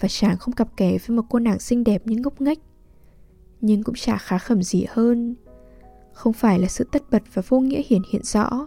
và 0.00 0.08
chàng 0.08 0.36
không 0.36 0.54
cặp 0.54 0.76
kè 0.76 0.98
với 1.06 1.16
một 1.16 1.22
cô 1.30 1.38
nàng 1.38 1.58
xinh 1.58 1.84
đẹp 1.84 2.02
nhưng 2.04 2.22
ngốc 2.22 2.40
nghếch. 2.40 2.58
Nhưng 3.60 3.82
cũng 3.82 3.94
chả 3.94 4.18
khá 4.18 4.38
khẩm 4.38 4.62
gì 4.62 4.84
hơn. 4.88 5.34
Không 6.12 6.32
phải 6.32 6.58
là 6.58 6.68
sự 6.68 6.84
tất 6.92 7.10
bật 7.10 7.22
và 7.34 7.42
vô 7.48 7.60
nghĩa 7.60 7.82
hiển 7.86 8.02
hiện 8.10 8.22
rõ. 8.24 8.66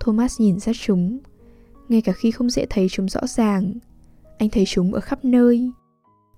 Thomas 0.00 0.40
nhìn 0.40 0.58
ra 0.58 0.72
chúng. 0.80 1.18
ngay 1.88 2.00
cả 2.00 2.12
khi 2.12 2.30
không 2.30 2.50
dễ 2.50 2.66
thấy 2.70 2.88
chúng 2.90 3.08
rõ 3.08 3.20
ràng. 3.26 3.74
Anh 4.38 4.48
thấy 4.48 4.64
chúng 4.66 4.94
ở 4.94 5.00
khắp 5.00 5.24
nơi. 5.24 5.70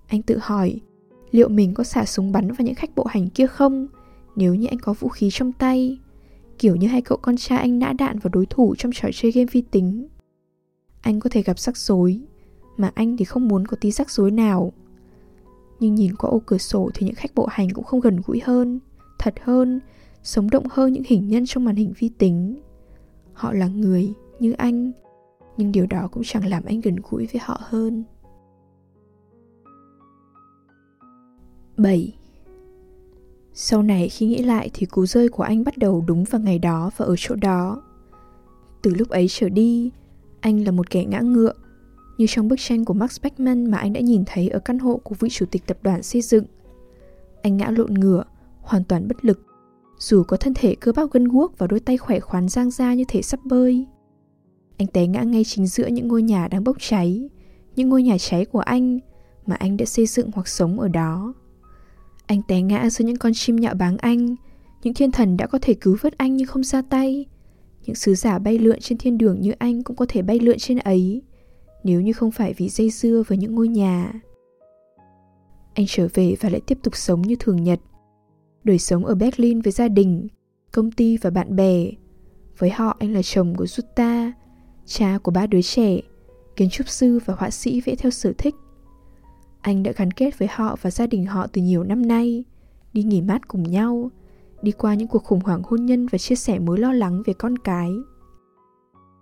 Anh 0.07 0.21
tự 0.21 0.37
hỏi, 0.41 0.81
liệu 1.31 1.49
mình 1.49 1.73
có 1.73 1.83
xả 1.83 2.05
súng 2.05 2.31
bắn 2.31 2.47
vào 2.47 2.65
những 2.65 2.75
khách 2.75 2.95
bộ 2.95 3.05
hành 3.05 3.29
kia 3.29 3.47
không 3.47 3.87
nếu 4.39 4.55
như 4.55 4.67
anh 4.67 4.79
có 4.79 4.93
vũ 4.93 5.09
khí 5.09 5.29
trong 5.31 5.51
tay? 5.51 5.99
Kiểu 6.57 6.75
như 6.75 6.87
hai 6.87 7.01
cậu 7.01 7.17
con 7.17 7.37
trai 7.37 7.57
anh 7.57 7.79
nã 7.79 7.93
đạn 7.97 8.19
vào 8.19 8.29
đối 8.33 8.45
thủ 8.45 8.75
trong 8.77 8.91
trò 8.95 9.09
chơi 9.13 9.31
game 9.31 9.45
vi 9.51 9.61
tính. 9.61 10.07
Anh 11.01 11.19
có 11.19 11.29
thể 11.29 11.41
gặp 11.41 11.59
rắc 11.59 11.77
rối, 11.77 12.21
mà 12.77 12.91
anh 12.95 13.17
thì 13.17 13.25
không 13.25 13.47
muốn 13.47 13.67
có 13.67 13.77
tí 13.81 13.91
rắc 13.91 14.11
rối 14.11 14.31
nào. 14.31 14.73
Nhưng 15.79 15.95
nhìn 15.95 16.15
qua 16.15 16.29
ô 16.29 16.41
cửa 16.45 16.57
sổ 16.57 16.89
thì 16.93 17.05
những 17.05 17.15
khách 17.15 17.35
bộ 17.35 17.47
hành 17.51 17.69
cũng 17.69 17.83
không 17.83 17.99
gần 17.99 18.21
gũi 18.25 18.41
hơn, 18.43 18.79
thật 19.19 19.33
hơn, 19.41 19.79
sống 20.23 20.49
động 20.49 20.65
hơn 20.69 20.93
những 20.93 21.03
hình 21.07 21.27
nhân 21.27 21.45
trong 21.45 21.65
màn 21.65 21.75
hình 21.75 21.93
vi 21.99 22.09
tính. 22.09 22.61
Họ 23.33 23.53
là 23.53 23.67
người 23.67 24.13
như 24.39 24.51
anh, 24.51 24.91
nhưng 25.59 25.71
điều 25.71 25.85
đó 25.85 26.07
cũng 26.11 26.23
chẳng 26.25 26.47
làm 26.47 26.63
anh 26.65 26.81
gần 26.81 26.95
gũi 27.09 27.27
với 27.33 27.41
họ 27.43 27.61
hơn. 27.63 28.03
7. 31.77 32.15
Sau 33.53 33.83
này 33.83 34.09
khi 34.09 34.27
nghĩ 34.27 34.43
lại 34.43 34.69
thì 34.73 34.85
cú 34.85 35.05
rơi 35.05 35.29
của 35.29 35.43
anh 35.43 35.63
bắt 35.63 35.77
đầu 35.77 36.03
đúng 36.07 36.23
vào 36.23 36.41
ngày 36.41 36.59
đó 36.59 36.91
và 36.97 37.05
ở 37.05 37.15
chỗ 37.17 37.35
đó. 37.35 37.81
Từ 38.81 38.91
lúc 38.95 39.09
ấy 39.09 39.27
trở 39.29 39.49
đi, 39.49 39.91
anh 40.39 40.63
là 40.63 40.71
một 40.71 40.89
kẻ 40.89 41.05
ngã 41.05 41.19
ngựa, 41.19 41.53
như 42.17 42.25
trong 42.29 42.47
bức 42.47 42.59
tranh 42.59 42.85
của 42.85 42.93
Max 42.93 43.21
Beckman 43.21 43.71
mà 43.71 43.77
anh 43.77 43.93
đã 43.93 43.99
nhìn 43.99 44.23
thấy 44.25 44.49
ở 44.49 44.59
căn 44.59 44.79
hộ 44.79 44.97
của 45.03 45.15
vị 45.19 45.29
chủ 45.29 45.45
tịch 45.51 45.65
tập 45.67 45.77
đoàn 45.81 46.03
xây 46.03 46.21
dựng. 46.21 46.45
Anh 47.41 47.57
ngã 47.57 47.69
lộn 47.69 47.93
ngửa, 47.93 48.23
hoàn 48.61 48.83
toàn 48.83 49.07
bất 49.07 49.25
lực, 49.25 49.41
dù 49.97 50.23
có 50.23 50.37
thân 50.37 50.53
thể 50.53 50.75
cơ 50.75 50.91
bắp 50.95 51.11
gân 51.11 51.27
guốc 51.27 51.57
và 51.57 51.67
đôi 51.67 51.79
tay 51.79 51.97
khỏe 51.97 52.19
khoắn 52.19 52.49
giang 52.49 52.71
ra 52.71 52.93
như 52.93 53.03
thể 53.07 53.21
sắp 53.21 53.39
bơi. 53.45 53.87
Anh 54.79 54.87
té 54.87 55.07
ngã 55.07 55.23
ngay 55.23 55.43
chính 55.43 55.67
giữa 55.67 55.87
những 55.87 56.07
ngôi 56.07 56.21
nhà 56.21 56.47
đang 56.47 56.63
bốc 56.63 56.77
cháy, 56.79 57.29
những 57.75 57.89
ngôi 57.89 58.03
nhà 58.03 58.17
cháy 58.17 58.45
của 58.45 58.59
anh 58.59 58.99
mà 59.45 59.55
anh 59.55 59.77
đã 59.77 59.85
xây 59.85 60.05
dựng 60.05 60.29
hoặc 60.33 60.47
sống 60.47 60.79
ở 60.79 60.87
đó. 60.87 61.33
Anh 62.25 62.41
té 62.47 62.61
ngã 62.61 62.89
giữa 62.89 63.05
những 63.05 63.17
con 63.17 63.31
chim 63.35 63.55
nhạo 63.55 63.73
báng 63.73 63.97
anh, 63.97 64.35
những 64.83 64.93
thiên 64.93 65.11
thần 65.11 65.37
đã 65.37 65.47
có 65.47 65.59
thể 65.61 65.73
cứu 65.73 65.97
vớt 66.01 66.17
anh 66.17 66.35
nhưng 66.37 66.47
không 66.47 66.63
ra 66.63 66.81
tay. 66.81 67.25
Những 67.85 67.95
sứ 67.95 68.15
giả 68.15 68.39
bay 68.39 68.59
lượn 68.59 68.79
trên 68.79 68.97
thiên 68.97 69.17
đường 69.17 69.41
như 69.41 69.51
anh 69.51 69.83
cũng 69.83 69.95
có 69.95 70.05
thể 70.09 70.21
bay 70.21 70.39
lượn 70.39 70.57
trên 70.57 70.77
ấy, 70.77 71.21
nếu 71.83 72.01
như 72.01 72.13
không 72.13 72.31
phải 72.31 72.53
vì 72.57 72.69
dây 72.69 72.89
dưa 72.89 73.23
với 73.27 73.37
những 73.37 73.55
ngôi 73.55 73.67
nhà. 73.67 74.13
Anh 75.73 75.85
trở 75.87 76.07
về 76.13 76.35
và 76.39 76.49
lại 76.49 76.61
tiếp 76.67 76.77
tục 76.83 76.95
sống 76.95 77.21
như 77.21 77.35
thường 77.39 77.63
nhật. 77.63 77.79
Đời 78.63 78.79
sống 78.79 79.05
ở 79.05 79.15
Berlin 79.15 79.61
với 79.61 79.71
gia 79.71 79.87
đình, 79.87 80.27
công 80.71 80.91
ty 80.91 81.17
và 81.17 81.29
bạn 81.29 81.55
bè. 81.55 81.85
Với 82.57 82.69
họ 82.69 82.97
anh 82.99 83.13
là 83.13 83.21
chồng 83.21 83.55
của 83.55 83.65
Jutta, 83.65 84.31
cha 84.89 85.17
của 85.23 85.31
ba 85.31 85.47
đứa 85.47 85.61
trẻ, 85.61 85.97
kiến 86.55 86.69
trúc 86.69 86.89
sư 86.89 87.19
và 87.25 87.33
họa 87.37 87.49
sĩ 87.49 87.81
vẽ 87.81 87.95
theo 87.95 88.11
sở 88.11 88.33
thích. 88.37 88.55
Anh 89.61 89.83
đã 89.83 89.91
gắn 89.95 90.11
kết 90.11 90.39
với 90.39 90.47
họ 90.51 90.75
và 90.81 90.91
gia 90.91 91.07
đình 91.07 91.25
họ 91.25 91.47
từ 91.47 91.61
nhiều 91.61 91.83
năm 91.83 92.07
nay, 92.07 92.43
đi 92.93 93.03
nghỉ 93.03 93.21
mát 93.21 93.47
cùng 93.47 93.63
nhau, 93.63 94.11
đi 94.61 94.71
qua 94.71 94.93
những 94.93 95.07
cuộc 95.07 95.23
khủng 95.23 95.39
hoảng 95.39 95.61
hôn 95.65 95.85
nhân 95.85 96.07
và 96.07 96.17
chia 96.17 96.35
sẻ 96.35 96.59
mối 96.59 96.79
lo 96.79 96.93
lắng 96.93 97.23
về 97.25 97.33
con 97.33 97.57
cái. 97.57 97.91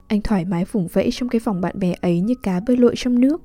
Anh 0.08 0.22
thoải 0.22 0.46
mái 0.46 0.66
vùng 0.66 0.88
vẫy 0.88 1.10
trong 1.14 1.30
cái 1.30 1.40
vòng 1.40 1.62
bạn 1.62 1.80
bè 1.80 1.94
ấy 2.02 2.22
như 2.22 2.34
cá 2.44 2.60
bơi 2.60 2.78
lội 2.78 2.94
trong 2.98 3.20
nước. 3.20 3.42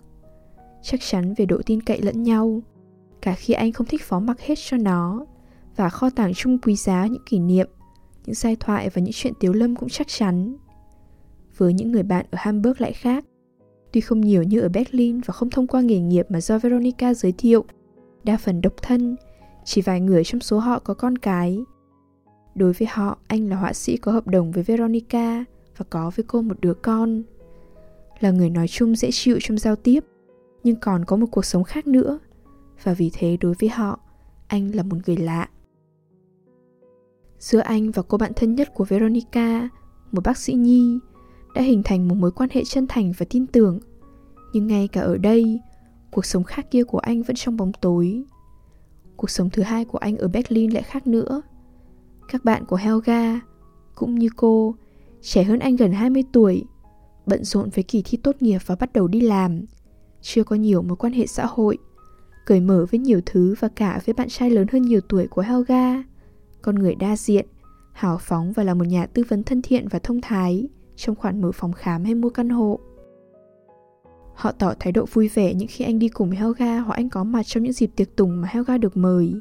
Chắc 0.82 1.00
chắn 1.00 1.34
về 1.34 1.46
độ 1.46 1.60
tin 1.66 1.80
cậy 1.80 2.02
lẫn 2.02 2.22
nhau, 2.22 2.62
cả 3.22 3.34
khi 3.34 3.54
anh 3.54 3.72
không 3.72 3.86
thích 3.86 4.02
phó 4.02 4.20
mặc 4.20 4.40
hết 4.40 4.54
cho 4.58 4.76
nó, 4.76 5.26
và 5.76 5.88
kho 5.88 6.10
tàng 6.10 6.34
chung 6.34 6.58
quý 6.58 6.76
giá 6.76 7.06
những 7.06 7.22
kỷ 7.26 7.38
niệm, 7.38 7.68
những 8.26 8.34
giai 8.34 8.56
thoại 8.56 8.90
và 8.94 9.02
những 9.02 9.12
chuyện 9.14 9.32
tiếu 9.40 9.52
lâm 9.52 9.76
cũng 9.76 9.88
chắc 9.88 10.08
chắn. 10.08 10.56
Với 11.56 11.72
những 11.72 11.92
người 11.92 12.02
bạn 12.02 12.26
ở 12.30 12.38
Hamburg 12.40 12.74
lại 12.78 12.92
khác, 12.92 13.24
tuy 13.92 14.00
không 14.00 14.20
nhiều 14.20 14.42
như 14.42 14.60
ở 14.60 14.68
Berlin 14.68 15.20
và 15.20 15.32
không 15.32 15.50
thông 15.50 15.66
qua 15.66 15.80
nghề 15.80 16.00
nghiệp 16.00 16.26
mà 16.28 16.40
do 16.40 16.58
Veronica 16.58 17.14
giới 17.14 17.32
thiệu, 17.32 17.64
đa 18.24 18.36
phần 18.36 18.60
độc 18.60 18.72
thân, 18.82 19.16
chỉ 19.64 19.80
vài 19.80 20.00
người 20.00 20.24
trong 20.24 20.40
số 20.40 20.58
họ 20.58 20.78
có 20.78 20.94
con 20.94 21.18
cái. 21.18 21.64
Đối 22.54 22.72
với 22.72 22.88
họ, 22.90 23.18
anh 23.26 23.48
là 23.48 23.56
họa 23.56 23.72
sĩ 23.72 23.96
có 23.96 24.12
hợp 24.12 24.26
đồng 24.26 24.52
với 24.52 24.62
Veronica 24.62 25.44
và 25.76 25.84
có 25.90 26.10
với 26.16 26.24
cô 26.28 26.42
một 26.42 26.60
đứa 26.60 26.74
con. 26.74 27.22
Là 28.20 28.30
người 28.30 28.50
nói 28.50 28.68
chung 28.68 28.96
dễ 28.96 29.10
chịu 29.12 29.38
trong 29.40 29.58
giao 29.58 29.76
tiếp, 29.76 30.04
nhưng 30.64 30.76
còn 30.76 31.04
có 31.04 31.16
một 31.16 31.26
cuộc 31.30 31.44
sống 31.44 31.64
khác 31.64 31.86
nữa. 31.86 32.18
Và 32.82 32.94
vì 32.94 33.10
thế 33.14 33.36
đối 33.40 33.54
với 33.60 33.68
họ, 33.68 34.00
anh 34.46 34.74
là 34.74 34.82
một 34.82 34.96
người 35.06 35.16
lạ. 35.16 35.48
Giữa 37.38 37.58
anh 37.58 37.90
và 37.90 38.02
cô 38.02 38.18
bạn 38.18 38.32
thân 38.36 38.54
nhất 38.54 38.74
của 38.74 38.84
Veronica, 38.84 39.68
một 40.12 40.20
bác 40.24 40.38
sĩ 40.38 40.52
nhi, 40.52 40.98
đã 41.54 41.62
hình 41.62 41.82
thành 41.82 42.08
một 42.08 42.14
mối 42.14 42.30
quan 42.30 42.50
hệ 42.52 42.64
chân 42.64 42.86
thành 42.88 43.12
và 43.18 43.26
tin 43.30 43.46
tưởng. 43.46 43.80
Nhưng 44.52 44.66
ngay 44.66 44.88
cả 44.88 45.00
ở 45.00 45.16
đây, 45.16 45.60
cuộc 46.10 46.26
sống 46.26 46.44
khác 46.44 46.70
kia 46.70 46.84
của 46.84 46.98
anh 46.98 47.22
vẫn 47.22 47.36
trong 47.36 47.56
bóng 47.56 47.72
tối. 47.80 48.22
Cuộc 49.16 49.30
sống 49.30 49.50
thứ 49.50 49.62
hai 49.62 49.84
của 49.84 49.98
anh 49.98 50.16
ở 50.16 50.28
Berlin 50.28 50.70
lại 50.70 50.82
khác 50.82 51.06
nữa. 51.06 51.42
Các 52.28 52.44
bạn 52.44 52.64
của 52.66 52.76
Helga, 52.76 53.40
cũng 53.94 54.14
như 54.14 54.28
cô, 54.36 54.74
trẻ 55.20 55.44
hơn 55.44 55.58
anh 55.58 55.76
gần 55.76 55.92
20 55.92 56.24
tuổi, 56.32 56.64
bận 57.26 57.44
rộn 57.44 57.70
với 57.70 57.84
kỳ 57.84 58.02
thi 58.04 58.18
tốt 58.22 58.36
nghiệp 58.40 58.58
và 58.66 58.76
bắt 58.80 58.92
đầu 58.92 59.08
đi 59.08 59.20
làm, 59.20 59.60
chưa 60.20 60.44
có 60.44 60.56
nhiều 60.56 60.82
mối 60.82 60.96
quan 60.96 61.12
hệ 61.12 61.26
xã 61.26 61.46
hội, 61.46 61.78
cởi 62.46 62.60
mở 62.60 62.86
với 62.90 63.00
nhiều 63.00 63.20
thứ 63.26 63.54
và 63.60 63.68
cả 63.68 64.00
với 64.06 64.12
bạn 64.12 64.28
trai 64.28 64.50
lớn 64.50 64.66
hơn 64.72 64.82
nhiều 64.82 65.00
tuổi 65.08 65.26
của 65.26 65.42
Helga, 65.42 66.02
con 66.62 66.74
người 66.74 66.94
đa 66.94 67.16
diện, 67.16 67.46
hào 67.92 68.18
phóng 68.18 68.52
và 68.52 68.64
là 68.64 68.74
một 68.74 68.84
nhà 68.84 69.06
tư 69.06 69.22
vấn 69.28 69.42
thân 69.42 69.62
thiện 69.62 69.88
và 69.88 69.98
thông 69.98 70.20
thái 70.20 70.68
trong 71.02 71.16
khoản 71.16 71.40
mở 71.40 71.52
phòng 71.52 71.72
khám 71.72 72.04
hay 72.04 72.14
mua 72.14 72.30
căn 72.30 72.48
hộ. 72.48 72.78
Họ 74.34 74.52
tỏ 74.52 74.74
thái 74.80 74.92
độ 74.92 75.06
vui 75.12 75.28
vẻ 75.28 75.54
những 75.54 75.68
khi 75.70 75.84
anh 75.84 75.98
đi 75.98 76.08
cùng 76.08 76.30
Helga 76.30 76.80
hoặc 76.80 76.94
anh 76.94 77.08
có 77.08 77.24
mặt 77.24 77.42
trong 77.46 77.62
những 77.62 77.72
dịp 77.72 77.90
tiệc 77.96 78.16
tùng 78.16 78.40
mà 78.40 78.48
Helga 78.50 78.78
được 78.78 78.96
mời. 78.96 79.34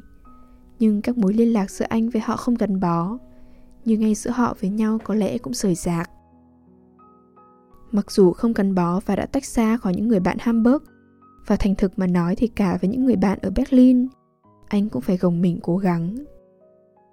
Nhưng 0.78 1.02
các 1.02 1.18
mối 1.18 1.32
liên 1.32 1.52
lạc 1.52 1.70
giữa 1.70 1.86
anh 1.88 2.10
với 2.10 2.22
họ 2.22 2.36
không 2.36 2.54
gắn 2.54 2.80
bó, 2.80 3.18
như 3.84 3.96
ngay 3.96 4.14
giữa 4.14 4.30
họ 4.30 4.54
với 4.60 4.70
nhau 4.70 4.98
có 5.04 5.14
lẽ 5.14 5.38
cũng 5.38 5.54
rời 5.54 5.74
rạc. 5.74 6.10
Mặc 7.90 8.10
dù 8.10 8.32
không 8.32 8.52
gắn 8.52 8.74
bó 8.74 9.00
và 9.06 9.16
đã 9.16 9.26
tách 9.26 9.44
xa 9.44 9.76
khỏi 9.76 9.94
những 9.94 10.08
người 10.08 10.20
bạn 10.20 10.36
Hamburg, 10.40 10.82
và 11.46 11.56
thành 11.56 11.74
thực 11.74 11.98
mà 11.98 12.06
nói 12.06 12.36
thì 12.36 12.46
cả 12.46 12.78
với 12.80 12.90
những 12.90 13.04
người 13.04 13.16
bạn 13.16 13.38
ở 13.42 13.50
Berlin, 13.50 14.08
anh 14.68 14.88
cũng 14.88 15.02
phải 15.02 15.16
gồng 15.16 15.42
mình 15.42 15.58
cố 15.62 15.76
gắng. 15.76 16.16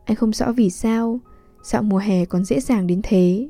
Anh 0.06 0.16
không 0.16 0.34
rõ 0.34 0.52
vì 0.52 0.70
sao, 0.70 1.20
dạo 1.64 1.82
mùa 1.84 1.98
hè 1.98 2.26
còn 2.26 2.46
dễ 2.46 2.60
dàng 2.60 2.88
đến 2.88 3.02
thế. 3.04 3.50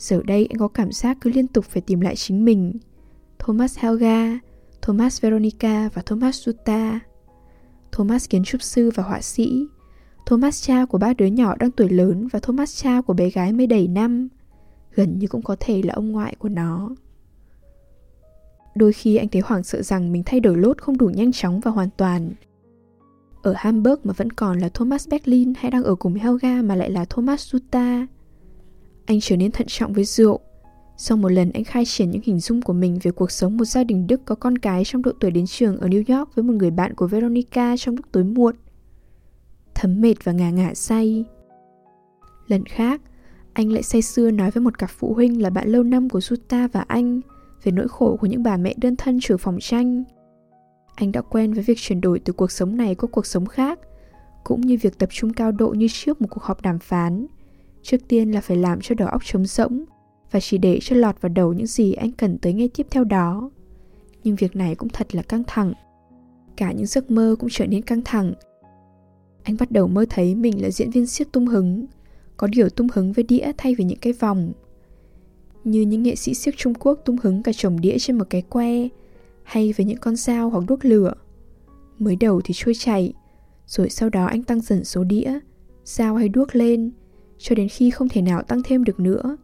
Giờ 0.00 0.22
đây 0.26 0.46
anh 0.50 0.58
có 0.58 0.68
cảm 0.68 0.92
giác 0.92 1.18
cứ 1.20 1.30
liên 1.30 1.46
tục 1.46 1.64
phải 1.64 1.82
tìm 1.82 2.00
lại 2.00 2.16
chính 2.16 2.44
mình. 2.44 2.72
Thomas 3.38 3.78
Helga, 3.78 4.38
Thomas 4.82 5.22
Veronica 5.22 5.88
và 5.94 6.02
Thomas 6.02 6.48
Jutta. 6.48 6.98
Thomas 7.92 8.28
kiến 8.28 8.44
trúc 8.44 8.62
sư 8.62 8.90
và 8.94 9.02
họa 9.02 9.20
sĩ. 9.20 9.66
Thomas 10.26 10.66
cha 10.66 10.84
của 10.84 10.98
ba 10.98 11.14
đứa 11.14 11.26
nhỏ 11.26 11.56
đang 11.56 11.70
tuổi 11.70 11.88
lớn 11.88 12.28
và 12.32 12.38
Thomas 12.38 12.82
cha 12.82 13.00
của 13.00 13.12
bé 13.12 13.30
gái 13.30 13.52
mới 13.52 13.66
đầy 13.66 13.88
năm. 13.88 14.28
Gần 14.94 15.18
như 15.18 15.26
cũng 15.26 15.42
có 15.42 15.56
thể 15.60 15.82
là 15.82 15.94
ông 15.94 16.12
ngoại 16.12 16.34
của 16.38 16.48
nó. 16.48 16.90
Đôi 18.74 18.92
khi 18.92 19.16
anh 19.16 19.28
thấy 19.28 19.42
hoảng 19.44 19.62
sợ 19.62 19.82
rằng 19.82 20.12
mình 20.12 20.22
thay 20.26 20.40
đổi 20.40 20.56
lốt 20.56 20.78
không 20.78 20.98
đủ 20.98 21.08
nhanh 21.08 21.32
chóng 21.32 21.60
và 21.60 21.70
hoàn 21.70 21.88
toàn. 21.96 22.30
Ở 23.42 23.54
Hamburg 23.56 24.00
mà 24.04 24.12
vẫn 24.16 24.32
còn 24.32 24.58
là 24.58 24.68
Thomas 24.68 25.08
Berlin 25.08 25.52
hay 25.58 25.70
đang 25.70 25.84
ở 25.84 25.94
cùng 25.94 26.14
Helga 26.14 26.62
mà 26.62 26.74
lại 26.74 26.90
là 26.90 27.04
Thomas 27.04 27.54
Jutta. 27.54 28.06
Anh 29.10 29.20
trở 29.20 29.36
nên 29.36 29.50
thận 29.50 29.66
trọng 29.66 29.92
với 29.92 30.04
rượu. 30.04 30.40
Sau 30.96 31.16
một 31.16 31.28
lần 31.28 31.50
anh 31.50 31.64
khai 31.64 31.84
triển 31.84 32.10
những 32.10 32.22
hình 32.24 32.40
dung 32.40 32.62
của 32.62 32.72
mình 32.72 32.98
về 33.02 33.10
cuộc 33.10 33.30
sống 33.30 33.56
một 33.56 33.64
gia 33.64 33.84
đình 33.84 34.06
Đức 34.06 34.20
có 34.24 34.34
con 34.34 34.58
cái 34.58 34.84
trong 34.84 35.02
độ 35.02 35.12
tuổi 35.20 35.30
đến 35.30 35.46
trường 35.46 35.76
ở 35.80 35.88
New 35.88 36.18
York 36.18 36.34
với 36.34 36.42
một 36.42 36.52
người 36.52 36.70
bạn 36.70 36.94
của 36.94 37.06
Veronica 37.06 37.76
trong 37.76 37.96
lúc 37.96 38.06
tối 38.12 38.24
muộn. 38.24 38.56
Thấm 39.74 40.00
mệt 40.00 40.14
và 40.24 40.32
ngà 40.32 40.50
ngả 40.50 40.74
say. 40.74 41.24
Lần 42.46 42.64
khác, 42.64 43.00
anh 43.52 43.72
lại 43.72 43.82
say 43.82 44.02
sưa 44.02 44.30
nói 44.30 44.50
với 44.50 44.60
một 44.60 44.78
cặp 44.78 44.90
phụ 44.90 45.14
huynh 45.14 45.42
là 45.42 45.50
bạn 45.50 45.68
lâu 45.68 45.82
năm 45.82 46.08
của 46.08 46.20
Suta 46.20 46.68
và 46.72 46.80
anh 46.80 47.20
về 47.62 47.72
nỗi 47.72 47.88
khổ 47.88 48.16
của 48.20 48.26
những 48.26 48.42
bà 48.42 48.56
mẹ 48.56 48.74
đơn 48.76 48.96
thân 48.96 49.20
chủ 49.20 49.36
phòng 49.36 49.58
tranh. 49.60 50.04
Anh 50.94 51.12
đã 51.12 51.20
quen 51.20 51.52
với 51.52 51.62
việc 51.62 51.78
chuyển 51.78 52.00
đổi 52.00 52.18
từ 52.18 52.32
cuộc 52.32 52.50
sống 52.50 52.76
này 52.76 52.94
qua 52.94 53.08
cuộc 53.12 53.26
sống 53.26 53.46
khác, 53.46 53.78
cũng 54.44 54.60
như 54.60 54.78
việc 54.82 54.98
tập 54.98 55.08
trung 55.12 55.32
cao 55.32 55.52
độ 55.52 55.68
như 55.68 55.86
trước 55.92 56.20
một 56.20 56.26
cuộc 56.30 56.42
họp 56.42 56.62
đàm 56.62 56.78
phán. 56.78 57.26
Trước 57.82 58.08
tiên 58.08 58.30
là 58.30 58.40
phải 58.40 58.56
làm 58.56 58.80
cho 58.80 58.94
đầu 58.94 59.08
óc 59.08 59.24
trống 59.24 59.46
rỗng 59.46 59.84
và 60.30 60.40
chỉ 60.40 60.58
để 60.58 60.78
cho 60.82 60.96
lọt 60.96 61.20
vào 61.20 61.32
đầu 61.34 61.52
những 61.52 61.66
gì 61.66 61.92
anh 61.92 62.12
cần 62.12 62.38
tới 62.38 62.52
ngay 62.52 62.68
tiếp 62.68 62.86
theo 62.90 63.04
đó. 63.04 63.50
Nhưng 64.24 64.36
việc 64.36 64.56
này 64.56 64.74
cũng 64.74 64.88
thật 64.88 65.14
là 65.14 65.22
căng 65.22 65.42
thẳng. 65.46 65.72
Cả 66.56 66.72
những 66.72 66.86
giấc 66.86 67.10
mơ 67.10 67.36
cũng 67.38 67.50
trở 67.52 67.66
nên 67.66 67.82
căng 67.82 68.02
thẳng. 68.04 68.32
Anh 69.42 69.56
bắt 69.58 69.70
đầu 69.70 69.88
mơ 69.88 70.04
thấy 70.10 70.34
mình 70.34 70.62
là 70.62 70.70
diễn 70.70 70.90
viên 70.90 71.06
siết 71.06 71.32
tung 71.32 71.46
hứng, 71.46 71.86
có 72.36 72.46
điều 72.46 72.68
tung 72.68 72.88
hứng 72.92 73.12
với 73.12 73.24
đĩa 73.24 73.52
thay 73.58 73.74
vì 73.74 73.84
những 73.84 73.98
cái 73.98 74.12
vòng 74.12 74.52
như 75.64 75.80
những 75.80 76.02
nghệ 76.02 76.16
sĩ 76.16 76.34
siếc 76.34 76.56
Trung 76.56 76.74
Quốc 76.74 77.00
tung 77.04 77.16
hứng 77.22 77.42
cả 77.42 77.52
chồng 77.56 77.80
đĩa 77.80 77.98
trên 77.98 78.18
một 78.18 78.24
cái 78.30 78.42
que, 78.42 78.88
hay 79.42 79.72
với 79.76 79.86
những 79.86 79.98
con 79.98 80.16
dao 80.16 80.50
hoặc 80.50 80.64
đuốc 80.68 80.84
lửa. 80.84 81.14
Mới 81.98 82.16
đầu 82.16 82.40
thì 82.44 82.54
trôi 82.56 82.74
chảy, 82.74 83.12
rồi 83.66 83.90
sau 83.90 84.08
đó 84.08 84.26
anh 84.26 84.42
tăng 84.42 84.60
dần 84.60 84.84
số 84.84 85.04
đĩa, 85.04 85.38
dao 85.84 86.16
hay 86.16 86.28
đuốc 86.28 86.56
lên, 86.56 86.90
cho 87.40 87.54
đến 87.54 87.68
khi 87.68 87.90
không 87.90 88.08
thể 88.08 88.22
nào 88.22 88.42
tăng 88.42 88.60
thêm 88.64 88.84
được 88.84 89.00
nữa. 89.00 89.36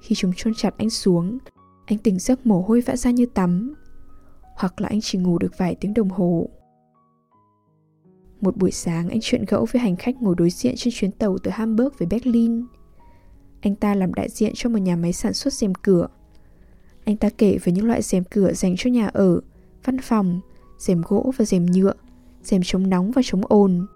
Khi 0.00 0.14
chúng 0.14 0.32
chôn 0.36 0.54
chặt 0.54 0.74
anh 0.78 0.90
xuống, 0.90 1.38
Anh 1.86 1.98
tỉnh 1.98 2.18
giấc 2.18 2.46
mồ 2.46 2.62
hôi 2.62 2.80
vã 2.80 2.96
ra 2.96 3.10
như 3.10 3.26
tắm 3.26 3.74
Hoặc 4.56 4.80
là 4.80 4.88
anh 4.88 5.00
chỉ 5.00 5.18
ngủ 5.18 5.38
được 5.38 5.58
vài 5.58 5.74
tiếng 5.74 5.94
đồng 5.94 6.08
hồ. 6.08 6.48
Một 8.40 8.56
buổi 8.56 8.70
sáng 8.70 9.08
anh 9.08 9.18
chuyện 9.22 9.44
gẫu 9.48 9.66
với 9.72 9.80
hành 9.82 9.96
khách 9.96 10.22
ngồi 10.22 10.34
đối 10.38 10.50
diện 10.50 10.74
trên 10.76 10.94
chuyến 10.96 11.10
tàu 11.10 11.38
từ 11.38 11.50
Hamburg 11.50 11.94
về 11.98 12.06
Berlin. 12.10 12.64
Anh 13.60 13.74
ta 13.74 13.94
làm 13.94 14.14
đại 14.14 14.28
diện 14.28 14.52
cho 14.54 14.70
một 14.70 14.78
nhà 14.78 14.96
máy 14.96 15.12
sản 15.12 15.32
xuất 15.32 15.52
rèm 15.52 15.74
cửa. 15.74 16.08
Anh 17.04 17.16
ta 17.16 17.30
kể 17.38 17.58
về 17.64 17.72
những 17.72 17.86
loại 17.86 18.02
rèm 18.02 18.24
cửa 18.24 18.52
dành 18.52 18.74
cho 18.78 18.90
nhà 18.90 19.06
ở, 19.06 19.40
văn 19.84 19.98
phòng, 19.98 20.40
rèm 20.78 21.02
gỗ 21.08 21.32
và 21.36 21.44
rèm 21.44 21.66
nhựa, 21.66 21.94
rèm 22.42 22.60
chống 22.64 22.90
nóng 22.90 23.10
và 23.10 23.22
chống 23.24 23.42
ồn 23.48 23.86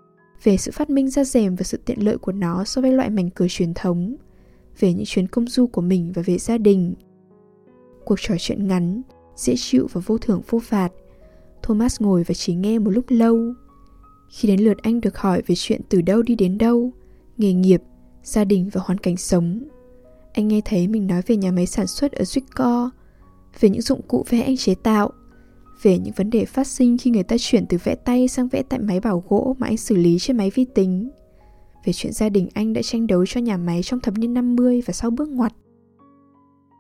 về 0.43 0.57
sự 0.57 0.70
phát 0.74 0.90
minh 0.90 1.11
ra 1.11 1.24
rèm 1.24 1.57
và 1.57 1.62
sự 1.62 1.78
tiện 1.84 2.05
lợi 2.05 2.18
của 2.18 2.32
nó 2.32 2.64
so 2.64 2.82
với 2.82 2.93
loại 2.93 3.11
mảnh 3.11 3.30
cửa 3.30 3.47
truyền 3.51 3.74
thống, 3.74 4.16
về 4.78 4.93
những 4.93 5.07
chuyến 5.07 5.26
công 5.26 5.47
du 5.47 5.66
của 5.66 5.80
mình 5.80 6.12
và 6.14 6.22
về 6.22 6.38
gia 6.38 6.59
đình. 6.59 6.95
Cuộc 8.05 8.20
trò 8.20 8.34
chuyện 8.38 8.68
ngắn, 8.68 9.03
dễ 9.36 9.55
chịu 9.57 9.86
và 9.93 10.01
vô 10.07 10.18
thưởng 10.18 10.43
vô 10.49 10.59
phạt. 10.59 10.93
Thomas 11.62 12.01
ngồi 12.01 12.22
và 12.22 12.34
chỉ 12.34 12.55
nghe 12.55 12.78
một 12.78 12.90
lúc 12.90 13.05
lâu. 13.09 13.53
Khi 14.30 14.49
đến 14.49 14.61
lượt 14.61 14.78
anh 14.82 15.01
được 15.01 15.18
hỏi 15.18 15.43
về 15.47 15.55
chuyện 15.59 15.80
từ 15.88 16.01
đâu 16.01 16.22
đi 16.22 16.34
đến 16.34 16.59
đâu, 16.59 16.90
nghề 17.38 17.53
nghiệp, 17.53 17.82
gia 18.22 18.45
đình 18.45 18.70
và 18.72 18.80
hoàn 18.84 18.99
cảnh 18.99 19.16
sống, 19.16 19.64
anh 20.32 20.49
nghe 20.49 20.61
thấy 20.64 20.88
mình 20.88 21.07
nói 21.07 21.22
về 21.26 21.36
nhà 21.36 21.53
máy 21.53 21.66
sản 21.66 21.86
xuất 21.86 22.12
ở 22.12 22.22
Zwickau, 22.22 22.88
về 23.61 23.68
những 23.68 23.82
dụng 23.82 24.03
cụ 24.09 24.24
vẽ 24.28 24.43
anh 24.43 24.57
chế 24.57 24.74
tạo, 24.74 25.12
về 25.83 25.99
những 25.99 26.14
vấn 26.16 26.30
đề 26.30 26.45
phát 26.45 26.66
sinh 26.66 26.99
khi 26.99 27.11
người 27.11 27.22
ta 27.22 27.37
chuyển 27.39 27.66
từ 27.66 27.78
vẽ 27.85 27.95
tay 27.95 28.28
sang 28.28 28.49
vẽ 28.49 28.62
tại 28.62 28.80
máy 28.80 29.01
bảo 29.01 29.24
gỗ 29.28 29.57
mà 29.59 29.66
anh 29.66 29.76
xử 29.76 29.97
lý 29.97 30.18
trên 30.18 30.37
máy 30.37 30.51
vi 30.55 30.64
tính. 30.64 31.11
Về 31.85 31.93
chuyện 31.93 32.12
gia 32.12 32.28
đình 32.28 32.49
anh 32.55 32.72
đã 32.72 32.83
tranh 32.83 33.07
đấu 33.07 33.26
cho 33.26 33.41
nhà 33.41 33.57
máy 33.57 33.83
trong 33.83 34.01
thập 34.01 34.18
niên 34.18 34.35
50 34.35 34.83
và 34.87 34.93
sau 34.93 35.11
bước 35.11 35.28
ngoặt. 35.28 35.53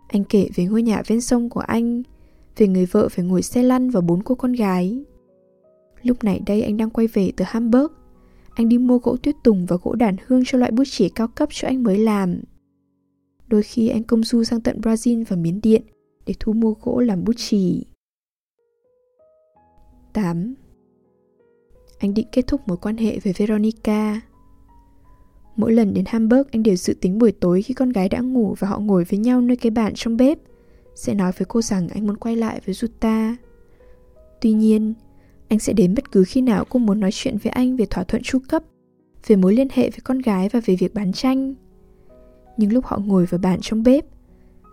Anh 0.08 0.24
kể 0.24 0.48
về 0.54 0.64
ngôi 0.64 0.82
nhà 0.82 1.02
ven 1.06 1.20
sông 1.20 1.50
của 1.50 1.60
anh, 1.60 2.02
về 2.56 2.68
người 2.68 2.86
vợ 2.86 3.08
phải 3.08 3.24
ngồi 3.24 3.42
xe 3.42 3.62
lăn 3.62 3.90
và 3.90 4.00
bốn 4.00 4.22
cô 4.22 4.34
con 4.34 4.52
gái. 4.52 5.04
Lúc 6.02 6.24
này 6.24 6.40
đây 6.46 6.62
anh 6.62 6.76
đang 6.76 6.90
quay 6.90 7.06
về 7.06 7.32
từ 7.36 7.44
Hamburg. 7.48 7.92
Anh 8.54 8.68
đi 8.68 8.78
mua 8.78 8.98
gỗ 8.98 9.16
tuyết 9.16 9.34
tùng 9.44 9.66
và 9.66 9.76
gỗ 9.82 9.94
đàn 9.94 10.16
hương 10.26 10.42
cho 10.46 10.58
loại 10.58 10.70
bút 10.70 10.84
chỉ 10.90 11.08
cao 11.08 11.28
cấp 11.28 11.48
cho 11.52 11.68
anh 11.68 11.82
mới 11.82 11.98
làm. 11.98 12.40
Đôi 13.48 13.62
khi 13.62 13.88
anh 13.88 14.02
công 14.02 14.22
du 14.22 14.44
sang 14.44 14.60
tận 14.60 14.80
Brazil 14.80 15.24
và 15.28 15.36
Miến 15.36 15.60
Điện 15.60 15.82
để 16.26 16.34
thu 16.40 16.52
mua 16.52 16.74
gỗ 16.82 17.00
làm 17.00 17.24
bút 17.24 17.32
chì. 17.36 17.84
8. 20.12 20.54
Anh 21.98 22.14
định 22.14 22.26
kết 22.32 22.46
thúc 22.46 22.60
mối 22.68 22.76
quan 22.76 22.96
hệ 22.96 23.18
với 23.18 23.32
Veronica. 23.32 24.20
Mỗi 25.56 25.72
lần 25.72 25.94
đến 25.94 26.04
Hamburg 26.08 26.48
anh 26.52 26.62
đều 26.62 26.76
dự 26.76 26.94
tính 27.00 27.18
buổi 27.18 27.32
tối 27.32 27.62
khi 27.62 27.74
con 27.74 27.88
gái 27.88 28.08
đã 28.08 28.20
ngủ 28.20 28.54
và 28.58 28.68
họ 28.68 28.78
ngồi 28.78 29.04
với 29.04 29.18
nhau 29.18 29.40
nơi 29.40 29.56
cái 29.56 29.70
bàn 29.70 29.92
trong 29.96 30.16
bếp 30.16 30.38
sẽ 30.94 31.14
nói 31.14 31.32
với 31.38 31.46
cô 31.46 31.62
rằng 31.62 31.88
anh 31.88 32.06
muốn 32.06 32.16
quay 32.16 32.36
lại 32.36 32.60
với 32.66 32.74
Jutta. 32.74 33.34
Tuy 34.40 34.52
nhiên, 34.52 34.94
anh 35.48 35.58
sẽ 35.58 35.72
đến 35.72 35.94
bất 35.94 36.12
cứ 36.12 36.24
khi 36.24 36.40
nào 36.40 36.64
cô 36.68 36.78
muốn 36.78 37.00
nói 37.00 37.10
chuyện 37.12 37.36
với 37.42 37.50
anh 37.50 37.76
về 37.76 37.86
thỏa 37.86 38.04
thuận 38.04 38.22
tru 38.22 38.38
cấp, 38.48 38.62
về 39.26 39.36
mối 39.36 39.54
liên 39.54 39.68
hệ 39.72 39.90
với 39.90 40.00
con 40.04 40.18
gái 40.18 40.48
và 40.48 40.60
về 40.64 40.76
việc 40.76 40.94
bán 40.94 41.12
tranh. 41.12 41.54
Nhưng 42.56 42.72
lúc 42.72 42.84
họ 42.84 42.98
ngồi 42.98 43.26
vào 43.26 43.38
bàn 43.38 43.58
trong 43.62 43.82
bếp, 43.82 44.04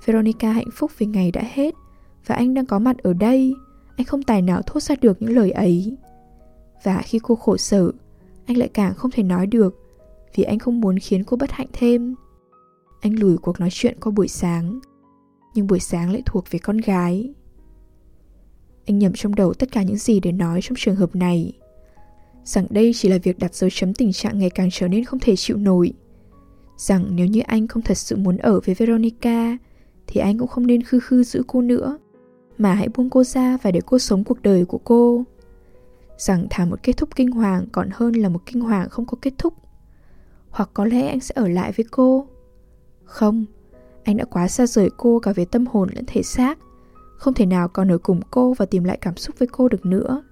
Veronica 0.06 0.52
hạnh 0.52 0.70
phúc 0.74 0.92
vì 0.98 1.06
ngày 1.06 1.32
đã 1.32 1.44
hết 1.54 1.76
và 2.26 2.36
anh 2.36 2.54
đang 2.54 2.66
có 2.66 2.80
mặt 2.80 2.98
ở 2.98 3.14
đây 3.14 3.54
anh 4.00 4.06
không 4.06 4.24
tài 4.24 4.42
nào 4.42 4.62
thốt 4.62 4.80
ra 4.84 4.96
được 5.02 5.22
những 5.22 5.36
lời 5.36 5.52
ấy. 5.52 5.98
Và 6.84 7.02
khi 7.06 7.20
cô 7.24 7.36
khổ 7.36 7.58
sở, 7.58 7.92
anh 8.46 8.58
lại 8.58 8.70
càng 8.74 8.94
không 8.94 9.12
thể 9.12 9.24
nói 9.24 9.48
được, 9.48 9.76
vì 10.36 10.44
anh 10.44 10.60
không 10.60 10.82
muốn 10.82 11.00
khiến 11.00 11.24
cô 11.24 11.38
bất 11.38 11.52
hạnh 11.52 11.68
thêm. 11.74 12.16
Anh 13.02 13.20
lùi 13.20 13.38
cuộc 13.38 13.60
nói 13.60 13.70
chuyện 13.72 13.98
qua 14.02 14.12
buổi 14.12 14.28
sáng, 14.28 14.80
nhưng 15.56 15.68
buổi 15.68 15.80
sáng 15.80 16.12
lại 16.12 16.22
thuộc 16.26 16.46
về 16.52 16.60
con 16.60 16.78
gái. 16.78 17.34
Anh 18.86 19.00
nhầm 19.00 19.14
trong 19.14 19.36
đầu 19.36 19.54
tất 19.54 19.72
cả 19.72 19.84
những 19.84 19.98
gì 19.98 20.20
để 20.20 20.32
nói 20.32 20.60
trong 20.64 20.76
trường 20.78 20.96
hợp 20.96 21.16
này. 21.16 21.54
Rằng 22.44 22.68
đây 22.70 22.92
chỉ 22.96 23.10
là 23.10 23.18
việc 23.24 23.40
đặt 23.40 23.56
dấu 23.56 23.70
chấm 23.74 23.94
tình 23.94 24.14
trạng 24.14 24.40
ngày 24.40 24.50
càng 24.50 24.70
trở 24.72 24.88
nên 24.88 25.04
không 25.04 25.20
thể 25.20 25.36
chịu 25.36 25.58
nổi. 25.58 25.94
Rằng 26.78 27.16
nếu 27.16 27.26
như 27.26 27.42
anh 27.42 27.68
không 27.68 27.84
thật 27.84 27.98
sự 27.98 28.16
muốn 28.16 28.38
ở 28.38 28.60
với 28.66 28.76
veronica, 28.76 29.58
thì 30.08 30.22
anh 30.22 30.38
cũng 30.38 30.48
không 30.48 30.68
nên 30.68 30.84
khư 30.84 31.00
khư 31.00 31.24
giữ 31.24 31.44
cô 31.48 31.62
nữa 31.62 31.98
mà 32.60 32.74
hãy 32.74 32.90
buông 32.96 33.10
cô 33.10 33.24
ra 33.24 33.58
và 33.62 33.72
để 33.72 33.80
cô 33.86 34.00
sống 34.00 34.24
cuộc 34.24 34.42
đời 34.42 34.66
của 34.66 34.78
cô. 34.78 35.24
Rằng 36.18 36.48
thà 36.50 36.66
một 36.66 36.84
kết 36.84 36.98
thúc 36.98 37.10
kinh 37.16 37.32
hoàng 37.32 37.66
còn 37.72 37.90
hơn 37.94 38.14
là 38.14 38.30
một 38.30 38.40
kinh 38.46 38.62
hoàng 38.62 38.90
không 38.90 39.06
có 39.06 39.18
kết 39.22 39.34
thúc. 39.38 39.54
Hoặc 40.50 40.70
có 40.74 40.86
lẽ 40.86 41.08
anh 41.08 41.20
sẽ 41.20 41.34
ở 41.36 41.48
lại 41.48 41.72
với 41.78 41.86
cô. 41.92 42.28
Không, 43.04 43.46
anh 44.04 44.18
đã 44.18 44.26
quá 44.26 44.48
xa 44.48 44.68
rời 44.68 44.90
cô 44.98 45.20
cả 45.20 45.34
về 45.34 45.46
tâm 45.46 45.66
hồn 45.66 45.90
lẫn 45.96 46.04
thể 46.08 46.24
xác. 46.24 46.60
Không 47.18 47.34
thể 47.34 47.46
nào 47.46 47.68
còn 47.68 47.92
ở 47.92 47.98
cùng 47.98 48.20
cô 48.32 48.54
và 48.54 48.66
tìm 48.66 48.84
lại 48.84 48.98
cảm 49.02 49.18
xúc 49.18 49.36
với 49.40 49.48
cô 49.52 49.70
được 49.70 49.86
nữa. 49.86 50.24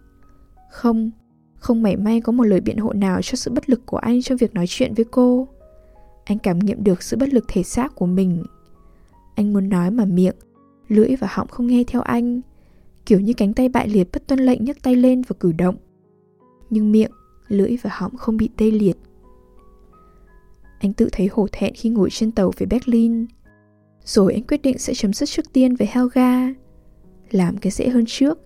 Không 0.71 1.11
không 1.57 1.84
mảy 1.84 1.95
may 1.95 2.21
có 2.21 2.32
một 2.32 2.43
lời 2.43 2.61
biện 2.61 2.78
hộ 2.78 2.93
nào 2.93 3.21
cho 3.21 3.36
sự 3.36 3.51
bất 3.51 3.69
lực 3.69 3.86
của 3.86 3.97
anh 3.97 4.21
trong 4.21 4.38
việc 4.38 4.53
nói 4.53 4.65
chuyện 4.67 4.93
với 4.93 5.05
cô. 5.05 5.47
Anh 6.25 6.39
cảm 6.39 6.59
nghiệm 6.59 6.84
được 6.84 7.03
sự 7.03 7.17
bất 7.17 7.34
lực 7.34 7.45
thể 7.47 7.63
xác 7.63 7.95
của 7.95 8.05
mình. 8.05 8.43
Anh 9.36 9.53
muốn 9.53 9.69
nói 9.69 9.91
mà 9.91 10.05
miệng 10.05 10.36
lưỡi 10.88 11.15
và 11.15 11.27
họng 11.31 11.47
không 11.47 11.67
nghe 11.67 11.83
theo 11.88 12.01
anh. 12.01 12.41
Kiểu 13.05 13.19
như 13.19 13.33
cánh 13.33 13.53
tay 13.53 13.69
bại 13.69 13.88
liệt 13.88 14.07
bất 14.13 14.27
tuân 14.27 14.39
lệnh 14.39 14.63
nhấc 14.63 14.81
tay 14.81 14.95
lên 14.95 15.21
và 15.27 15.35
cử 15.39 15.51
động. 15.51 15.75
Nhưng 16.69 16.91
miệng, 16.91 17.11
lưỡi 17.47 17.77
và 17.81 17.89
họng 17.93 18.17
không 18.17 18.38
bị 18.38 18.49
tê 18.57 18.71
liệt. 18.71 18.97
Anh 20.79 20.93
tự 20.93 21.09
thấy 21.11 21.29
hổ 21.31 21.47
thẹn 21.51 21.73
khi 21.75 21.89
ngồi 21.89 22.09
trên 22.09 22.31
tàu 22.31 22.51
về 22.57 22.65
berlin. 22.65 23.25
Rồi 24.03 24.33
anh 24.33 24.43
quyết 24.43 24.61
định 24.61 24.77
sẽ 24.77 24.93
chấm 24.93 25.13
dứt 25.13 25.29
trước 25.29 25.53
tiên 25.53 25.75
với 25.75 25.88
helga. 25.91 26.53
Làm 27.31 27.57
cái 27.57 27.71
dễ 27.71 27.89
hơn 27.89 28.03
trước, 28.07 28.39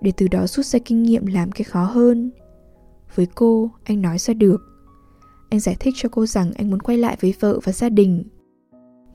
để 0.00 0.12
từ 0.16 0.28
đó 0.28 0.46
rút 0.46 0.66
ra 0.66 0.78
kinh 0.84 1.02
nghiệm 1.02 1.26
làm 1.26 1.52
cái 1.52 1.64
khó 1.64 1.84
hơn. 1.84 2.30
Với 3.14 3.26
cô, 3.34 3.70
anh 3.84 4.02
nói 4.02 4.18
ra 4.18 4.34
được. 4.34 4.60
Anh 5.50 5.60
giải 5.60 5.76
thích 5.80 5.94
cho 5.96 6.08
cô 6.08 6.26
rằng 6.26 6.52
anh 6.52 6.70
muốn 6.70 6.80
quay 6.80 6.98
lại 6.98 7.16
với 7.20 7.34
vợ 7.40 7.60
và 7.64 7.72
gia 7.72 7.88
đình 7.88 8.24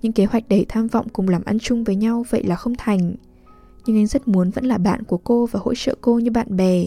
những 0.01 0.11
kế 0.11 0.25
hoạch 0.25 0.49
đầy 0.49 0.65
tham 0.69 0.87
vọng 0.87 1.07
cùng 1.13 1.27
làm 1.27 1.43
ăn 1.43 1.59
chung 1.59 1.83
với 1.83 1.95
nhau 1.95 2.25
vậy 2.29 2.43
là 2.43 2.55
không 2.55 2.73
thành. 2.77 3.15
Nhưng 3.85 3.97
anh 3.97 4.07
rất 4.07 4.27
muốn 4.27 4.49
vẫn 4.49 4.65
là 4.65 4.77
bạn 4.77 5.03
của 5.03 5.17
cô 5.17 5.45
và 5.45 5.59
hỗ 5.63 5.73
trợ 5.75 5.95
cô 6.01 6.19
như 6.19 6.31
bạn 6.31 6.55
bè. 6.55 6.85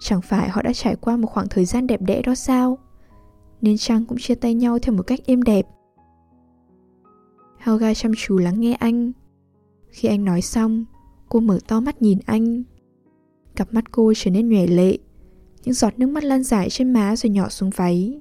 Chẳng 0.00 0.22
phải 0.22 0.48
họ 0.48 0.62
đã 0.62 0.72
trải 0.72 0.96
qua 0.96 1.16
một 1.16 1.26
khoảng 1.26 1.48
thời 1.48 1.64
gian 1.64 1.86
đẹp 1.86 2.00
đẽ 2.02 2.22
đó 2.22 2.34
sao? 2.34 2.78
Nên 3.60 3.76
chăng 3.78 4.04
cũng 4.04 4.18
chia 4.18 4.34
tay 4.34 4.54
nhau 4.54 4.78
theo 4.78 4.94
một 4.94 5.02
cách 5.02 5.20
êm 5.26 5.42
đẹp? 5.42 5.66
Helga 7.58 7.94
chăm 7.94 8.12
chú 8.16 8.38
lắng 8.38 8.60
nghe 8.60 8.72
anh. 8.72 9.12
Khi 9.88 10.08
anh 10.08 10.24
nói 10.24 10.42
xong, 10.42 10.84
cô 11.28 11.40
mở 11.40 11.58
to 11.68 11.80
mắt 11.80 12.02
nhìn 12.02 12.18
anh. 12.26 12.62
Cặp 13.56 13.74
mắt 13.74 13.92
cô 13.92 14.12
trở 14.16 14.30
nên 14.30 14.48
nhòe 14.48 14.66
lệ, 14.66 14.98
những 15.64 15.74
giọt 15.74 15.98
nước 15.98 16.06
mắt 16.06 16.24
lan 16.24 16.42
dài 16.42 16.70
trên 16.70 16.92
má 16.92 17.16
rồi 17.16 17.30
nhỏ 17.30 17.48
xuống 17.48 17.70
váy. 17.70 18.20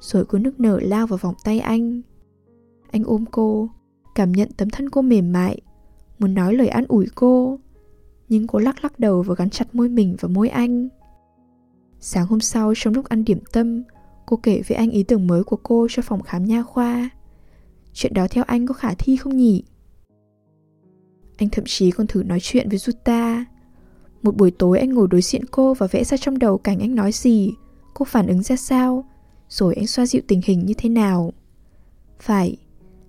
Rồi 0.00 0.24
cô 0.24 0.38
nước 0.38 0.60
nở 0.60 0.80
lao 0.82 1.06
vào 1.06 1.18
vòng 1.22 1.34
tay 1.44 1.60
anh 1.60 2.02
anh 2.90 3.04
ôm 3.04 3.24
cô, 3.30 3.68
cảm 4.14 4.32
nhận 4.32 4.48
tấm 4.56 4.70
thân 4.70 4.90
cô 4.90 5.02
mềm 5.02 5.32
mại, 5.32 5.60
muốn 6.18 6.34
nói 6.34 6.54
lời 6.54 6.68
an 6.68 6.84
ủi 6.88 7.06
cô. 7.14 7.58
Nhưng 8.28 8.46
cô 8.46 8.58
lắc 8.58 8.84
lắc 8.84 8.98
đầu 8.98 9.22
và 9.22 9.34
gắn 9.34 9.50
chặt 9.50 9.74
môi 9.74 9.88
mình 9.88 10.16
vào 10.20 10.28
môi 10.28 10.48
anh. 10.48 10.88
Sáng 12.00 12.26
hôm 12.26 12.40
sau 12.40 12.72
trong 12.76 12.94
lúc 12.94 13.04
ăn 13.04 13.24
điểm 13.24 13.38
tâm, 13.52 13.82
cô 14.26 14.36
kể 14.36 14.62
với 14.68 14.76
anh 14.76 14.90
ý 14.90 15.02
tưởng 15.02 15.26
mới 15.26 15.44
của 15.44 15.58
cô 15.62 15.86
cho 15.90 16.02
phòng 16.02 16.22
khám 16.22 16.44
nha 16.44 16.62
khoa. 16.62 17.10
Chuyện 17.92 18.14
đó 18.14 18.26
theo 18.30 18.44
anh 18.44 18.66
có 18.66 18.74
khả 18.74 18.94
thi 18.98 19.16
không 19.16 19.36
nhỉ? 19.36 19.64
Anh 21.36 21.48
thậm 21.48 21.64
chí 21.66 21.90
còn 21.90 22.06
thử 22.06 22.22
nói 22.22 22.38
chuyện 22.42 22.68
với 22.68 22.78
Jutta. 22.78 23.44
Một 24.22 24.36
buổi 24.36 24.50
tối 24.50 24.78
anh 24.78 24.94
ngồi 24.94 25.08
đối 25.10 25.22
diện 25.22 25.44
cô 25.50 25.74
và 25.74 25.86
vẽ 25.86 26.04
ra 26.04 26.16
trong 26.16 26.38
đầu 26.38 26.58
cảnh 26.58 26.78
anh 26.78 26.94
nói 26.94 27.12
gì, 27.12 27.52
cô 27.94 28.04
phản 28.04 28.26
ứng 28.26 28.42
ra 28.42 28.56
sao, 28.56 29.04
rồi 29.48 29.74
anh 29.74 29.86
xoa 29.86 30.06
dịu 30.06 30.22
tình 30.28 30.40
hình 30.44 30.66
như 30.66 30.74
thế 30.78 30.88
nào. 30.88 31.32
Phải, 32.20 32.56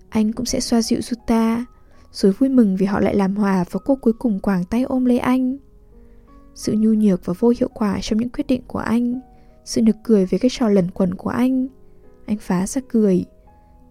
anh 0.08 0.32
cũng 0.32 0.46
sẽ 0.46 0.60
xoa 0.60 0.82
dịu 0.82 0.98
Juta, 0.98 1.64
rồi 2.12 2.32
vui 2.32 2.48
mừng 2.48 2.76
vì 2.76 2.86
họ 2.86 3.00
lại 3.00 3.14
làm 3.14 3.36
hòa 3.36 3.64
và 3.70 3.80
cô 3.84 3.96
cuối 3.96 4.12
cùng 4.12 4.40
quàng 4.40 4.64
tay 4.64 4.82
ôm 4.82 5.04
lấy 5.04 5.18
anh. 5.18 5.56
Sự 6.54 6.74
nhu 6.78 6.94
nhược 6.94 7.26
và 7.26 7.34
vô 7.38 7.52
hiệu 7.60 7.68
quả 7.74 7.98
trong 8.02 8.18
những 8.18 8.28
quyết 8.28 8.46
định 8.46 8.62
của 8.66 8.78
anh, 8.78 9.20
sự 9.64 9.82
nực 9.82 9.96
cười 10.04 10.26
với 10.26 10.38
cái 10.38 10.50
trò 10.52 10.68
lẩn 10.68 10.90
quẩn 10.90 11.14
của 11.14 11.30
anh. 11.30 11.66
Anh 12.26 12.38
phá 12.38 12.66
ra 12.66 12.80
cười, 12.88 13.24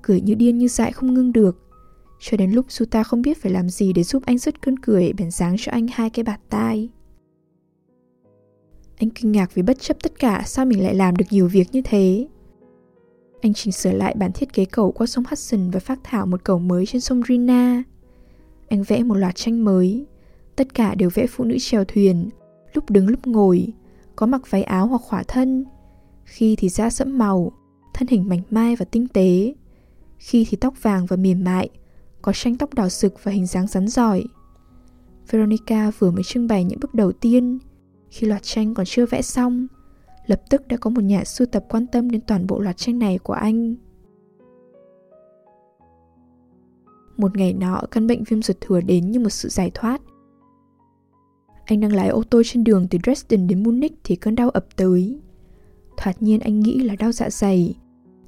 cười 0.02 0.22
như 0.22 0.36
điên 0.36 0.58
như 0.58 0.68
dại 0.68 0.92
không 0.92 1.14
ngưng 1.14 1.34
được. 1.34 1.58
Cho 2.20 2.38
đến 2.38 2.52
lúc 2.52 2.66
Suta 2.70 3.04
không 3.04 3.22
biết 3.22 3.42
phải 3.42 3.52
làm 3.52 3.70
gì 3.70 3.94
để 3.94 4.04
giúp 4.04 4.24
anh 4.26 4.38
dứt 4.38 4.62
cơn 4.62 4.80
cười 4.80 5.14
bèn 5.14 5.32
sáng 5.32 5.56
cho 5.60 5.72
anh 5.72 5.88
hai 5.92 6.10
cái 6.10 6.24
bạt 6.24 6.40
tai. 6.50 6.90
Anh 8.98 9.10
kinh 9.10 9.32
ngạc 9.32 9.54
vì 9.54 9.62
bất 9.62 9.80
chấp 9.80 9.98
tất 10.04 10.20
cả 10.20 10.44
sao 10.46 10.66
mình 10.66 10.84
lại 10.84 10.96
làm 10.96 11.16
được 11.16 11.26
nhiều 11.30 11.48
việc 11.48 11.68
như 11.72 11.82
thế. 11.82 12.28
Anh 13.42 13.54
chỉnh 13.54 13.72
sửa 13.72 13.92
lại 13.92 14.16
bản 14.18 14.32
thiết 14.32 14.54
kế 14.54 14.66
cầu 14.66 14.92
qua 14.92 15.08
sông 15.08 15.24
Hudson 15.30 15.70
và 15.72 15.80
phát 15.80 16.00
thảo 16.04 16.26
một 16.26 16.44
cầu 16.44 16.60
mới 16.60 16.86
trên 16.86 17.02
sông 17.02 17.22
Rina. 17.28 17.84
Anh 18.70 18.84
vẽ 18.84 19.04
một 19.04 19.16
loạt 19.16 19.36
tranh 19.36 19.66
mới, 19.66 20.06
tất 20.56 20.74
cả 20.74 20.96
đều 20.96 21.10
vẽ 21.14 21.28
phụ 21.28 21.44
nữ 21.44 21.58
chèo 21.60 21.84
thuyền, 21.86 22.30
lúc 22.74 22.90
đứng 22.90 23.08
lúc 23.08 23.28
ngồi, 23.28 23.74
có 24.16 24.26
mặc 24.26 24.42
váy 24.50 24.64
áo 24.64 24.88
hoặc 24.88 25.02
khỏa 25.02 25.24
thân. 25.24 25.66
Khi 26.24 26.56
thì 26.56 26.70
da 26.70 26.90
sẫm 26.90 27.18
màu, 27.18 27.52
thân 27.94 28.08
hình 28.08 28.30
mảnh 28.30 28.42
mai 28.50 28.76
và 28.76 28.86
tinh 28.86 29.08
tế. 29.08 29.54
Khi 30.18 30.46
thì 30.50 30.58
tóc 30.58 30.84
vàng 30.84 31.06
và 31.06 31.16
mềm 31.16 31.44
mại, 31.44 31.70
có 32.22 32.34
tranh 32.34 32.58
tóc 32.58 32.74
đỏ 32.74 32.90
sực 32.90 33.24
và 33.24 33.32
hình 33.32 33.46
dáng 33.46 33.68
rắn 33.68 33.88
giỏi. 33.88 34.24
Veronica 35.32 35.92
vừa 36.00 36.12
mới 36.12 36.24
trưng 36.24 36.48
bày 36.48 36.64
những 36.64 36.80
bước 36.80 36.94
đầu 36.94 37.12
tiên, 37.12 37.60
khi 38.10 38.28
loạt 38.28 38.44
tranh 38.44 38.74
còn 38.74 38.86
chưa 38.86 39.06
vẽ 39.06 39.22
xong, 39.22 39.68
lập 40.28 40.42
tức 40.50 40.68
đã 40.68 40.78
có 40.78 40.90
một 40.90 41.04
nhà 41.04 41.24
sưu 41.24 41.48
tập 41.48 41.66
quan 41.70 41.88
tâm 41.88 42.12
đến 42.12 42.22
toàn 42.22 42.48
bộ 42.48 42.60
loạt 42.60 42.78
tranh 42.78 43.00
này 43.00 43.18
của 43.18 43.34
anh. 43.34 43.76
Một 47.18 47.38
ngày 47.38 47.54
nọ, 47.54 47.82
căn 47.92 48.08
bệnh 48.08 48.24
viêm 48.24 48.42
ruột 48.42 48.58
thừa 48.62 48.82
đến 48.82 49.12
như 49.12 49.20
một 49.20 49.30
sự 49.30 49.50
giải 49.50 49.72
thoát. 49.74 50.02
Anh 51.66 51.80
đang 51.80 51.94
lái 51.94 52.08
ô 52.08 52.24
tô 52.30 52.42
trên 52.46 52.64
đường 52.64 52.88
từ 52.90 52.98
Dresden 53.04 53.48
đến 53.48 53.64
Munich 53.64 53.94
thì 54.04 54.16
cơn 54.16 54.36
đau 54.36 54.50
ập 54.50 54.66
tới. 54.76 55.20
Thoạt 55.98 56.22
nhiên 56.22 56.40
anh 56.40 56.60
nghĩ 56.60 56.80
là 56.80 56.96
đau 56.96 57.12
dạ 57.12 57.30
dày, 57.30 57.78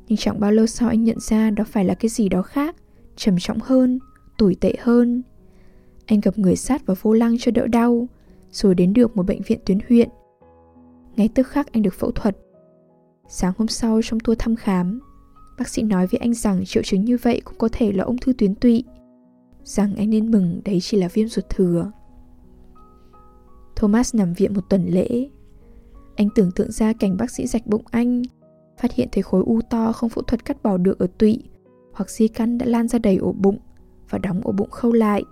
nhưng 0.07 0.17
chẳng 0.17 0.39
bao 0.39 0.51
lâu 0.51 0.65
sau 0.65 0.89
anh 0.89 1.03
nhận 1.03 1.19
ra 1.19 1.49
đó 1.49 1.63
phải 1.67 1.85
là 1.85 1.93
cái 1.93 2.09
gì 2.09 2.29
đó 2.29 2.41
khác, 2.41 2.75
trầm 3.15 3.35
trọng 3.39 3.59
hơn, 3.63 3.99
tồi 4.37 4.55
tệ 4.55 4.75
hơn. 4.79 5.23
Anh 6.05 6.19
gặp 6.19 6.37
người 6.37 6.55
sát 6.55 6.85
vào 6.85 6.97
vô 7.01 7.13
lăng 7.13 7.35
cho 7.39 7.51
đỡ 7.51 7.67
đau, 7.67 8.07
rồi 8.51 8.75
đến 8.75 8.93
được 8.93 9.17
một 9.17 9.25
bệnh 9.25 9.41
viện 9.41 9.59
tuyến 9.65 9.77
huyện. 9.89 10.09
Ngay 11.15 11.29
tức 11.35 11.47
khắc 11.47 11.71
anh 11.71 11.83
được 11.83 11.93
phẫu 11.93 12.11
thuật. 12.11 12.37
Sáng 13.27 13.53
hôm 13.57 13.67
sau 13.67 13.99
trong 14.03 14.19
tour 14.19 14.39
thăm 14.39 14.55
khám, 14.55 14.99
bác 15.57 15.69
sĩ 15.69 15.81
nói 15.81 16.07
với 16.07 16.19
anh 16.19 16.33
rằng 16.33 16.65
triệu 16.65 16.83
chứng 16.83 17.05
như 17.05 17.17
vậy 17.21 17.41
cũng 17.45 17.57
có 17.57 17.69
thể 17.71 17.91
là 17.91 18.03
ung 18.03 18.17
thư 18.17 18.33
tuyến 18.33 18.55
tụy, 18.55 18.83
rằng 19.63 19.95
anh 19.95 20.09
nên 20.09 20.31
mừng 20.31 20.61
đấy 20.65 20.79
chỉ 20.81 20.97
là 20.97 21.07
viêm 21.07 21.27
ruột 21.27 21.45
thừa. 21.49 21.91
Thomas 23.75 24.15
nằm 24.15 24.33
viện 24.33 24.53
một 24.53 24.69
tuần 24.69 24.85
lễ. 24.87 25.29
Anh 26.15 26.29
tưởng 26.35 26.51
tượng 26.51 26.71
ra 26.71 26.93
cảnh 26.93 27.17
bác 27.17 27.31
sĩ 27.31 27.47
rạch 27.47 27.67
bụng 27.67 27.83
anh, 27.91 28.21
phát 28.81 28.91
hiện 28.93 29.07
thấy 29.11 29.23
khối 29.23 29.43
u 29.45 29.61
to 29.69 29.91
không 29.91 30.09
phẫu 30.09 30.23
thuật 30.23 30.45
cắt 30.45 30.63
bỏ 30.63 30.77
được 30.77 30.99
ở 30.99 31.07
tụy, 31.17 31.43
hoặc 31.93 32.09
di 32.09 32.27
căn 32.27 32.57
đã 32.57 32.65
lan 32.65 32.87
ra 32.87 32.99
đầy 32.99 33.17
ổ 33.17 33.31
bụng 33.31 33.57
và 34.09 34.17
đóng 34.17 34.41
ổ 34.43 34.51
bụng 34.51 34.69
khâu 34.69 34.91
lại. 34.91 35.23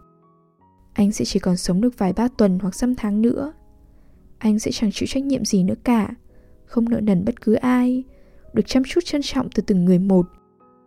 Anh 0.94 1.12
sẽ 1.12 1.26
chỉ 1.26 1.40
còn 1.40 1.58
sống 1.58 1.82
được 1.82 1.98
vài 1.98 2.14
ba 2.14 2.28
tuần 2.28 2.60
hoặc 2.62 2.76
dăm 2.76 2.96
tháng 2.96 3.22
nữa. 3.22 3.54
Anh 4.38 4.60
sẽ 4.60 4.72
chẳng 4.72 4.92
chịu 4.92 5.08
trách 5.08 5.24
nhiệm 5.24 5.46
gì 5.46 5.64
nữa 5.64 5.76
cả, 5.84 6.14
không 6.66 6.90
nợ 6.90 7.00
nần 7.00 7.26
bất 7.26 7.42
cứ 7.42 7.54
ai, 7.54 8.04
được 8.54 8.64
chăm 8.68 8.84
chút 8.84 9.02
trân 9.06 9.22
trọng 9.24 9.50
từ 9.50 9.64
từng 9.68 9.86
người 9.86 10.00
một, 10.00 10.28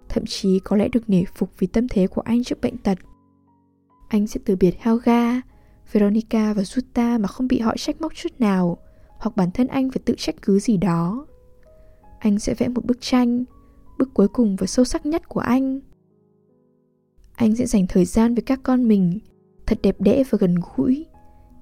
thậm 0.09 0.25
chí 0.27 0.59
có 0.59 0.77
lẽ 0.77 0.89
được 0.89 1.11
nể 1.11 1.25
phục 1.35 1.51
vì 1.59 1.67
tâm 1.67 1.89
thế 1.89 2.07
của 2.07 2.21
anh 2.21 2.45
trước 2.45 2.61
bệnh 2.61 2.77
tật. 2.79 2.99
Anh 4.09 4.27
sẽ 4.27 4.41
từ 4.45 4.57
biệt 4.57 4.75
Helga, 4.79 5.41
Veronica 5.93 6.53
và 6.53 6.63
Jutta 6.63 7.21
mà 7.21 7.29
không 7.29 7.49
bị 7.49 7.59
họ 7.59 7.77
trách 7.77 8.01
móc 8.01 8.15
chút 8.15 8.33
nào, 8.39 8.79
hoặc 9.19 9.37
bản 9.37 9.51
thân 9.51 9.67
anh 9.67 9.91
phải 9.91 10.03
tự 10.05 10.15
trách 10.19 10.35
cứ 10.43 10.59
gì 10.59 10.77
đó. 10.77 11.27
Anh 12.19 12.39
sẽ 12.39 12.55
vẽ 12.55 12.69
một 12.69 12.85
bức 12.85 13.01
tranh, 13.01 13.45
bức 13.99 14.15
cuối 14.15 14.29
cùng 14.29 14.57
và 14.57 14.67
sâu 14.67 14.85
sắc 14.85 15.07
nhất 15.07 15.29
của 15.29 15.41
anh. 15.41 15.81
Anh 17.35 17.57
sẽ 17.57 17.67
dành 17.67 17.87
thời 17.87 18.05
gian 18.05 18.35
với 18.35 18.43
các 18.43 18.61
con 18.63 18.89
mình, 18.89 19.19
thật 19.67 19.79
đẹp 19.83 20.01
đẽ 20.01 20.23
và 20.31 20.39
gần 20.41 20.55
gũi, 20.77 21.07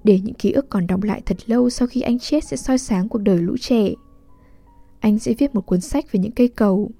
để 0.09 0.21
những 0.25 0.35
ký 0.35 0.53
ức 0.53 0.67
còn 0.71 0.87
đọng 0.87 1.03
lại 1.03 1.23
thật 1.27 1.37
lâu 1.47 1.71
sau 1.71 1.89
khi 1.89 2.01
anh 2.01 2.19
chết 2.19 2.45
sẽ 2.45 2.57
soi 2.57 2.79
sáng 2.79 3.09
cuộc 3.09 3.19
đời 3.19 3.39
lũ 3.39 3.57
trẻ. 3.61 3.91
Anh 5.01 5.19
sẽ 5.19 5.35
viết 5.39 5.55
một 5.55 5.67
cuốn 5.67 5.81
sách 5.81 6.13
về 6.13 6.21
những 6.21 6.33
cây 6.33 6.49
cầu, 6.49 6.91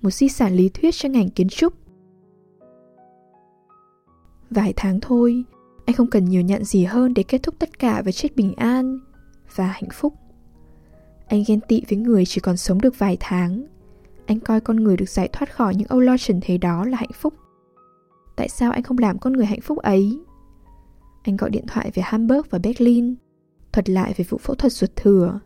một 0.00 0.10
di 0.10 0.28
sản 0.28 0.52
lý 0.54 0.68
thuyết 0.68 0.94
cho 0.94 1.08
ngành 1.08 1.30
kiến 1.30 1.48
trúc. 1.48 1.72
Vài 4.50 4.72
tháng 4.76 5.00
thôi, 5.00 5.44
anh 5.86 5.96
không 5.96 6.10
cần 6.10 6.24
nhiều 6.24 6.42
nhận 6.42 6.64
gì 6.64 6.84
hơn 6.84 7.14
để 7.14 7.22
kết 7.22 7.42
thúc 7.42 7.54
tất 7.58 7.78
cả 7.78 8.02
với 8.02 8.12
chết 8.12 8.36
bình 8.36 8.54
an 8.56 8.98
và 9.54 9.66
hạnh 9.66 9.90
phúc. 9.92 10.14
Anh 11.26 11.42
ghen 11.46 11.60
tị 11.68 11.82
với 11.88 11.98
người 11.98 12.26
chỉ 12.26 12.40
còn 12.40 12.56
sống 12.56 12.80
được 12.80 12.98
vài 12.98 13.16
tháng. 13.20 13.66
Anh 14.26 14.40
coi 14.40 14.60
con 14.60 14.76
người 14.76 14.96
được 14.96 15.08
giải 15.08 15.28
thoát 15.32 15.54
khỏi 15.54 15.74
những 15.74 15.88
âu 15.88 16.00
lo 16.00 16.16
trần 16.18 16.40
thế 16.42 16.58
đó 16.58 16.84
là 16.84 16.96
hạnh 16.96 17.12
phúc. 17.14 17.34
Tại 18.36 18.48
sao 18.48 18.72
anh 18.72 18.82
không 18.82 18.98
làm 18.98 19.18
con 19.18 19.32
người 19.32 19.46
hạnh 19.46 19.60
phúc 19.60 19.78
ấy? 19.78 20.18
Anh 21.28 21.36
gọi 21.36 21.50
điện 21.50 21.64
thoại 21.66 21.90
về 21.94 22.02
Hamburg 22.06 22.40
và 22.50 22.58
Berlin, 22.58 23.14
thuật 23.72 23.90
lại 23.90 24.14
về 24.16 24.24
vụ 24.28 24.38
phẫu 24.38 24.54
thuật 24.54 24.72
ruột 24.72 24.90
thừa. 24.96 25.40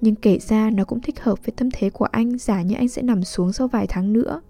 Nhưng 0.00 0.14
kể 0.14 0.38
ra 0.38 0.70
nó 0.70 0.84
cũng 0.84 1.00
thích 1.00 1.20
hợp 1.20 1.46
với 1.46 1.52
tâm 1.56 1.68
thế 1.72 1.90
của 1.90 2.04
anh 2.04 2.38
giả 2.38 2.62
như 2.62 2.74
anh 2.74 2.88
sẽ 2.88 3.02
nằm 3.02 3.24
xuống 3.24 3.52
sau 3.52 3.68
vài 3.68 3.86
tháng 3.88 4.12
nữa. 4.12 4.42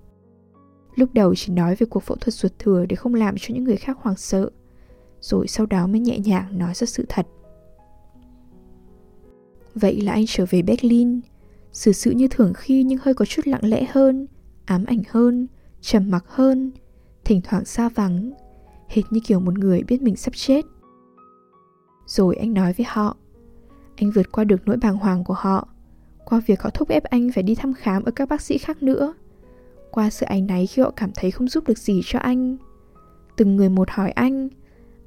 Lúc 0.94 1.14
đầu 1.14 1.34
chỉ 1.34 1.52
nói 1.52 1.76
về 1.76 1.86
cuộc 1.90 2.02
phẫu 2.02 2.16
thuật 2.16 2.34
ruột 2.34 2.52
thừa 2.58 2.86
để 2.86 2.96
không 2.96 3.14
làm 3.14 3.34
cho 3.38 3.54
những 3.54 3.64
người 3.64 3.76
khác 3.76 3.98
hoảng 4.00 4.16
sợ, 4.16 4.50
rồi 5.20 5.48
sau 5.48 5.66
đó 5.66 5.86
mới 5.86 6.00
nhẹ 6.00 6.18
nhàng 6.18 6.58
nói 6.58 6.74
ra 6.74 6.86
sự 6.86 7.04
thật. 7.08 7.26
Vậy 9.74 10.00
là 10.00 10.12
anh 10.12 10.24
trở 10.28 10.44
về 10.50 10.62
Berlin, 10.62 11.20
xử 11.72 11.92
sự 11.92 12.10
như 12.10 12.28
thường 12.28 12.52
khi 12.56 12.82
nhưng 12.82 12.98
hơi 13.02 13.14
có 13.14 13.24
chút 13.24 13.46
lặng 13.46 13.64
lẽ 13.64 13.86
hơn, 13.90 14.26
ám 14.64 14.84
ảnh 14.84 15.02
hơn, 15.08 15.46
trầm 15.80 16.10
mặc 16.10 16.24
hơn, 16.28 16.72
thỉnh 17.24 17.40
thoảng 17.44 17.64
xa 17.64 17.88
vắng, 17.88 18.32
hệt 18.88 19.04
như 19.10 19.20
kiểu 19.24 19.40
một 19.40 19.58
người 19.58 19.82
biết 19.82 20.02
mình 20.02 20.16
sắp 20.16 20.34
chết. 20.36 20.66
Rồi 22.06 22.36
anh 22.36 22.54
nói 22.54 22.74
với 22.76 22.86
họ, 22.88 23.16
anh 23.96 24.10
vượt 24.10 24.32
qua 24.32 24.44
được 24.44 24.60
nỗi 24.66 24.76
bàng 24.76 24.96
hoàng 24.96 25.24
của 25.24 25.34
họ, 25.34 25.68
qua 26.24 26.40
việc 26.46 26.62
họ 26.62 26.70
thúc 26.70 26.88
ép 26.88 27.04
anh 27.04 27.30
phải 27.34 27.42
đi 27.42 27.54
thăm 27.54 27.74
khám 27.74 28.04
ở 28.04 28.10
các 28.10 28.28
bác 28.28 28.40
sĩ 28.40 28.58
khác 28.58 28.82
nữa, 28.82 29.14
qua 29.90 30.10
sự 30.10 30.26
áy 30.26 30.40
náy 30.40 30.66
khi 30.66 30.82
họ 30.82 30.90
cảm 30.90 31.10
thấy 31.14 31.30
không 31.30 31.48
giúp 31.48 31.66
được 31.66 31.78
gì 31.78 32.00
cho 32.04 32.18
anh. 32.18 32.56
Từng 33.36 33.56
người 33.56 33.68
một 33.68 33.90
hỏi 33.90 34.10
anh, 34.10 34.48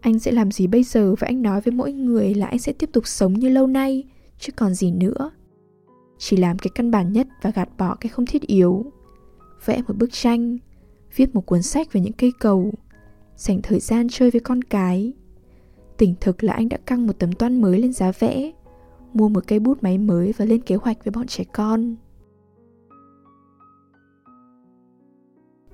anh 0.01 0.19
sẽ 0.19 0.31
làm 0.31 0.51
gì 0.51 0.67
bây 0.67 0.83
giờ 0.83 1.15
và 1.19 1.27
anh 1.27 1.41
nói 1.41 1.61
với 1.61 1.71
mỗi 1.71 1.93
người 1.93 2.33
là 2.33 2.47
anh 2.47 2.59
sẽ 2.59 2.73
tiếp 2.73 2.89
tục 2.93 3.07
sống 3.07 3.33
như 3.33 3.49
lâu 3.49 3.67
nay, 3.67 4.03
chứ 4.39 4.51
còn 4.55 4.73
gì 4.73 4.91
nữa. 4.91 5.31
Chỉ 6.17 6.37
làm 6.37 6.57
cái 6.57 6.71
căn 6.75 6.91
bản 6.91 7.13
nhất 7.13 7.27
và 7.41 7.51
gạt 7.55 7.69
bỏ 7.77 7.95
cái 7.95 8.09
không 8.09 8.25
thiết 8.25 8.41
yếu. 8.41 8.85
Vẽ 9.65 9.81
một 9.87 9.97
bức 9.97 10.09
tranh, 10.11 10.57
viết 11.15 11.35
một 11.35 11.45
cuốn 11.45 11.61
sách 11.61 11.93
về 11.93 12.01
những 12.01 12.13
cây 12.13 12.33
cầu, 12.39 12.73
dành 13.39 13.61
thời 13.63 13.79
gian 13.79 14.07
chơi 14.09 14.31
với 14.31 14.41
con 14.41 14.61
cái. 14.61 15.13
Tỉnh 15.97 16.15
thực 16.21 16.43
là 16.43 16.53
anh 16.53 16.69
đã 16.69 16.77
căng 16.77 17.07
một 17.07 17.13
tấm 17.19 17.31
toan 17.31 17.61
mới 17.61 17.79
lên 17.81 17.93
giá 17.93 18.11
vẽ, 18.19 18.51
mua 19.13 19.29
một 19.29 19.43
cây 19.47 19.59
bút 19.59 19.83
máy 19.83 19.97
mới 19.97 20.33
và 20.37 20.45
lên 20.45 20.61
kế 20.61 20.75
hoạch 20.75 21.05
với 21.05 21.11
bọn 21.11 21.27
trẻ 21.27 21.43
con. 21.43 21.95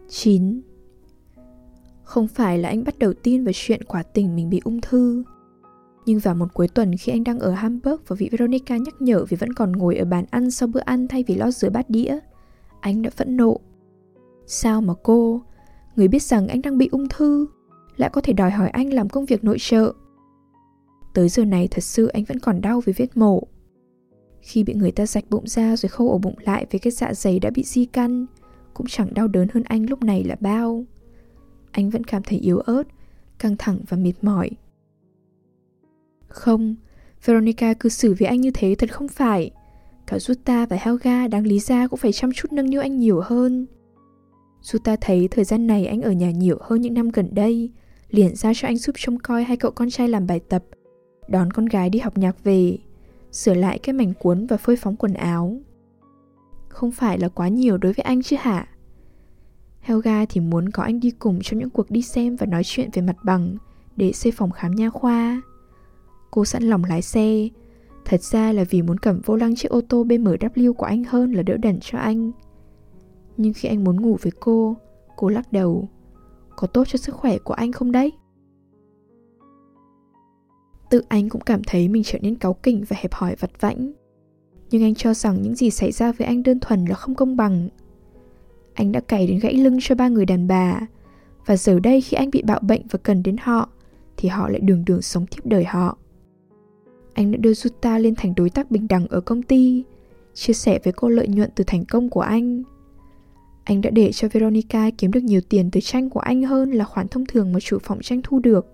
9. 0.07 0.61
Không 2.03 2.27
phải 2.27 2.57
là 2.57 2.69
anh 2.69 2.83
bắt 2.83 2.99
đầu 2.99 3.13
tin 3.13 3.43
vào 3.43 3.51
chuyện 3.55 3.83
quả 3.83 4.03
tình 4.03 4.35
mình 4.35 4.49
bị 4.49 4.61
ung 4.63 4.81
thư, 4.81 5.23
nhưng 6.05 6.19
vào 6.19 6.35
một 6.35 6.53
cuối 6.53 6.67
tuần 6.67 6.97
khi 6.99 7.11
anh 7.11 7.23
đang 7.23 7.39
ở 7.39 7.51
Hamburg 7.51 8.01
và 8.07 8.15
vị 8.15 8.29
Veronica 8.31 8.77
nhắc 8.77 9.01
nhở 9.01 9.25
vì 9.25 9.37
vẫn 9.37 9.53
còn 9.53 9.71
ngồi 9.71 9.95
ở 9.95 10.05
bàn 10.05 10.25
ăn 10.31 10.51
sau 10.51 10.67
bữa 10.67 10.79
ăn 10.79 11.07
thay 11.07 11.23
vì 11.27 11.35
lo 11.35 11.51
rửa 11.51 11.69
bát 11.69 11.89
đĩa, 11.89 12.19
anh 12.79 13.01
đã 13.01 13.09
phẫn 13.09 13.37
nộ. 13.37 13.59
Sao 14.47 14.81
mà 14.81 14.93
cô, 15.03 15.41
người 15.95 16.07
biết 16.07 16.23
rằng 16.23 16.47
anh 16.47 16.61
đang 16.61 16.77
bị 16.77 16.89
ung 16.91 17.09
thư, 17.09 17.47
lại 17.97 18.09
có 18.13 18.21
thể 18.21 18.33
đòi 18.33 18.51
hỏi 18.51 18.69
anh 18.69 18.93
làm 18.93 19.09
công 19.09 19.25
việc 19.25 19.43
nội 19.43 19.57
trợ? 19.59 19.93
Tới 21.13 21.29
giờ 21.29 21.45
này 21.45 21.67
thật 21.67 21.83
sự 21.83 22.07
anh 22.07 22.23
vẫn 22.23 22.39
còn 22.39 22.61
đau 22.61 22.81
vì 22.85 22.93
vết 22.97 23.17
mổ. 23.17 23.47
Khi 24.41 24.63
bị 24.63 24.73
người 24.73 24.91
ta 24.91 25.05
rạch 25.05 25.29
bụng 25.29 25.47
ra 25.47 25.75
rồi 25.75 25.89
khâu 25.89 26.09
ổ 26.09 26.17
bụng 26.17 26.35
lại 26.39 26.65
với 26.71 26.79
cái 26.79 26.91
dạ 26.91 27.13
dày 27.13 27.39
đã 27.39 27.49
bị 27.49 27.63
di 27.63 27.85
căn, 27.85 28.25
cũng 28.73 28.87
chẳng 28.89 29.13
đau 29.13 29.27
đớn 29.27 29.47
hơn 29.53 29.63
anh 29.63 29.89
lúc 29.89 30.03
này 30.03 30.23
là 30.23 30.35
bao. 30.39 30.85
Anh 31.71 31.89
vẫn 31.89 32.03
cảm 32.03 32.23
thấy 32.23 32.39
yếu 32.39 32.59
ớt, 32.59 32.83
căng 33.39 33.55
thẳng 33.57 33.79
và 33.89 33.97
mệt 33.97 34.13
mỏi 34.21 34.49
không, 36.35 36.75
Veronica 37.25 37.73
cư 37.73 37.89
xử 37.89 38.13
với 38.19 38.27
anh 38.27 38.41
như 38.41 38.51
thế 38.53 38.75
thật 38.75 38.93
không 38.93 39.07
phải. 39.07 39.51
Cả 40.07 40.17
Jutta 40.17 40.67
và 40.67 40.77
Helga 40.81 41.27
đáng 41.27 41.47
lý 41.47 41.59
ra 41.59 41.87
cũng 41.87 41.99
phải 41.99 42.11
chăm 42.11 42.31
chút 42.31 42.51
nâng 42.51 42.69
niu 42.69 42.81
anh 42.81 42.99
nhiều 42.99 43.21
hơn. 43.25 43.65
Jutta 44.61 44.97
thấy 45.01 45.27
thời 45.31 45.45
gian 45.45 45.67
này 45.67 45.85
anh 45.85 46.01
ở 46.01 46.11
nhà 46.11 46.31
nhiều 46.31 46.57
hơn 46.61 46.81
những 46.81 46.93
năm 46.93 47.09
gần 47.09 47.29
đây, 47.35 47.71
liền 48.09 48.35
ra 48.35 48.51
cho 48.55 48.67
anh 48.67 48.77
giúp 48.77 48.95
trông 48.99 49.19
coi 49.19 49.43
hai 49.43 49.57
cậu 49.57 49.71
con 49.71 49.89
trai 49.89 50.09
làm 50.09 50.27
bài 50.27 50.39
tập, 50.39 50.63
đón 51.27 51.51
con 51.53 51.65
gái 51.65 51.89
đi 51.89 51.99
học 51.99 52.17
nhạc 52.17 52.43
về, 52.43 52.77
sửa 53.31 53.53
lại 53.53 53.79
cái 53.79 53.93
mảnh 53.93 54.13
cuốn 54.19 54.47
và 54.47 54.57
phơi 54.57 54.75
phóng 54.75 54.95
quần 54.95 55.13
áo. 55.13 55.57
Không 56.69 56.91
phải 56.91 57.17
là 57.19 57.29
quá 57.29 57.47
nhiều 57.47 57.77
đối 57.77 57.93
với 57.93 58.03
anh 58.03 58.23
chứ 58.23 58.35
hả? 58.39 58.67
Helga 59.79 60.25
thì 60.25 60.41
muốn 60.41 60.69
có 60.69 60.83
anh 60.83 60.99
đi 60.99 61.11
cùng 61.11 61.39
trong 61.43 61.59
những 61.59 61.69
cuộc 61.69 61.91
đi 61.91 62.01
xem 62.01 62.35
và 62.35 62.45
nói 62.45 62.61
chuyện 62.65 62.89
về 62.93 63.01
mặt 63.01 63.17
bằng 63.23 63.57
để 63.95 64.11
xây 64.11 64.31
phòng 64.31 64.51
khám 64.51 64.71
nha 64.71 64.89
khoa. 64.89 65.41
Cô 66.31 66.45
sẵn 66.45 66.63
lòng 66.63 66.83
lái 66.83 67.01
xe 67.01 67.47
Thật 68.05 68.21
ra 68.21 68.51
là 68.51 68.63
vì 68.69 68.81
muốn 68.81 68.97
cầm 68.97 69.21
vô 69.25 69.35
lăng 69.35 69.55
chiếc 69.55 69.71
ô 69.71 69.81
tô 69.89 70.03
BMW 70.03 70.73
của 70.73 70.85
anh 70.85 71.03
hơn 71.03 71.33
là 71.33 71.43
đỡ 71.43 71.57
đần 71.57 71.79
cho 71.81 71.97
anh 71.97 72.31
Nhưng 73.37 73.53
khi 73.53 73.69
anh 73.69 73.83
muốn 73.83 74.01
ngủ 74.01 74.17
với 74.21 74.31
cô 74.39 74.75
Cô 75.15 75.29
lắc 75.29 75.51
đầu 75.51 75.89
có 76.55 76.67
tốt 76.67 76.83
cho 76.87 76.97
sức 76.97 77.15
khỏe 77.15 77.37
của 77.37 77.53
anh 77.53 77.71
không 77.71 77.91
đấy? 77.91 78.11
Tự 80.89 81.03
anh 81.07 81.29
cũng 81.29 81.41
cảm 81.41 81.61
thấy 81.67 81.87
mình 81.87 82.03
trở 82.05 82.19
nên 82.21 82.35
cáu 82.35 82.53
kỉnh 82.53 82.83
và 82.87 82.95
hẹp 82.99 83.13
hòi 83.13 83.35
vặt 83.39 83.51
vãnh 83.59 83.91
Nhưng 84.69 84.83
anh 84.83 84.95
cho 84.95 85.13
rằng 85.13 85.41
những 85.41 85.55
gì 85.55 85.69
xảy 85.69 85.91
ra 85.91 86.11
với 86.11 86.27
anh 86.27 86.43
đơn 86.43 86.59
thuần 86.59 86.85
là 86.85 86.95
không 86.95 87.15
công 87.15 87.37
bằng 87.37 87.69
Anh 88.73 88.91
đã 88.91 88.99
cày 88.99 89.27
đến 89.27 89.39
gãy 89.39 89.53
lưng 89.53 89.77
cho 89.81 89.95
ba 89.95 90.07
người 90.07 90.25
đàn 90.25 90.47
bà 90.47 90.79
Và 91.45 91.57
giờ 91.57 91.79
đây 91.79 92.01
khi 92.01 92.15
anh 92.15 92.29
bị 92.31 92.43
bạo 92.47 92.59
bệnh 92.59 92.81
và 92.91 92.99
cần 93.03 93.23
đến 93.23 93.35
họ 93.41 93.69
Thì 94.17 94.29
họ 94.29 94.49
lại 94.49 94.59
đường 94.59 94.85
đường 94.85 95.01
sống 95.01 95.25
tiếp 95.25 95.41
đời 95.43 95.65
họ 95.65 95.97
anh 97.15 97.31
đã 97.31 97.37
đưa 97.37 97.51
Jutta 97.51 97.99
lên 97.99 98.15
thành 98.15 98.33
đối 98.35 98.49
tác 98.49 98.71
bình 98.71 98.87
đẳng 98.87 99.07
ở 99.07 99.21
công 99.21 99.43
ty, 99.43 99.83
chia 100.33 100.53
sẻ 100.53 100.79
với 100.83 100.93
cô 100.93 101.09
lợi 101.09 101.27
nhuận 101.27 101.49
từ 101.55 101.63
thành 101.67 101.85
công 101.85 102.09
của 102.09 102.21
anh. 102.21 102.63
Anh 103.65 103.81
đã 103.81 103.89
để 103.89 104.11
cho 104.11 104.27
Veronica 104.31 104.89
kiếm 104.97 105.11
được 105.11 105.23
nhiều 105.23 105.41
tiền 105.49 105.69
từ 105.71 105.79
tranh 105.81 106.09
của 106.09 106.19
anh 106.19 106.43
hơn 106.43 106.71
là 106.71 106.85
khoản 106.85 107.07
thông 107.07 107.25
thường 107.25 107.53
mà 107.53 107.59
chủ 107.59 107.77
phòng 107.83 108.01
tranh 108.01 108.21
thu 108.23 108.39
được. 108.39 108.65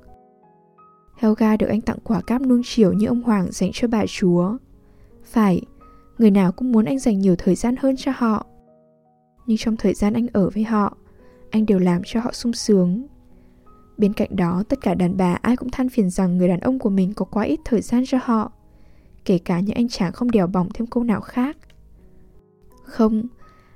Helga 1.17 1.57
được 1.57 1.67
anh 1.67 1.81
tặng 1.81 1.97
quả 2.03 2.21
cáp 2.21 2.41
nuông 2.41 2.61
chiều 2.65 2.93
như 2.93 3.07
ông 3.07 3.21
Hoàng 3.21 3.47
dành 3.51 3.69
cho 3.73 3.87
bà 3.87 4.05
chúa. 4.07 4.57
Phải, 5.23 5.61
người 6.17 6.31
nào 6.31 6.51
cũng 6.51 6.71
muốn 6.71 6.85
anh 6.85 6.99
dành 6.99 7.19
nhiều 7.19 7.35
thời 7.35 7.55
gian 7.55 7.75
hơn 7.79 7.95
cho 7.97 8.11
họ. 8.15 8.45
Nhưng 9.45 9.57
trong 9.57 9.77
thời 9.77 9.93
gian 9.93 10.13
anh 10.13 10.27
ở 10.33 10.49
với 10.49 10.63
họ, 10.63 10.97
anh 11.49 11.65
đều 11.65 11.79
làm 11.79 12.01
cho 12.05 12.19
họ 12.19 12.31
sung 12.31 12.53
sướng. 12.53 13.07
Bên 13.97 14.13
cạnh 14.13 14.35
đó, 14.35 14.63
tất 14.69 14.81
cả 14.81 14.93
đàn 14.93 15.17
bà 15.17 15.37
ai 15.41 15.55
cũng 15.55 15.69
than 15.71 15.89
phiền 15.89 16.09
rằng 16.09 16.37
người 16.37 16.47
đàn 16.47 16.59
ông 16.59 16.79
của 16.79 16.89
mình 16.89 17.13
có 17.13 17.25
quá 17.25 17.43
ít 17.43 17.59
thời 17.65 17.81
gian 17.81 18.03
cho 18.07 18.17
họ. 18.23 18.51
Kể 19.25 19.37
cả 19.37 19.59
những 19.59 19.75
anh 19.75 19.89
chàng 19.89 20.11
không 20.11 20.31
đèo 20.31 20.47
bỏng 20.47 20.69
thêm 20.73 20.87
câu 20.87 21.03
nào 21.03 21.21
khác. 21.21 21.57
Không, 22.83 23.23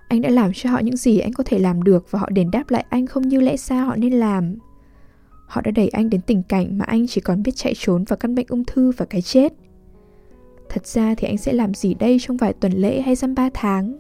anh 0.08 0.22
đã 0.22 0.30
làm 0.30 0.52
cho 0.54 0.70
họ 0.70 0.80
những 0.80 0.98
gì 0.98 1.20
anh 1.20 1.34
có 1.34 1.44
thể 1.44 1.60
làm 1.60 1.84
được 1.84 2.12
và 2.12 2.20
họ 2.20 2.30
đền 2.30 2.52
đáp 2.52 2.70
lại 2.70 2.86
anh 2.90 3.08
không 3.08 3.28
như 3.28 3.40
lẽ 3.40 3.58
ra 3.58 3.84
họ 3.84 3.96
nên 3.96 4.14
làm. 4.14 4.56
Họ 5.48 5.62
đã 5.62 5.72
đẩy 5.72 5.88
anh 5.88 6.10
đến 6.10 6.22
tình 6.22 6.44
cảnh 6.44 6.78
mà 6.78 6.86
anh 6.86 7.08
chỉ 7.08 7.22
còn 7.22 7.44
biết 7.44 7.52
chạy 7.56 7.74
trốn 7.78 8.04
vào 8.04 8.18
căn 8.18 8.36
bệnh 8.36 8.46
ung 8.50 8.66
thư 8.66 8.92
và 8.98 9.06
cái 9.06 9.22
chết. 9.22 9.54
Thật 10.70 10.88
ra 10.88 11.16
thì 11.18 11.28
anh 11.28 11.38
sẽ 11.38 11.54
làm 11.54 11.74
gì 11.74 11.94
đây 11.94 12.18
trong 12.22 12.38
vài 12.38 12.54
tuần 12.54 12.72
lễ 12.72 13.02
hay 13.02 13.16
dăm 13.16 13.36
ba 13.36 13.50
tháng? 13.54 13.98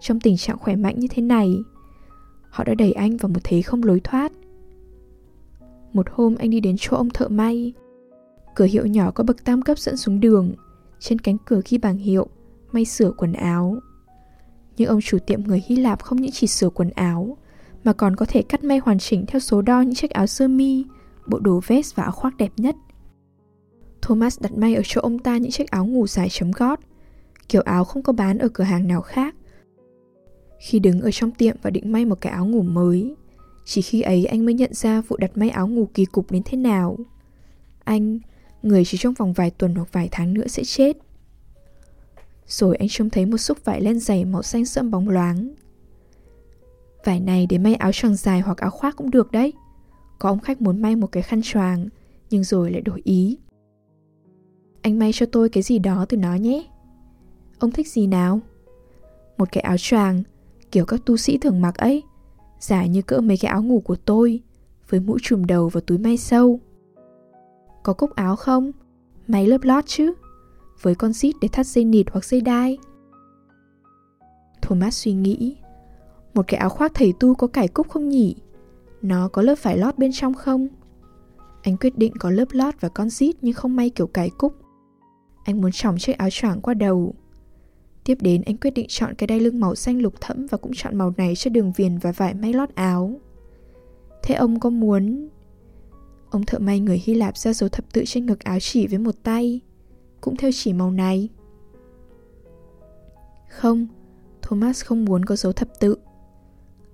Trong 0.00 0.20
tình 0.20 0.36
trạng 0.36 0.58
khỏe 0.58 0.76
mạnh 0.76 0.98
như 0.98 1.08
thế 1.10 1.22
này, 1.22 1.56
họ 2.50 2.64
đã 2.64 2.74
đẩy 2.74 2.92
anh 2.92 3.16
vào 3.16 3.28
một 3.28 3.40
thế 3.44 3.62
không 3.62 3.82
lối 3.82 4.00
thoát. 4.04 4.32
Một 5.92 6.06
hôm 6.10 6.34
anh 6.38 6.50
đi 6.50 6.60
đến 6.60 6.76
chỗ 6.78 6.96
ông 6.96 7.10
thợ 7.10 7.28
may. 7.28 7.72
Cửa 8.54 8.64
hiệu 8.64 8.86
nhỏ 8.86 9.10
có 9.10 9.24
bậc 9.24 9.44
tam 9.44 9.62
cấp 9.62 9.78
dẫn 9.78 9.96
xuống 9.96 10.20
đường. 10.20 10.52
Trên 11.00 11.18
cánh 11.18 11.36
cửa 11.44 11.60
ghi 11.68 11.78
bảng 11.78 11.96
hiệu, 11.96 12.28
may 12.72 12.84
sửa 12.84 13.10
quần 13.10 13.32
áo. 13.32 13.76
Nhưng 14.78 14.88
ông 14.88 15.00
chủ 15.00 15.18
tiệm 15.18 15.44
người 15.44 15.62
Hy 15.66 15.76
Lạp 15.76 16.02
không 16.02 16.22
những 16.22 16.32
chỉ 16.32 16.46
sửa 16.46 16.70
quần 16.70 16.90
áo, 16.90 17.36
mà 17.84 17.92
còn 17.92 18.16
có 18.16 18.26
thể 18.28 18.42
cắt 18.42 18.64
may 18.64 18.78
hoàn 18.78 18.98
chỉnh 18.98 19.26
theo 19.26 19.40
số 19.40 19.62
đo 19.62 19.80
những 19.80 19.94
chiếc 19.94 20.10
áo 20.10 20.26
sơ 20.26 20.48
mi, 20.48 20.84
bộ 21.26 21.38
đồ 21.38 21.60
vest 21.66 21.96
và 21.96 22.02
áo 22.02 22.12
khoác 22.12 22.36
đẹp 22.36 22.52
nhất. 22.56 22.76
Thomas 24.02 24.40
đặt 24.40 24.52
may 24.52 24.74
ở 24.74 24.82
chỗ 24.84 25.00
ông 25.00 25.18
ta 25.18 25.36
những 25.36 25.50
chiếc 25.50 25.70
áo 25.70 25.86
ngủ 25.86 26.06
dài 26.06 26.28
chấm 26.30 26.50
gót, 26.50 26.80
kiểu 27.48 27.62
áo 27.62 27.84
không 27.84 28.02
có 28.02 28.12
bán 28.12 28.38
ở 28.38 28.48
cửa 28.48 28.64
hàng 28.64 28.88
nào 28.88 29.02
khác. 29.02 29.34
Khi 30.60 30.78
đứng 30.78 31.00
ở 31.00 31.10
trong 31.10 31.30
tiệm 31.30 31.56
và 31.62 31.70
định 31.70 31.92
may 31.92 32.04
một 32.04 32.20
cái 32.20 32.32
áo 32.32 32.46
ngủ 32.46 32.62
mới, 32.62 33.14
chỉ 33.64 33.82
khi 33.82 34.00
ấy 34.00 34.24
anh 34.24 34.44
mới 34.44 34.54
nhận 34.54 34.74
ra 34.74 35.00
vụ 35.00 35.16
đặt 35.16 35.36
may 35.36 35.50
áo 35.50 35.68
ngủ 35.68 35.88
kỳ 35.94 36.04
cục 36.04 36.30
đến 36.30 36.42
thế 36.44 36.58
nào. 36.58 36.98
Anh, 37.84 38.18
người 38.62 38.84
chỉ 38.84 38.98
trong 38.98 39.14
vòng 39.14 39.32
vài 39.32 39.50
tuần 39.50 39.74
hoặc 39.74 39.88
vài 39.92 40.08
tháng 40.12 40.34
nữa 40.34 40.46
sẽ 40.46 40.64
chết. 40.64 40.96
Rồi 42.48 42.76
anh 42.76 42.88
trông 42.90 43.10
thấy 43.10 43.26
một 43.26 43.38
xúc 43.38 43.58
vải 43.64 43.80
len 43.80 44.00
dày 44.00 44.24
màu 44.24 44.42
xanh 44.42 44.64
sẫm 44.64 44.90
bóng 44.90 45.08
loáng. 45.08 45.48
Vải 47.04 47.20
này 47.20 47.46
để 47.50 47.58
may 47.58 47.74
áo 47.74 47.92
choàng 47.92 48.14
dài 48.14 48.40
hoặc 48.40 48.58
áo 48.58 48.70
khoác 48.70 48.96
cũng 48.96 49.10
được 49.10 49.32
đấy. 49.32 49.52
Có 50.18 50.28
ông 50.28 50.40
khách 50.40 50.62
muốn 50.62 50.82
may 50.82 50.96
một 50.96 51.12
cái 51.12 51.22
khăn 51.22 51.40
choàng, 51.44 51.88
nhưng 52.30 52.44
rồi 52.44 52.70
lại 52.70 52.80
đổi 52.80 53.00
ý. 53.04 53.38
Anh 54.82 54.98
may 54.98 55.10
cho 55.14 55.26
tôi 55.26 55.48
cái 55.48 55.62
gì 55.62 55.78
đó 55.78 56.06
từ 56.08 56.16
nó 56.16 56.34
nhé. 56.34 56.66
Ông 57.58 57.70
thích 57.70 57.88
gì 57.88 58.06
nào? 58.06 58.40
Một 59.38 59.48
cái 59.52 59.62
áo 59.62 59.76
choàng, 59.78 60.22
kiểu 60.72 60.84
các 60.84 61.00
tu 61.06 61.16
sĩ 61.16 61.38
thường 61.38 61.60
mặc 61.60 61.76
ấy, 61.76 62.02
dài 62.60 62.88
như 62.88 63.02
cỡ 63.02 63.20
mấy 63.20 63.36
cái 63.36 63.50
áo 63.50 63.62
ngủ 63.62 63.80
của 63.80 63.96
tôi, 63.96 64.40
với 64.88 65.00
mũ 65.00 65.18
trùm 65.22 65.44
đầu 65.44 65.68
và 65.68 65.80
túi 65.86 65.98
may 65.98 66.16
sâu. 66.16 66.60
Có 67.82 67.92
cúc 67.92 68.14
áo 68.14 68.36
không? 68.36 68.72
May 69.26 69.46
lớp 69.46 69.62
lót 69.62 69.84
chứ? 69.86 70.12
Với 70.82 70.94
con 70.94 71.12
xít 71.12 71.32
để 71.40 71.48
thắt 71.48 71.66
dây 71.66 71.84
nịt 71.84 72.06
hoặc 72.10 72.24
dây 72.24 72.40
đai. 72.40 72.78
Thomas 74.62 74.94
suy 75.04 75.12
nghĩ, 75.12 75.56
một 76.34 76.44
cái 76.46 76.60
áo 76.60 76.68
khoác 76.68 76.92
thầy 76.94 77.12
tu 77.20 77.34
có 77.34 77.46
cải 77.46 77.68
cúc 77.68 77.88
không 77.88 78.08
nhỉ? 78.08 78.34
Nó 79.02 79.28
có 79.28 79.42
lớp 79.42 79.54
vải 79.62 79.78
lót 79.78 79.98
bên 79.98 80.10
trong 80.12 80.34
không? 80.34 80.68
Anh 81.62 81.76
quyết 81.76 81.98
định 81.98 82.12
có 82.18 82.30
lớp 82.30 82.48
lót 82.50 82.74
và 82.80 82.88
con 82.88 83.10
xít 83.10 83.36
nhưng 83.40 83.54
không 83.54 83.76
may 83.76 83.90
kiểu 83.90 84.06
cải 84.06 84.30
cúc. 84.30 84.54
Anh 85.44 85.60
muốn 85.60 85.72
trỏng 85.72 85.98
chiếc 85.98 86.18
áo 86.18 86.28
choàng 86.30 86.60
qua 86.60 86.74
đầu. 86.74 87.14
Tiếp 88.04 88.18
đến 88.20 88.42
anh 88.46 88.56
quyết 88.56 88.70
định 88.70 88.86
chọn 88.88 89.14
cái 89.14 89.26
đai 89.26 89.40
lưng 89.40 89.60
màu 89.60 89.74
xanh 89.74 89.98
lục 90.02 90.20
thẫm 90.20 90.46
và 90.46 90.58
cũng 90.58 90.72
chọn 90.74 90.96
màu 90.96 91.12
này 91.16 91.36
cho 91.36 91.50
đường 91.50 91.72
viền 91.72 91.98
và 91.98 92.12
vải 92.12 92.34
may 92.34 92.52
lót 92.52 92.74
áo. 92.74 93.20
Thế 94.22 94.34
ông 94.34 94.60
có 94.60 94.70
muốn... 94.70 95.28
Ông 96.30 96.46
thợ 96.46 96.58
may 96.58 96.80
người 96.80 97.02
Hy 97.04 97.14
Lạp 97.14 97.36
ra 97.36 97.52
dấu 97.52 97.68
thập 97.68 97.92
tự 97.92 98.04
trên 98.06 98.26
ngực 98.26 98.40
áo 98.40 98.58
chỉ 98.60 98.86
với 98.86 98.98
một 98.98 99.14
tay, 99.22 99.60
cũng 100.20 100.36
theo 100.36 100.50
chỉ 100.54 100.72
màu 100.72 100.90
này. 100.90 101.28
Không, 103.48 103.86
Thomas 104.42 104.84
không 104.84 105.04
muốn 105.04 105.24
có 105.24 105.36
dấu 105.36 105.52
thập 105.52 105.68
tự. 105.80 105.96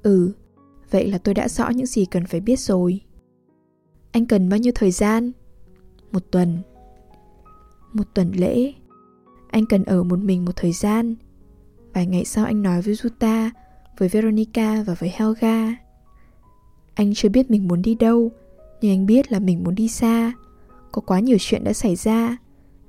Ừ, 0.02 0.32
vậy 0.90 1.10
là 1.10 1.18
tôi 1.18 1.34
đã 1.34 1.48
rõ 1.48 1.68
những 1.68 1.86
gì 1.86 2.04
cần 2.04 2.26
phải 2.26 2.40
biết 2.40 2.60
rồi. 2.60 3.00
Anh 4.12 4.26
cần 4.26 4.48
bao 4.48 4.58
nhiêu 4.58 4.72
thời 4.74 4.90
gian? 4.90 5.32
Một 6.12 6.22
tuần. 6.30 6.58
Một 7.92 8.04
tuần 8.14 8.32
lễ. 8.32 8.72
Anh 9.50 9.66
cần 9.66 9.84
ở 9.84 10.02
một 10.02 10.18
mình 10.18 10.44
một 10.44 10.56
thời 10.56 10.72
gian. 10.72 11.14
Vài 11.92 12.06
ngày 12.06 12.24
sau 12.24 12.44
anh 12.44 12.62
nói 12.62 12.82
với 12.82 12.94
Juta, 12.94 13.50
với 13.98 14.08
Veronica 14.08 14.82
và 14.82 14.94
với 14.94 15.12
Helga. 15.14 15.76
Anh 16.94 17.14
chưa 17.14 17.28
biết 17.28 17.50
mình 17.50 17.68
muốn 17.68 17.82
đi 17.82 17.94
đâu, 17.94 18.30
nhưng 18.80 18.92
anh 18.92 19.06
biết 19.06 19.32
là 19.32 19.38
mình 19.38 19.64
muốn 19.64 19.74
đi 19.74 19.88
xa. 19.88 20.32
Có 20.92 21.02
quá 21.02 21.20
nhiều 21.20 21.36
chuyện 21.40 21.64
đã 21.64 21.72
xảy 21.72 21.96
ra. 21.96 22.36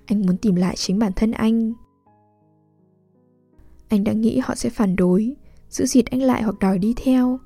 Anh 0.06 0.26
muốn 0.26 0.38
tìm 0.38 0.56
lại 0.56 0.76
chính 0.76 1.00
bản 1.00 1.12
thân 1.16 1.32
anh. 1.32 1.74
Anh 3.88 4.04
đã 4.04 4.14
nghĩ 4.14 4.40
họ 4.40 4.56
sẽ 4.56 4.70
phản 4.70 4.96
đối, 4.96 5.36
giữ 5.70 5.86
dịt 5.86 6.06
anh 6.06 6.22
lại 6.22 6.44
hoặc 6.44 6.60
đòi 6.60 6.80
đi 6.80 6.94
theo. 7.04 7.40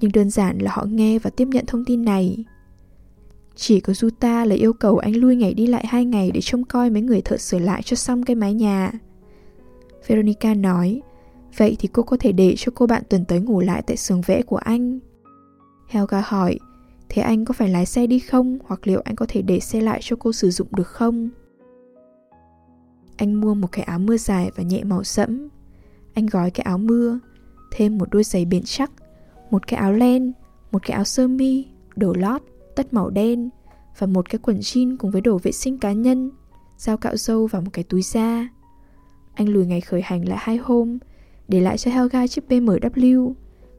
Nhưng 0.00 0.12
đơn 0.12 0.30
giản 0.30 0.58
là 0.58 0.70
họ 0.74 0.84
nghe 0.88 1.18
và 1.18 1.30
tiếp 1.30 1.48
nhận 1.48 1.66
thông 1.66 1.84
tin 1.84 2.04
này. 2.04 2.44
Chỉ 3.56 3.80
có 3.80 3.92
Juta 3.92 4.46
là 4.46 4.54
yêu 4.54 4.72
cầu 4.72 4.98
anh 4.98 5.16
lui 5.16 5.36
ngày 5.36 5.54
đi 5.54 5.66
lại 5.66 5.86
hai 5.86 6.04
ngày 6.04 6.30
để 6.34 6.40
trông 6.40 6.64
coi 6.64 6.90
mấy 6.90 7.02
người 7.02 7.20
thợ 7.20 7.36
sửa 7.36 7.58
lại 7.58 7.82
cho 7.82 7.96
xong 7.96 8.22
cái 8.22 8.36
mái 8.36 8.54
nhà. 8.54 8.92
Veronica 10.06 10.54
nói, 10.54 11.02
vậy 11.56 11.76
thì 11.78 11.88
cô 11.92 12.02
có 12.02 12.16
thể 12.20 12.32
để 12.32 12.54
cho 12.56 12.72
cô 12.74 12.86
bạn 12.86 13.02
tuần 13.10 13.24
tới 13.24 13.40
ngủ 13.40 13.60
lại 13.60 13.82
tại 13.86 13.96
xưởng 13.96 14.20
vẽ 14.20 14.42
của 14.42 14.56
anh. 14.56 14.98
Helga 15.88 16.22
hỏi, 16.26 16.58
thế 17.08 17.22
anh 17.22 17.44
có 17.44 17.52
phải 17.52 17.68
lái 17.68 17.86
xe 17.86 18.06
đi 18.06 18.18
không 18.18 18.58
hoặc 18.64 18.86
liệu 18.86 19.00
anh 19.04 19.16
có 19.16 19.26
thể 19.28 19.42
để 19.42 19.60
xe 19.60 19.80
lại 19.80 20.00
cho 20.02 20.16
cô 20.16 20.32
sử 20.32 20.50
dụng 20.50 20.68
được 20.70 20.86
không? 20.86 21.28
Anh 23.18 23.40
mua 23.40 23.54
một 23.54 23.72
cái 23.72 23.84
áo 23.84 23.98
mưa 23.98 24.16
dài 24.16 24.50
và 24.56 24.62
nhẹ 24.62 24.84
màu 24.84 25.04
sẫm. 25.04 25.48
Anh 26.14 26.26
gói 26.26 26.50
cái 26.50 26.64
áo 26.64 26.78
mưa, 26.78 27.18
thêm 27.70 27.98
một 27.98 28.08
đôi 28.10 28.24
giày 28.24 28.44
bền 28.44 28.62
chắc, 28.64 28.90
một 29.50 29.66
cái 29.66 29.80
áo 29.80 29.92
len, 29.92 30.32
một 30.72 30.82
cái 30.86 30.94
áo 30.94 31.04
sơ 31.04 31.28
mi, 31.28 31.66
đồ 31.96 32.14
lót, 32.14 32.42
tất 32.76 32.92
màu 32.92 33.10
đen 33.10 33.50
và 33.98 34.06
một 34.06 34.30
cái 34.30 34.38
quần 34.42 34.58
jean 34.58 34.96
cùng 34.98 35.10
với 35.10 35.20
đồ 35.20 35.38
vệ 35.42 35.52
sinh 35.52 35.78
cá 35.78 35.92
nhân, 35.92 36.30
dao 36.76 36.96
cạo 36.96 37.16
râu 37.16 37.46
và 37.46 37.60
một 37.60 37.70
cái 37.72 37.84
túi 37.84 38.02
da. 38.02 38.48
Anh 39.34 39.48
lùi 39.48 39.66
ngày 39.66 39.80
khởi 39.80 40.02
hành 40.02 40.28
lại 40.28 40.38
hai 40.40 40.56
hôm, 40.56 40.98
để 41.48 41.60
lại 41.60 41.78
cho 41.78 41.90
Helga 41.90 42.26
chiếc 42.26 42.44
BMW, 42.48 43.32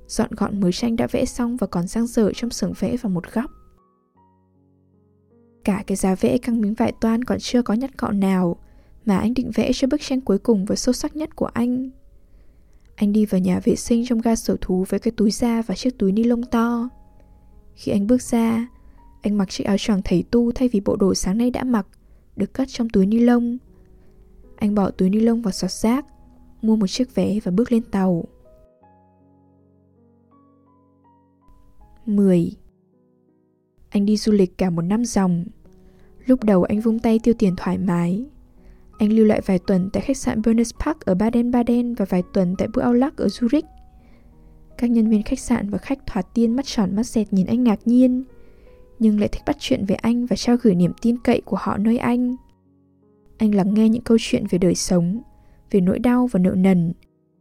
dọn 0.08 0.30
gọn 0.32 0.62
mới 0.62 0.72
tranh 0.72 0.96
đã 0.96 1.08
vẽ 1.12 1.26
xong 1.26 1.58
và 1.58 1.68
còn 1.68 1.88
sang 1.88 2.08
dở 2.08 2.32
trong 2.36 2.50
xưởng 2.50 2.74
vẽ 2.80 2.98
vào 2.98 3.10
một 3.10 3.34
góc. 3.34 3.52
Cả 5.64 5.84
cái 5.88 5.98
giá 5.98 6.16
vẽ 6.16 6.38
căng 6.38 6.62
miếng 6.62 6.74
vải 6.74 6.92
toan 7.02 7.24
còn 7.24 7.38
chưa 7.42 7.62
có 7.62 7.74
nhát 7.74 7.98
cọ 7.98 8.12
nào 8.12 8.58
mà 9.10 9.18
anh 9.18 9.34
định 9.34 9.52
vẽ 9.56 9.72
cho 9.74 9.88
bức 9.88 10.02
tranh 10.02 10.22
cuối 10.22 10.38
cùng 10.40 10.66
và 10.66 10.76
sâu 10.76 10.94
sắc 10.94 11.16
nhất 11.16 11.36
của 11.36 11.46
anh. 11.46 11.90
Anh 12.96 13.14
đi 13.14 13.26
vào 13.26 13.42
nhà 13.42 13.60
vệ 13.64 13.76
sinh 13.76 14.06
trong 14.06 14.22
ga 14.22 14.36
sở 14.36 14.58
thú 14.62 14.86
với 14.90 15.00
cái 15.00 15.12
túi 15.18 15.32
da 15.32 15.62
và 15.62 15.76
chiếc 15.76 15.98
túi 16.00 16.12
ni 16.12 16.24
lông 16.24 16.44
to. 16.44 16.90
Khi 17.76 17.92
anh 17.92 18.08
bước 18.08 18.22
ra, 18.22 18.68
anh 19.22 19.38
mặc 19.38 19.50
chiếc 19.50 19.64
áo 19.64 19.78
choàng 19.80 20.02
thầy 20.04 20.24
tu 20.32 20.52
thay 20.52 20.70
vì 20.70 20.80
bộ 20.80 20.96
đồ 20.96 21.16
sáng 21.16 21.38
nay 21.38 21.52
đã 21.52 21.64
mặc, 21.64 21.88
được 22.36 22.54
cất 22.54 22.68
trong 22.68 22.90
túi 22.90 23.06
ni 23.06 23.20
lông. 23.20 23.58
Anh 24.56 24.76
bỏ 24.76 24.92
túi 24.92 25.10
ni 25.10 25.20
lông 25.20 25.42
vào 25.42 25.52
sọt 25.52 25.72
rác, 25.72 26.06
mua 26.62 26.76
một 26.76 26.88
chiếc 26.88 27.16
vé 27.16 27.40
và 27.44 27.52
bước 27.52 27.72
lên 27.72 27.84
tàu. 27.84 28.26
10. 32.06 32.52
Anh 33.90 34.06
đi 34.06 34.18
du 34.18 34.32
lịch 34.32 34.58
cả 34.58 34.70
một 34.70 34.82
năm 34.82 35.06
dòng. 35.06 35.46
Lúc 36.26 36.44
đầu 36.44 36.64
anh 36.64 36.82
vung 36.82 37.00
tay 37.00 37.20
tiêu 37.24 37.34
tiền 37.40 37.56
thoải 37.58 37.78
mái. 37.78 38.26
Anh 39.00 39.14
lưu 39.14 39.26
lại 39.26 39.42
vài 39.46 39.60
tuần 39.60 39.90
tại 39.94 40.04
khách 40.04 40.18
sạn 40.18 40.42
Berners 40.42 40.72
Park 40.86 41.00
ở 41.00 41.14
Baden-Baden 41.14 41.96
và 41.98 42.06
vài 42.10 42.24
tuần 42.34 42.56
tại 42.58 42.68
Bữa 42.74 42.82
Aulac 42.82 43.18
ở 43.18 43.26
Zurich. 43.26 43.62
Các 44.78 44.90
nhân 44.90 45.10
viên 45.10 45.24
khách 45.24 45.40
sạn 45.40 45.70
và 45.70 45.78
khách 45.78 46.00
thoạt 46.06 46.26
tiên 46.34 46.56
mắt 46.56 46.66
tròn 46.66 46.96
mắt 46.96 47.06
dẹt 47.06 47.34
nhìn 47.34 47.46
anh 47.46 47.64
ngạc 47.64 47.80
nhiên– 47.86 48.24
nhưng 49.00 49.20
lại 49.20 49.30
thích 49.30 49.44
bắt 49.46 49.56
chuyện 49.60 49.86
về 49.86 49.96
anh 49.96 50.26
và 50.26 50.36
trao 50.36 50.58
gửi 50.62 50.76
niềm 50.76 50.92
tin 51.02 51.18
cậy 51.18 51.42
của 51.46 51.58
họ 51.60 51.78
nơi 51.78 51.98
anh. 51.98 52.36
Anh 53.38 53.56
lắng 53.56 53.74
nghe 53.74 53.90
những 53.90 54.04
câu 54.04 54.18
chuyện 54.22 54.44
về 54.50 54.58
đời 54.58 54.76
sống, 54.76 55.22
về 55.72 55.82
nỗi 55.82 56.00
đau 56.00 56.28
và 56.28 56.40
nợ 56.40 56.52
nần, 56.58 56.94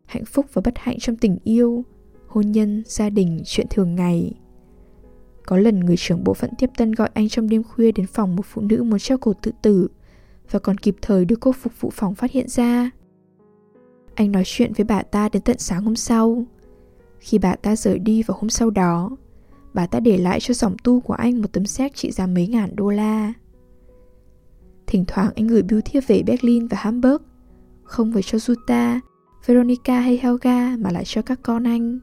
hạnh 0.07 0.25
phúc 0.25 0.47
và 0.53 0.63
bất 0.65 0.79
hạnh 0.79 0.99
trong 0.99 1.17
tình 1.17 1.39
yêu, 1.45 1.85
hôn 2.27 2.53
nhân, 2.53 2.83
gia 2.87 3.11
đình, 3.11 3.43
chuyện 3.45 3.67
thường 3.71 3.95
ngày. 3.95 4.33
Có 5.47 5.59
lần 5.59 5.81
người 5.81 5.97
trưởng 5.99 6.25
bộ 6.25 6.35
phận 6.35 6.51
tiếp 6.59 6.71
tân 6.77 6.93
gọi 6.93 7.11
anh 7.15 7.29
trong 7.29 7.49
đêm 7.49 7.63
khuya 7.63 7.93
đến 7.93 8.07
phòng 8.07 8.37
một 8.37 8.47
phụ 8.47 8.63
nữ 8.63 8.83
muốn 8.83 8.99
treo 8.99 9.19
cổ 9.19 9.33
tự 9.33 9.53
tử 9.63 9.89
và 10.51 10.59
còn 10.59 10.79
kịp 10.79 10.97
thời 11.03 11.25
đưa 11.25 11.37
cô 11.37 11.53
phục 11.53 11.81
vụ 11.81 11.91
phòng 11.91 12.15
phát 12.15 12.31
hiện 12.31 12.49
ra. 12.49 12.91
Anh 14.15 14.33
nói 14.33 14.43
chuyện 14.47 14.73
với 14.73 14.85
bà 14.85 15.03
ta 15.03 15.29
đến 15.29 15.43
tận 15.43 15.59
sáng 15.59 15.85
hôm 15.85 15.97
sau. 15.97 16.45
Khi 17.19 17.39
bà 17.39 17.57
ta 17.57 17.77
rời 17.77 17.99
đi 17.99 18.23
vào 18.23 18.39
hôm 18.41 18.51
sau 18.51 18.71
đó, 18.71 19.11
bà 19.75 19.87
ta 19.87 20.01
để 20.01 20.19
lại 20.19 20.41
cho 20.41 20.55
dòng 20.55 20.77
tu 20.85 21.01
của 21.01 21.15
anh 21.15 21.43
một 21.43 21.53
tấm 21.53 21.67
séc 21.67 21.95
trị 21.95 22.11
giá 22.11 22.27
mấy 22.27 22.47
ngàn 22.47 22.77
đô 22.77 22.91
la. 22.91 23.33
Thỉnh 24.87 25.05
thoảng 25.09 25.31
anh 25.37 25.47
gửi 25.47 25.63
bưu 25.63 25.81
thiếp 25.85 26.07
về 26.07 26.23
Berlin 26.23 26.67
và 26.67 26.77
Hamburg, 26.81 27.23
không 27.83 28.13
phải 28.13 28.23
cho 28.23 28.39
Jutta, 28.39 29.01
Veronica 29.47 30.01
hay 30.01 30.19
Helga 30.23 30.77
mà 30.77 30.91
lại 30.91 31.03
cho 31.07 31.23
các 31.23 31.39
con 31.43 31.65
anh. 31.65 31.99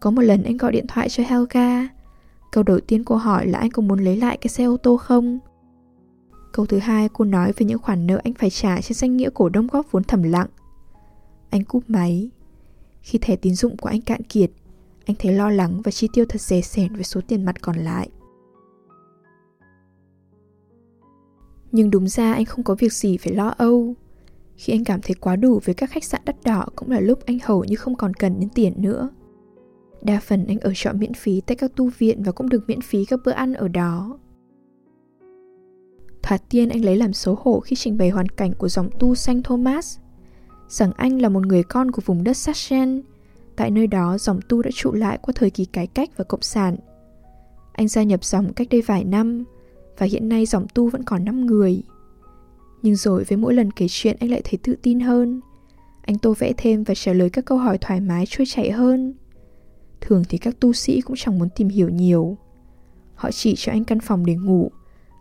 Có 0.00 0.10
một 0.10 0.22
lần 0.22 0.42
anh 0.42 0.56
gọi 0.56 0.72
điện 0.72 0.86
thoại 0.88 1.08
cho 1.08 1.24
Helga. 1.26 1.88
Câu 2.52 2.64
đầu 2.64 2.80
tiên 2.80 3.04
cô 3.04 3.16
hỏi 3.16 3.46
là 3.46 3.58
anh 3.58 3.70
có 3.70 3.82
muốn 3.82 3.98
lấy 3.98 4.16
lại 4.16 4.38
cái 4.40 4.48
xe 4.48 4.64
ô 4.64 4.76
tô 4.76 4.96
không? 4.96 5.38
Câu 6.52 6.66
thứ 6.66 6.78
hai 6.78 7.08
cô 7.12 7.24
nói 7.24 7.52
về 7.56 7.66
những 7.66 7.78
khoản 7.78 8.06
nợ 8.06 8.20
anh 8.24 8.34
phải 8.34 8.50
trả 8.50 8.80
trên 8.80 8.94
danh 8.94 9.16
nghĩa 9.16 9.30
cổ 9.34 9.48
đông 9.48 9.66
góp 9.66 9.92
vốn 9.92 10.04
thầm 10.04 10.22
lặng. 10.22 10.48
Anh 11.50 11.64
cúp 11.64 11.90
máy. 11.90 12.30
Khi 13.00 13.18
thẻ 13.18 13.36
tín 13.36 13.54
dụng 13.54 13.76
của 13.76 13.88
anh 13.88 14.00
cạn 14.00 14.22
kiệt, 14.22 14.50
anh 15.06 15.16
thấy 15.18 15.32
lo 15.32 15.50
lắng 15.50 15.82
và 15.84 15.90
chi 15.90 16.08
tiêu 16.12 16.24
thật 16.28 16.40
dè 16.40 16.60
sẻn 16.60 16.94
với 16.94 17.04
số 17.04 17.20
tiền 17.28 17.44
mặt 17.44 17.62
còn 17.62 17.76
lại. 17.76 18.10
Nhưng 21.72 21.90
đúng 21.90 22.08
ra 22.08 22.32
anh 22.32 22.44
không 22.44 22.64
có 22.64 22.74
việc 22.74 22.92
gì 22.92 23.16
phải 23.16 23.34
lo 23.34 23.48
âu. 23.48 23.94
Khi 24.56 24.72
anh 24.72 24.84
cảm 24.84 25.00
thấy 25.02 25.14
quá 25.14 25.36
đủ 25.36 25.60
với 25.64 25.74
các 25.74 25.90
khách 25.90 26.04
sạn 26.04 26.20
đắt 26.24 26.36
đỏ 26.44 26.66
cũng 26.76 26.90
là 26.90 27.00
lúc 27.00 27.26
anh 27.26 27.38
hầu 27.42 27.64
như 27.64 27.76
không 27.76 27.94
còn 27.94 28.14
cần 28.14 28.40
đến 28.40 28.48
tiền 28.54 28.72
nữa. 28.76 29.08
Đa 30.02 30.20
phần 30.20 30.46
anh 30.46 30.58
ở 30.58 30.72
trọ 30.74 30.92
miễn 30.92 31.14
phí 31.14 31.40
tại 31.40 31.56
các 31.56 31.76
tu 31.76 31.90
viện 31.98 32.22
và 32.22 32.32
cũng 32.32 32.48
được 32.48 32.64
miễn 32.66 32.80
phí 32.80 33.04
các 33.04 33.20
bữa 33.24 33.32
ăn 33.32 33.54
ở 33.54 33.68
đó. 33.68 34.18
Thoạt 36.22 36.42
tiên 36.48 36.68
anh 36.68 36.84
lấy 36.84 36.96
làm 36.96 37.12
xấu 37.12 37.38
hổ 37.42 37.60
khi 37.60 37.76
trình 37.76 37.98
bày 37.98 38.10
hoàn 38.10 38.28
cảnh 38.28 38.54
của 38.54 38.68
dòng 38.68 38.90
tu 38.98 39.14
Saint 39.14 39.44
Thomas, 39.44 39.98
rằng 40.68 40.92
anh 40.96 41.22
là 41.22 41.28
một 41.28 41.46
người 41.46 41.62
con 41.62 41.90
của 41.90 42.02
vùng 42.06 42.24
đất 42.24 42.36
Sachsen. 42.36 43.02
Tại 43.56 43.70
nơi 43.70 43.86
đó, 43.86 44.18
dòng 44.18 44.40
tu 44.48 44.62
đã 44.62 44.70
trụ 44.74 44.92
lại 44.92 45.18
qua 45.22 45.32
thời 45.36 45.50
kỳ 45.50 45.64
cải 45.64 45.86
cách 45.86 46.10
và 46.16 46.24
cộng 46.24 46.42
sản. 46.42 46.76
Anh 47.72 47.88
gia 47.88 48.02
nhập 48.02 48.24
dòng 48.24 48.52
cách 48.52 48.68
đây 48.70 48.82
vài 48.82 49.04
năm, 49.04 49.44
và 49.98 50.06
hiện 50.06 50.28
nay 50.28 50.46
dòng 50.46 50.66
tu 50.74 50.88
vẫn 50.88 51.02
còn 51.02 51.24
5 51.24 51.46
người. 51.46 51.82
Nhưng 52.82 52.96
rồi 52.96 53.24
với 53.28 53.38
mỗi 53.38 53.54
lần 53.54 53.70
kể 53.70 53.86
chuyện 53.88 54.16
anh 54.20 54.30
lại 54.30 54.42
thấy 54.44 54.58
tự 54.62 54.76
tin 54.82 55.00
hơn. 55.00 55.40
Anh 56.02 56.18
tô 56.18 56.34
vẽ 56.38 56.52
thêm 56.56 56.84
và 56.84 56.94
trả 56.94 57.12
lời 57.12 57.30
các 57.30 57.44
câu 57.44 57.58
hỏi 57.58 57.78
thoải 57.78 58.00
mái 58.00 58.24
trôi 58.28 58.46
chảy 58.46 58.70
hơn. 58.70 59.14
Thường 60.00 60.22
thì 60.28 60.38
các 60.38 60.60
tu 60.60 60.72
sĩ 60.72 61.00
cũng 61.00 61.16
chẳng 61.16 61.38
muốn 61.38 61.48
tìm 61.56 61.68
hiểu 61.68 61.88
nhiều. 61.88 62.36
Họ 63.14 63.30
chỉ 63.30 63.54
cho 63.56 63.72
anh 63.72 63.84
căn 63.84 64.00
phòng 64.00 64.26
để 64.26 64.34
ngủ, 64.34 64.70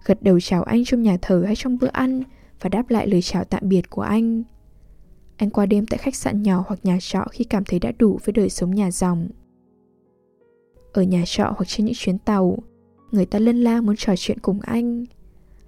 gật 0.06 0.24
đầu 0.24 0.40
chào 0.40 0.64
anh 0.64 0.84
trong 0.86 1.04
nhà 1.04 1.18
thờ 1.22 1.44
hay 1.46 1.56
trong 1.56 1.78
bữa 1.78 1.88
ăn 1.88 2.24
và 2.62 2.70
đáp 2.70 2.90
lại 2.90 3.08
lời 3.08 3.22
chào 3.22 3.44
tạm 3.44 3.62
biệt 3.66 3.90
của 3.90 4.02
anh. 4.02 4.44
Anh 5.38 5.50
qua 5.50 5.66
đêm 5.66 5.86
tại 5.86 5.98
khách 5.98 6.16
sạn 6.16 6.44
nhỏ 6.44 6.64
hoặc 6.68 6.80
nhà 6.84 6.98
trọ 7.02 7.26
khi 7.32 7.44
cảm 7.44 7.66
thấy 7.66 7.80
đã 7.80 7.92
đủ 8.00 8.20
với 8.26 8.34
đời 8.34 8.50
sống 8.50 8.76
nhà 8.76 8.92
dòng. 8.92 9.28
Ở 10.94 11.04
nhà 11.04 11.24
trọ 11.26 11.44
hoặc 11.44 11.66
trên 11.68 11.86
những 11.86 11.96
chuyến 11.98 12.18
tàu, 12.18 12.58
người 13.12 13.26
ta 13.26 13.40
lân 13.40 13.64
la 13.64 13.82
muốn 13.82 13.96
trò 13.96 14.14
chuyện 14.18 14.40
cùng 14.40 14.60
anh. 14.60 15.06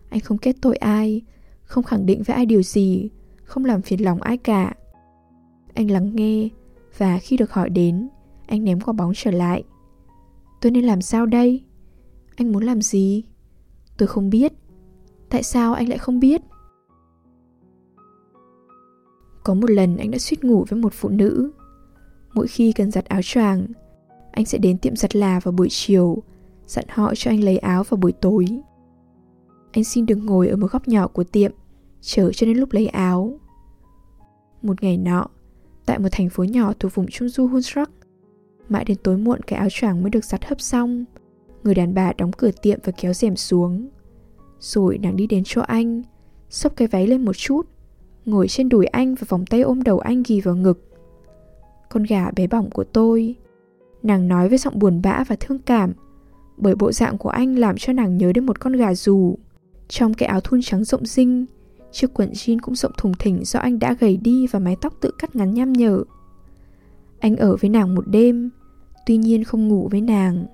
Anh 0.09 0.19
không 0.19 0.37
kết 0.37 0.55
tội 0.61 0.75
ai, 0.75 1.21
không 1.63 1.83
khẳng 1.83 2.05
định 2.05 2.23
với 2.23 2.35
ai 2.35 2.45
điều 2.45 2.63
gì, 2.63 3.09
không 3.43 3.65
làm 3.65 3.81
phiền 3.81 4.03
lòng 4.03 4.21
ai 4.21 4.37
cả. 4.37 4.73
Anh 5.73 5.91
lắng 5.91 6.15
nghe 6.15 6.49
và 6.97 7.19
khi 7.19 7.37
được 7.37 7.51
hỏi 7.51 7.69
đến, 7.69 8.09
anh 8.47 8.63
ném 8.63 8.81
quả 8.81 8.93
bóng 8.93 9.11
trở 9.15 9.31
lại. 9.31 9.63
Tôi 10.61 10.71
nên 10.71 10.83
làm 10.83 11.01
sao 11.01 11.25
đây? 11.25 11.63
Anh 12.35 12.51
muốn 12.51 12.63
làm 12.63 12.81
gì? 12.81 13.23
Tôi 13.97 14.07
không 14.07 14.29
biết. 14.29 14.53
Tại 15.29 15.43
sao 15.43 15.73
anh 15.73 15.89
lại 15.89 15.97
không 15.97 16.19
biết? 16.19 16.41
Có 19.43 19.53
một 19.53 19.69
lần 19.69 19.97
anh 19.97 20.11
đã 20.11 20.17
suýt 20.17 20.43
ngủ 20.43 20.65
với 20.69 20.79
một 20.79 20.93
phụ 20.93 21.09
nữ. 21.09 21.51
Mỗi 22.33 22.47
khi 22.47 22.71
cần 22.71 22.91
giặt 22.91 23.05
áo 23.05 23.21
choàng, 23.23 23.67
anh 24.31 24.45
sẽ 24.45 24.57
đến 24.57 24.77
tiệm 24.77 24.95
giặt 24.95 25.15
là 25.15 25.39
vào 25.39 25.51
buổi 25.51 25.67
chiều, 25.71 26.23
dặn 26.67 26.85
họ 26.89 27.13
cho 27.15 27.31
anh 27.31 27.43
lấy 27.43 27.57
áo 27.57 27.83
vào 27.83 27.97
buổi 27.97 28.11
tối. 28.11 28.45
Anh 29.71 29.83
xin 29.83 30.05
được 30.05 30.15
ngồi 30.15 30.47
ở 30.47 30.55
một 30.55 30.71
góc 30.71 30.87
nhỏ 30.87 31.07
của 31.07 31.23
tiệm, 31.23 31.51
chờ 32.01 32.31
cho 32.33 32.47
đến 32.47 32.57
lúc 32.57 32.71
lấy 32.71 32.87
áo. 32.87 33.39
Một 34.61 34.83
ngày 34.83 34.97
nọ, 34.97 35.27
tại 35.85 35.99
một 35.99 36.09
thành 36.11 36.29
phố 36.29 36.43
nhỏ 36.43 36.73
thuộc 36.79 36.95
vùng 36.95 37.07
Trung 37.07 37.29
Du 37.29 37.47
Hunsrück, 37.47 37.91
mãi 38.69 38.85
đến 38.85 38.97
tối 39.03 39.17
muộn 39.17 39.41
cái 39.41 39.59
áo 39.59 39.67
choàng 39.71 40.01
mới 40.01 40.09
được 40.09 40.25
giặt 40.25 40.45
hấp 40.45 40.61
xong, 40.61 41.05
người 41.63 41.75
đàn 41.75 41.93
bà 41.93 42.13
đóng 42.17 42.31
cửa 42.31 42.51
tiệm 42.61 42.79
và 42.83 42.91
kéo 42.91 43.13
rèm 43.13 43.35
xuống. 43.35 43.89
Rồi 44.59 44.97
nàng 44.97 45.15
đi 45.15 45.27
đến 45.27 45.43
chỗ 45.45 45.61
anh, 45.61 46.03
xốc 46.49 46.75
cái 46.75 46.87
váy 46.87 47.07
lên 47.07 47.25
một 47.25 47.33
chút, 47.33 47.61
ngồi 48.25 48.47
trên 48.47 48.69
đùi 48.69 48.85
anh 48.85 49.15
và 49.15 49.25
vòng 49.29 49.45
tay 49.45 49.61
ôm 49.61 49.83
đầu 49.83 49.99
anh 49.99 50.23
ghi 50.27 50.41
vào 50.41 50.55
ngực. 50.55 50.89
Con 51.89 52.03
gà 52.03 52.31
bé 52.31 52.47
bỏng 52.47 52.69
của 52.69 52.83
tôi. 52.83 53.35
Nàng 54.03 54.27
nói 54.27 54.49
với 54.49 54.57
giọng 54.57 54.79
buồn 54.79 55.01
bã 55.01 55.23
và 55.27 55.35
thương 55.39 55.59
cảm, 55.59 55.93
bởi 56.57 56.75
bộ 56.75 56.91
dạng 56.91 57.17
của 57.17 57.29
anh 57.29 57.55
làm 57.55 57.77
cho 57.77 57.93
nàng 57.93 58.17
nhớ 58.17 58.33
đến 58.33 58.45
một 58.45 58.59
con 58.59 58.73
gà 58.73 58.93
dù. 58.93 59.35
Trong 59.87 60.13
cái 60.13 60.29
áo 60.29 60.41
thun 60.41 60.61
trắng 60.63 60.83
rộng 60.83 61.05
rinh, 61.05 61.45
chiếc 61.91 62.13
quần 62.13 62.31
jean 62.31 62.57
cũng 62.61 62.75
rộng 62.75 62.91
thùng 62.97 63.13
thình 63.19 63.43
do 63.43 63.59
anh 63.59 63.79
đã 63.79 63.95
gầy 63.99 64.17
đi 64.17 64.47
và 64.47 64.59
mái 64.59 64.75
tóc 64.81 64.93
tự 65.01 65.11
cắt 65.19 65.35
ngắn 65.35 65.53
nhăm 65.53 65.73
nhở. 65.73 66.03
Anh 67.19 67.35
ở 67.35 67.55
với 67.55 67.69
nàng 67.69 67.95
một 67.95 68.07
đêm, 68.07 68.49
tuy 69.05 69.17
nhiên 69.17 69.43
không 69.43 69.67
ngủ 69.67 69.87
với 69.91 70.01
nàng. 70.01 70.45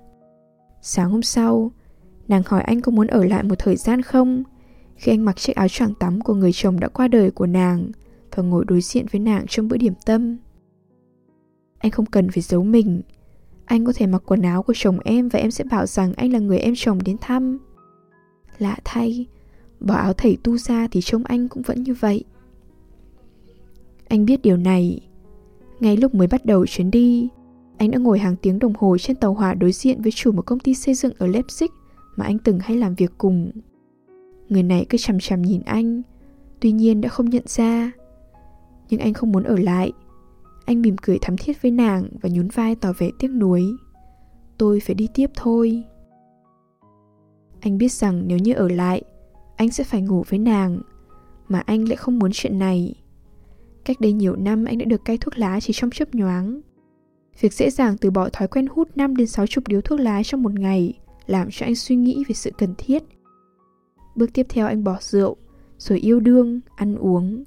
Sáng 0.81 1.11
hôm 1.11 1.21
sau, 1.21 1.71
nàng 2.27 2.41
hỏi 2.45 2.61
anh 2.61 2.81
có 2.81 2.91
muốn 2.91 3.07
ở 3.07 3.25
lại 3.25 3.43
một 3.43 3.55
thời 3.59 3.75
gian 3.75 4.01
không 4.01 4.43
khi 4.95 5.11
anh 5.11 5.25
mặc 5.25 5.37
chiếc 5.37 5.55
áo 5.55 5.67
choàng 5.67 5.93
tắm 5.93 6.21
của 6.21 6.33
người 6.33 6.51
chồng 6.53 6.79
đã 6.79 6.87
qua 6.87 7.07
đời 7.07 7.31
của 7.31 7.45
nàng 7.45 7.91
và 8.35 8.43
ngồi 8.43 8.65
đối 8.67 8.81
diện 8.81 9.05
với 9.11 9.19
nàng 9.19 9.45
trong 9.47 9.67
bữa 9.67 9.77
điểm 9.77 9.93
tâm. 10.05 10.37
Anh 11.77 11.91
không 11.91 12.05
cần 12.05 12.29
phải 12.31 12.41
giấu 12.41 12.63
mình. 12.63 13.01
Anh 13.65 13.85
có 13.85 13.93
thể 13.95 14.07
mặc 14.07 14.23
quần 14.25 14.41
áo 14.41 14.63
của 14.63 14.73
chồng 14.75 14.99
em 14.99 15.29
và 15.29 15.39
em 15.39 15.51
sẽ 15.51 15.63
bảo 15.63 15.85
rằng 15.85 16.13
anh 16.13 16.33
là 16.33 16.39
người 16.39 16.59
em 16.59 16.73
chồng 16.77 16.99
đến 17.03 17.17
thăm. 17.21 17.57
Lạ 18.57 18.77
thay, 18.83 19.25
bỏ 19.79 19.95
áo 19.95 20.13
thầy 20.13 20.37
tu 20.43 20.57
ra 20.57 20.87
thì 20.91 21.01
trông 21.01 21.23
anh 21.23 21.47
cũng 21.47 21.63
vẫn 21.63 21.83
như 21.83 21.93
vậy. 21.93 22.23
Anh 24.07 24.25
biết 24.25 24.41
điều 24.41 24.57
này. 24.57 24.99
Ngay 25.79 25.97
lúc 25.97 26.15
mới 26.15 26.27
bắt 26.27 26.45
đầu 26.45 26.65
chuyến 26.65 26.91
đi, 26.91 27.29
anh 27.79 27.91
đã 27.91 27.97
ngồi 27.97 28.19
hàng 28.19 28.35
tiếng 28.41 28.59
đồng 28.59 28.73
hồ 28.77 28.97
trên 28.97 29.15
tàu 29.15 29.33
hỏa 29.33 29.53
đối 29.53 29.71
diện 29.71 30.01
với 30.01 30.11
chủ 30.11 30.31
một 30.31 30.41
công 30.41 30.59
ty 30.59 30.73
xây 30.73 30.93
dựng 30.93 31.13
ở 31.17 31.27
Leipzig 31.27 31.67
mà 32.15 32.25
anh 32.25 32.37
từng 32.39 32.59
hay 32.59 32.77
làm 32.77 32.95
việc 32.95 33.11
cùng. 33.17 33.51
Người 34.49 34.63
này 34.63 34.85
cứ 34.89 34.97
chằm 34.97 35.19
chằm 35.19 35.41
nhìn 35.41 35.61
anh, 35.61 36.01
tuy 36.59 36.71
nhiên 36.71 37.01
đã 37.01 37.09
không 37.09 37.29
nhận 37.29 37.43
ra. 37.45 37.91
Nhưng 38.89 38.99
anh 38.99 39.13
không 39.13 39.31
muốn 39.31 39.43
ở 39.43 39.55
lại. 39.57 39.91
Anh 40.65 40.81
mỉm 40.81 40.95
cười 41.01 41.19
thắm 41.21 41.37
thiết 41.37 41.61
với 41.61 41.71
nàng 41.71 42.09
và 42.21 42.29
nhún 42.33 42.47
vai 42.47 42.75
tỏ 42.75 42.93
vẻ 42.97 43.09
tiếc 43.19 43.27
nuối. 43.27 43.65
Tôi 44.57 44.79
phải 44.79 44.95
đi 44.95 45.07
tiếp 45.13 45.29
thôi. 45.35 45.83
Anh 47.59 47.77
biết 47.77 47.91
rằng 47.91 48.23
nếu 48.27 48.37
như 48.37 48.53
ở 48.53 48.67
lại, 48.67 49.01
anh 49.55 49.71
sẽ 49.71 49.83
phải 49.83 50.01
ngủ 50.01 50.23
với 50.29 50.39
nàng, 50.39 50.81
mà 51.47 51.59
anh 51.59 51.87
lại 51.87 51.95
không 51.95 52.19
muốn 52.19 52.31
chuyện 52.33 52.59
này. 52.59 52.95
Cách 53.85 53.97
đây 53.99 54.13
nhiều 54.13 54.35
năm 54.35 54.65
anh 54.65 54.77
đã 54.77 54.85
được 54.85 55.05
cai 55.05 55.17
thuốc 55.17 55.37
lá 55.37 55.59
chỉ 55.59 55.73
trong 55.73 55.89
chớp 55.89 56.15
nhoáng. 56.15 56.61
Việc 57.39 57.53
dễ 57.53 57.69
dàng 57.69 57.97
từ 57.97 58.11
bỏ 58.11 58.29
thói 58.29 58.47
quen 58.47 58.67
hút 58.67 58.97
5 58.97 59.15
đến 59.15 59.27
6 59.27 59.47
chục 59.47 59.67
điếu 59.67 59.81
thuốc 59.81 59.99
lá 59.99 60.23
trong 60.23 60.43
một 60.43 60.53
ngày 60.53 60.99
làm 61.25 61.47
cho 61.51 61.65
anh 61.65 61.75
suy 61.75 61.95
nghĩ 61.95 62.23
về 62.27 62.33
sự 62.33 62.51
cần 62.57 62.73
thiết. 62.77 63.03
Bước 64.15 64.29
tiếp 64.33 64.45
theo 64.49 64.67
anh 64.67 64.83
bỏ 64.83 64.97
rượu, 65.01 65.35
rồi 65.77 65.99
yêu 65.99 66.19
đương, 66.19 66.59
ăn 66.75 66.95
uống. 66.95 67.43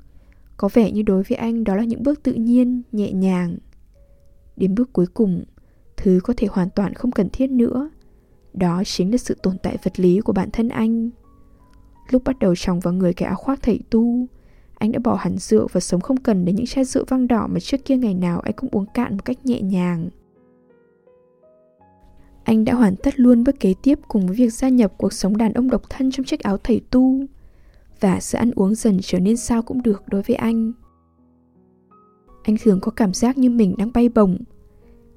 Có 0.56 0.68
vẻ 0.72 0.90
như 0.90 1.02
đối 1.02 1.22
với 1.22 1.36
anh 1.38 1.64
đó 1.64 1.76
là 1.76 1.84
những 1.84 2.02
bước 2.02 2.22
tự 2.22 2.32
nhiên, 2.32 2.82
nhẹ 2.92 3.12
nhàng. 3.12 3.56
Đến 4.56 4.74
bước 4.74 4.92
cuối 4.92 5.06
cùng, 5.06 5.44
thứ 5.96 6.20
có 6.24 6.34
thể 6.36 6.48
hoàn 6.50 6.70
toàn 6.70 6.94
không 6.94 7.10
cần 7.10 7.28
thiết 7.32 7.50
nữa. 7.50 7.90
Đó 8.54 8.82
chính 8.84 9.10
là 9.10 9.16
sự 9.16 9.36
tồn 9.42 9.58
tại 9.62 9.76
vật 9.84 10.00
lý 10.00 10.20
của 10.20 10.32
bản 10.32 10.48
thân 10.52 10.68
anh. 10.68 11.10
Lúc 12.10 12.24
bắt 12.24 12.38
đầu 12.38 12.54
tròng 12.56 12.80
vào 12.80 12.94
người 12.94 13.14
cái 13.14 13.26
áo 13.26 13.36
khoác 13.36 13.62
thầy 13.62 13.80
tu, 13.90 14.26
anh 14.82 14.92
đã 14.92 14.98
bỏ 15.04 15.14
hẳn 15.14 15.38
rượu 15.38 15.68
và 15.72 15.80
sống 15.80 16.00
không 16.00 16.16
cần 16.16 16.44
đến 16.44 16.56
những 16.56 16.66
chai 16.66 16.84
rượu 16.84 17.04
vang 17.08 17.28
đỏ 17.28 17.46
mà 17.46 17.60
trước 17.60 17.84
kia 17.84 17.96
ngày 17.96 18.14
nào 18.14 18.40
anh 18.40 18.52
cũng 18.52 18.70
uống 18.72 18.86
cạn 18.94 19.16
một 19.16 19.24
cách 19.24 19.46
nhẹ 19.46 19.60
nhàng. 19.60 20.08
Anh 22.44 22.64
đã 22.64 22.74
hoàn 22.74 22.96
tất 22.96 23.20
luôn 23.20 23.44
bước 23.44 23.60
kế 23.60 23.74
tiếp 23.82 23.98
cùng 24.08 24.26
với 24.26 24.36
việc 24.36 24.52
gia 24.52 24.68
nhập 24.68 24.92
cuộc 24.96 25.12
sống 25.12 25.36
đàn 25.36 25.52
ông 25.52 25.70
độc 25.70 25.90
thân 25.90 26.10
trong 26.10 26.24
chiếc 26.24 26.40
áo 26.40 26.58
thầy 26.58 26.80
tu 26.90 27.20
và 28.00 28.20
sự 28.20 28.38
ăn 28.38 28.50
uống 28.54 28.74
dần 28.74 28.98
trở 29.02 29.18
nên 29.18 29.36
sao 29.36 29.62
cũng 29.62 29.82
được 29.82 30.02
đối 30.06 30.22
với 30.22 30.36
anh. 30.36 30.72
Anh 32.42 32.56
thường 32.62 32.78
có 32.80 32.90
cảm 32.90 33.14
giác 33.14 33.38
như 33.38 33.50
mình 33.50 33.74
đang 33.78 33.92
bay 33.94 34.08
bổng, 34.08 34.38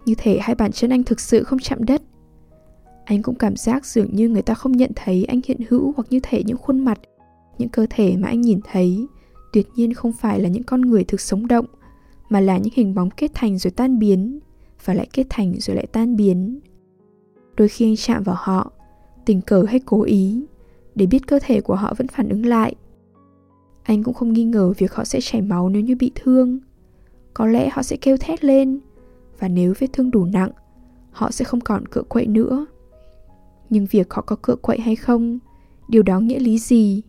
như 0.05 0.13
thể 0.17 0.39
hai 0.41 0.55
bàn 0.55 0.71
chân 0.71 0.89
anh 0.89 1.03
thực 1.03 1.19
sự 1.19 1.43
không 1.43 1.59
chạm 1.59 1.83
đất. 1.83 2.01
Anh 3.05 3.21
cũng 3.21 3.35
cảm 3.35 3.55
giác 3.55 3.85
dường 3.85 4.15
như 4.15 4.29
người 4.29 4.41
ta 4.41 4.53
không 4.53 4.71
nhận 4.71 4.91
thấy 4.95 5.25
anh 5.25 5.41
hiện 5.45 5.59
hữu 5.69 5.93
hoặc 5.95 6.07
như 6.09 6.19
thể 6.23 6.43
những 6.43 6.57
khuôn 6.57 6.79
mặt, 6.79 6.99
những 7.57 7.69
cơ 7.69 7.87
thể 7.89 8.17
mà 8.17 8.27
anh 8.27 8.41
nhìn 8.41 8.59
thấy 8.71 9.07
tuyệt 9.55 9.67
nhiên 9.75 9.93
không 9.93 10.11
phải 10.11 10.39
là 10.39 10.49
những 10.49 10.63
con 10.63 10.81
người 10.81 11.03
thực 11.03 11.21
sống 11.21 11.47
động, 11.47 11.65
mà 12.29 12.39
là 12.39 12.57
những 12.57 12.73
hình 12.75 12.95
bóng 12.95 13.09
kết 13.09 13.31
thành 13.33 13.57
rồi 13.57 13.71
tan 13.71 13.99
biến, 13.99 14.39
và 14.85 14.93
lại 14.93 15.07
kết 15.13 15.27
thành 15.29 15.53
rồi 15.59 15.75
lại 15.75 15.87
tan 15.87 16.15
biến. 16.15 16.59
Đôi 17.57 17.67
khi 17.67 17.85
anh 17.85 17.95
chạm 17.95 18.23
vào 18.23 18.35
họ, 18.39 18.71
tình 19.25 19.41
cờ 19.41 19.63
hay 19.63 19.79
cố 19.79 20.03
ý, 20.03 20.45
để 20.95 21.05
biết 21.05 21.27
cơ 21.27 21.39
thể 21.41 21.61
của 21.61 21.75
họ 21.75 21.93
vẫn 21.97 22.07
phản 22.07 22.29
ứng 22.29 22.45
lại. 22.45 22.75
Anh 23.83 24.03
cũng 24.03 24.13
không 24.13 24.33
nghi 24.33 24.43
ngờ 24.43 24.73
việc 24.77 24.93
họ 24.93 25.03
sẽ 25.03 25.19
chảy 25.21 25.41
máu 25.41 25.69
nếu 25.69 25.81
như 25.81 25.95
bị 25.95 26.11
thương. 26.15 26.59
Có 27.33 27.47
lẽ 27.47 27.69
họ 27.69 27.83
sẽ 27.83 27.97
kêu 28.01 28.17
thét 28.17 28.43
lên, 28.43 28.79
và 29.39 29.47
nếu 29.47 29.73
vết 29.79 29.87
thương 29.93 30.11
đủ 30.11 30.25
nặng, 30.25 30.51
họ 31.11 31.31
sẽ 31.31 31.45
không 31.45 31.61
còn 31.61 31.87
cựa 31.87 32.03
quậy 32.03 32.27
nữa. 32.27 32.65
Nhưng 33.69 33.85
việc 33.85 34.13
họ 34.13 34.21
có 34.21 34.35
cựa 34.41 34.55
quậy 34.55 34.79
hay 34.79 34.95
không, 34.95 35.39
điều 35.87 36.03
đó 36.03 36.19
nghĩa 36.19 36.39
lý 36.39 36.59
gì? 36.59 37.01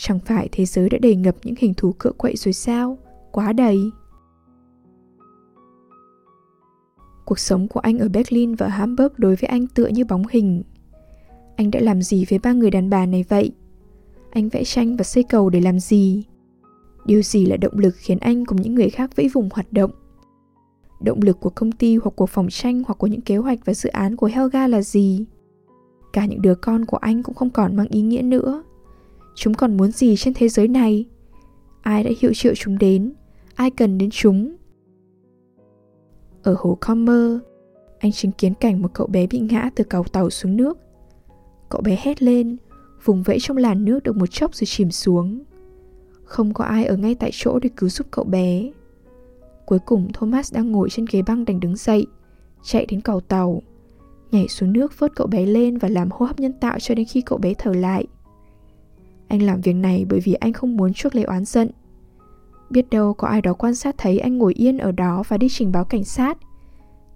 Chẳng 0.00 0.18
phải 0.18 0.48
thế 0.52 0.64
giới 0.64 0.88
đã 0.88 0.98
đầy 1.02 1.16
ngập 1.16 1.36
những 1.42 1.54
hình 1.58 1.74
thú 1.74 1.92
cựa 1.98 2.12
quậy 2.12 2.36
rồi 2.36 2.52
sao? 2.52 2.98
Quá 3.32 3.52
đầy. 3.52 3.78
Cuộc 7.24 7.38
sống 7.38 7.68
của 7.68 7.80
anh 7.80 7.98
ở 7.98 8.08
Berlin 8.08 8.54
và 8.54 8.68
Hamburg 8.68 9.12
đối 9.16 9.36
với 9.36 9.48
anh 9.48 9.66
tựa 9.66 9.86
như 9.86 10.04
bóng 10.04 10.22
hình. 10.30 10.62
Anh 11.56 11.70
đã 11.70 11.80
làm 11.80 12.02
gì 12.02 12.24
với 12.30 12.38
ba 12.38 12.52
người 12.52 12.70
đàn 12.70 12.90
bà 12.90 13.06
này 13.06 13.24
vậy? 13.28 13.52
Anh 14.30 14.48
vẽ 14.48 14.64
tranh 14.64 14.96
và 14.96 15.04
xây 15.04 15.22
cầu 15.22 15.50
để 15.50 15.60
làm 15.60 15.80
gì? 15.80 16.24
Điều 17.06 17.22
gì 17.22 17.46
là 17.46 17.56
động 17.56 17.78
lực 17.78 17.94
khiến 17.96 18.18
anh 18.18 18.46
cùng 18.46 18.60
những 18.60 18.74
người 18.74 18.90
khác 18.90 19.16
vẫy 19.16 19.28
vùng 19.28 19.48
hoạt 19.52 19.72
động? 19.72 19.90
Động 21.00 21.18
lực 21.22 21.40
của 21.40 21.50
công 21.50 21.72
ty 21.72 21.96
hoặc 21.96 22.10
của 22.16 22.26
phòng 22.26 22.48
tranh 22.50 22.82
hoặc 22.86 22.94
của 22.94 23.06
những 23.06 23.20
kế 23.20 23.36
hoạch 23.36 23.58
và 23.64 23.74
dự 23.74 23.88
án 23.88 24.16
của 24.16 24.26
Helga 24.26 24.66
là 24.66 24.82
gì? 24.82 25.24
Cả 26.12 26.26
những 26.26 26.42
đứa 26.42 26.54
con 26.54 26.84
của 26.84 26.96
anh 26.96 27.22
cũng 27.22 27.34
không 27.34 27.50
còn 27.50 27.76
mang 27.76 27.88
ý 27.88 28.00
nghĩa 28.00 28.22
nữa. 28.22 28.62
Chúng 29.40 29.54
còn 29.54 29.76
muốn 29.76 29.92
gì 29.92 30.16
trên 30.16 30.34
thế 30.34 30.48
giới 30.48 30.68
này? 30.68 31.06
Ai 31.82 32.04
đã 32.04 32.10
hiệu 32.20 32.32
triệu 32.34 32.54
chúng 32.54 32.78
đến? 32.78 33.12
Ai 33.54 33.70
cần 33.70 33.98
đến 33.98 34.10
chúng? 34.12 34.56
Ở 36.42 36.56
hồ 36.58 36.78
Comer, 36.80 37.38
anh 37.98 38.12
chứng 38.12 38.32
kiến 38.32 38.54
cảnh 38.54 38.82
một 38.82 38.88
cậu 38.94 39.06
bé 39.06 39.26
bị 39.26 39.38
ngã 39.40 39.70
từ 39.74 39.84
cầu 39.84 40.04
tàu 40.04 40.30
xuống 40.30 40.56
nước. 40.56 40.78
Cậu 41.68 41.80
bé 41.80 41.98
hét 42.02 42.22
lên, 42.22 42.56
vùng 43.04 43.22
vẫy 43.22 43.38
trong 43.40 43.56
làn 43.56 43.84
nước 43.84 44.02
được 44.02 44.16
một 44.16 44.26
chốc 44.26 44.54
rồi 44.54 44.66
chìm 44.66 44.90
xuống. 44.90 45.42
Không 46.24 46.54
có 46.54 46.64
ai 46.64 46.84
ở 46.84 46.96
ngay 46.96 47.14
tại 47.14 47.30
chỗ 47.32 47.58
để 47.58 47.70
cứu 47.76 47.88
giúp 47.88 48.06
cậu 48.10 48.24
bé. 48.24 48.70
Cuối 49.66 49.78
cùng 49.78 50.12
Thomas 50.12 50.54
đang 50.54 50.72
ngồi 50.72 50.90
trên 50.90 51.06
ghế 51.10 51.22
băng 51.22 51.44
đành 51.44 51.60
đứng 51.60 51.76
dậy, 51.76 52.06
chạy 52.62 52.86
đến 52.86 53.00
cầu 53.00 53.20
tàu, 53.20 53.62
nhảy 54.30 54.48
xuống 54.48 54.72
nước 54.72 54.98
vớt 54.98 55.16
cậu 55.16 55.26
bé 55.26 55.46
lên 55.46 55.78
và 55.78 55.88
làm 55.88 56.08
hô 56.10 56.26
hấp 56.26 56.40
nhân 56.40 56.52
tạo 56.60 56.80
cho 56.80 56.94
đến 56.94 57.06
khi 57.06 57.20
cậu 57.20 57.38
bé 57.38 57.54
thở 57.54 57.72
lại. 57.72 58.06
Anh 59.28 59.42
làm 59.42 59.60
việc 59.60 59.72
này 59.72 60.04
bởi 60.08 60.20
vì 60.20 60.34
anh 60.34 60.52
không 60.52 60.76
muốn 60.76 60.92
chuốc 60.92 61.14
lấy 61.14 61.24
oán 61.24 61.44
giận. 61.44 61.70
Biết 62.70 62.90
đâu 62.90 63.14
có 63.14 63.28
ai 63.28 63.42
đó 63.42 63.52
quan 63.52 63.74
sát 63.74 63.94
thấy 63.98 64.18
anh 64.18 64.38
ngồi 64.38 64.54
yên 64.54 64.78
ở 64.78 64.92
đó 64.92 65.22
và 65.28 65.38
đi 65.38 65.48
trình 65.50 65.72
báo 65.72 65.84
cảnh 65.84 66.04
sát, 66.04 66.38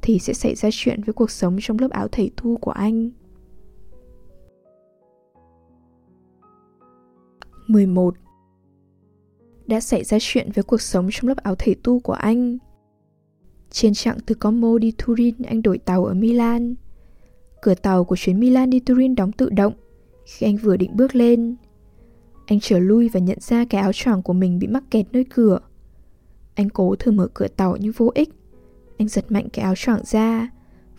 thì 0.03 0.19
sẽ 0.19 0.33
xảy 0.33 0.55
ra 0.55 0.69
chuyện 0.73 1.03
với 1.03 1.13
cuộc 1.13 1.31
sống 1.31 1.57
trong 1.61 1.79
lớp 1.79 1.91
áo 1.91 2.09
thầy 2.09 2.31
thu 2.37 2.57
của 2.61 2.71
anh. 2.71 3.11
11 7.67 8.15
đã 9.67 9.81
xảy 9.81 10.05
ra 10.05 10.19
chuyện 10.21 10.51
với 10.55 10.65
cuộc 10.65 10.81
sống 10.81 11.09
trong 11.13 11.29
lớp 11.29 11.37
áo 11.37 11.55
thể 11.59 11.75
tu 11.83 12.01
của 12.01 12.13
anh. 12.13 12.59
Trên 13.71 13.95
chặng 13.95 14.19
từ 14.27 14.35
Como 14.35 14.79
đi 14.79 14.93
Turin, 15.07 15.35
anh 15.43 15.63
đổi 15.63 15.79
tàu 15.79 16.05
ở 16.05 16.15
Milan. 16.15 16.75
Cửa 17.63 17.75
tàu 17.75 18.05
của 18.05 18.17
chuyến 18.17 18.41
Milan 18.41 18.71
đi 18.71 18.81
Turin 18.81 19.15
đóng 19.15 19.33
tự 19.33 19.51
động 19.51 19.73
khi 20.27 20.47
anh 20.47 20.57
vừa 20.57 20.77
định 20.77 20.97
bước 20.97 21.15
lên. 21.15 21.57
Anh 22.47 22.61
trở 22.61 22.79
lui 22.79 23.09
và 23.09 23.21
nhận 23.21 23.39
ra 23.41 23.65
cái 23.65 23.81
áo 23.81 23.93
choàng 23.93 24.23
của 24.23 24.33
mình 24.33 24.59
bị 24.59 24.67
mắc 24.67 24.85
kẹt 24.91 25.07
nơi 25.13 25.25
cửa. 25.25 25.59
Anh 26.55 26.71
cố 26.71 26.95
thử 26.97 27.13
mở 27.13 27.29
cửa 27.35 27.49
tàu 27.49 27.77
nhưng 27.81 27.93
vô 27.97 28.11
ích. 28.15 28.29
Anh 28.99 29.09
giật 29.09 29.33
mạnh 29.33 29.49
cái 29.53 29.63
áo 29.63 29.75
choàng 29.77 30.05
ra, 30.05 30.51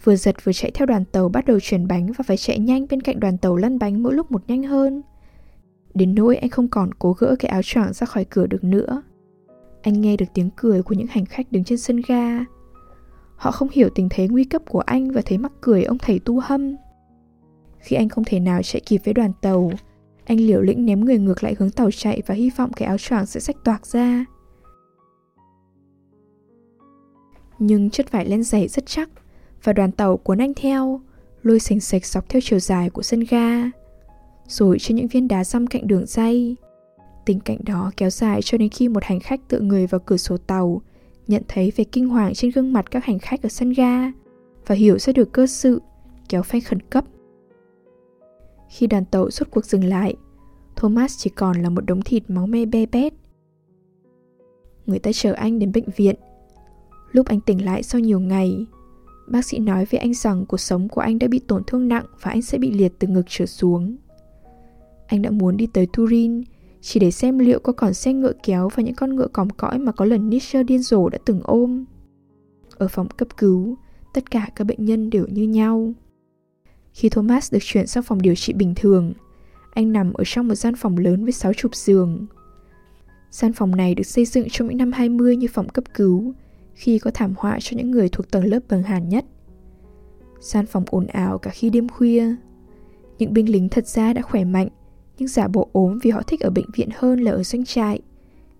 vừa 0.04 0.16
giật 0.16 0.36
vừa 0.44 0.54
chạy 0.54 0.72
theo 0.72 0.86
đoàn 0.86 1.06
tàu 1.06 1.30
bắt 1.30 1.46
đầu 1.46 1.60
chuyển 1.62 1.88
bánh 1.88 2.12
và 2.18 2.24
phải 2.28 2.38
chạy 2.38 2.60
nhanh 2.60 2.86
bên 2.90 3.02
cạnh 3.02 3.20
đoàn 3.20 3.38
tàu 3.38 3.56
lăn 3.56 3.80
bánh 3.80 4.04
mỗi 4.04 4.14
lúc 4.14 4.32
một 4.32 4.44
nhanh 4.48 4.64
hơn. 4.64 5.02
Đến 5.94 6.16
nỗi 6.16 6.36
anh 6.36 6.50
không 6.50 6.68
còn 6.68 6.94
cố 6.94 7.14
gỡ 7.14 7.36
cái 7.40 7.50
áo 7.50 7.62
choàng 7.64 7.94
ra 7.94 8.06
khỏi 8.06 8.26
cửa 8.26 8.48
được 8.48 8.64
nữa. 8.64 9.02
Anh 9.82 10.02
nghe 10.02 10.18
được 10.18 10.26
tiếng 10.34 10.50
cười 10.56 10.84
của 10.84 10.96
những 10.96 11.08
hành 11.08 11.26
khách 11.26 11.52
đứng 11.52 11.64
trên 11.64 11.78
sân 11.78 12.02
ga. 12.08 12.40
Họ 13.36 13.52
không 13.52 13.68
hiểu 13.72 13.90
tình 13.96 14.08
thế 14.10 14.28
nguy 14.28 14.44
cấp 14.44 14.62
của 14.70 14.80
anh 14.80 15.12
và 15.12 15.22
thấy 15.26 15.38
mắc 15.38 15.52
cười 15.62 15.84
ông 15.84 15.98
thầy 15.98 16.20
tu 16.20 16.40
hâm. 16.40 16.76
Khi 17.80 17.96
anh 17.96 18.10
không 18.10 18.24
thể 18.24 18.40
nào 18.40 18.64
chạy 18.64 18.82
kịp 18.86 19.02
với 19.06 19.14
đoàn 19.14 19.32
tàu, 19.42 19.72
anh 20.26 20.38
liều 20.38 20.62
lĩnh 20.62 20.86
ném 20.86 21.06
người 21.06 21.18
ngược 21.18 21.44
lại 21.44 21.56
hướng 21.60 21.72
tàu 21.72 21.92
chạy 21.92 22.22
và 22.28 22.36
hy 22.36 22.50
vọng 22.58 22.74
cái 22.74 22.88
áo 22.88 22.98
choàng 22.98 23.26
sẽ 23.26 23.40
sách 23.40 23.56
toạc 23.64 23.88
ra. 23.88 24.26
Nhưng 27.60 27.90
chất 27.90 28.12
vải 28.12 28.26
len 28.26 28.44
dày 28.44 28.68
rất 28.68 28.86
chắc 28.86 29.10
và 29.64 29.74
đoàn 29.74 29.92
tàu 29.92 30.18
cuốn 30.18 30.38
anh 30.38 30.54
theo, 30.54 31.02
lôi 31.44 31.60
sành 31.60 31.80
sạch 31.80 32.06
dọc 32.06 32.30
theo 32.30 32.42
chiều 32.44 32.60
dài 32.60 32.90
của 32.90 33.02
sân 33.02 33.24
ga 33.30 33.70
rồi 34.48 34.80
trên 34.80 34.98
những 34.98 35.08
viên 35.08 35.28
đá 35.28 35.44
răm 35.44 35.68
cạnh 35.68 35.88
đường 35.88 36.06
dây. 36.06 36.56
Tình 37.26 37.40
cảnh 37.40 37.58
đó 37.66 37.92
kéo 37.98 38.10
dài 38.10 38.42
cho 38.42 38.58
đến 38.58 38.70
khi 38.70 38.88
một 38.88 39.04
hành 39.04 39.20
khách 39.20 39.48
tựa 39.48 39.60
người 39.60 39.88
vào 39.88 40.00
cửa 40.06 40.18
sổ 40.18 40.38
tàu, 40.38 40.82
nhận 41.28 41.44
thấy 41.48 41.72
vẻ 41.76 41.84
kinh 41.84 42.10
hoàng 42.10 42.34
trên 42.34 42.52
gương 42.52 42.74
mặt 42.74 42.92
các 42.92 43.06
hành 43.06 43.20
khách 43.20 43.44
ở 43.44 43.50
sân 43.50 43.74
ga 43.74 44.12
và 44.68 44.76
hiểu 44.76 45.00
ra 45.00 45.14
được 45.14 45.32
cơ 45.32 45.48
sự, 45.48 45.82
kéo 46.30 46.44
phanh 46.44 46.62
khẩn 46.62 46.80
cấp. 46.80 47.06
Khi 48.74 48.88
đoàn 48.88 49.06
tàu 49.06 49.30
suốt 49.30 49.52
cuộc 49.52 49.66
dừng 49.66 49.84
lại, 49.84 50.16
Thomas 50.76 51.18
chỉ 51.18 51.30
còn 51.30 51.62
là 51.62 51.70
một 51.70 51.86
đống 51.86 52.02
thịt 52.02 52.30
máu 52.30 52.48
me 52.48 52.66
be 52.66 52.86
bét. 52.86 53.14
Người 54.86 55.00
ta 55.00 55.12
chở 55.14 55.34
anh 55.34 55.60
đến 55.60 55.72
bệnh 55.72 55.90
viện. 55.96 56.16
Lúc 57.12 57.28
anh 57.28 57.40
tỉnh 57.40 57.66
lại 57.66 57.84
sau 57.84 58.02
nhiều 58.02 58.20
ngày, 58.20 58.66
bác 59.28 59.46
sĩ 59.46 59.60
nói 59.60 59.86
với 59.92 60.00
anh 60.00 60.14
rằng 60.14 60.46
cuộc 60.46 60.58
sống 60.58 60.90
của 60.90 61.02
anh 61.02 61.20
đã 61.20 61.28
bị 61.28 61.40
tổn 61.40 61.64
thương 61.68 61.88
nặng 61.88 62.06
và 62.22 62.32
anh 62.32 62.42
sẽ 62.42 62.58
bị 62.58 62.72
liệt 62.72 62.94
từ 63.00 63.08
ngực 63.08 63.26
trở 63.28 63.46
xuống. 63.46 63.96
Anh 65.08 65.22
đã 65.22 65.32
muốn 65.32 65.58
đi 65.58 65.68
tới 65.74 65.88
Turin 65.98 66.42
chỉ 66.82 67.00
để 67.00 67.12
xem 67.12 67.40
liệu 67.40 67.60
có 67.60 67.74
còn 67.74 67.94
xe 67.94 68.14
ngựa 68.14 68.34
kéo 68.44 68.70
và 68.76 68.84
những 68.84 68.96
con 68.96 69.16
ngựa 69.16 69.28
còm 69.28 69.50
cõi 69.50 69.80
mà 69.80 69.92
có 69.92 70.06
lần 70.06 70.30
Nietzsche 70.30 70.64
điên 70.64 70.82
rồ 70.82 71.10
đã 71.10 71.18
từng 71.26 71.42
ôm. 71.44 71.86
Ở 72.78 72.88
phòng 72.88 73.08
cấp 73.18 73.28
cứu, 73.38 73.78
tất 74.14 74.32
cả 74.32 74.50
các 74.56 74.64
bệnh 74.64 74.86
nhân 74.86 75.10
đều 75.10 75.26
như 75.28 75.44
nhau. 75.44 75.94
Khi 76.94 77.10
Thomas 77.10 77.54
được 77.54 77.60
chuyển 77.62 77.88
sang 77.88 78.04
phòng 78.04 78.22
điều 78.22 78.36
trị 78.36 78.54
bình 78.54 78.74
thường, 78.76 79.14
anh 79.74 79.94
nằm 79.94 80.14
ở 80.14 80.24
trong 80.28 80.48
một 80.48 80.56
gian 80.56 80.76
phòng 80.76 80.98
lớn 80.98 81.24
với 81.24 81.32
sáu 81.32 81.54
chục 81.54 81.76
giường. 81.76 82.26
Gian 83.32 83.54
phòng 83.54 83.76
này 83.76 83.96
được 83.96 84.04
xây 84.04 84.26
dựng 84.26 84.48
trong 84.52 84.68
những 84.68 84.78
năm 84.78 84.92
20 84.92 85.36
như 85.36 85.48
phòng 85.54 85.70
cấp 85.70 85.84
cứu, 85.94 86.34
khi 86.74 87.00
có 87.00 87.12
thảm 87.14 87.34
họa 87.38 87.58
cho 87.62 87.78
những 87.78 87.92
người 87.92 88.10
thuộc 88.10 88.32
tầng 88.32 88.46
lớp 88.46 88.60
bần 88.70 88.84
hàn 88.84 89.10
nhất. 89.10 89.26
Gian 90.40 90.66
phòng 90.66 90.84
ồn 90.88 91.08
ào 91.08 91.38
cả 91.38 91.52
khi 91.52 91.70
đêm 91.70 91.90
khuya. 91.90 92.36
Những 93.18 93.34
binh 93.34 93.52
lính 93.52 93.70
thật 93.70 93.88
ra 93.88 94.14
đã 94.14 94.22
khỏe 94.22 94.44
mạnh, 94.44 94.68
nhưng 95.18 95.28
giả 95.28 95.48
bộ 95.48 95.70
ốm 95.72 96.00
vì 96.04 96.12
họ 96.12 96.22
thích 96.22 96.40
ở 96.40 96.50
bệnh 96.50 96.72
viện 96.76 96.90
hơn 96.96 97.20
là 97.20 97.32
ở 97.32 97.44
doanh 97.44 97.66
trại. 97.66 98.00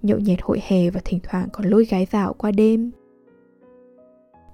Nhậu 0.02 0.20
nhẹt 0.20 0.40
hội 0.42 0.62
hè 0.68 0.90
và 0.90 1.02
thỉnh 1.06 1.20
thoảng 1.24 1.48
còn 1.54 1.66
lôi 1.66 1.86
gái 1.86 2.08
vào 2.12 2.34
qua 2.34 2.52
đêm. 2.52 2.92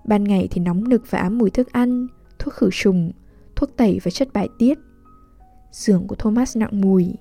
Ban 0.05 0.23
ngày 0.23 0.47
thì 0.51 0.61
nóng 0.61 0.89
nực 0.89 1.11
và 1.11 1.19
ám 1.19 1.37
mùi 1.37 1.49
thức 1.49 1.71
ăn, 1.71 2.07
thuốc 2.39 2.53
khử 2.53 2.69
trùng, 2.71 3.11
thuốc 3.59 3.77
tẩy 3.77 3.99
và 4.03 4.11
chất 4.11 4.33
bài 4.33 4.49
tiết. 4.59 4.79
Giường 5.71 6.07
của 6.07 6.15
Thomas 6.15 6.57
nặng 6.57 6.81
mùi. 6.81 7.13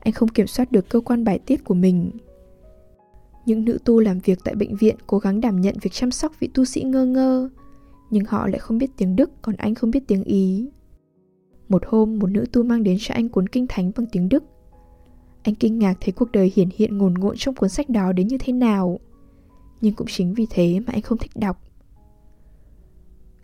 Anh 0.00 0.12
không 0.12 0.28
kiểm 0.28 0.46
soát 0.46 0.72
được 0.72 0.88
cơ 0.88 1.00
quan 1.00 1.24
bài 1.24 1.38
tiết 1.38 1.64
của 1.64 1.74
mình. 1.74 2.10
Những 3.46 3.64
nữ 3.64 3.78
tu 3.84 4.00
làm 4.00 4.18
việc 4.18 4.38
tại 4.44 4.54
bệnh 4.54 4.76
viện 4.76 4.96
cố 5.06 5.18
gắng 5.18 5.40
đảm 5.40 5.60
nhận 5.60 5.74
việc 5.82 5.92
chăm 5.92 6.10
sóc 6.10 6.32
vị 6.40 6.48
tu 6.54 6.64
sĩ 6.64 6.82
ngơ 6.82 7.06
ngơ, 7.06 7.48
nhưng 8.10 8.24
họ 8.24 8.46
lại 8.46 8.58
không 8.58 8.78
biết 8.78 8.90
tiếng 8.96 9.16
Đức 9.16 9.30
còn 9.42 9.56
anh 9.56 9.74
không 9.74 9.90
biết 9.90 10.04
tiếng 10.06 10.24
Ý. 10.24 10.70
Một 11.68 11.82
hôm, 11.86 12.18
một 12.18 12.30
nữ 12.30 12.44
tu 12.52 12.62
mang 12.62 12.82
đến 12.82 12.96
cho 13.00 13.14
anh 13.14 13.28
cuốn 13.28 13.48
kinh 13.48 13.66
thánh 13.68 13.92
bằng 13.96 14.06
tiếng 14.12 14.28
Đức. 14.28 14.44
Anh 15.42 15.54
kinh 15.54 15.78
ngạc 15.78 15.94
thấy 16.00 16.12
cuộc 16.12 16.32
đời 16.32 16.52
hiển 16.54 16.68
hiện 16.76 16.98
ngồn 16.98 17.14
ngộn 17.14 17.34
trong 17.38 17.54
cuốn 17.54 17.68
sách 17.68 17.88
đó 17.88 18.12
đến 18.12 18.28
như 18.28 18.38
thế 18.38 18.52
nào. 18.52 18.98
Nhưng 19.80 19.94
cũng 19.94 20.06
chính 20.10 20.34
vì 20.34 20.46
thế 20.50 20.80
mà 20.86 20.92
anh 20.92 21.02
không 21.02 21.18
thích 21.18 21.30
đọc. 21.34 21.62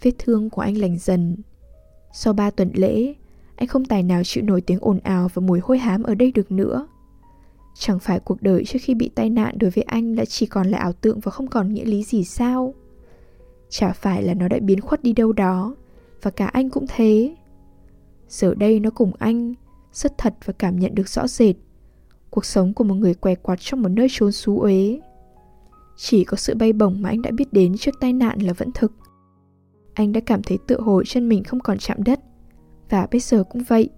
Vết 0.03 0.13
thương 0.19 0.51
của 0.51 0.63
anh 0.63 0.79
lành 0.79 0.99
dần. 0.99 1.37
Sau 2.17 2.33
ba 2.33 2.51
tuần 2.51 2.71
lễ, 2.75 3.15
anh 3.57 3.69
không 3.69 3.85
tài 3.85 4.03
nào 4.03 4.23
chịu 4.25 4.45
nổi 4.45 4.61
tiếng 4.61 4.79
ồn 4.81 5.01
ào 5.01 5.29
và 5.35 5.41
mùi 5.41 5.61
hôi 5.61 5.79
hám 5.79 6.03
ở 6.03 6.15
đây 6.15 6.33
được 6.33 6.53
nữa. 6.53 6.87
Chẳng 7.79 7.99
phải 7.99 8.21
cuộc 8.21 8.43
đời 8.43 8.65
trước 8.65 8.79
khi 8.83 8.95
bị 8.95 9.11
tai 9.15 9.31
nạn 9.31 9.59
đối 9.59 9.71
với 9.71 9.83
anh 9.83 10.17
đã 10.17 10.25
chỉ 10.25 10.47
còn 10.47 10.67
là 10.67 10.79
ảo 10.79 10.93
tượng 10.93 11.21
và 11.21 11.31
không 11.31 11.47
còn 11.47 11.75
nghĩa 11.75 11.85
lý 11.85 12.03
gì 12.03 12.25
sao? 12.25 12.75
Chả 13.69 13.93
phải 13.93 14.23
là 14.23 14.35
nó 14.35 14.49
đã 14.49 14.59
biến 14.63 14.81
khuất 14.81 15.03
đi 15.03 15.13
đâu 15.13 15.33
đó, 15.33 15.75
và 16.23 16.31
cả 16.31 16.47
anh 16.47 16.71
cũng 16.71 16.87
thế. 16.89 17.37
Giờ 18.29 18.55
đây 18.55 18.81
nó 18.81 18.91
cùng 18.91 19.13
anh, 19.19 19.55
rất 19.93 20.19
thật 20.19 20.35
và 20.45 20.53
cảm 20.59 20.79
nhận 20.79 20.95
được 20.95 21.09
rõ 21.09 21.27
rệt. 21.27 21.57
Cuộc 22.31 22.45
sống 22.45 22.75
của 22.75 22.85
một 22.85 22.95
người 22.95 23.15
què 23.15 23.35
quặt 23.35 23.59
trong 23.61 23.83
một 23.83 23.89
nơi 23.89 24.07
trốn 24.11 24.33
xú 24.33 24.61
uế. 24.61 25.01
Chỉ 25.97 26.25
có 26.25 26.37
sự 26.37 26.55
bay 26.55 26.73
bổng 26.73 27.03
mà 27.03 27.09
anh 27.09 27.23
đã 27.23 27.31
biết 27.31 27.53
đến 27.53 27.77
trước 27.79 27.95
tai 28.01 28.13
nạn 28.13 28.39
là 28.39 28.53
vẫn 28.53 28.71
thực. 28.75 28.93
Anh 29.95 30.13
đã 30.13 30.21
cảm 30.21 30.43
thấy 30.43 30.59
tựa 30.67 30.81
hồi 30.81 31.05
chân 31.07 31.29
mình 31.29 31.45
không 31.45 31.61
còn 31.61 31.79
chạm 31.79 32.03
đất. 32.03 32.21
Và 32.91 33.07
bây 33.11 33.21
giờ 33.21 33.45
cũng 33.45 33.63
vậy. 33.69 33.91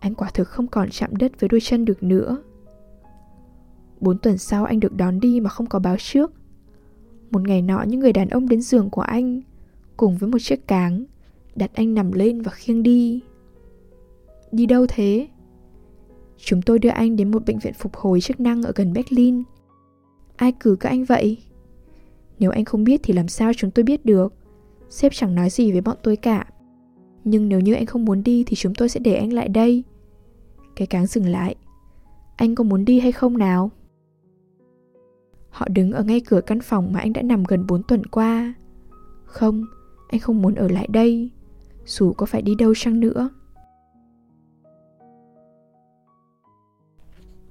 Anh 0.00 0.14
quả 0.14 0.30
thực 0.34 0.48
không 0.48 0.66
còn 0.66 0.90
chạm 0.90 1.16
đất 1.16 1.40
với 1.40 1.48
đôi 1.48 1.60
chân 1.60 1.84
được 1.84 2.02
nữa. 2.02 2.38
Bốn 4.00 4.18
tuần 4.18 4.38
sau 4.38 4.64
anh 4.64 4.80
được 4.80 4.96
đón 4.96 5.20
đi 5.20 5.40
mà 5.40 5.50
không 5.50 5.66
có 5.66 5.78
báo 5.78 5.96
trước. 5.98 6.32
Một 7.30 7.42
ngày 7.48 7.62
nọ 7.62 7.82
những 7.82 8.00
người 8.00 8.12
đàn 8.12 8.28
ông 8.28 8.48
đến 8.48 8.60
giường 8.60 8.90
của 8.90 9.00
anh, 9.00 9.40
cùng 9.96 10.16
với 10.16 10.30
một 10.30 10.38
chiếc 10.40 10.66
cáng, 10.68 11.04
đặt 11.56 11.70
anh 11.74 11.94
nằm 11.94 12.12
lên 12.12 12.42
và 12.42 12.52
khiêng 12.52 12.82
đi. 12.82 13.20
Đi 14.52 14.66
đâu 14.66 14.86
thế? 14.88 15.28
Chúng 16.36 16.62
tôi 16.62 16.78
đưa 16.78 16.88
anh 16.88 17.16
đến 17.16 17.30
một 17.30 17.42
bệnh 17.46 17.58
viện 17.58 17.72
phục 17.74 17.96
hồi 17.96 18.20
chức 18.20 18.40
năng 18.40 18.62
ở 18.62 18.72
gần 18.74 18.92
Berlin. 18.92 19.42
Ai 20.36 20.52
cử 20.60 20.76
các 20.80 20.88
anh 20.88 21.04
vậy? 21.04 21.38
Nếu 22.38 22.50
anh 22.50 22.64
không 22.64 22.84
biết 22.84 23.00
thì 23.02 23.14
làm 23.14 23.28
sao 23.28 23.52
chúng 23.56 23.70
tôi 23.70 23.82
biết 23.82 24.04
được? 24.04 24.34
Sếp 24.90 25.12
chẳng 25.12 25.34
nói 25.34 25.50
gì 25.50 25.72
với 25.72 25.80
bọn 25.80 25.96
tôi 26.02 26.16
cả. 26.16 26.46
Nhưng 27.24 27.48
nếu 27.48 27.60
như 27.60 27.74
anh 27.74 27.86
không 27.86 28.04
muốn 28.04 28.22
đi 28.22 28.44
thì 28.46 28.56
chúng 28.56 28.74
tôi 28.74 28.88
sẽ 28.88 29.00
để 29.00 29.14
anh 29.14 29.32
lại 29.32 29.48
đây. 29.48 29.84
Cái 30.76 30.86
cáng 30.86 31.06
dừng 31.06 31.26
lại. 31.26 31.54
Anh 32.36 32.54
có 32.54 32.64
muốn 32.64 32.84
đi 32.84 33.00
hay 33.00 33.12
không 33.12 33.38
nào? 33.38 33.70
Họ 35.50 35.68
đứng 35.68 35.92
ở 35.92 36.02
ngay 36.02 36.20
cửa 36.20 36.40
căn 36.40 36.60
phòng 36.60 36.92
mà 36.92 37.00
anh 37.00 37.12
đã 37.12 37.22
nằm 37.22 37.44
gần 37.44 37.66
4 37.66 37.82
tuần 37.82 38.06
qua. 38.06 38.54
Không, 39.24 39.64
anh 40.08 40.20
không 40.20 40.42
muốn 40.42 40.54
ở 40.54 40.68
lại 40.68 40.86
đây, 40.90 41.30
dù 41.84 42.12
có 42.12 42.26
phải 42.26 42.42
đi 42.42 42.54
đâu 42.54 42.74
chăng 42.76 43.00
nữa. 43.00 43.28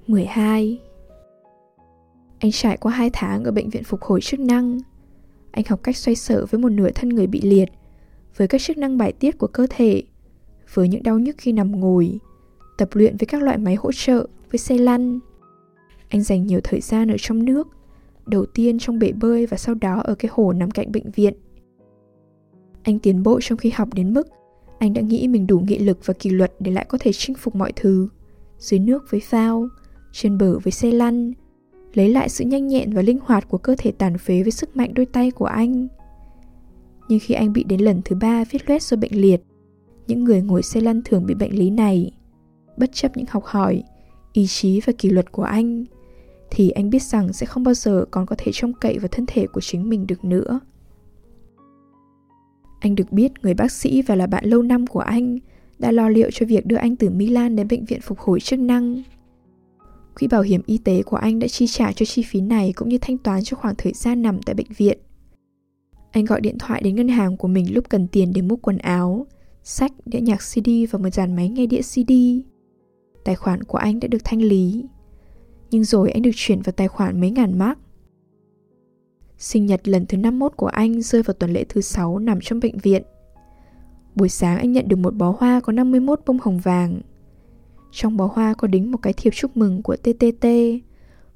12. 0.06 0.80
Anh 2.38 2.50
trải 2.50 2.76
qua 2.76 2.92
2 2.92 3.10
tháng 3.12 3.44
ở 3.44 3.52
bệnh 3.52 3.70
viện 3.70 3.84
phục 3.84 4.02
hồi 4.02 4.20
chức 4.20 4.40
năng. 4.40 4.78
Anh 5.54 5.64
học 5.68 5.80
cách 5.82 5.96
xoay 5.96 6.14
sở 6.14 6.46
với 6.46 6.60
một 6.60 6.68
nửa 6.68 6.90
thân 6.94 7.08
người 7.08 7.26
bị 7.26 7.40
liệt, 7.40 7.68
với 8.36 8.48
các 8.48 8.60
chức 8.60 8.78
năng 8.78 8.98
bài 8.98 9.12
tiết 9.12 9.38
của 9.38 9.46
cơ 9.46 9.66
thể, 9.70 10.02
với 10.74 10.88
những 10.88 11.02
đau 11.02 11.18
nhức 11.18 11.36
khi 11.38 11.52
nằm 11.52 11.80
ngồi, 11.80 12.18
tập 12.78 12.88
luyện 12.92 13.16
với 13.16 13.26
các 13.26 13.42
loại 13.42 13.58
máy 13.58 13.74
hỗ 13.74 13.92
trợ, 13.92 14.26
với 14.50 14.58
xe 14.58 14.78
lăn. 14.78 15.20
Anh 16.08 16.22
dành 16.22 16.46
nhiều 16.46 16.60
thời 16.64 16.80
gian 16.80 17.10
ở 17.10 17.16
trong 17.18 17.44
nước, 17.44 17.68
đầu 18.26 18.46
tiên 18.46 18.78
trong 18.78 18.98
bể 18.98 19.12
bơi 19.12 19.46
và 19.46 19.56
sau 19.56 19.74
đó 19.74 20.00
ở 20.04 20.14
cái 20.14 20.30
hồ 20.34 20.52
nằm 20.52 20.70
cạnh 20.70 20.92
bệnh 20.92 21.10
viện. 21.10 21.34
Anh 22.82 22.98
tiến 22.98 23.22
bộ 23.22 23.40
trong 23.42 23.58
khi 23.58 23.70
học 23.70 23.88
đến 23.94 24.14
mức 24.14 24.28
anh 24.78 24.92
đã 24.92 25.02
nghĩ 25.02 25.28
mình 25.28 25.46
đủ 25.46 25.58
nghị 25.60 25.78
lực 25.78 25.98
và 26.04 26.14
kỷ 26.14 26.30
luật 26.30 26.52
để 26.60 26.72
lại 26.72 26.86
có 26.88 26.98
thể 27.00 27.12
chinh 27.12 27.36
phục 27.36 27.54
mọi 27.54 27.72
thứ. 27.76 28.08
Dưới 28.58 28.80
nước 28.80 29.10
với 29.10 29.20
phao, 29.20 29.68
trên 30.12 30.38
bờ 30.38 30.58
với 30.58 30.72
xe 30.72 30.90
lăn, 30.92 31.32
lấy 31.94 32.08
lại 32.08 32.28
sự 32.28 32.44
nhanh 32.44 32.68
nhẹn 32.68 32.92
và 32.92 33.02
linh 33.02 33.18
hoạt 33.22 33.48
của 33.48 33.58
cơ 33.58 33.74
thể 33.78 33.92
tàn 33.92 34.18
phế 34.18 34.42
với 34.42 34.52
sức 34.52 34.76
mạnh 34.76 34.94
đôi 34.94 35.06
tay 35.06 35.30
của 35.30 35.44
anh. 35.44 35.88
Nhưng 37.08 37.18
khi 37.22 37.34
anh 37.34 37.52
bị 37.52 37.64
đến 37.64 37.80
lần 37.80 38.00
thứ 38.04 38.16
ba 38.16 38.44
viết 38.50 38.68
loét 38.68 38.82
do 38.82 38.96
bệnh 38.96 39.20
liệt, 39.20 39.40
những 40.06 40.24
người 40.24 40.42
ngồi 40.42 40.62
xe 40.62 40.80
lăn 40.80 41.02
thường 41.04 41.26
bị 41.26 41.34
bệnh 41.34 41.58
lý 41.58 41.70
này, 41.70 42.10
bất 42.76 42.90
chấp 42.92 43.16
những 43.16 43.26
học 43.28 43.44
hỏi, 43.44 43.82
ý 44.32 44.46
chí 44.46 44.80
và 44.86 44.92
kỷ 44.98 45.10
luật 45.10 45.32
của 45.32 45.42
anh, 45.42 45.84
thì 46.50 46.70
anh 46.70 46.90
biết 46.90 47.02
rằng 47.02 47.32
sẽ 47.32 47.46
không 47.46 47.64
bao 47.64 47.74
giờ 47.74 48.04
còn 48.10 48.26
có 48.26 48.36
thể 48.38 48.52
trông 48.52 48.72
cậy 48.72 48.98
vào 48.98 49.08
thân 49.08 49.24
thể 49.26 49.46
của 49.46 49.60
chính 49.60 49.88
mình 49.88 50.06
được 50.06 50.24
nữa. 50.24 50.60
Anh 52.80 52.94
được 52.94 53.12
biết 53.12 53.32
người 53.42 53.54
bác 53.54 53.72
sĩ 53.72 54.02
và 54.02 54.14
là 54.14 54.26
bạn 54.26 54.44
lâu 54.44 54.62
năm 54.62 54.86
của 54.86 55.00
anh 55.00 55.38
đã 55.78 55.92
lo 55.92 56.08
liệu 56.08 56.30
cho 56.30 56.46
việc 56.46 56.66
đưa 56.66 56.76
anh 56.76 56.96
từ 56.96 57.10
Milan 57.10 57.56
đến 57.56 57.68
bệnh 57.68 57.84
viện 57.84 58.00
phục 58.00 58.18
hồi 58.18 58.40
chức 58.40 58.58
năng. 58.58 59.02
Quỹ 60.18 60.26
bảo 60.26 60.42
hiểm 60.42 60.62
y 60.66 60.78
tế 60.78 61.02
của 61.02 61.16
anh 61.16 61.38
đã 61.38 61.48
chi 61.48 61.66
trả 61.66 61.92
cho 61.92 62.06
chi 62.06 62.22
phí 62.22 62.40
này 62.40 62.72
cũng 62.76 62.88
như 62.88 62.98
thanh 63.00 63.18
toán 63.18 63.44
cho 63.44 63.56
khoảng 63.56 63.74
thời 63.78 63.92
gian 63.92 64.22
nằm 64.22 64.42
tại 64.42 64.54
bệnh 64.54 64.72
viện. 64.76 64.98
Anh 66.10 66.24
gọi 66.24 66.40
điện 66.40 66.58
thoại 66.58 66.80
đến 66.84 66.96
ngân 66.96 67.08
hàng 67.08 67.36
của 67.36 67.48
mình 67.48 67.74
lúc 67.74 67.88
cần 67.88 68.08
tiền 68.08 68.32
để 68.34 68.42
mua 68.42 68.56
quần 68.56 68.78
áo, 68.78 69.26
sách, 69.62 69.92
đĩa 70.06 70.20
nhạc 70.20 70.38
CD 70.38 70.68
và 70.90 70.98
một 70.98 71.14
dàn 71.14 71.36
máy 71.36 71.48
nghe 71.48 71.66
đĩa 71.66 71.82
CD. 71.82 72.12
Tài 73.24 73.34
khoản 73.34 73.62
của 73.62 73.78
anh 73.78 74.00
đã 74.00 74.08
được 74.08 74.24
thanh 74.24 74.42
lý. 74.42 74.84
Nhưng 75.70 75.84
rồi 75.84 76.10
anh 76.10 76.22
được 76.22 76.30
chuyển 76.34 76.62
vào 76.62 76.72
tài 76.72 76.88
khoản 76.88 77.20
mấy 77.20 77.30
ngàn 77.30 77.58
mark. 77.58 77.78
Sinh 79.38 79.66
nhật 79.66 79.88
lần 79.88 80.06
thứ 80.06 80.16
51 80.18 80.52
của 80.56 80.66
anh 80.66 81.02
rơi 81.02 81.22
vào 81.22 81.34
tuần 81.34 81.52
lễ 81.52 81.64
thứ 81.68 81.80
6 81.80 82.18
nằm 82.18 82.38
trong 82.42 82.60
bệnh 82.60 82.78
viện. 82.78 83.02
Buổi 84.14 84.28
sáng 84.28 84.58
anh 84.58 84.72
nhận 84.72 84.88
được 84.88 84.96
một 84.96 85.14
bó 85.14 85.34
hoa 85.38 85.60
có 85.60 85.72
51 85.72 86.20
bông 86.26 86.38
hồng 86.42 86.58
vàng. 86.58 87.00
Trong 87.94 88.16
bó 88.16 88.30
hoa 88.34 88.54
có 88.54 88.68
đính 88.68 88.90
một 88.90 88.98
cái 89.02 89.12
thiệp 89.12 89.30
chúc 89.30 89.56
mừng 89.56 89.82
của 89.82 89.96
TTT, 89.96 90.46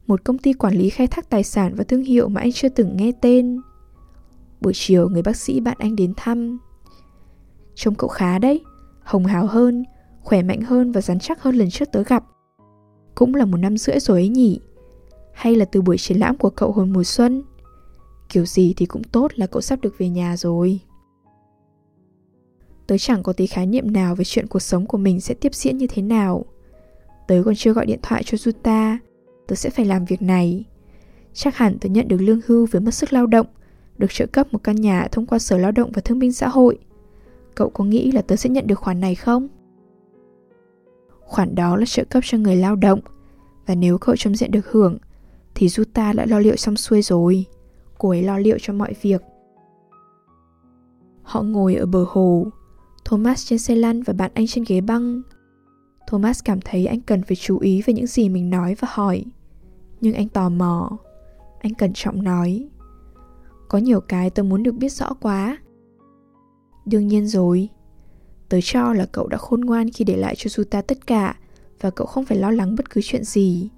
một 0.06 0.24
công 0.24 0.38
ty 0.38 0.52
quản 0.52 0.74
lý 0.74 0.90
khai 0.90 1.06
thác 1.06 1.30
tài 1.30 1.42
sản 1.42 1.74
và 1.76 1.84
thương 1.84 2.02
hiệu 2.02 2.28
mà 2.28 2.40
anh 2.40 2.52
chưa 2.52 2.68
từng 2.68 2.96
nghe 2.96 3.12
tên. 3.20 3.60
Buổi 4.60 4.72
chiều 4.76 5.08
người 5.08 5.22
bác 5.22 5.36
sĩ 5.36 5.60
bạn 5.60 5.76
anh 5.78 5.96
đến 5.96 6.12
thăm. 6.16 6.58
Trông 7.74 7.94
cậu 7.94 8.08
khá 8.08 8.38
đấy, 8.38 8.60
hồng 9.00 9.26
hào 9.26 9.46
hơn, 9.46 9.84
khỏe 10.22 10.42
mạnh 10.42 10.60
hơn 10.60 10.92
và 10.92 11.00
rắn 11.00 11.18
chắc 11.18 11.42
hơn 11.42 11.54
lần 11.56 11.70
trước 11.70 11.92
tớ 11.92 12.02
gặp. 12.02 12.24
Cũng 13.14 13.34
là 13.34 13.44
một 13.44 13.56
năm 13.56 13.76
rưỡi 13.76 14.00
rồi 14.00 14.20
ấy 14.20 14.28
nhỉ? 14.28 14.60
Hay 15.32 15.54
là 15.54 15.64
từ 15.64 15.82
buổi 15.82 15.98
triển 15.98 16.18
lãm 16.18 16.36
của 16.36 16.50
cậu 16.50 16.72
hồi 16.72 16.86
mùa 16.86 17.04
xuân? 17.04 17.42
Kiểu 18.28 18.46
gì 18.46 18.74
thì 18.76 18.86
cũng 18.86 19.04
tốt 19.04 19.30
là 19.34 19.46
cậu 19.46 19.60
sắp 19.60 19.80
được 19.80 19.94
về 19.98 20.08
nhà 20.08 20.36
rồi. 20.36 20.80
Tớ 22.88 22.98
chẳng 22.98 23.22
có 23.22 23.32
tí 23.32 23.46
khái 23.46 23.66
niệm 23.66 23.92
nào 23.92 24.14
về 24.14 24.24
chuyện 24.24 24.46
cuộc 24.46 24.58
sống 24.58 24.86
của 24.86 24.98
mình 24.98 25.20
sẽ 25.20 25.34
tiếp 25.34 25.54
diễn 25.54 25.78
như 25.78 25.86
thế 25.86 26.02
nào. 26.02 26.44
Tớ 27.26 27.42
còn 27.44 27.54
chưa 27.54 27.72
gọi 27.72 27.86
điện 27.86 27.98
thoại 28.02 28.22
cho 28.22 28.36
Juta, 28.36 28.96
tớ 29.46 29.54
sẽ 29.54 29.70
phải 29.70 29.84
làm 29.84 30.04
việc 30.04 30.22
này. 30.22 30.64
Chắc 31.32 31.56
hẳn 31.56 31.78
tớ 31.78 31.88
nhận 31.88 32.08
được 32.08 32.16
lương 32.20 32.40
hưu 32.46 32.66
với 32.70 32.80
mất 32.80 32.94
sức 32.94 33.12
lao 33.12 33.26
động, 33.26 33.46
được 33.98 34.06
trợ 34.10 34.26
cấp 34.26 34.52
một 34.52 34.64
căn 34.64 34.76
nhà 34.76 35.08
thông 35.12 35.26
qua 35.26 35.38
Sở 35.38 35.58
Lao 35.58 35.72
động 35.72 35.90
và 35.94 36.02
Thương 36.04 36.18
binh 36.18 36.32
Xã 36.32 36.48
hội. 36.48 36.78
Cậu 37.54 37.70
có 37.70 37.84
nghĩ 37.84 38.12
là 38.12 38.22
tớ 38.22 38.36
sẽ 38.36 38.50
nhận 38.50 38.66
được 38.66 38.78
khoản 38.78 39.00
này 39.00 39.14
không? 39.14 39.48
Khoản 41.20 41.54
đó 41.54 41.76
là 41.76 41.84
trợ 41.86 42.04
cấp 42.04 42.22
cho 42.26 42.38
người 42.38 42.56
lao 42.56 42.76
động, 42.76 43.00
và 43.66 43.74
nếu 43.74 43.98
cậu 43.98 44.16
trong 44.16 44.34
diện 44.34 44.50
được 44.50 44.70
hưởng, 44.70 44.98
thì 45.54 45.66
Juta 45.66 46.16
đã 46.16 46.26
lo 46.26 46.38
liệu 46.38 46.56
xong 46.56 46.76
xuôi 46.76 47.02
rồi. 47.02 47.44
Cô 47.98 48.08
ấy 48.08 48.22
lo 48.22 48.38
liệu 48.38 48.56
cho 48.60 48.72
mọi 48.72 48.94
việc. 49.02 49.22
Họ 51.22 51.42
ngồi 51.42 51.74
ở 51.74 51.86
bờ 51.86 52.04
hồ, 52.08 52.46
Thomas 53.08 53.46
trên 53.46 53.58
xe 53.58 53.74
lăn 53.74 54.02
và 54.02 54.12
bạn 54.12 54.30
anh 54.34 54.46
trên 54.46 54.64
ghế 54.68 54.80
băng. 54.80 55.22
Thomas 56.06 56.40
cảm 56.44 56.60
thấy 56.60 56.86
anh 56.86 57.00
cần 57.00 57.22
phải 57.22 57.36
chú 57.36 57.58
ý 57.58 57.82
về 57.82 57.94
những 57.94 58.06
gì 58.06 58.28
mình 58.28 58.50
nói 58.50 58.74
và 58.80 58.88
hỏi. 58.90 59.24
Nhưng 60.00 60.14
anh 60.14 60.28
tò 60.28 60.48
mò. 60.48 60.98
Anh 61.60 61.74
cẩn 61.74 61.92
trọng 61.94 62.24
nói. 62.24 62.68
Có 63.68 63.78
nhiều 63.78 64.00
cái 64.00 64.30
tôi 64.30 64.44
muốn 64.44 64.62
được 64.62 64.72
biết 64.72 64.92
rõ 64.92 65.14
quá. 65.20 65.58
Đương 66.86 67.06
nhiên 67.06 67.26
rồi. 67.26 67.68
Tớ 68.48 68.58
cho 68.62 68.92
là 68.92 69.06
cậu 69.12 69.28
đã 69.28 69.38
khôn 69.38 69.60
ngoan 69.60 69.90
khi 69.90 70.04
để 70.04 70.16
lại 70.16 70.34
cho 70.36 70.48
Juta 70.48 70.82
tất 70.82 71.06
cả 71.06 71.36
và 71.80 71.90
cậu 71.90 72.06
không 72.06 72.24
phải 72.24 72.38
lo 72.38 72.50
lắng 72.50 72.76
bất 72.76 72.90
cứ 72.90 73.00
chuyện 73.04 73.24
gì. 73.24 73.70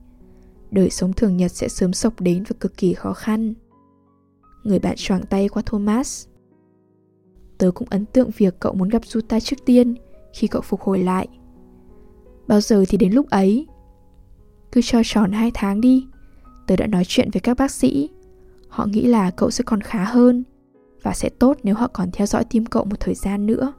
Đời 0.71 0.91
sống 0.91 1.13
thường 1.13 1.37
nhật 1.37 1.53
sẽ 1.53 1.69
sớm 1.69 1.93
sộc 1.93 2.21
đến 2.21 2.45
và 2.49 2.57
cực 2.61 2.77
kỳ 2.77 2.95
khó 2.95 3.13
khăn. 3.13 3.55
Người 4.65 4.79
bạn 4.79 4.95
choàng 4.99 5.27
tay 5.27 5.49
qua 5.49 5.63
Thomas. 5.67 6.27
Tớ 7.61 7.71
cũng 7.71 7.89
ấn 7.91 8.05
tượng 8.05 8.31
việc 8.37 8.55
cậu 8.61 8.73
muốn 8.75 8.89
gặp 8.89 9.03
Juta 9.03 9.41
trước 9.41 9.57
tiên 9.67 9.95
khi 10.33 10.47
cậu 10.47 10.63
phục 10.63 10.81
hồi 10.81 10.99
lại. 10.99 11.29
Bao 12.47 12.61
giờ 12.61 12.85
thì 12.89 12.99
đến 12.99 13.13
lúc 13.13 13.31
ấy? 13.31 13.67
Cứ 14.73 14.81
cho 14.85 15.01
tròn 15.05 15.33
2 15.33 15.51
tháng 15.55 15.81
đi. 15.81 16.07
Tớ 16.67 16.77
đã 16.77 16.87
nói 16.87 17.03
chuyện 17.07 17.31
với 17.33 17.41
các 17.41 17.57
bác 17.59 17.71
sĩ. 17.71 18.11
Họ 18.69 18.87
nghĩ 18.87 19.07
là 19.07 19.31
cậu 19.31 19.51
sẽ 19.51 19.65
còn 19.67 19.81
khá 19.81 20.05
hơn 20.05 20.45
và 21.03 21.13
sẽ 21.13 21.29
tốt 21.29 21.59
nếu 21.63 21.75
họ 21.75 21.89
còn 21.93 22.11
theo 22.13 22.27
dõi 22.27 22.45
tim 22.51 22.67
cậu 22.67 22.85
một 22.85 23.01
thời 23.01 23.15
gian 23.15 23.47
nữa. 23.47 23.73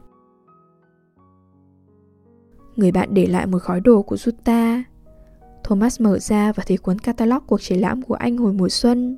Người 2.75 2.91
bạn 2.91 3.09
để 3.13 3.25
lại 3.25 3.47
một 3.47 3.63
gói 3.63 3.79
đồ 3.79 4.01
của 4.01 4.15
Juta. 4.15 4.81
Thomas 5.63 6.01
mở 6.01 6.19
ra 6.19 6.51
và 6.51 6.63
thấy 6.67 6.77
cuốn 6.77 6.99
catalog 6.99 7.43
cuộc 7.47 7.61
triển 7.61 7.81
lãm 7.81 8.01
của 8.01 8.15
anh 8.15 8.37
hồi 8.37 8.53
mùa 8.53 8.69
xuân. 8.69 9.17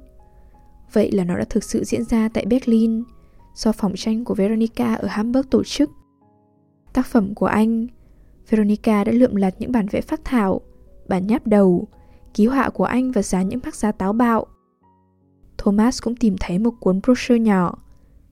Vậy 0.93 1.11
là 1.11 1.23
nó 1.23 1.37
đã 1.37 1.45
thực 1.49 1.63
sự 1.63 1.83
diễn 1.83 2.03
ra 2.03 2.29
tại 2.33 2.45
Berlin, 2.45 3.03
do 3.55 3.71
phòng 3.71 3.93
tranh 3.95 4.25
của 4.25 4.35
Veronica 4.35 4.93
ở 4.93 5.07
Hamburg 5.07 5.47
tổ 5.49 5.63
chức. 5.63 5.91
Tác 6.93 7.05
phẩm 7.05 7.35
của 7.35 7.45
anh, 7.45 7.87
Veronica 8.49 9.03
đã 9.03 9.11
lượm 9.11 9.35
lặt 9.35 9.55
những 9.59 9.71
bản 9.71 9.87
vẽ 9.87 10.01
phác 10.01 10.25
thảo, 10.25 10.61
bản 11.07 11.27
nháp 11.27 11.47
đầu, 11.47 11.87
ký 12.33 12.45
họa 12.45 12.69
của 12.69 12.83
anh 12.83 13.11
và 13.11 13.21
dán 13.21 13.49
những 13.49 13.59
bác 13.63 13.75
giá 13.75 13.91
táo 13.91 14.13
bạo. 14.13 14.45
Thomas 15.57 16.01
cũng 16.01 16.15
tìm 16.15 16.35
thấy 16.39 16.59
một 16.59 16.73
cuốn 16.79 16.99
brochure 17.03 17.39
nhỏ, 17.39 17.77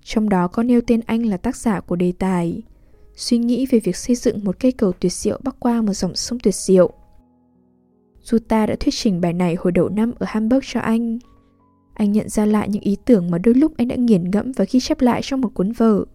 trong 0.04 0.30
đó 0.30 0.48
có 0.48 0.64
nêu 0.64 0.82
tên 0.88 1.02
anh 1.06 1.26
là 1.26 1.38
tác 1.38 1.56
giả 1.56 1.80
của 1.80 1.96
đề 1.96 2.14
tài, 2.20 2.62
suy 3.16 3.38
nghĩ 3.38 3.66
về 3.66 3.80
việc 3.80 3.96
xây 3.96 4.16
dựng 4.16 4.44
một 4.44 4.60
cây 4.60 4.72
cầu 4.72 4.92
tuyệt 5.00 5.14
diệu 5.14 5.40
bắc 5.44 5.56
qua 5.60 5.82
một 5.82 5.94
dòng 5.94 6.16
sông 6.16 6.40
tuyệt 6.40 6.56
diệu. 6.56 6.92
Juta 8.24 8.68
đã 8.68 8.76
thuyết 8.80 8.94
trình 8.94 9.22
bài 9.22 9.34
này 9.34 9.56
hồi 9.56 9.72
đầu 9.72 9.90
năm 9.90 10.12
ở 10.20 10.26
Hamburg 10.30 10.62
cho 10.64 10.80
anh– 10.80 11.20
anh 12.02 12.12
nhận 12.12 12.30
ra 12.30 12.46
lại 12.46 12.70
những 12.70 12.82
ý 12.82 12.98
tưởng 13.06 13.32
mà 13.32 13.38
đôi 13.38 13.56
lúc 13.56 13.74
anh 13.78 13.88
đã 13.88 13.96
nghiền 13.96 14.32
ngẫm 14.32 14.52
và 14.52 14.66
ghi 14.72 14.80
chép 14.80 15.02
lại 15.02 15.22
trong 15.24 15.42
một 15.42 15.50
cuốn 15.54 15.72
vở. 15.72 16.06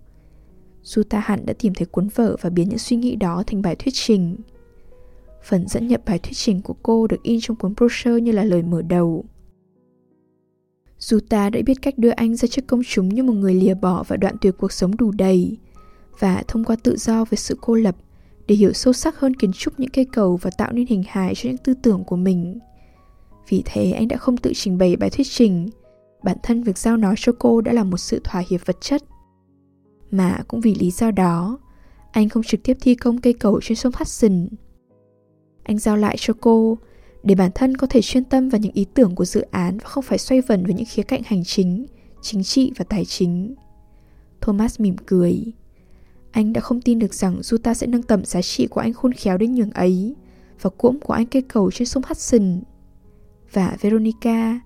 Suta 0.82 1.20
hẳn 1.20 1.46
đã 1.46 1.54
tìm 1.58 1.74
thấy 1.74 1.86
cuốn 1.86 2.08
vở 2.14 2.36
và 2.40 2.50
biến 2.50 2.68
những 2.68 2.78
suy 2.78 2.96
nghĩ 2.96 3.16
đó 3.16 3.42
thành 3.46 3.62
bài 3.62 3.76
thuyết 3.76 3.94
trình. 3.94 4.36
Phần 5.44 5.68
dẫn 5.68 5.88
nhập 5.88 6.00
bài 6.06 6.18
thuyết 6.18 6.32
trình 6.34 6.62
của 6.62 6.74
cô 6.82 7.06
được 7.06 7.22
in 7.22 7.38
trong 7.42 7.56
cuốn 7.56 7.74
brochure 7.74 8.20
như 8.20 8.32
là 8.32 8.44
lời 8.44 8.62
mở 8.62 8.82
đầu. 8.82 9.24
Juta 10.98 11.50
đã 11.50 11.60
biết 11.66 11.82
cách 11.82 11.98
đưa 11.98 12.10
anh 12.10 12.36
ra 12.36 12.48
trước 12.48 12.66
công 12.66 12.82
chúng 12.86 13.08
như 13.08 13.22
một 13.22 13.32
người 13.32 13.54
lìa 13.54 13.74
bỏ 13.74 14.04
và 14.08 14.16
đoạn 14.16 14.36
tuyệt 14.40 14.54
cuộc 14.58 14.72
sống 14.72 14.96
đủ 14.96 15.10
đầy, 15.10 15.56
và 16.18 16.42
thông 16.48 16.64
qua 16.64 16.76
tự 16.82 16.96
do 16.96 17.24
với 17.24 17.36
sự 17.36 17.58
cô 17.60 17.74
lập 17.74 17.96
để 18.46 18.54
hiểu 18.54 18.72
sâu 18.72 18.92
sắc 18.92 19.20
hơn 19.20 19.34
kiến 19.34 19.52
trúc 19.52 19.80
những 19.80 19.90
cây 19.90 20.04
cầu 20.04 20.36
và 20.36 20.50
tạo 20.58 20.72
nên 20.72 20.86
hình 20.86 21.02
hài 21.08 21.34
cho 21.34 21.48
những 21.48 21.58
tư 21.58 21.74
tưởng 21.82 22.04
của 22.04 22.16
mình. 22.16 22.58
Vì 23.48 23.62
thế 23.64 23.90
anh 23.90 24.08
đã 24.08 24.16
không 24.16 24.36
tự 24.36 24.52
trình 24.54 24.78
bày 24.78 24.96
bài 24.96 25.10
thuyết 25.10 25.26
trình. 25.30 25.68
Bản 26.22 26.36
thân 26.42 26.62
việc 26.62 26.78
giao 26.78 26.96
nó 26.96 27.14
cho 27.16 27.32
cô 27.38 27.60
đã 27.60 27.72
là 27.72 27.84
một 27.84 27.96
sự 27.96 28.20
thỏa 28.24 28.42
hiệp 28.48 28.66
vật 28.66 28.76
chất. 28.80 29.02
Mà 30.10 30.38
cũng 30.48 30.60
vì 30.60 30.74
lý 30.74 30.90
do 30.90 31.10
đó, 31.10 31.58
anh 32.12 32.28
không 32.28 32.42
trực 32.42 32.62
tiếp 32.62 32.76
thi 32.80 32.94
công 32.94 33.20
cây 33.20 33.32
cầu 33.32 33.60
trên 33.62 33.76
sông 33.76 33.92
Hudson. 33.98 34.48
Anh 35.62 35.78
giao 35.78 35.96
lại 35.96 36.16
cho 36.18 36.34
cô 36.40 36.78
để 37.22 37.34
bản 37.34 37.50
thân 37.54 37.76
có 37.76 37.86
thể 37.86 38.02
chuyên 38.02 38.24
tâm 38.24 38.48
vào 38.48 38.60
những 38.60 38.72
ý 38.72 38.86
tưởng 38.94 39.14
của 39.14 39.24
dự 39.24 39.40
án 39.40 39.78
và 39.78 39.88
không 39.88 40.04
phải 40.04 40.18
xoay 40.18 40.40
vần 40.40 40.64
với 40.64 40.74
những 40.74 40.86
khía 40.88 41.02
cạnh 41.02 41.22
hành 41.24 41.44
chính, 41.44 41.86
chính 42.22 42.42
trị 42.42 42.72
và 42.76 42.84
tài 42.88 43.04
chính. 43.04 43.54
Thomas 44.40 44.80
mỉm 44.80 44.96
cười. 45.06 45.52
Anh 46.30 46.52
đã 46.52 46.60
không 46.60 46.80
tin 46.80 46.98
được 46.98 47.14
rằng 47.14 47.40
Juta 47.40 47.74
sẽ 47.74 47.86
nâng 47.86 48.02
tầm 48.02 48.24
giá 48.24 48.42
trị 48.42 48.66
của 48.66 48.80
anh 48.80 48.92
khôn 48.92 49.12
khéo 49.12 49.38
đến 49.38 49.54
nhường 49.54 49.70
ấy 49.70 50.14
và 50.60 50.70
cuỗm 50.70 50.98
của 51.00 51.12
anh 51.12 51.26
cây 51.26 51.42
cầu 51.42 51.70
trên 51.70 51.88
sông 51.88 52.02
Hudson. 52.08 52.60
Và 53.52 53.76
Veronica, 53.80 54.60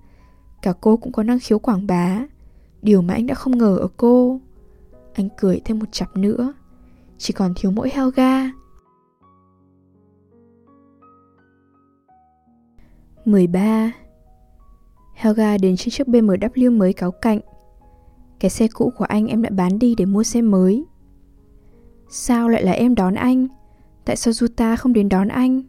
cả 0.61 0.73
cô 0.81 0.97
cũng 0.97 1.11
có 1.11 1.23
năng 1.23 1.39
khiếu 1.39 1.59
quảng 1.59 1.87
bá, 1.87 2.25
điều 2.81 3.01
mà 3.01 3.13
anh 3.13 3.27
đã 3.27 3.35
không 3.35 3.57
ngờ 3.57 3.77
ở 3.77 3.87
cô. 3.97 4.39
Anh 5.13 5.29
cười 5.37 5.61
thêm 5.65 5.79
một 5.79 5.91
chặp 5.91 6.17
nữa, 6.17 6.53
chỉ 7.17 7.33
còn 7.33 7.53
thiếu 7.55 7.71
mỗi 7.71 7.89
Helga. 7.93 8.51
13. 13.25 13.91
Helga 15.15 15.57
đến 15.57 15.75
trên 15.77 15.91
chiếc 15.91 16.07
BMW 16.07 16.77
mới 16.77 16.93
cáo 16.93 17.11
cạnh. 17.11 17.39
Cái 18.39 18.49
xe 18.49 18.67
cũ 18.67 18.93
của 18.97 19.05
anh 19.05 19.27
em 19.27 19.41
đã 19.41 19.49
bán 19.49 19.79
đi 19.79 19.95
để 19.95 20.05
mua 20.05 20.23
xe 20.23 20.41
mới. 20.41 20.85
Sao 22.09 22.49
lại 22.49 22.63
là 22.63 22.71
em 22.71 22.95
đón 22.95 23.15
anh? 23.15 23.47
Tại 24.05 24.15
sao 24.15 24.31
Juta 24.31 24.75
không 24.77 24.93
đến 24.93 25.09
đón 25.09 25.27
anh? 25.27 25.61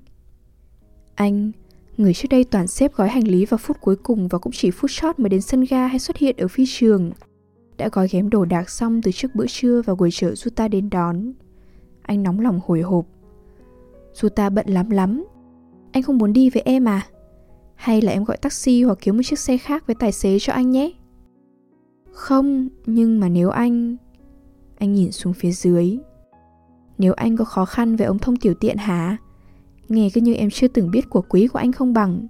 Anh, 1.15 1.53
người 2.03 2.15
trước 2.15 2.29
đây 2.31 2.45
toàn 2.45 2.67
xếp 2.67 2.93
gói 2.95 3.09
hành 3.09 3.29
lý 3.29 3.47
vào 3.47 3.59
phút 3.59 3.81
cuối 3.81 3.97
cùng 3.97 4.29
và 4.29 4.39
cũng 4.39 4.53
chỉ 4.53 4.71
phút 4.71 4.91
chót 4.91 5.19
mới 5.19 5.29
đến 5.29 5.41
sân 5.41 5.65
ga 5.71 5.87
hay 5.87 5.99
xuất 5.99 6.17
hiện 6.17 6.37
ở 6.37 6.49
phi 6.49 6.65
trường. 6.69 7.11
Đã 7.77 7.89
gói 7.93 8.09
ghém 8.11 8.31
đồ 8.31 8.45
đạc 8.45 8.71
xong 8.71 9.03
từ 9.03 9.13
trước 9.13 9.35
bữa 9.35 9.47
trưa 9.47 9.83
và 9.83 9.95
ngồi 9.99 10.11
chờ 10.13 10.35
Suta 10.35 10.69
đến 10.69 10.91
đón. 10.91 11.33
Anh 12.03 12.23
nóng 12.23 12.41
lòng 12.41 12.61
hồi 12.67 12.81
hộp. 12.81 13.07
Suta 14.15 14.51
bận 14.51 14.67
lắm 14.69 14.91
lắm. 14.91 15.25
Anh 15.93 16.03
không 16.03 16.19
muốn 16.19 16.33
đi 16.33 16.51
với 16.51 16.63
em 16.63 16.89
à? 16.89 17.07
Hay 17.75 18.03
là 18.03 18.13
em 18.13 18.25
gọi 18.25 18.37
taxi 18.37 18.83
hoặc 18.83 18.99
kiếm 19.01 19.17
một 19.17 19.23
chiếc 19.25 19.39
xe 19.39 19.59
khác 19.59 19.87
với 19.87 19.95
tài 19.95 20.13
xế 20.13 20.39
cho 20.41 20.53
anh 20.53 20.71
nhé? 20.71 20.93
Không, 22.13 22.69
nhưng 22.87 23.21
mà 23.21 23.29
nếu 23.29 23.51
anh... 23.51 23.97
Anh 24.79 24.93
nhìn 24.93 25.13
xuống 25.13 25.33
phía 25.33 25.53
dưới. 25.53 25.99
Nếu 26.99 27.13
anh 27.13 27.37
có 27.37 27.45
khó 27.45 27.65
khăn 27.65 27.97
về 27.97 28.07
ống 28.07 28.19
thông 28.19 28.37
tiểu 28.37 28.55
tiện 28.55 28.77
hả? 28.77 29.17
Nghe 29.93 30.09
cứ 30.15 30.21
như 30.21 30.35
em 30.35 30.51
chưa 30.51 30.69
từng 30.69 30.91
biết 30.91 31.11
của 31.11 31.23
quý 31.29 31.49
của 31.49 31.59
anh 31.59 31.73
không 31.73 31.93
bằng. 31.93 32.27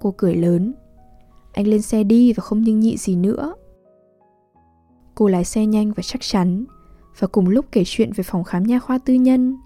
Cô 0.00 0.14
cười 0.16 0.34
lớn. 0.34 0.74
Anh 1.52 1.66
lên 1.66 1.82
xe 1.82 2.04
đi 2.04 2.32
và 2.32 2.40
không 2.40 2.62
nhưng 2.62 2.80
nhị 2.80 2.96
gì 2.96 3.16
nữa. 3.16 3.54
Cô 5.14 5.28
lái 5.28 5.44
xe 5.44 5.66
nhanh 5.66 5.92
và 5.92 6.02
chắc 6.02 6.20
chắn 6.20 6.64
và 7.18 7.26
cùng 7.26 7.48
lúc 7.48 7.66
kể 7.72 7.82
chuyện 7.86 8.10
về 8.12 8.24
phòng 8.24 8.44
khám 8.44 8.62
nha 8.62 8.78
khoa 8.78 8.98
tư 8.98 9.14
nhân. 9.14 9.56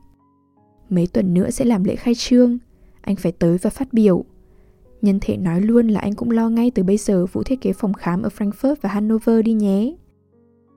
Mấy 0.88 1.06
tuần 1.06 1.34
nữa 1.34 1.50
sẽ 1.50 1.64
làm 1.64 1.84
lễ 1.84 1.96
khai 1.96 2.14
trương, 2.14 2.58
anh 3.00 3.16
phải 3.16 3.32
tới 3.32 3.58
và 3.62 3.70
phát 3.70 3.92
biểu. 3.92 4.24
Nhân 5.02 5.18
thể 5.20 5.36
nói 5.36 5.60
luôn 5.60 5.88
là 5.88 6.00
anh 6.00 6.14
cũng 6.14 6.30
lo 6.30 6.48
ngay 6.48 6.70
từ 6.70 6.82
bây 6.82 6.96
giờ 6.96 7.26
vụ 7.32 7.42
thiết 7.42 7.60
kế 7.60 7.72
phòng 7.72 7.92
khám 7.92 8.22
ở 8.22 8.28
Frankfurt 8.38 8.74
và 8.80 8.88
Hanover 8.88 9.44
đi 9.44 9.52
nhé. 9.52 9.94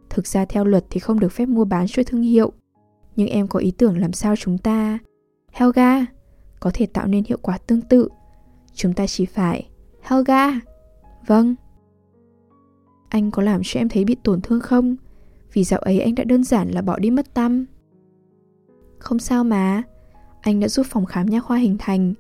Thực 0.10 0.28
ra 0.28 0.46
theo 0.46 0.66
luật 0.66 0.86
thì 0.90 1.00
không 1.00 1.20
được 1.20 1.32
phép 1.32 1.46
mua 1.46 1.66
bán 1.66 1.88
chuỗi 1.88 2.06
thương 2.06 2.22
hiệu, 2.22 2.52
nhưng 3.16 3.28
em 3.28 3.48
có 3.48 3.60
ý 3.60 3.72
tưởng 3.72 3.98
làm 3.98 4.14
sao 4.14 4.36
chúng 4.36 4.58
ta, 4.58 5.00
Helga, 5.52 6.06
có 6.60 6.72
thể 6.74 6.86
tạo 6.86 7.08
nên 7.08 7.24
hiệu 7.24 7.38
quả 7.42 7.58
tương 7.58 7.82
tự. 7.82 8.10
Chúng 8.74 8.94
ta 8.94 9.08
chỉ 9.08 9.26
phải, 9.26 9.70
Helga, 10.02 10.60
vâng. 11.28 11.56
Anh 13.10 13.32
có 13.32 13.42
làm 13.42 13.62
cho 13.64 13.80
em 13.80 13.90
thấy 13.90 14.06
bị 14.06 14.16
tổn 14.24 14.42
thương 14.42 14.60
không? 14.60 14.96
Vì 15.54 15.64
dạo 15.64 15.80
ấy 15.80 16.00
anh 16.00 16.16
đã 16.16 16.24
đơn 16.24 16.44
giản 16.44 16.72
là 16.72 16.82
bỏ 16.82 17.00
đi 17.00 17.12
mất 17.12 17.34
tâm. 17.34 17.66
Không 19.00 19.20
sao 19.20 19.44
mà, 19.44 19.84
anh 20.42 20.60
đã 20.60 20.68
giúp 20.68 20.86
phòng 20.90 21.06
khám 21.06 21.26
nha 21.26 21.40
khoa 21.40 21.58
hình 21.58 21.76
thành 21.80 22.14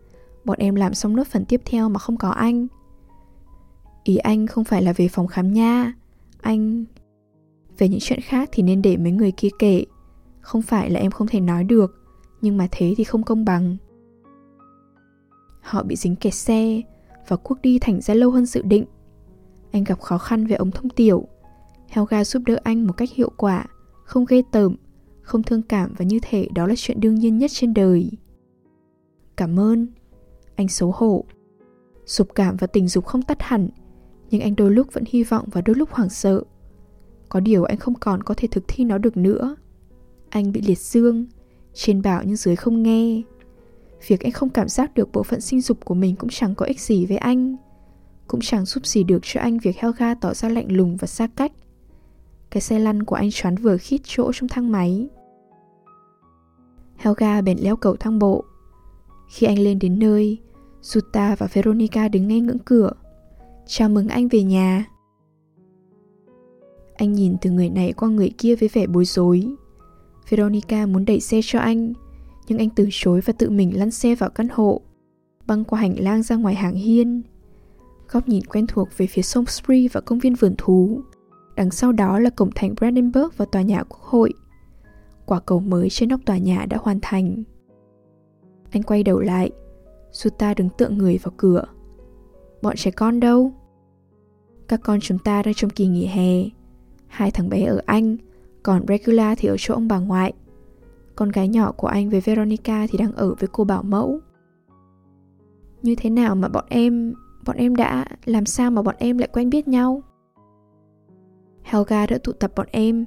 bọn 0.46 0.58
em 0.60 0.76
làm 0.76 0.94
xong 0.94 1.16
nốt 1.16 1.28
phần 1.28 1.46
tiếp 1.46 1.62
theo 1.66 1.90
mà 1.90 2.00
không 2.00 2.18
có 2.18 2.30
anh 2.30 2.68
ý 4.04 4.18
anh 4.18 4.48
không 4.48 4.64
phải 4.64 4.82
là 4.82 4.94
về 4.94 5.08
phòng 5.08 5.28
khám 5.28 5.54
nha 5.54 5.94
anh 6.42 6.86
về 7.78 7.88
những 7.88 8.00
chuyện 8.02 8.22
khác 8.22 8.50
thì 8.52 8.64
nên 8.64 8.82
để 8.82 8.98
mấy 8.98 9.12
người 9.12 9.32
kia 9.32 9.50
kể 9.60 9.86
không 10.42 10.62
phải 10.62 10.90
là 10.90 11.00
em 11.00 11.12
không 11.12 11.28
thể 11.28 11.40
nói 11.40 11.64
được 11.64 11.96
nhưng 12.42 12.58
mà 12.58 12.68
thế 12.72 12.94
thì 12.98 13.04
không 13.04 13.24
công 13.24 13.46
bằng 13.46 13.78
họ 15.68 15.84
bị 15.84 15.96
dính 15.96 16.16
kẹt 16.16 16.34
xe 16.34 16.82
và 17.28 17.36
cuộc 17.36 17.62
đi 17.62 17.80
thành 17.80 18.02
ra 18.02 18.14
lâu 18.14 18.32
hơn 18.32 18.46
dự 18.46 18.62
định 18.62 18.86
anh 19.72 19.84
gặp 19.84 20.00
khó 20.00 20.18
khăn 20.18 20.48
về 20.48 20.56
ống 20.56 20.72
thông 20.72 20.90
tiểu 20.90 21.28
Helga 21.90 22.24
giúp 22.24 22.44
đỡ 22.46 22.58
anh 22.64 22.88
một 22.88 22.94
cách 22.98 23.10
hiệu 23.12 23.32
quả 23.38 23.66
không 24.04 24.26
ghê 24.26 24.42
tởm 24.52 24.76
không 25.22 25.44
thương 25.44 25.62
cảm 25.62 25.94
và 25.98 26.06
như 26.06 26.20
thể 26.22 26.48
đó 26.56 26.68
là 26.68 26.74
chuyện 26.78 27.00
đương 27.00 27.16
nhiên 27.16 27.38
nhất 27.38 27.52
trên 27.54 27.74
đời 27.74 28.12
cảm 29.38 29.60
ơn 29.60 29.88
anh 30.58 30.68
xấu 30.68 30.92
hổ. 30.96 31.26
sụp 32.06 32.28
cảm 32.36 32.58
và 32.58 32.68
tình 32.68 32.88
dục 32.88 33.06
không 33.06 33.22
tắt 33.22 33.38
hẳn, 33.42 33.70
nhưng 34.30 34.42
anh 34.42 34.56
đôi 34.56 34.72
lúc 34.72 34.94
vẫn 34.94 35.04
hy 35.08 35.24
vọng 35.24 35.46
và 35.52 35.62
đôi 35.62 35.76
lúc 35.76 35.90
hoảng 35.92 36.10
sợ. 36.10 36.44
Có 37.30 37.40
điều 37.40 37.64
anh 37.64 37.78
không 37.78 37.96
còn 37.96 38.24
có 38.24 38.34
thể 38.38 38.48
thực 38.52 38.64
thi 38.68 38.84
nó 38.84 38.98
được 38.98 39.18
nữa. 39.18 39.56
Anh 40.30 40.52
bị 40.52 40.62
liệt 40.62 40.80
dương, 40.80 41.26
trên 41.74 42.02
bảo 42.02 42.22
nhưng 42.26 42.36
dưới 42.36 42.56
không 42.56 42.84
nghe. 42.84 43.22
Việc 44.08 44.22
anh 44.22 44.32
không 44.32 44.50
cảm 44.50 44.70
giác 44.70 44.94
được 44.94 45.12
bộ 45.12 45.24
phận 45.24 45.42
sinh 45.42 45.62
dục 45.62 45.86
của 45.86 45.94
mình 45.94 46.16
cũng 46.16 46.30
chẳng 46.30 46.56
có 46.56 46.66
ích 46.66 46.82
gì 46.82 47.06
với 47.06 47.18
anh. 47.18 47.56
Cũng 48.28 48.42
chẳng 48.42 48.66
giúp 48.66 48.86
gì 48.86 49.04
được 49.04 49.20
cho 49.22 49.42
anh 49.42 49.58
việc 49.58 49.78
Helga 49.78 50.14
tỏ 50.16 50.34
ra 50.34 50.50
lạnh 50.50 50.72
lùng 50.72 50.98
và 50.98 51.08
xa 51.08 51.28
cách. 51.36 51.52
Cái 52.50 52.62
xe 52.62 52.80
lăn 52.80 53.04
của 53.04 53.16
anh 53.16 53.30
choán 53.32 53.56
vừa 53.56 53.78
khít 53.78 54.02
chỗ 54.04 54.32
trong 54.34 54.50
thang 54.50 54.72
máy. 54.72 55.08
Helga 56.96 57.42
bèn 57.42 57.58
leo 57.62 57.76
cầu 57.76 57.96
thang 57.96 58.20
bộ. 58.20 58.44
Khi 59.30 59.48
anh 59.48 59.60
lên 59.60 59.80
đến 59.80 60.00
nơi, 60.00 60.38
Suta 60.82 61.36
và 61.36 61.48
Veronica 61.54 62.08
đứng 62.08 62.28
ngay 62.28 62.40
ngưỡng 62.40 62.60
cửa. 62.60 62.92
Chào 63.66 63.90
mừng 63.90 64.08
anh 64.08 64.28
về 64.28 64.44
nhà. 64.44 64.86
Anh 66.96 67.14
nhìn 67.14 67.36
từ 67.42 67.52
người 67.52 67.70
này 67.70 67.94
qua 67.94 68.10
người 68.10 68.32
kia 68.38 68.56
với 68.56 68.70
vẻ 68.74 68.88
bối 68.88 69.06
rối. 69.06 69.56
Veronica 70.30 70.86
muốn 70.86 71.06
đẩy 71.06 71.20
xe 71.20 71.40
cho 71.44 71.60
anh, 71.60 71.94
nhưng 72.48 72.58
anh 72.58 72.70
từ 72.70 72.88
chối 72.92 73.22
và 73.22 73.34
tự 73.34 73.50
mình 73.50 73.80
lăn 73.80 73.92
xe 73.92 74.16
vào 74.16 74.30
căn 74.30 74.48
hộ, 74.52 74.82
băng 75.48 75.64
qua 75.64 75.80
hành 75.80 75.96
lang 76.00 76.24
ra 76.24 76.36
ngoài 76.36 76.56
hàng 76.56 76.76
hiên. 76.76 77.22
Góc 78.10 78.28
nhìn 78.28 78.46
quen 78.46 78.68
thuộc 78.68 78.90
về 78.98 79.08
phía 79.08 79.22
sông 79.22 79.46
Spree 79.46 79.88
và 79.92 80.02
công 80.02 80.20
viên 80.20 80.36
vườn 80.36 80.56
thú. 80.58 81.02
Đằng 81.56 81.72
sau 81.72 81.92
đó 81.92 82.20
là 82.20 82.30
cổng 82.30 82.50
thành 82.56 82.76
Brandenburg 82.76 83.30
và 83.38 83.46
tòa 83.46 83.62
nhà 83.62 83.84
quốc 83.84 84.02
hội. 84.02 84.34
Quả 85.26 85.40
cầu 85.40 85.60
mới 85.60 85.90
trên 85.90 86.10
nóc 86.10 86.20
tòa 86.26 86.38
nhà 86.38 86.66
đã 86.70 86.78
hoàn 86.82 87.00
thành. 87.02 87.44
Anh 88.72 88.84
quay 88.84 89.04
đầu 89.04 89.20
lại, 89.20 89.52
Suta 90.12 90.54
đứng 90.54 90.70
tựa 90.78 90.90
người 90.90 91.18
vào 91.18 91.34
cửa. 91.38 91.64
Bọn 92.62 92.76
trẻ 92.76 92.92
con 92.92 93.20
đâu? 93.20 93.54
Các 94.68 94.80
con 94.84 95.00
chúng 95.00 95.20
ta 95.20 95.44
đang 95.44 95.54
trong 95.54 95.70
kỳ 95.70 95.88
nghỉ 95.88 96.06
hè. 96.06 96.50
Hai 97.08 97.32
thằng 97.32 97.50
bé 97.50 97.64
ở 97.64 97.82
Anh, 97.86 98.18
còn 98.64 98.86
Regula 98.88 99.36
thì 99.36 99.50
ở 99.50 99.56
chỗ 99.60 99.74
ông 99.74 99.88
bà 99.88 100.00
ngoại. 100.00 100.34
Con 101.18 101.30
gái 101.30 101.48
nhỏ 101.48 101.72
của 101.72 101.88
anh 101.88 102.10
với 102.10 102.22
Veronica 102.22 102.88
thì 102.90 102.98
đang 102.98 103.12
ở 103.12 103.36
với 103.40 103.50
cô 103.52 103.64
bảo 103.64 103.84
mẫu. 103.84 104.20
Như 105.82 105.96
thế 105.96 106.10
nào 106.10 106.36
mà 106.36 106.48
bọn 106.48 106.66
em, 106.70 107.14
bọn 107.46 107.58
em 107.58 107.76
đã, 107.76 108.06
làm 108.26 108.46
sao 108.46 108.72
mà 108.72 108.82
bọn 108.82 108.96
em 109.00 109.18
lại 109.18 109.30
quen 109.34 109.50
biết 109.50 109.68
nhau? 109.68 110.04
Helga 111.64 112.06
đã 112.06 112.18
tụ 112.24 112.32
tập 112.32 112.52
bọn 112.56 112.68
em, 112.72 113.06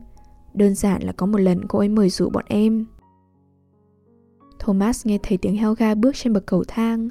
đơn 0.54 0.74
giản 0.74 1.02
là 1.02 1.12
có 1.12 1.26
một 1.26 1.38
lần 1.38 1.68
cô 1.68 1.78
ấy 1.78 1.88
mời 1.88 2.08
rủ 2.08 2.30
bọn 2.30 2.44
em 2.48 2.86
Thomas 4.60 5.06
nghe 5.06 5.18
thấy 5.22 5.38
tiếng 5.38 5.56
Helga 5.56 5.94
bước 5.94 6.16
trên 6.16 6.32
bậc 6.32 6.46
cầu 6.46 6.64
thang, 6.68 7.08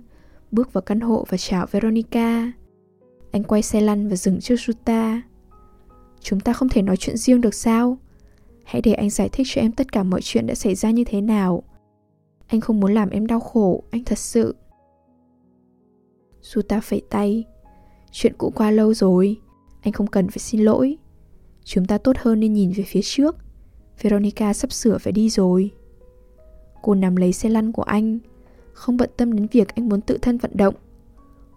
bước 0.51 0.73
vào 0.73 0.81
căn 0.81 0.99
hộ 0.99 1.25
và 1.29 1.37
chào 1.37 1.65
Veronica. 1.71 2.51
Anh 3.31 3.43
quay 3.43 3.61
xe 3.61 3.81
lăn 3.81 4.09
và 4.09 4.15
dừng 4.15 4.39
trước 4.39 4.55
Juta. 4.55 5.19
Chúng 6.21 6.39
ta 6.39 6.53
không 6.53 6.69
thể 6.69 6.81
nói 6.81 6.97
chuyện 6.97 7.17
riêng 7.17 7.41
được 7.41 7.53
sao? 7.53 7.97
Hãy 8.69 8.81
để 8.81 8.93
anh 8.93 9.09
giải 9.09 9.29
thích 9.29 9.47
cho 9.49 9.61
em 9.61 9.71
tất 9.71 9.91
cả 9.91 10.03
mọi 10.03 10.21
chuyện 10.23 10.47
đã 10.47 10.55
xảy 10.55 10.75
ra 10.75 10.91
như 10.91 11.03
thế 11.03 11.21
nào. 11.21 11.63
Anh 12.47 12.61
không 12.61 12.79
muốn 12.79 12.93
làm 12.93 13.09
em 13.09 13.27
đau 13.27 13.39
khổ, 13.39 13.83
anh 13.91 14.03
thật 14.03 14.17
sự. 14.17 14.55
suta 16.41 16.81
phẩy 16.81 17.01
tay. 17.09 17.43
Chuyện 18.11 18.33
cũ 18.37 18.51
qua 18.55 18.71
lâu 18.71 18.93
rồi, 18.93 19.37
anh 19.81 19.93
không 19.93 20.07
cần 20.07 20.27
phải 20.27 20.37
xin 20.37 20.61
lỗi. 20.61 20.97
Chúng 21.63 21.85
ta 21.85 21.97
tốt 21.97 22.15
hơn 22.19 22.39
nên 22.39 22.53
nhìn 22.53 22.71
về 22.71 22.83
phía 22.87 23.01
trước. 23.03 23.35
Veronica 24.01 24.53
sắp 24.53 24.71
sửa 24.71 24.97
phải 24.97 25.13
đi 25.13 25.29
rồi. 25.29 25.71
Cô 26.81 26.95
nắm 26.95 27.15
lấy 27.15 27.33
xe 27.33 27.49
lăn 27.49 27.71
của 27.71 27.83
anh, 27.83 28.19
không 28.73 28.97
bận 28.97 29.09
tâm 29.17 29.33
đến 29.33 29.47
việc 29.51 29.75
anh 29.75 29.89
muốn 29.89 30.01
tự 30.01 30.17
thân 30.21 30.37
vận 30.37 30.51
động. 30.53 30.75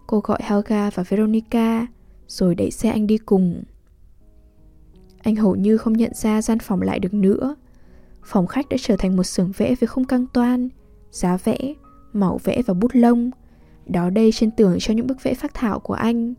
Cô 0.06 0.20
gọi 0.20 0.38
Helga 0.42 0.90
và 0.90 1.02
Veronica, 1.02 1.86
rồi 2.26 2.54
đẩy 2.54 2.70
xe 2.70 2.90
anh 2.90 3.06
đi 3.06 3.18
cùng. 3.18 3.62
Anh 5.22 5.36
hầu 5.36 5.56
như 5.56 5.76
không 5.76 5.92
nhận 5.92 6.14
ra 6.14 6.42
gian 6.42 6.58
phòng 6.58 6.82
lại 6.82 6.98
được 6.98 7.14
nữa. 7.14 7.54
Phòng 8.24 8.46
khách 8.46 8.68
đã 8.68 8.76
trở 8.80 8.96
thành 8.96 9.16
một 9.16 9.22
xưởng 9.22 9.52
vẽ 9.56 9.74
với 9.80 9.86
không 9.86 10.04
căng 10.04 10.26
toan, 10.26 10.68
giá 11.10 11.36
vẽ, 11.36 11.74
màu 12.12 12.38
vẽ 12.44 12.62
và 12.66 12.74
bút 12.74 12.90
lông. 12.94 13.30
Đó 13.86 14.10
đây 14.10 14.32
trên 14.32 14.50
tường 14.50 14.76
cho 14.80 14.94
những 14.94 15.06
bức 15.06 15.22
vẽ 15.22 15.34
phác 15.34 15.54
thảo 15.54 15.80
của 15.80 15.94
anh. 15.94 16.34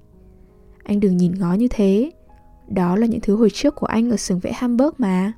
Anh 0.83 0.99
đừng 0.99 1.17
nhìn 1.17 1.33
ngó 1.39 1.53
như 1.53 1.67
thế. 1.67 2.11
Đó 2.67 2.95
là 2.95 3.05
những 3.05 3.21
thứ 3.21 3.35
hồi 3.35 3.49
trước 3.49 3.75
của 3.75 3.85
anh 3.85 4.11
ở 4.11 4.17
xưởng 4.17 4.39
vẽ 4.39 4.51
Hamburg 4.55 4.95
mà. 4.97 5.33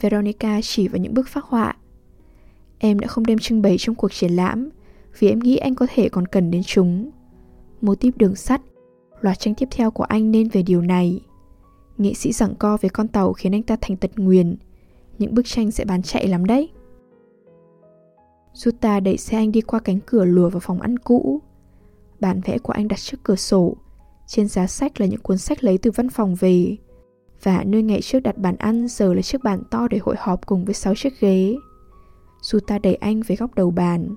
Veronica 0.00 0.60
chỉ 0.62 0.88
vào 0.88 0.98
những 0.98 1.14
bức 1.14 1.28
phác 1.28 1.44
họa. 1.44 1.76
Em 2.78 2.98
đã 2.98 3.08
không 3.08 3.26
đem 3.26 3.38
trưng 3.38 3.62
bày 3.62 3.76
trong 3.78 3.94
cuộc 3.94 4.12
triển 4.12 4.32
lãm 4.32 4.68
vì 5.18 5.28
em 5.28 5.38
nghĩ 5.38 5.56
anh 5.56 5.74
có 5.74 5.86
thể 5.94 6.08
còn 6.08 6.26
cần 6.26 6.50
đến 6.50 6.62
chúng. 6.62 7.10
Mô 7.80 7.94
típ 7.94 8.18
đường 8.18 8.36
sắt, 8.36 8.60
Loạt 9.22 9.38
tranh 9.38 9.54
tiếp 9.54 9.68
theo 9.70 9.90
của 9.90 10.04
anh 10.04 10.30
nên 10.30 10.48
về 10.48 10.62
điều 10.62 10.82
này. 10.82 11.20
Nghệ 11.98 12.14
sĩ 12.14 12.32
giảng 12.32 12.54
co 12.54 12.76
với 12.76 12.88
con 12.90 13.08
tàu 13.08 13.32
khiến 13.32 13.54
anh 13.54 13.62
ta 13.62 13.76
thành 13.80 13.96
tật 13.96 14.10
nguyền. 14.16 14.56
Những 15.18 15.34
bức 15.34 15.46
tranh 15.46 15.70
sẽ 15.70 15.84
bán 15.84 16.02
chạy 16.02 16.28
lắm 16.28 16.44
đấy. 16.44 16.68
Suta 18.54 19.00
đẩy 19.00 19.16
xe 19.16 19.36
anh 19.36 19.52
đi 19.52 19.60
qua 19.60 19.80
cánh 19.80 19.98
cửa 20.06 20.24
lùa 20.24 20.48
vào 20.48 20.60
phòng 20.60 20.80
ăn 20.80 20.98
cũ. 20.98 21.40
Bản 22.20 22.40
vẽ 22.44 22.58
của 22.58 22.72
anh 22.72 22.88
đặt 22.88 22.98
trước 22.98 23.16
cửa 23.22 23.36
sổ. 23.36 23.76
Trên 24.26 24.48
giá 24.48 24.66
sách 24.66 25.00
là 25.00 25.06
những 25.06 25.20
cuốn 25.20 25.38
sách 25.38 25.64
lấy 25.64 25.78
từ 25.78 25.90
văn 25.90 26.08
phòng 26.08 26.34
về. 26.34 26.76
Và 27.42 27.64
nơi 27.66 27.82
ngày 27.82 28.02
trước 28.02 28.20
đặt 28.20 28.38
bàn 28.38 28.56
ăn 28.56 28.88
giờ 28.88 29.14
là 29.14 29.22
chiếc 29.22 29.42
bàn 29.42 29.62
to 29.70 29.88
để 29.88 29.98
hội 29.98 30.16
họp 30.18 30.46
cùng 30.46 30.64
với 30.64 30.74
6 30.74 30.94
chiếc 30.94 31.20
ghế. 31.20 31.56
Suta 32.42 32.78
đẩy 32.78 32.94
anh 32.94 33.22
về 33.26 33.36
góc 33.36 33.54
đầu 33.54 33.70
bàn. 33.70 34.14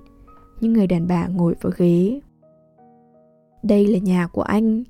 Những 0.60 0.72
người 0.72 0.86
đàn 0.86 1.06
bà 1.06 1.26
ngồi 1.26 1.54
vào 1.60 1.72
ghế. 1.76 2.20
Đây 3.62 3.86
là 3.86 3.98
nhà 3.98 4.26
của 4.26 4.42
anh. 4.42 4.84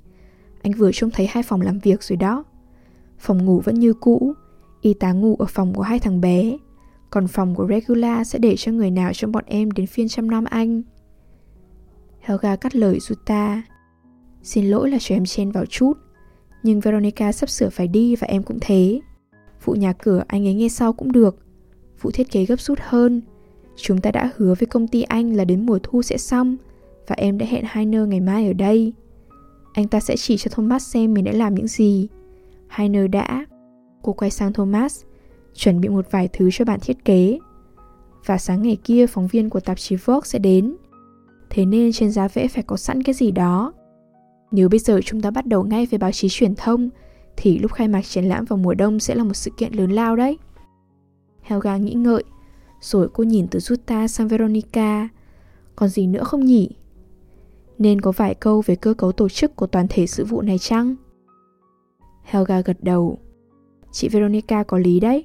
Anh 0.62 0.72
vừa 0.72 0.90
trông 0.92 1.10
thấy 1.10 1.26
hai 1.26 1.42
phòng 1.42 1.60
làm 1.60 1.78
việc 1.78 2.02
rồi 2.02 2.16
đó. 2.16 2.44
Phòng 3.18 3.44
ngủ 3.44 3.60
vẫn 3.60 3.74
như 3.74 3.92
cũ, 3.92 4.34
y 4.80 4.94
tá 4.94 5.12
ngủ 5.12 5.36
ở 5.38 5.46
phòng 5.48 5.74
của 5.74 5.82
hai 5.82 5.98
thằng 5.98 6.20
bé. 6.20 6.56
Còn 7.10 7.26
phòng 7.26 7.54
của 7.54 7.66
Regula 7.68 8.24
sẽ 8.24 8.38
để 8.38 8.56
cho 8.56 8.72
người 8.72 8.90
nào 8.90 9.12
trong 9.14 9.32
bọn 9.32 9.44
em 9.46 9.70
đến 9.70 9.86
phiên 9.86 10.08
chăm 10.08 10.30
nom 10.30 10.44
anh. 10.44 10.82
Helga 12.20 12.56
cắt 12.56 12.76
lời 12.76 12.98
Zuta. 12.98 13.60
Xin 14.42 14.64
lỗi 14.64 14.90
là 14.90 14.98
cho 15.00 15.14
em 15.14 15.24
chen 15.24 15.50
vào 15.50 15.66
chút. 15.66 15.92
Nhưng 16.62 16.80
Veronica 16.80 17.32
sắp 17.32 17.50
sửa 17.50 17.68
phải 17.68 17.88
đi 17.88 18.16
và 18.16 18.26
em 18.26 18.42
cũng 18.42 18.58
thế. 18.60 19.00
Vụ 19.64 19.72
nhà 19.72 19.92
cửa 19.92 20.22
anh 20.26 20.46
ấy 20.46 20.54
nghe 20.54 20.68
sau 20.68 20.92
cũng 20.92 21.12
được. 21.12 21.36
Vụ 22.00 22.10
thiết 22.10 22.30
kế 22.30 22.44
gấp 22.44 22.60
rút 22.60 22.78
hơn. 22.82 23.22
Chúng 23.76 24.00
ta 24.00 24.10
đã 24.10 24.30
hứa 24.36 24.54
với 24.54 24.66
công 24.66 24.88
ty 24.88 25.02
anh 25.02 25.36
là 25.36 25.44
đến 25.44 25.66
mùa 25.66 25.78
thu 25.82 26.02
sẽ 26.02 26.18
xong 26.18 26.56
và 27.06 27.14
em 27.18 27.38
đã 27.38 27.46
hẹn 27.46 27.64
Heiner 27.68 28.08
ngày 28.08 28.20
mai 28.20 28.46
ở 28.46 28.52
đây. 28.52 28.92
Anh 29.72 29.88
ta 29.88 30.00
sẽ 30.00 30.16
chỉ 30.16 30.36
cho 30.36 30.50
Thomas 30.54 30.86
xem 30.86 31.14
mình 31.14 31.24
đã 31.24 31.32
làm 31.32 31.54
những 31.54 31.66
gì 31.66 32.08
hai 32.68 32.88
nơi 32.88 33.08
đã. 33.08 33.46
Cô 34.02 34.12
quay 34.12 34.30
sang 34.30 34.52
Thomas, 34.52 35.02
chuẩn 35.54 35.80
bị 35.80 35.88
một 35.88 36.06
vài 36.10 36.28
thứ 36.32 36.48
cho 36.52 36.64
bạn 36.64 36.80
thiết 36.82 37.04
kế. 37.04 37.38
Và 38.26 38.38
sáng 38.38 38.62
ngày 38.62 38.76
kia 38.84 39.06
phóng 39.06 39.26
viên 39.26 39.50
của 39.50 39.60
tạp 39.60 39.78
chí 39.78 39.96
Vogue 39.96 40.24
sẽ 40.24 40.38
đến. 40.38 40.76
Thế 41.50 41.64
nên 41.66 41.92
trên 41.92 42.10
giá 42.10 42.28
vẽ 42.28 42.48
phải 42.48 42.62
có 42.62 42.76
sẵn 42.76 43.02
cái 43.02 43.14
gì 43.14 43.30
đó. 43.30 43.72
Nếu 44.50 44.68
bây 44.68 44.78
giờ 44.78 45.00
chúng 45.04 45.20
ta 45.20 45.30
bắt 45.30 45.46
đầu 45.46 45.64
ngay 45.64 45.86
với 45.86 45.98
báo 45.98 46.12
chí 46.12 46.28
truyền 46.30 46.54
thông, 46.54 46.90
thì 47.36 47.58
lúc 47.58 47.72
khai 47.72 47.88
mạc 47.88 48.02
triển 48.02 48.24
lãm 48.24 48.44
vào 48.44 48.56
mùa 48.56 48.74
đông 48.74 49.00
sẽ 49.00 49.14
là 49.14 49.24
một 49.24 49.34
sự 49.34 49.50
kiện 49.56 49.72
lớn 49.72 49.90
lao 49.90 50.16
đấy. 50.16 50.38
Helga 51.42 51.76
nghĩ 51.76 51.94
ngợi, 51.94 52.24
rồi 52.80 53.08
cô 53.12 53.24
nhìn 53.24 53.46
từ 53.48 53.58
Jutta 53.58 54.06
sang 54.06 54.28
Veronica. 54.28 55.08
Còn 55.76 55.88
gì 55.88 56.06
nữa 56.06 56.24
không 56.24 56.44
nhỉ? 56.44 56.70
Nên 57.78 58.00
có 58.00 58.12
vài 58.12 58.34
câu 58.34 58.62
về 58.66 58.76
cơ 58.76 58.94
cấu 58.94 59.12
tổ 59.12 59.28
chức 59.28 59.56
của 59.56 59.66
toàn 59.66 59.86
thể 59.90 60.06
sự 60.06 60.24
vụ 60.24 60.42
này 60.42 60.58
chăng? 60.58 60.96
Helga 62.26 62.60
gật 62.60 62.76
đầu. 62.82 63.18
Chị 63.92 64.08
Veronica 64.08 64.62
có 64.62 64.78
lý 64.78 65.00
đấy. 65.00 65.24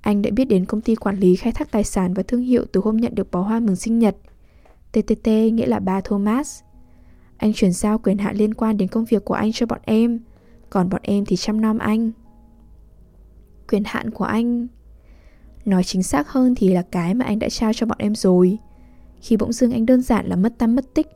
Anh 0.00 0.22
đã 0.22 0.30
biết 0.30 0.44
đến 0.44 0.64
công 0.64 0.80
ty 0.80 0.94
quản 0.94 1.16
lý 1.16 1.36
khai 1.36 1.52
thác 1.52 1.70
tài 1.70 1.84
sản 1.84 2.14
và 2.14 2.22
thương 2.22 2.40
hiệu 2.40 2.64
từ 2.72 2.80
hôm 2.84 2.96
nhận 2.96 3.14
được 3.14 3.30
bó 3.30 3.40
hoa 3.40 3.60
mừng 3.60 3.76
sinh 3.76 3.98
nhật. 3.98 4.16
TTT 4.92 5.26
nghĩa 5.26 5.66
là 5.66 5.78
ba 5.78 6.00
Thomas. 6.00 6.60
Anh 7.36 7.52
chuyển 7.52 7.72
giao 7.72 7.98
quyền 7.98 8.18
hạn 8.18 8.36
liên 8.36 8.54
quan 8.54 8.76
đến 8.76 8.88
công 8.88 9.04
việc 9.04 9.24
của 9.24 9.34
anh 9.34 9.52
cho 9.52 9.66
bọn 9.66 9.80
em, 9.82 10.20
còn 10.70 10.88
bọn 10.88 11.00
em 11.04 11.24
thì 11.24 11.36
chăm 11.36 11.60
nom 11.60 11.78
anh. 11.78 12.10
Quyền 13.68 13.82
hạn 13.86 14.10
của 14.10 14.24
anh... 14.24 14.66
Nói 15.64 15.84
chính 15.84 16.02
xác 16.02 16.28
hơn 16.28 16.54
thì 16.54 16.68
là 16.68 16.82
cái 16.82 17.14
mà 17.14 17.24
anh 17.24 17.38
đã 17.38 17.48
trao 17.48 17.72
cho 17.72 17.86
bọn 17.86 17.98
em 18.00 18.14
rồi. 18.14 18.58
Khi 19.20 19.36
bỗng 19.36 19.52
dưng 19.52 19.72
anh 19.72 19.86
đơn 19.86 20.02
giản 20.02 20.26
là 20.26 20.36
mất 20.36 20.58
tâm 20.58 20.76
mất 20.76 20.94
tích, 20.94 21.06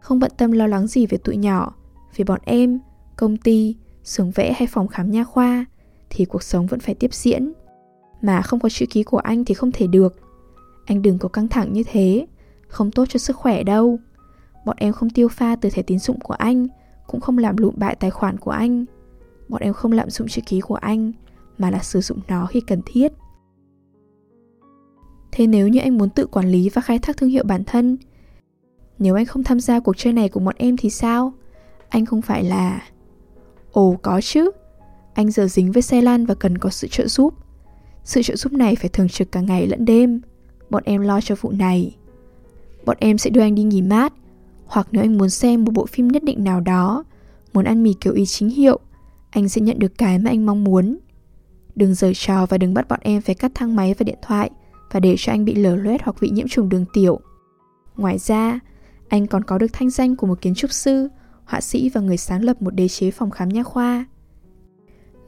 không 0.00 0.18
bận 0.18 0.32
tâm 0.36 0.52
lo 0.52 0.66
lắng 0.66 0.86
gì 0.86 1.06
về 1.06 1.18
tụi 1.18 1.36
nhỏ, 1.36 1.74
về 2.16 2.24
bọn 2.24 2.40
em, 2.44 2.80
công 3.16 3.36
ty, 3.36 3.76
xưởng 4.10 4.30
vẽ 4.30 4.52
hay 4.52 4.66
phòng 4.66 4.88
khám 4.88 5.10
nha 5.10 5.24
khoa, 5.24 5.64
thì 6.10 6.24
cuộc 6.24 6.42
sống 6.42 6.66
vẫn 6.66 6.80
phải 6.80 6.94
tiếp 6.94 7.14
diễn. 7.14 7.52
Mà 8.22 8.42
không 8.42 8.60
có 8.60 8.68
chữ 8.68 8.86
ký 8.90 9.02
của 9.02 9.18
anh 9.18 9.44
thì 9.44 9.54
không 9.54 9.72
thể 9.72 9.86
được. 9.86 10.16
Anh 10.86 11.02
đừng 11.02 11.18
có 11.18 11.28
căng 11.28 11.48
thẳng 11.48 11.72
như 11.72 11.82
thế, 11.86 12.26
không 12.68 12.90
tốt 12.90 13.04
cho 13.08 13.18
sức 13.18 13.36
khỏe 13.36 13.62
đâu. 13.62 13.98
Bọn 14.64 14.76
em 14.78 14.92
không 14.92 15.10
tiêu 15.10 15.28
pha 15.28 15.56
từ 15.56 15.70
thẻ 15.70 15.82
tín 15.82 15.98
dụng 15.98 16.20
của 16.20 16.34
anh, 16.34 16.68
cũng 17.06 17.20
không 17.20 17.38
làm 17.38 17.56
lụm 17.56 17.74
bại 17.76 17.94
tài 17.94 18.10
khoản 18.10 18.38
của 18.38 18.50
anh. 18.50 18.84
Bọn 19.48 19.62
em 19.62 19.72
không 19.72 19.92
lạm 19.92 20.10
dụng 20.10 20.28
chữ 20.28 20.42
ký 20.46 20.60
của 20.60 20.74
anh, 20.74 21.12
mà 21.58 21.70
là 21.70 21.78
sử 21.78 22.00
dụng 22.00 22.18
nó 22.28 22.46
khi 22.46 22.60
cần 22.60 22.80
thiết. 22.86 23.12
Thế 25.32 25.46
nếu 25.46 25.68
như 25.68 25.80
anh 25.80 25.98
muốn 25.98 26.10
tự 26.10 26.26
quản 26.26 26.48
lý 26.48 26.68
và 26.68 26.82
khai 26.82 26.98
thác 26.98 27.16
thương 27.16 27.30
hiệu 27.30 27.44
bản 27.44 27.64
thân, 27.64 27.96
nếu 28.98 29.14
anh 29.14 29.26
không 29.26 29.44
tham 29.44 29.60
gia 29.60 29.80
cuộc 29.80 29.96
chơi 29.96 30.12
này 30.12 30.28
của 30.28 30.40
bọn 30.40 30.54
em 30.58 30.76
thì 30.76 30.90
sao? 30.90 31.32
Anh 31.88 32.06
không 32.06 32.22
phải 32.22 32.44
là... 32.44 32.82
Ồ 33.72 33.96
có 34.02 34.20
chứ, 34.20 34.50
anh 35.14 35.30
giờ 35.30 35.46
dính 35.46 35.72
với 35.72 35.82
xe 35.82 36.02
lan 36.02 36.26
và 36.26 36.34
cần 36.34 36.58
có 36.58 36.70
sự 36.70 36.88
trợ 36.88 37.06
giúp. 37.06 37.34
Sự 38.04 38.22
trợ 38.22 38.36
giúp 38.36 38.52
này 38.52 38.76
phải 38.76 38.88
thường 38.88 39.08
trực 39.08 39.32
cả 39.32 39.40
ngày 39.40 39.66
lẫn 39.66 39.84
đêm. 39.84 40.20
Bọn 40.70 40.82
em 40.86 41.00
lo 41.00 41.20
cho 41.20 41.34
vụ 41.40 41.50
này. 41.50 41.96
Bọn 42.84 42.96
em 43.00 43.18
sẽ 43.18 43.30
đưa 43.30 43.40
anh 43.40 43.54
đi 43.54 43.62
nghỉ 43.62 43.82
mát, 43.82 44.12
hoặc 44.66 44.88
nếu 44.92 45.04
anh 45.04 45.18
muốn 45.18 45.30
xem 45.30 45.64
một 45.64 45.72
bộ 45.74 45.86
phim 45.86 46.08
nhất 46.08 46.24
định 46.24 46.44
nào 46.44 46.60
đó, 46.60 47.04
muốn 47.52 47.64
ăn 47.64 47.82
mì 47.82 47.92
kiểu 47.92 48.12
ý 48.12 48.26
chính 48.26 48.48
hiệu, 48.48 48.78
anh 49.30 49.48
sẽ 49.48 49.60
nhận 49.60 49.78
được 49.78 49.98
cái 49.98 50.18
mà 50.18 50.30
anh 50.30 50.46
mong 50.46 50.64
muốn. 50.64 50.98
Đừng 51.74 51.94
rời 51.94 52.14
trò 52.14 52.46
và 52.46 52.58
đừng 52.58 52.74
bắt 52.74 52.88
bọn 52.88 52.98
em 53.02 53.22
phải 53.22 53.34
cắt 53.34 53.52
thang 53.54 53.76
máy 53.76 53.94
và 53.98 54.04
điện 54.04 54.18
thoại 54.22 54.50
và 54.92 55.00
để 55.00 55.14
cho 55.18 55.32
anh 55.32 55.44
bị 55.44 55.54
lở 55.54 55.76
loét 55.76 56.02
hoặc 56.02 56.16
bị 56.20 56.30
nhiễm 56.30 56.48
trùng 56.48 56.68
đường 56.68 56.84
tiểu. 56.92 57.20
Ngoài 57.96 58.18
ra, 58.18 58.60
anh 59.08 59.26
còn 59.26 59.44
có 59.44 59.58
được 59.58 59.72
thanh 59.72 59.90
danh 59.90 60.16
của 60.16 60.26
một 60.26 60.40
kiến 60.40 60.54
trúc 60.54 60.72
sư, 60.72 61.08
họa 61.50 61.60
sĩ 61.60 61.88
và 61.88 62.00
người 62.00 62.16
sáng 62.16 62.44
lập 62.44 62.62
một 62.62 62.74
đế 62.74 62.88
chế 62.88 63.10
phòng 63.10 63.30
khám 63.30 63.48
nha 63.48 63.62
khoa. 63.62 64.06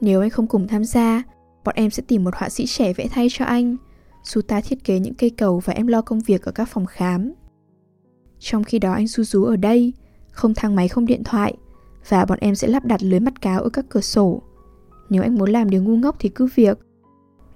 Nếu 0.01 0.21
anh 0.21 0.29
không 0.29 0.47
cùng 0.47 0.67
tham 0.67 0.83
gia, 0.83 1.23
bọn 1.63 1.75
em 1.75 1.89
sẽ 1.89 2.03
tìm 2.07 2.23
một 2.23 2.35
họa 2.35 2.49
sĩ 2.49 2.65
trẻ 2.65 2.93
vẽ 2.93 3.07
thay 3.07 3.27
cho 3.31 3.45
anh. 3.45 3.77
Suta 4.23 4.61
thiết 4.61 4.83
kế 4.83 4.99
những 4.99 5.13
cây 5.13 5.29
cầu 5.29 5.61
và 5.65 5.73
em 5.73 5.87
lo 5.87 6.01
công 6.01 6.19
việc 6.19 6.45
ở 6.45 6.51
các 6.51 6.65
phòng 6.65 6.85
khám. 6.85 7.33
Trong 8.39 8.63
khi 8.63 8.79
đó 8.79 8.91
anh 8.91 9.07
du 9.07 9.23
rú 9.23 9.43
ở 9.43 9.55
đây, 9.55 9.93
không 10.31 10.53
thang 10.53 10.75
máy 10.75 10.87
không 10.87 11.05
điện 11.05 11.23
thoại, 11.23 11.57
và 12.09 12.25
bọn 12.25 12.39
em 12.41 12.55
sẽ 12.55 12.67
lắp 12.67 12.85
đặt 12.85 13.03
lưới 13.03 13.19
mắt 13.19 13.41
cáo 13.41 13.61
ở 13.61 13.69
các 13.69 13.85
cửa 13.89 14.01
sổ. 14.01 14.41
Nếu 15.09 15.21
anh 15.21 15.35
muốn 15.35 15.49
làm 15.49 15.69
điều 15.69 15.83
ngu 15.83 15.95
ngốc 15.95 16.15
thì 16.19 16.29
cứ 16.29 16.47
việc. 16.55 16.79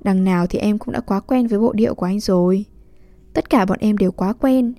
Đằng 0.03 0.23
nào 0.23 0.47
thì 0.47 0.59
em 0.59 0.77
cũng 0.77 0.93
đã 0.93 0.99
quá 0.99 1.19
quen 1.19 1.47
với 1.47 1.59
bộ 1.59 1.73
điệu 1.73 1.95
của 1.95 2.05
anh 2.05 2.19
rồi. 2.19 2.65
Tất 3.33 3.49
cả 3.49 3.65
bọn 3.65 3.77
em 3.81 3.97
đều 3.97 4.11
quá 4.11 4.33
quen. 4.33 4.73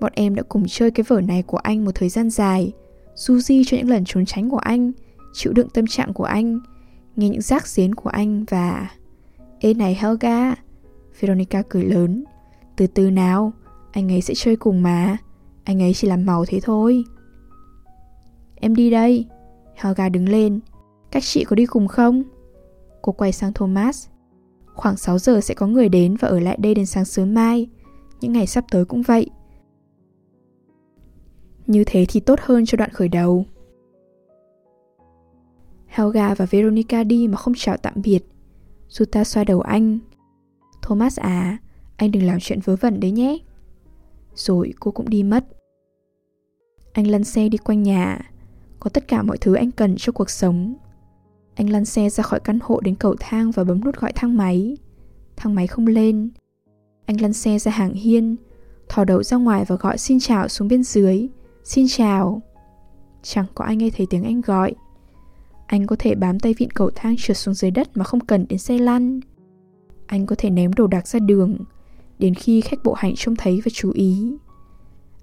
Bọn 0.00 0.12
em 0.14 0.34
đã 0.34 0.42
cùng 0.42 0.64
chơi 0.68 0.90
cái 0.90 1.04
vở 1.08 1.20
này 1.20 1.42
của 1.42 1.56
anh 1.56 1.84
một 1.84 1.92
thời 1.94 2.08
gian 2.08 2.30
dài, 2.30 2.72
du 3.20 3.38
di 3.38 3.64
cho 3.64 3.76
những 3.76 3.88
lần 3.88 4.04
trốn 4.04 4.24
tránh 4.24 4.50
của 4.50 4.58
anh, 4.58 4.92
chịu 5.32 5.52
đựng 5.52 5.68
tâm 5.68 5.86
trạng 5.86 6.12
của 6.12 6.24
anh, 6.24 6.60
nghe 7.16 7.28
những 7.28 7.40
rác 7.40 7.66
xến 7.66 7.94
của 7.94 8.10
anh 8.10 8.44
và... 8.44 8.90
Ê 9.60 9.74
này 9.74 9.98
Helga! 10.00 10.54
Veronica 11.20 11.62
cười 11.68 11.84
lớn. 11.84 12.24
Từ 12.76 12.86
từ 12.86 13.10
nào, 13.10 13.52
anh 13.92 14.12
ấy 14.12 14.20
sẽ 14.20 14.34
chơi 14.36 14.56
cùng 14.56 14.82
mà. 14.82 15.16
Anh 15.64 15.82
ấy 15.82 15.94
chỉ 15.94 16.08
làm 16.08 16.26
màu 16.26 16.44
thế 16.44 16.60
thôi. 16.62 17.04
Em 18.54 18.74
đi 18.74 18.90
đây. 18.90 19.26
Helga 19.74 20.08
đứng 20.08 20.28
lên. 20.28 20.60
Các 21.10 21.22
chị 21.22 21.44
có 21.44 21.56
đi 21.56 21.66
cùng 21.66 21.88
không? 21.88 22.22
Cô 23.02 23.12
quay 23.12 23.32
sang 23.32 23.52
Thomas. 23.52 24.06
Khoảng 24.74 24.96
6 24.96 25.18
giờ 25.18 25.40
sẽ 25.40 25.54
có 25.54 25.66
người 25.66 25.88
đến 25.88 26.16
và 26.20 26.28
ở 26.28 26.40
lại 26.40 26.58
đây 26.60 26.74
đến 26.74 26.86
sáng 26.86 27.04
sớm 27.04 27.34
mai. 27.34 27.68
Những 28.20 28.32
ngày 28.32 28.46
sắp 28.46 28.64
tới 28.70 28.84
cũng 28.84 29.02
vậy. 29.02 29.30
Như 31.70 31.84
thế 31.86 32.04
thì 32.08 32.20
tốt 32.20 32.38
hơn 32.42 32.66
cho 32.66 32.76
đoạn 32.76 32.90
khởi 32.90 33.08
đầu. 33.08 33.44
Helga 35.86 36.34
và 36.34 36.46
Veronica 36.46 37.04
đi 37.04 37.28
mà 37.28 37.36
không 37.36 37.54
chào 37.56 37.76
tạm 37.76 37.94
biệt. 38.02 38.20
Zuta 38.88 39.24
xoa 39.24 39.44
đầu 39.44 39.60
anh. 39.60 39.98
Thomas 40.82 41.18
à, 41.18 41.58
anh 41.96 42.10
đừng 42.10 42.22
làm 42.22 42.38
chuyện 42.40 42.60
vớ 42.64 42.76
vẩn 42.76 43.00
đấy 43.00 43.10
nhé. 43.10 43.38
Rồi 44.34 44.74
cô 44.80 44.90
cũng 44.90 45.08
đi 45.08 45.22
mất. 45.22 45.44
Anh 46.92 47.06
lăn 47.06 47.24
xe 47.24 47.48
đi 47.48 47.58
quanh 47.58 47.82
nhà, 47.82 48.30
có 48.80 48.90
tất 48.90 49.08
cả 49.08 49.22
mọi 49.22 49.38
thứ 49.38 49.54
anh 49.54 49.70
cần 49.70 49.94
cho 49.98 50.12
cuộc 50.12 50.30
sống. 50.30 50.74
Anh 51.54 51.70
lăn 51.70 51.84
xe 51.84 52.10
ra 52.10 52.22
khỏi 52.22 52.40
căn 52.40 52.58
hộ 52.62 52.80
đến 52.80 52.94
cầu 52.94 53.16
thang 53.20 53.50
và 53.50 53.64
bấm 53.64 53.84
nút 53.84 53.96
gọi 53.96 54.12
thang 54.12 54.36
máy. 54.36 54.76
Thang 55.36 55.54
máy 55.54 55.66
không 55.66 55.86
lên. 55.86 56.30
Anh 57.06 57.20
lăn 57.20 57.32
xe 57.32 57.58
ra 57.58 57.72
hàng 57.72 57.94
hiên, 57.94 58.36
thò 58.88 59.04
đầu 59.04 59.22
ra 59.22 59.36
ngoài 59.36 59.64
và 59.68 59.76
gọi 59.76 59.98
xin 59.98 60.20
chào 60.20 60.48
xuống 60.48 60.68
bên 60.68 60.82
dưới. 60.82 61.28
Xin 61.64 61.86
chào. 61.88 62.42
Chẳng 63.22 63.46
có 63.54 63.64
ai 63.64 63.76
nghe 63.76 63.90
thấy 63.96 64.06
tiếng 64.10 64.24
anh 64.24 64.40
gọi. 64.40 64.74
Anh 65.66 65.86
có 65.86 65.96
thể 65.98 66.14
bám 66.14 66.40
tay 66.40 66.54
vịn 66.58 66.70
cầu 66.70 66.90
thang 66.94 67.14
trượt 67.18 67.36
xuống 67.36 67.54
dưới 67.54 67.70
đất 67.70 67.96
mà 67.96 68.04
không 68.04 68.20
cần 68.20 68.46
đến 68.48 68.58
xe 68.58 68.78
lăn. 68.78 69.20
Anh 70.06 70.26
có 70.26 70.36
thể 70.38 70.50
ném 70.50 70.72
đồ 70.72 70.86
đạc 70.86 71.08
ra 71.08 71.18
đường, 71.18 71.56
đến 72.18 72.34
khi 72.34 72.60
khách 72.60 72.78
bộ 72.84 72.92
hành 72.92 73.14
trông 73.16 73.36
thấy 73.36 73.60
và 73.64 73.70
chú 73.74 73.90
ý. 73.94 74.36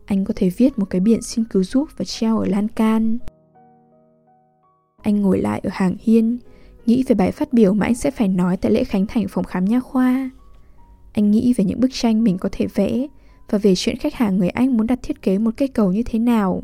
Anh 0.06 0.26
có 0.26 0.34
thể 0.36 0.50
viết 0.50 0.80
một 0.80 0.86
cái 0.90 1.02
biển 1.02 1.22
xin 1.22 1.46
cứu 1.46 1.64
giúp 1.64 1.90
và 1.98 2.06
treo 2.06 2.38
ở 2.38 2.46
lan 2.46 2.68
can. 2.68 3.18
Anh 5.02 5.22
ngồi 5.22 5.40
lại 5.42 5.60
ở 5.64 5.70
hàng 5.74 5.96
hiên, 6.00 6.38
nghĩ 6.86 7.04
về 7.08 7.16
bài 7.16 7.32
phát 7.32 7.54
biểu 7.54 7.74
mà 7.74 7.86
anh 7.86 7.96
sẽ 7.96 8.12
phải 8.12 8.28
nói 8.28 8.58
tại 8.58 8.72
lễ 8.72 8.84
khánh 8.84 9.06
thành 9.08 9.28
phòng 9.28 9.46
khám 9.46 9.66
nha 9.66 9.80
khoa. 9.80 10.30
Anh 11.14 11.32
nghĩ 11.32 11.54
về 11.54 11.64
những 11.64 11.80
bức 11.80 11.90
tranh 11.92 12.24
mình 12.24 12.38
có 12.38 12.50
thể 12.52 12.68
vẽ 12.68 13.08
và 13.50 13.58
về 13.58 13.74
chuyện 13.76 13.98
khách 13.98 14.14
hàng 14.14 14.38
người 14.38 14.50
Anh 14.50 14.78
muốn 14.78 14.88
đặt 14.88 15.00
thiết 15.04 15.22
kế 15.22 15.38
một 15.38 15.52
cây 15.58 15.68
cầu 15.68 15.94
như 15.94 16.04
thế 16.04 16.20
nào. 16.20 16.64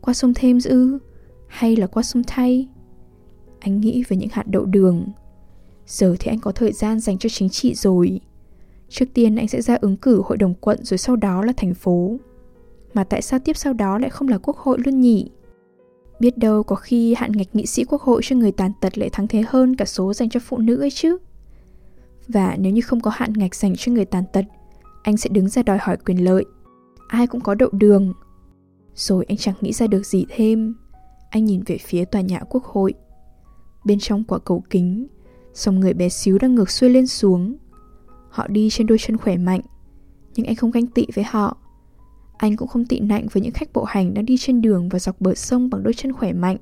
Qua 0.00 0.14
sông 0.14 0.34
Thames 0.34 0.66
ư? 0.68 0.98
Hay 1.48 1.76
là 1.76 1.86
qua 1.86 2.02
sông 2.02 2.22
thay? 2.26 2.68
Anh 3.60 3.80
nghĩ 3.80 4.04
về 4.08 4.16
những 4.16 4.28
hạt 4.32 4.46
đậu 4.46 4.64
đường. 4.64 5.08
Giờ 5.86 6.16
thì 6.20 6.28
anh 6.28 6.38
có 6.40 6.52
thời 6.52 6.72
gian 6.72 7.00
dành 7.00 7.18
cho 7.18 7.28
chính 7.28 7.48
trị 7.48 7.74
rồi. 7.74 8.20
Trước 8.88 9.04
tiên 9.14 9.36
anh 9.36 9.48
sẽ 9.48 9.62
ra 9.62 9.78
ứng 9.80 9.96
cử 9.96 10.22
hội 10.24 10.38
đồng 10.38 10.54
quận 10.54 10.84
rồi 10.84 10.98
sau 10.98 11.16
đó 11.16 11.44
là 11.44 11.52
thành 11.56 11.74
phố. 11.74 12.16
Mà 12.94 13.04
tại 13.04 13.22
sao 13.22 13.38
tiếp 13.38 13.56
sau 13.56 13.72
đó 13.72 13.98
lại 13.98 14.10
không 14.10 14.28
là 14.28 14.38
quốc 14.38 14.56
hội 14.56 14.78
luôn 14.84 15.00
nhỉ? 15.00 15.30
Biết 16.20 16.38
đâu 16.38 16.62
có 16.62 16.76
khi 16.76 17.14
hạn 17.14 17.32
ngạch 17.32 17.54
nghị 17.54 17.66
sĩ 17.66 17.84
quốc 17.84 18.02
hội 18.02 18.20
cho 18.24 18.36
người 18.36 18.52
tàn 18.52 18.72
tật 18.80 18.98
lại 18.98 19.10
thắng 19.12 19.28
thế 19.28 19.44
hơn 19.48 19.76
cả 19.76 19.84
số 19.84 20.14
dành 20.14 20.28
cho 20.28 20.40
phụ 20.40 20.58
nữ 20.58 20.80
ấy 20.80 20.90
chứ. 20.90 21.16
Và 22.28 22.56
nếu 22.58 22.72
như 22.72 22.80
không 22.80 23.00
có 23.00 23.10
hạn 23.14 23.32
ngạch 23.32 23.54
dành 23.54 23.76
cho 23.76 23.92
người 23.92 24.04
tàn 24.04 24.24
tật, 24.32 24.44
anh 25.02 25.16
sẽ 25.16 25.30
đứng 25.32 25.48
ra 25.48 25.62
đòi 25.62 25.78
hỏi 25.80 25.96
quyền 25.96 26.24
lợi. 26.24 26.44
Ai 27.08 27.26
cũng 27.26 27.40
có 27.40 27.54
đậu 27.54 27.68
đường. 27.72 28.12
Rồi 28.94 29.24
anh 29.28 29.36
chẳng 29.36 29.54
nghĩ 29.60 29.72
ra 29.72 29.86
được 29.86 30.06
gì 30.06 30.26
thêm. 30.28 30.74
Anh 31.30 31.44
nhìn 31.44 31.62
về 31.66 31.78
phía 31.78 32.04
tòa 32.04 32.20
nhà 32.20 32.40
quốc 32.50 32.64
hội. 32.64 32.94
Bên 33.84 33.98
trong 34.00 34.24
quả 34.24 34.38
cầu 34.38 34.64
kính, 34.70 35.06
dòng 35.54 35.80
người 35.80 35.94
bé 35.94 36.08
xíu 36.08 36.38
đang 36.38 36.54
ngược 36.54 36.70
xuôi 36.70 36.90
lên 36.90 37.06
xuống. 37.06 37.56
Họ 38.30 38.48
đi 38.48 38.68
trên 38.70 38.86
đôi 38.86 38.98
chân 38.98 39.16
khỏe 39.16 39.36
mạnh, 39.36 39.60
nhưng 40.34 40.46
anh 40.46 40.56
không 40.56 40.70
ganh 40.70 40.86
tị 40.86 41.06
với 41.14 41.24
họ. 41.24 41.56
Anh 42.38 42.56
cũng 42.56 42.68
không 42.68 42.84
tị 42.84 43.00
nạnh 43.00 43.26
với 43.32 43.42
những 43.42 43.52
khách 43.52 43.72
bộ 43.72 43.84
hành 43.84 44.14
đang 44.14 44.24
đi 44.24 44.36
trên 44.38 44.62
đường 44.62 44.88
và 44.88 44.98
dọc 44.98 45.20
bờ 45.20 45.34
sông 45.34 45.70
bằng 45.70 45.82
đôi 45.82 45.94
chân 45.94 46.12
khỏe 46.12 46.32
mạnh. 46.32 46.56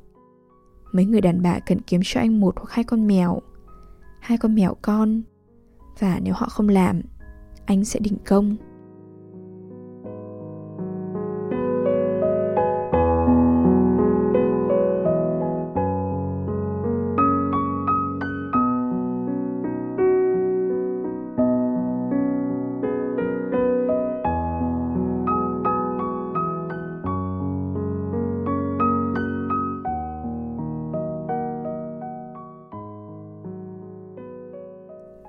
Mấy 0.93 1.05
người 1.05 1.20
đàn 1.20 1.43
bà 1.43 1.59
cần 1.59 1.81
kiếm 1.81 2.01
cho 2.05 2.20
anh 2.20 2.40
một 2.40 2.55
hoặc 2.56 2.70
hai 2.70 2.85
con 2.85 3.06
mèo. 3.06 3.40
Hai 4.20 4.39
con 4.39 4.55
mèo 4.55 4.77
con. 4.82 5.23
Và 5.98 6.20
nếu 6.23 6.35
họ 6.35 6.48
không 6.48 6.69
làm, 6.69 7.01
anh 7.68 7.84
sẽ 7.84 8.00
đình 8.00 8.16
công. 8.26 8.56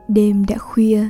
Đêm 0.08 0.46
đã 0.48 0.58
khuya, 0.58 1.10